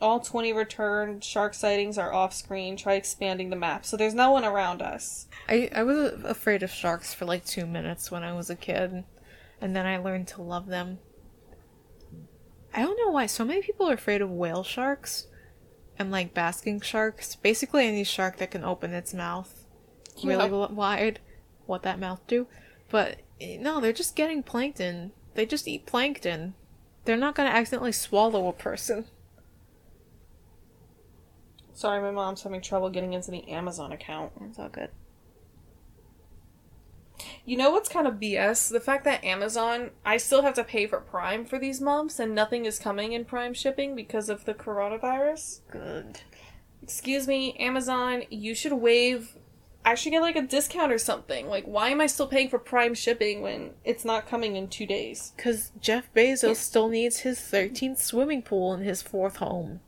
All 0.01 0.19
20 0.19 0.51
returned 0.53 1.23
shark 1.23 1.53
sightings 1.53 1.97
are 1.97 2.13
off 2.13 2.33
screen. 2.33 2.75
Try 2.75 2.93
expanding 2.95 3.49
the 3.49 3.55
map. 3.55 3.85
So 3.85 3.95
there's 3.95 4.13
no 4.13 4.31
one 4.31 4.43
around 4.43 4.81
us. 4.81 5.27
I 5.47 5.69
I 5.73 5.83
was 5.83 6.23
afraid 6.25 6.61
of 6.63 6.71
sharks 6.71 7.13
for 7.13 7.25
like 7.25 7.45
two 7.45 7.65
minutes 7.65 8.11
when 8.11 8.23
I 8.23 8.33
was 8.33 8.49
a 8.49 8.55
kid, 8.55 9.03
and 9.61 9.75
then 9.75 9.85
I 9.85 9.97
learned 9.97 10.27
to 10.29 10.41
love 10.41 10.67
them. 10.67 10.99
I 12.73 12.81
don't 12.81 12.97
know 12.97 13.11
why 13.11 13.27
so 13.27 13.45
many 13.45 13.61
people 13.61 13.89
are 13.89 13.93
afraid 13.93 14.21
of 14.21 14.29
whale 14.31 14.63
sharks, 14.63 15.27
and 15.97 16.11
like 16.11 16.33
basking 16.33 16.81
sharks. 16.81 17.35
Basically, 17.35 17.87
any 17.87 18.03
shark 18.03 18.37
that 18.37 18.51
can 18.51 18.63
open 18.65 18.93
its 18.93 19.13
mouth 19.13 19.65
really 20.23 20.49
Yeah. 20.49 20.67
wide. 20.67 21.19
What 21.65 21.83
that 21.83 21.99
mouth 21.99 22.21
do? 22.27 22.47
But 22.89 23.19
no, 23.41 23.79
they're 23.79 23.93
just 23.93 24.15
getting 24.15 24.43
plankton. 24.43 25.11
They 25.35 25.45
just 25.45 25.67
eat 25.67 25.85
plankton. 25.85 26.55
They're 27.05 27.15
not 27.15 27.35
gonna 27.35 27.49
accidentally 27.49 27.91
swallow 27.93 28.47
a 28.47 28.53
person. 28.53 29.05
Sorry, 31.73 32.01
my 32.01 32.11
mom's 32.11 32.43
having 32.43 32.61
trouble 32.61 32.89
getting 32.89 33.13
into 33.13 33.31
the 33.31 33.47
Amazon 33.49 33.91
account. 33.91 34.31
It's 34.41 34.59
all 34.59 34.69
good. 34.69 34.89
You 37.45 37.57
know 37.57 37.71
what's 37.71 37.89
kind 37.89 38.07
of 38.07 38.15
BS? 38.15 38.71
The 38.71 38.79
fact 38.79 39.03
that 39.03 39.23
Amazon, 39.23 39.91
I 40.05 40.17
still 40.17 40.43
have 40.43 40.53
to 40.53 40.63
pay 40.63 40.87
for 40.87 40.99
Prime 40.99 41.45
for 41.45 41.59
these 41.59 41.81
months 41.81 42.19
and 42.19 42.33
nothing 42.33 42.65
is 42.65 42.79
coming 42.79 43.11
in 43.11 43.25
Prime 43.25 43.53
shipping 43.53 43.95
because 43.95 44.29
of 44.29 44.45
the 44.45 44.53
coronavirus. 44.53 45.59
Good. 45.69 46.21
Excuse 46.81 47.27
me, 47.27 47.53
Amazon, 47.57 48.23
you 48.29 48.55
should 48.55 48.73
waive. 48.73 49.37
I 49.85 49.95
should 49.95 50.11
get 50.11 50.21
like 50.21 50.37
a 50.37 50.41
discount 50.41 50.93
or 50.93 50.97
something. 50.97 51.47
Like, 51.47 51.65
why 51.65 51.89
am 51.89 51.99
I 51.99 52.07
still 52.07 52.27
paying 52.27 52.49
for 52.49 52.59
Prime 52.59 52.93
shipping 52.93 53.41
when 53.41 53.71
it's 53.83 54.05
not 54.05 54.27
coming 54.27 54.55
in 54.55 54.69
two 54.69 54.85
days? 54.85 55.33
Cause 55.37 55.71
Jeff 55.81 56.13
Bezos 56.13 56.55
still 56.57 56.87
needs 56.87 57.19
his 57.19 57.39
thirteenth 57.41 58.01
swimming 58.01 58.41
pool 58.41 58.73
in 58.73 58.83
his 58.83 59.01
fourth 59.01 59.37
home. 59.37 59.81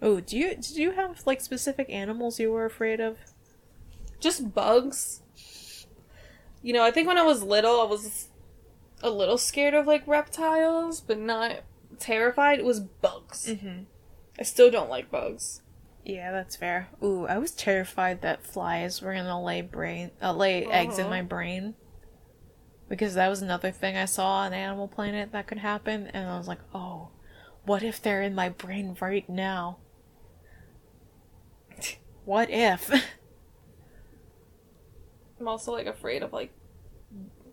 Oh, 0.00 0.20
do 0.20 0.36
you 0.38 0.50
did 0.54 0.76
you 0.76 0.92
have 0.92 1.26
like 1.26 1.40
specific 1.40 1.90
animals 1.90 2.38
you 2.38 2.52
were 2.52 2.64
afraid 2.64 3.00
of? 3.00 3.18
Just 4.20 4.54
bugs. 4.54 5.22
You 6.62 6.72
know, 6.72 6.84
I 6.84 6.90
think 6.90 7.06
when 7.08 7.18
I 7.18 7.22
was 7.22 7.42
little, 7.42 7.80
I 7.80 7.84
was 7.84 8.28
a 9.02 9.10
little 9.10 9.38
scared 9.38 9.74
of 9.74 9.86
like 9.86 10.06
reptiles, 10.06 11.00
but 11.00 11.18
not 11.18 11.60
terrified. 11.98 12.58
It 12.58 12.64
was 12.64 12.80
bugs. 12.80 13.46
Mm-hmm. 13.48 13.82
I 14.38 14.42
still 14.42 14.70
don't 14.70 14.90
like 14.90 15.10
bugs. 15.10 15.62
Yeah, 16.04 16.30
that's 16.32 16.56
fair. 16.56 16.88
Ooh, 17.02 17.26
I 17.26 17.38
was 17.38 17.50
terrified 17.50 18.22
that 18.22 18.46
flies 18.46 19.02
were 19.02 19.12
gonna 19.14 19.42
lay 19.42 19.60
brain 19.62 20.10
uh, 20.22 20.32
lay 20.32 20.64
eggs 20.66 20.96
in 20.98 21.02
Uh-huh. 21.06 21.10
my 21.10 21.22
brain. 21.22 21.74
Because 22.88 23.14
that 23.14 23.28
was 23.28 23.42
another 23.42 23.70
thing 23.70 23.96
I 23.96 24.06
saw 24.06 24.38
on 24.38 24.54
Animal 24.54 24.88
Planet 24.88 25.32
that 25.32 25.46
could 25.46 25.58
happen, 25.58 26.06
and 26.06 26.26
I 26.26 26.38
was 26.38 26.48
like, 26.48 26.60
oh, 26.74 27.10
what 27.66 27.82
if 27.82 28.00
they're 28.00 28.22
in 28.22 28.34
my 28.34 28.48
brain 28.48 28.96
right 29.00 29.28
now? 29.28 29.76
What 32.28 32.50
if? 32.50 32.92
I'm 35.40 35.48
also 35.48 35.72
like 35.72 35.86
afraid 35.86 36.22
of 36.22 36.34
like, 36.34 36.52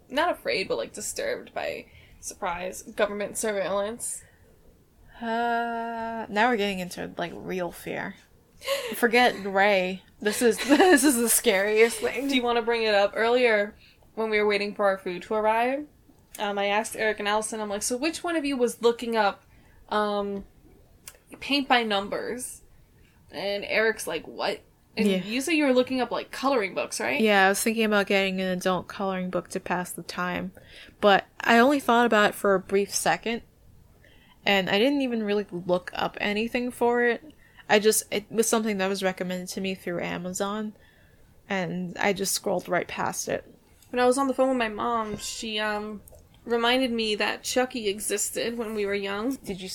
not 0.10 0.31
afraid, 0.31 0.68
but 0.68 0.76
like 0.76 0.91
disturbed 0.91 1.53
by 1.53 1.85
surprise 2.19 2.81
government 2.81 3.38
surveillance. 3.38 4.22
Uh, 5.22 6.26
now 6.27 6.49
we're 6.49 6.57
getting 6.57 6.80
into 6.80 7.10
like 7.18 7.31
real 7.34 7.72
fear. 7.72 8.15
Forget 8.95 9.34
Ray. 9.45 10.03
This 10.19 10.41
is 10.41 10.57
this 10.68 11.06
is 11.06 11.15
the 11.15 11.30
scariest 11.30 11.99
thing. 11.99 12.27
Do 12.27 12.35
you 12.35 12.43
want 12.43 12.57
to 12.57 12.61
bring 12.61 12.84
it 12.84 12.93
up? 12.93 13.14
Earlier, 13.15 13.76
when 14.15 14.30
we 14.30 14.41
were 14.41 14.47
waiting 14.47 14.76
for 14.76 14.88
our 14.88 14.97
food 14.97 15.22
to 15.22 15.35
arrive, 15.35 15.85
um, 16.38 16.57
I 16.57 16.65
asked 16.65 16.97
Eric 16.97 17.19
and 17.19 17.30
Allison, 17.30 17.61
I'm 17.61 17.69
like, 17.69 17.81
so 17.81 17.95
which 17.95 18.26
one 18.26 18.35
of 18.35 18.43
you 18.43 18.57
was 18.57 18.81
looking 18.81 19.15
up 19.15 19.45
um, 19.88 20.43
paint 21.39 21.69
by 21.69 21.84
numbers 21.84 22.64
And 23.31 23.65
Eric's 23.65 24.07
like, 24.07 24.27
what? 24.27 24.61
And 24.97 25.07
Yeah. 25.07 25.18
you 25.18 25.41
said 25.41 25.52
you 25.53 25.65
were 25.65 25.73
looking 25.73 25.99
up 25.99 26.11
like 26.11 26.31
coloring 26.31 26.73
books, 26.73 26.99
right? 27.02 27.19
Yeah, 27.19 27.45
I 27.47 27.49
was 27.49 27.61
thinking 27.61 27.84
about 27.84 28.07
getting 28.07 28.39
an 28.39 28.47
adult 28.47 28.88
coloring 28.88 29.30
book 29.30 29.49
to 29.49 29.60
pass 29.60 29.91
the 29.91 30.03
time, 30.03 30.53
but 31.02 31.26
I 31.41 31.57
only 31.57 31.80
thought 31.81 32.06
about 32.06 32.30
it 32.30 32.35
for 32.35 32.56
a 32.56 32.60
brief 32.60 32.95
second, 32.95 33.41
and 34.45 34.69
I 34.69 34.80
didn't 34.80 35.02
even 35.02 35.23
really 35.23 35.45
look 35.52 35.91
up 35.93 36.18
anything 36.22 36.72
for 36.72 37.03
it. 37.03 37.34
I 37.68 37.80
just 37.80 38.03
it 38.10 38.26
was 38.31 38.47
something 38.47 38.77
that 38.77 38.88
was 38.88 39.03
recommended 39.03 39.49
to 39.49 39.61
me 39.61 39.76
through 39.76 40.02
Amazon, 40.02 40.73
and 41.49 41.97
I 41.99 42.14
just 42.14 42.34
scrolled 42.34 42.69
right 42.69 42.88
past 42.88 43.27
it. 43.27 43.43
When 43.89 43.99
I 43.99 44.06
was 44.06 44.18
on 44.18 44.27
the 44.27 44.34
phone 44.34 44.49
with 44.49 44.57
my 44.57 44.69
mom, 44.69 45.18
she 45.18 45.60
um 45.60 46.02
reminded 46.45 46.91
me 46.91 47.15
that 47.15 47.43
Chucky 47.43 47.89
existed 47.89 48.57
when 48.57 48.76
we 48.76 48.85
were 48.85 48.93
young. 48.93 49.35
Did 49.43 49.61
you 49.61 49.69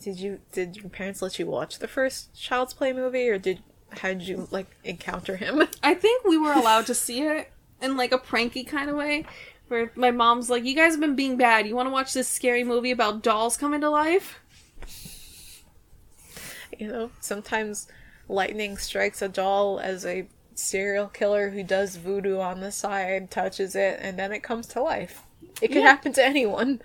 did 0.00 0.18
you 0.18 0.40
did 0.52 0.76
your 0.76 0.88
parents 0.90 1.22
let 1.22 1.38
you 1.38 1.46
watch 1.46 1.78
the 1.78 1.88
first 1.88 2.34
Child's 2.34 2.74
Play 2.74 2.92
movie, 2.92 3.28
or 3.28 3.38
did 3.38 3.62
how 3.90 4.08
did 4.08 4.22
you 4.22 4.48
like 4.50 4.66
encounter 4.84 5.36
him? 5.36 5.62
I 5.82 5.94
think 5.94 6.24
we 6.24 6.36
were 6.38 6.52
allowed 6.52 6.86
to 6.86 6.94
see 6.94 7.22
it 7.22 7.50
in 7.80 7.96
like 7.96 8.12
a 8.12 8.18
pranky 8.18 8.66
kind 8.66 8.90
of 8.90 8.96
way. 8.96 9.24
Where 9.68 9.90
my 9.96 10.10
mom's 10.12 10.48
like, 10.50 10.64
"You 10.64 10.74
guys 10.74 10.92
have 10.92 11.00
been 11.00 11.16
being 11.16 11.36
bad. 11.36 11.66
You 11.66 11.74
want 11.74 11.86
to 11.86 11.92
watch 11.92 12.12
this 12.12 12.28
scary 12.28 12.62
movie 12.64 12.90
about 12.92 13.22
dolls 13.22 13.56
coming 13.56 13.80
to 13.80 13.90
life?" 13.90 14.38
you 16.78 16.88
know, 16.88 17.10
sometimes 17.20 17.88
lightning 18.28 18.76
strikes 18.76 19.22
a 19.22 19.28
doll 19.28 19.80
as 19.80 20.04
a 20.04 20.28
serial 20.54 21.06
killer 21.08 21.50
who 21.50 21.62
does 21.62 21.96
voodoo 21.96 22.38
on 22.38 22.60
the 22.60 22.70
side, 22.72 23.30
touches 23.30 23.74
it, 23.74 23.98
and 24.02 24.18
then 24.18 24.32
it 24.32 24.42
comes 24.42 24.66
to 24.66 24.82
life. 24.82 25.22
It 25.62 25.68
could 25.68 25.78
Yeah. 25.78 25.88
happen 25.90 26.12
to 26.14 26.24
anyone. 26.24 26.82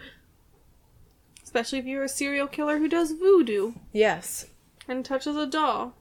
Especially 1.52 1.80
if 1.80 1.86
you're 1.86 2.04
a 2.06 2.08
serial 2.10 2.48
killer 2.48 2.78
who 2.78 2.88
does 2.88 3.12
voodoo 3.12 3.74
Yes. 3.92 4.46
and 4.88 5.04
touches 5.04 5.36
a 5.36 5.46
doll. 5.46 5.96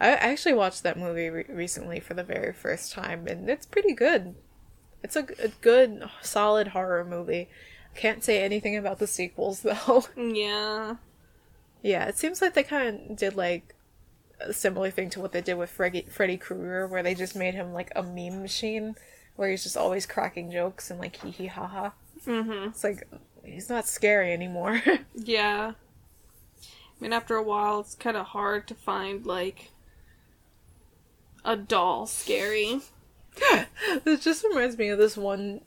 I 0.00 0.08
I 0.08 0.30
actually 0.32 0.54
watched 0.54 0.82
that 0.82 0.98
movie 0.98 1.30
re- 1.30 1.44
recently 1.48 2.00
for 2.00 2.14
the 2.14 2.24
very 2.24 2.52
first 2.52 2.90
time, 2.92 3.28
and 3.28 3.48
it's 3.48 3.64
pretty 3.64 3.92
good. 3.94 4.34
It's 5.04 5.14
a, 5.14 5.22
g- 5.22 5.34
a 5.40 5.48
good, 5.60 6.02
solid 6.20 6.68
horror 6.68 7.04
movie. 7.04 7.48
Can't 7.94 8.24
say 8.24 8.42
anything 8.42 8.76
about 8.76 8.98
the 8.98 9.06
sequels, 9.06 9.60
though. 9.62 10.04
Yeah. 10.16 10.96
yeah, 11.80 12.06
it 12.06 12.18
seems 12.18 12.42
like 12.42 12.54
they 12.54 12.64
kind 12.64 13.10
of 13.10 13.16
did, 13.16 13.36
like, 13.36 13.76
a 14.40 14.52
similar 14.52 14.90
thing 14.90 15.10
to 15.10 15.20
what 15.20 15.30
they 15.30 15.40
did 15.42 15.54
with 15.54 15.70
Freddy, 15.70 16.02
Freddy 16.10 16.36
Krueger, 16.36 16.88
where 16.88 17.04
they 17.04 17.14
just 17.14 17.36
made 17.36 17.54
him, 17.54 17.72
like, 17.72 17.92
a 17.94 18.02
meme 18.02 18.42
machine, 18.42 18.96
where 19.36 19.48
he's 19.48 19.62
just 19.62 19.76
always 19.76 20.06
cracking 20.06 20.50
jokes 20.50 20.90
and, 20.90 20.98
like, 20.98 21.16
hee 21.22 21.30
hee 21.30 21.46
ha 21.46 21.66
ha. 21.68 21.92
Mm-hmm. 22.26 22.68
It's 22.68 22.84
like, 22.84 23.08
he's 23.44 23.68
not 23.68 23.86
scary 23.86 24.32
anymore. 24.32 24.82
Yeah. 25.14 25.72
I 26.62 27.02
mean, 27.02 27.12
after 27.12 27.34
a 27.36 27.42
while, 27.42 27.80
it's 27.80 27.94
kind 27.94 28.16
of 28.16 28.26
hard 28.26 28.68
to 28.68 28.74
find 28.74 29.24
like 29.24 29.70
a 31.44 31.56
doll 31.56 32.06
scary. 32.06 32.80
this 34.04 34.22
just 34.22 34.44
reminds 34.44 34.76
me 34.76 34.88
of 34.88 34.98
this 34.98 35.16
one, 35.16 35.62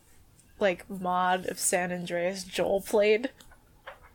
like, 0.60 0.90
mod 0.90 1.46
of 1.48 1.60
San 1.60 1.92
Andreas 1.92 2.44
Joel 2.44 2.82
played. 2.82 3.30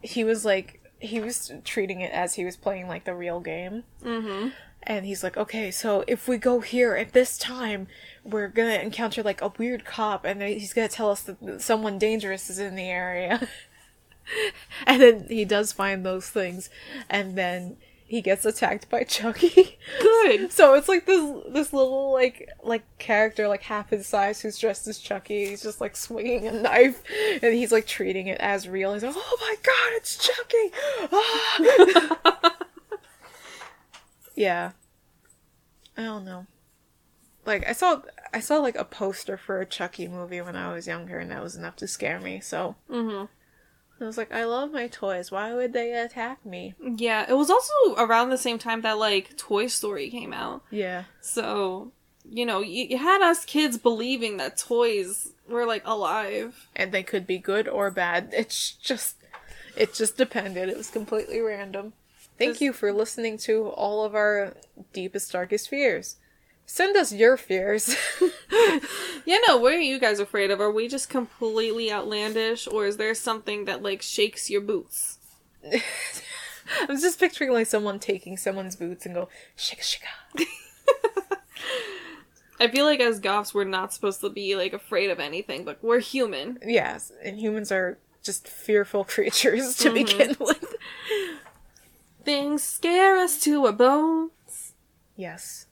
He 0.01 0.23
was, 0.23 0.45
like, 0.45 0.81
he 1.01 1.21
was 1.21 1.53
treating 1.65 2.01
it 2.01 2.13
as 2.13 2.35
he 2.35 2.45
was 2.45 2.57
playing, 2.57 2.89
like, 2.89 3.05
the 3.05 3.15
real 3.15 3.41
game. 3.41 3.85
Mm-hmm. 4.05 4.49
And 4.89 5.05
he's 5.05 5.23
like, 5.23 5.37
okay, 5.37 5.71
so 5.71 6.03
if 6.09 6.27
we 6.27 6.39
go 6.39 6.61
here 6.61 6.97
at 6.97 7.13
this 7.13 7.37
time, 7.37 7.89
we're 8.25 8.49
gonna 8.49 8.77
encounter 8.77 9.23
like 9.23 9.43
a 9.43 9.53
weird 9.59 9.85
cop, 9.85 10.25
and 10.25 10.41
he's 10.41 10.73
gonna 10.73 10.89
tell 10.89 11.11
us 11.11 11.21
that 11.21 11.61
someone 11.61 11.99
dangerous 11.99 12.49
is 12.49 12.59
in 12.59 12.75
the 12.75 12.89
area. 12.89 13.47
and 14.87 15.03
then 15.03 15.27
he 15.29 15.45
does 15.45 15.73
find 15.73 16.07
those 16.07 16.31
things, 16.31 16.71
and 17.11 17.37
then 17.37 17.77
he 18.07 18.23
gets 18.23 18.47
attacked 18.47 18.89
by 18.89 19.05
Chucky. 19.05 19.79
Good. 20.01 20.51
so 20.51 20.73
it's 20.73 20.89
like 20.89 21.05
this 21.05 21.43
this 21.51 21.75
little 21.75 22.11
like 22.11 22.49
like 22.65 22.85
character 22.99 23.47
like 23.47 23.65
half 23.65 23.91
his 23.91 24.07
size 24.07 24.41
who's 24.41 24.59
dressed 24.59 24.89
as 24.89 24.99
Chucky. 24.99 25.49
He's 25.49 25.63
just 25.63 25.83
like 25.83 25.97
swinging 25.97 26.47
a 26.47 26.53
knife, 26.53 27.03
and 27.43 27.53
he's 27.53 27.73
like 27.73 27.87
treating 27.87 28.27
it 28.29 28.41
as 28.41 28.67
real. 28.67 28.95
He's 28.95 29.03
like, 29.03 29.15
oh 29.15 29.39
my 29.39 29.55
god, 29.63 29.93
it's 29.97 30.17
Chucky! 30.17 30.73
Ah! 32.25 32.55
Yeah. 34.39 34.71
I 35.97 36.05
don't 36.05 36.25
know. 36.25 36.47
Like 37.45 37.67
I 37.69 37.73
saw 37.73 38.03
I 38.33 38.39
saw 38.39 38.59
like 38.59 38.77
a 38.77 38.85
poster 38.85 39.37
for 39.37 39.61
a 39.61 39.67
Chucky 39.67 40.07
movie 40.07 40.41
when 40.41 40.55
I 40.55 40.73
was 40.73 40.87
younger 40.87 41.19
and 41.19 41.31
that 41.33 41.43
was 41.43 41.57
enough 41.57 41.75
to 41.77 41.89
scare 41.89 42.21
me. 42.21 42.39
So 42.39 42.77
mm-hmm. 42.89 43.25
I 44.01 44.07
was 44.07 44.17
like, 44.17 44.33
I 44.33 44.45
love 44.45 44.71
my 44.71 44.87
toys. 44.87 45.33
Why 45.33 45.53
would 45.55 45.73
they 45.73 45.93
attack 45.93 46.47
me? 46.47 46.75
Yeah, 46.81 47.27
it 47.29 47.35
was 47.35 47.51
also 47.51 47.97
around 47.97 48.31
the 48.31 48.39
same 48.39 48.59
time 48.59 48.83
that 48.83 48.97
like 48.97 49.37
Toy 49.37 49.67
Story 49.67 50.09
came 50.09 50.33
out. 50.33 50.63
Yeah. 50.71 51.05
So, 51.21 51.91
you 52.25 52.47
know, 52.47 52.61
you, 52.61 52.85
you 52.85 52.99
had 52.99 53.23
us 53.23 53.45
kids 53.45 53.77
believing 53.77 54.37
that 54.37 54.57
toys 54.57 55.33
were 55.49 55.67
like 55.67 55.83
alive. 55.85 56.69
And 56.77 56.93
they 56.93 57.03
could 57.03 57.27
be 57.27 57.39
good 57.39 57.67
or 57.67 57.91
bad. 57.91 58.33
It's 58.33 58.71
just 58.71 59.17
it 59.77 59.95
just 59.95 60.17
depended. 60.17 60.69
It 60.69 60.77
was 60.77 60.91
completely 60.91 61.41
random. 61.41 61.95
Thank 62.39 62.61
you 62.61 62.73
for 62.73 62.93
listening 62.93 63.39
to 63.39 63.69
all 63.69 64.05
of 64.05 64.15
our 64.15 64.55
deepest 64.93 65.33
darkest 65.33 65.69
fears. 65.69 66.17
Send 66.67 66.97
us 66.97 67.13
your 67.13 67.37
fears. 67.37 67.97
Yeah, 69.29 69.37
no, 69.47 69.59
what 69.59 69.75
are 69.75 69.81
you 69.81 69.99
guys 69.99 70.21
afraid 70.21 70.51
of? 70.51 70.59
Are 70.59 70.71
we 70.71 70.89
just 70.89 71.11
completely 71.11 71.93
outlandish 71.93 72.67
or 72.67 72.87
is 72.87 72.97
there 72.97 73.15
something 73.15 73.67
that 73.67 73.83
like 73.83 74.01
shakes 74.01 74.49
your 74.49 74.63
boots? 74.63 75.19
I'm 76.89 76.99
just 76.99 77.21
picturing 77.21 77.53
like 77.53 77.67
someone 77.67 77.99
taking 77.99 78.39
someone's 78.39 78.75
boots 78.75 79.05
and 79.05 79.15
go 79.15 79.29
shika 79.55 79.81
shika. 79.81 80.47
I 82.59 82.69
feel 82.69 82.87
like 82.87 83.01
as 83.01 83.21
goths 83.21 83.53
we're 83.53 83.65
not 83.65 83.93
supposed 83.93 84.23
to 84.23 84.31
be 84.31 84.57
like 84.57 84.73
afraid 84.73 85.11
of 85.11 85.21
anything, 85.21 85.67
but 85.67 85.79
we're 85.83 86.01
human. 86.01 86.59
Yes, 86.65 87.13
and 87.23 87.39
humans 87.39 87.71
are 87.71 87.99
just 88.23 88.49
fearful 88.49 89.05
creatures 89.05 89.77
to 89.77 89.91
mm-hmm. 89.91 89.95
begin 89.95 90.37
with. 90.41 90.75
Things 92.29 92.63
scare 92.63 93.17
us 93.17 93.41
to 93.45 93.65
our 93.65 93.73
bones. 93.73 94.75
Yes. 95.17 95.65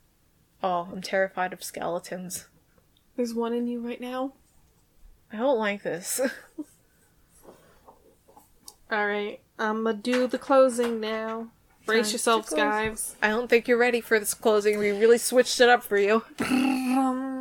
Oh, 0.63 0.89
I'm 0.91 1.03
terrified 1.03 1.53
of 1.53 1.63
skeletons. 1.63 2.49
There's 3.15 3.35
one 3.35 3.53
in 3.53 3.67
you 3.67 3.87
right 3.87 4.01
now. 4.01 4.33
I 5.31 5.37
don't 5.37 5.59
like 5.59 5.83
this. 5.83 6.19
Alright, 8.91 9.41
I'm 9.59 9.85
gonna 9.85 9.99
do 9.99 10.27
the 10.27 10.39
closing 10.39 10.99
now. 10.99 11.49
Brace 11.85 12.07
Time 12.07 12.13
yourselves, 12.13 12.55
guys. 12.55 13.17
I 13.21 13.29
don't 13.29 13.51
think 13.51 13.69
you're 13.69 13.77
ready 13.77 14.01
for 14.01 14.19
this 14.19 14.33
closing. 14.33 14.79
We 14.79 14.93
really 14.93 15.19
switched 15.19 15.61
it 15.61 15.69
up 15.69 15.83
for 15.83 15.99
you. 15.99 16.25
Um, 16.97 17.36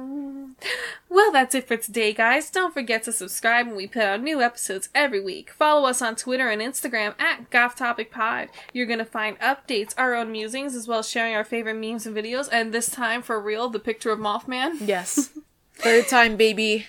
Well, 1.09 1.31
that's 1.31 1.55
it 1.55 1.67
for 1.67 1.77
today, 1.77 2.13
guys. 2.13 2.49
Don't 2.49 2.73
forget 2.73 3.03
to 3.03 3.11
subscribe 3.11 3.67
when 3.67 3.75
we 3.75 3.87
put 3.87 4.01
out 4.01 4.21
new 4.21 4.41
episodes 4.41 4.89
every 4.93 5.21
week. 5.21 5.49
Follow 5.49 5.87
us 5.87 6.01
on 6.01 6.15
Twitter 6.15 6.49
and 6.49 6.61
Instagram 6.61 7.19
at 7.19 7.49
GothTopicPod. 7.49 8.49
You're 8.73 8.85
gonna 8.85 9.05
find 9.05 9.39
updates, 9.39 9.93
our 9.97 10.13
own 10.13 10.31
musings, 10.31 10.75
as 10.75 10.87
well 10.87 10.99
as 10.99 11.09
sharing 11.09 11.33
our 11.35 11.43
favorite 11.43 11.75
memes 11.75 12.05
and 12.05 12.15
videos. 12.15 12.49
And 12.51 12.73
this 12.73 12.89
time, 12.89 13.21
for 13.21 13.39
real, 13.39 13.69
the 13.69 13.79
picture 13.79 14.11
of 14.11 14.19
Mothman. 14.19 14.85
Yes. 14.85 15.29
Third 15.75 16.07
time, 16.07 16.35
baby. 16.37 16.87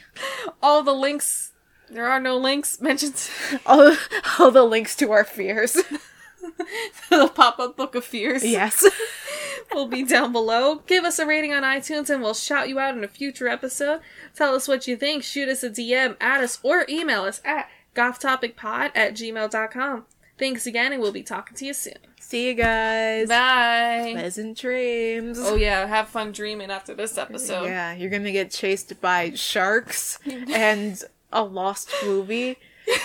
All 0.63 0.83
the 0.83 0.95
links. 0.95 1.53
There 1.89 2.07
are 2.07 2.21
no 2.21 2.37
links 2.37 2.81
mentioned. 2.81 3.31
All, 3.65 3.97
all 4.39 4.51
the 4.51 4.65
links 4.65 4.97
to 4.97 5.13
our 5.13 5.25
fears. 5.25 5.77
the 7.11 7.29
pop-up 7.29 7.77
book 7.77 7.95
of 7.95 8.05
fears. 8.05 8.45
yes. 8.45 8.87
will 9.75 9.87
be 9.87 10.03
down 10.03 10.33
below. 10.33 10.77
Give 10.87 11.05
us 11.05 11.19
a 11.19 11.27
rating 11.27 11.53
on 11.53 11.63
iTunes 11.63 12.11
and 12.11 12.23
we'll 12.23 12.35
shout 12.35 12.69
you 12.69 12.79
out 12.79 12.97
in 12.97 13.05
a 13.05 13.09
future 13.09 13.49
episode. 13.49 14.01
Tell 14.35 14.55
us 14.55 14.69
what 14.69 14.87
you 14.87 14.97
think. 14.97 15.23
Shoot 15.23 15.49
us 15.49 15.63
a 15.63 15.71
DM, 15.71 16.17
add 16.21 16.43
us, 16.43 16.59
or 16.63 16.87
email 16.89 17.23
us 17.23 17.41
at 17.45 17.69
gothtopicpod 17.95 18.93
at 18.95 19.15
gmail.com. 19.15 20.05
Thanks 20.39 20.67
again, 20.67 20.93
and 20.93 21.01
we'll 21.01 21.13
be 21.13 21.23
talking 21.23 21.57
to 21.57 21.65
you 21.65 21.73
soon. 21.73 21.95
See 22.21 22.49
you 22.49 22.55
guys. 22.55 23.29
Bye. 23.29 24.11
Pleasant 24.13 24.59
dreams. 24.59 25.39
Oh, 25.41 25.55
yeah, 25.55 25.87
have 25.87 26.09
fun 26.09 26.33
dreaming 26.33 26.71
after 26.71 26.93
this 26.93 27.17
episode. 27.17 27.65
Yeah, 27.65 27.95
you're 27.95 28.11
gonna 28.11 28.33
get 28.33 28.51
chased 28.51 29.01
by 29.01 29.33
sharks 29.33 30.19
and 30.27 31.03
a 31.33 31.43
lost 31.43 31.91
movie 32.05 32.59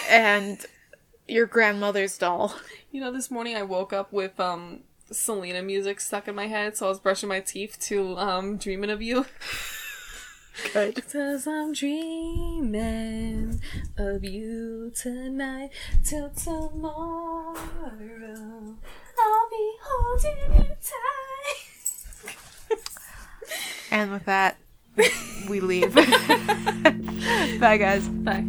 and 0.10 0.66
your 1.28 1.46
grandmother's 1.46 2.18
doll. 2.18 2.56
You 2.92 3.02
know, 3.02 3.12
this 3.12 3.32
morning 3.32 3.56
I 3.56 3.64
woke 3.64 3.94
up 3.94 4.12
with 4.12 4.40
um 4.40 4.82
Selena 5.12 5.62
music 5.62 6.00
stuck 6.00 6.28
in 6.28 6.36
my 6.36 6.48
head, 6.48 6.78
so 6.78 6.86
I 6.88 6.90
was 6.90 7.00
brushing 7.00 7.30
my 7.30 7.40
teeth 7.40 7.78
to 7.82 8.18
um 8.18 8.58
dreaming 8.58 8.90
of 8.90 9.02
you. 9.02 9.26
Good. 10.74 11.02
Cause 11.12 11.48
I'm 11.48 11.74
dreaming 11.74 13.62
of 13.98 14.24
you 14.24 14.92
tonight 14.96 15.70
till 16.04 16.30
tomorrow. 16.30 17.56
I'll 19.18 19.50
be 19.50 19.76
holding 19.82 20.38
you 20.56 20.76
tight. 20.82 21.68
And 23.92 24.12
with 24.12 24.26
that, 24.26 24.58
we 25.50 25.60
leave. 25.60 25.94
Bye, 27.60 27.78
guys. 27.78 28.08
Bye. 28.08 28.46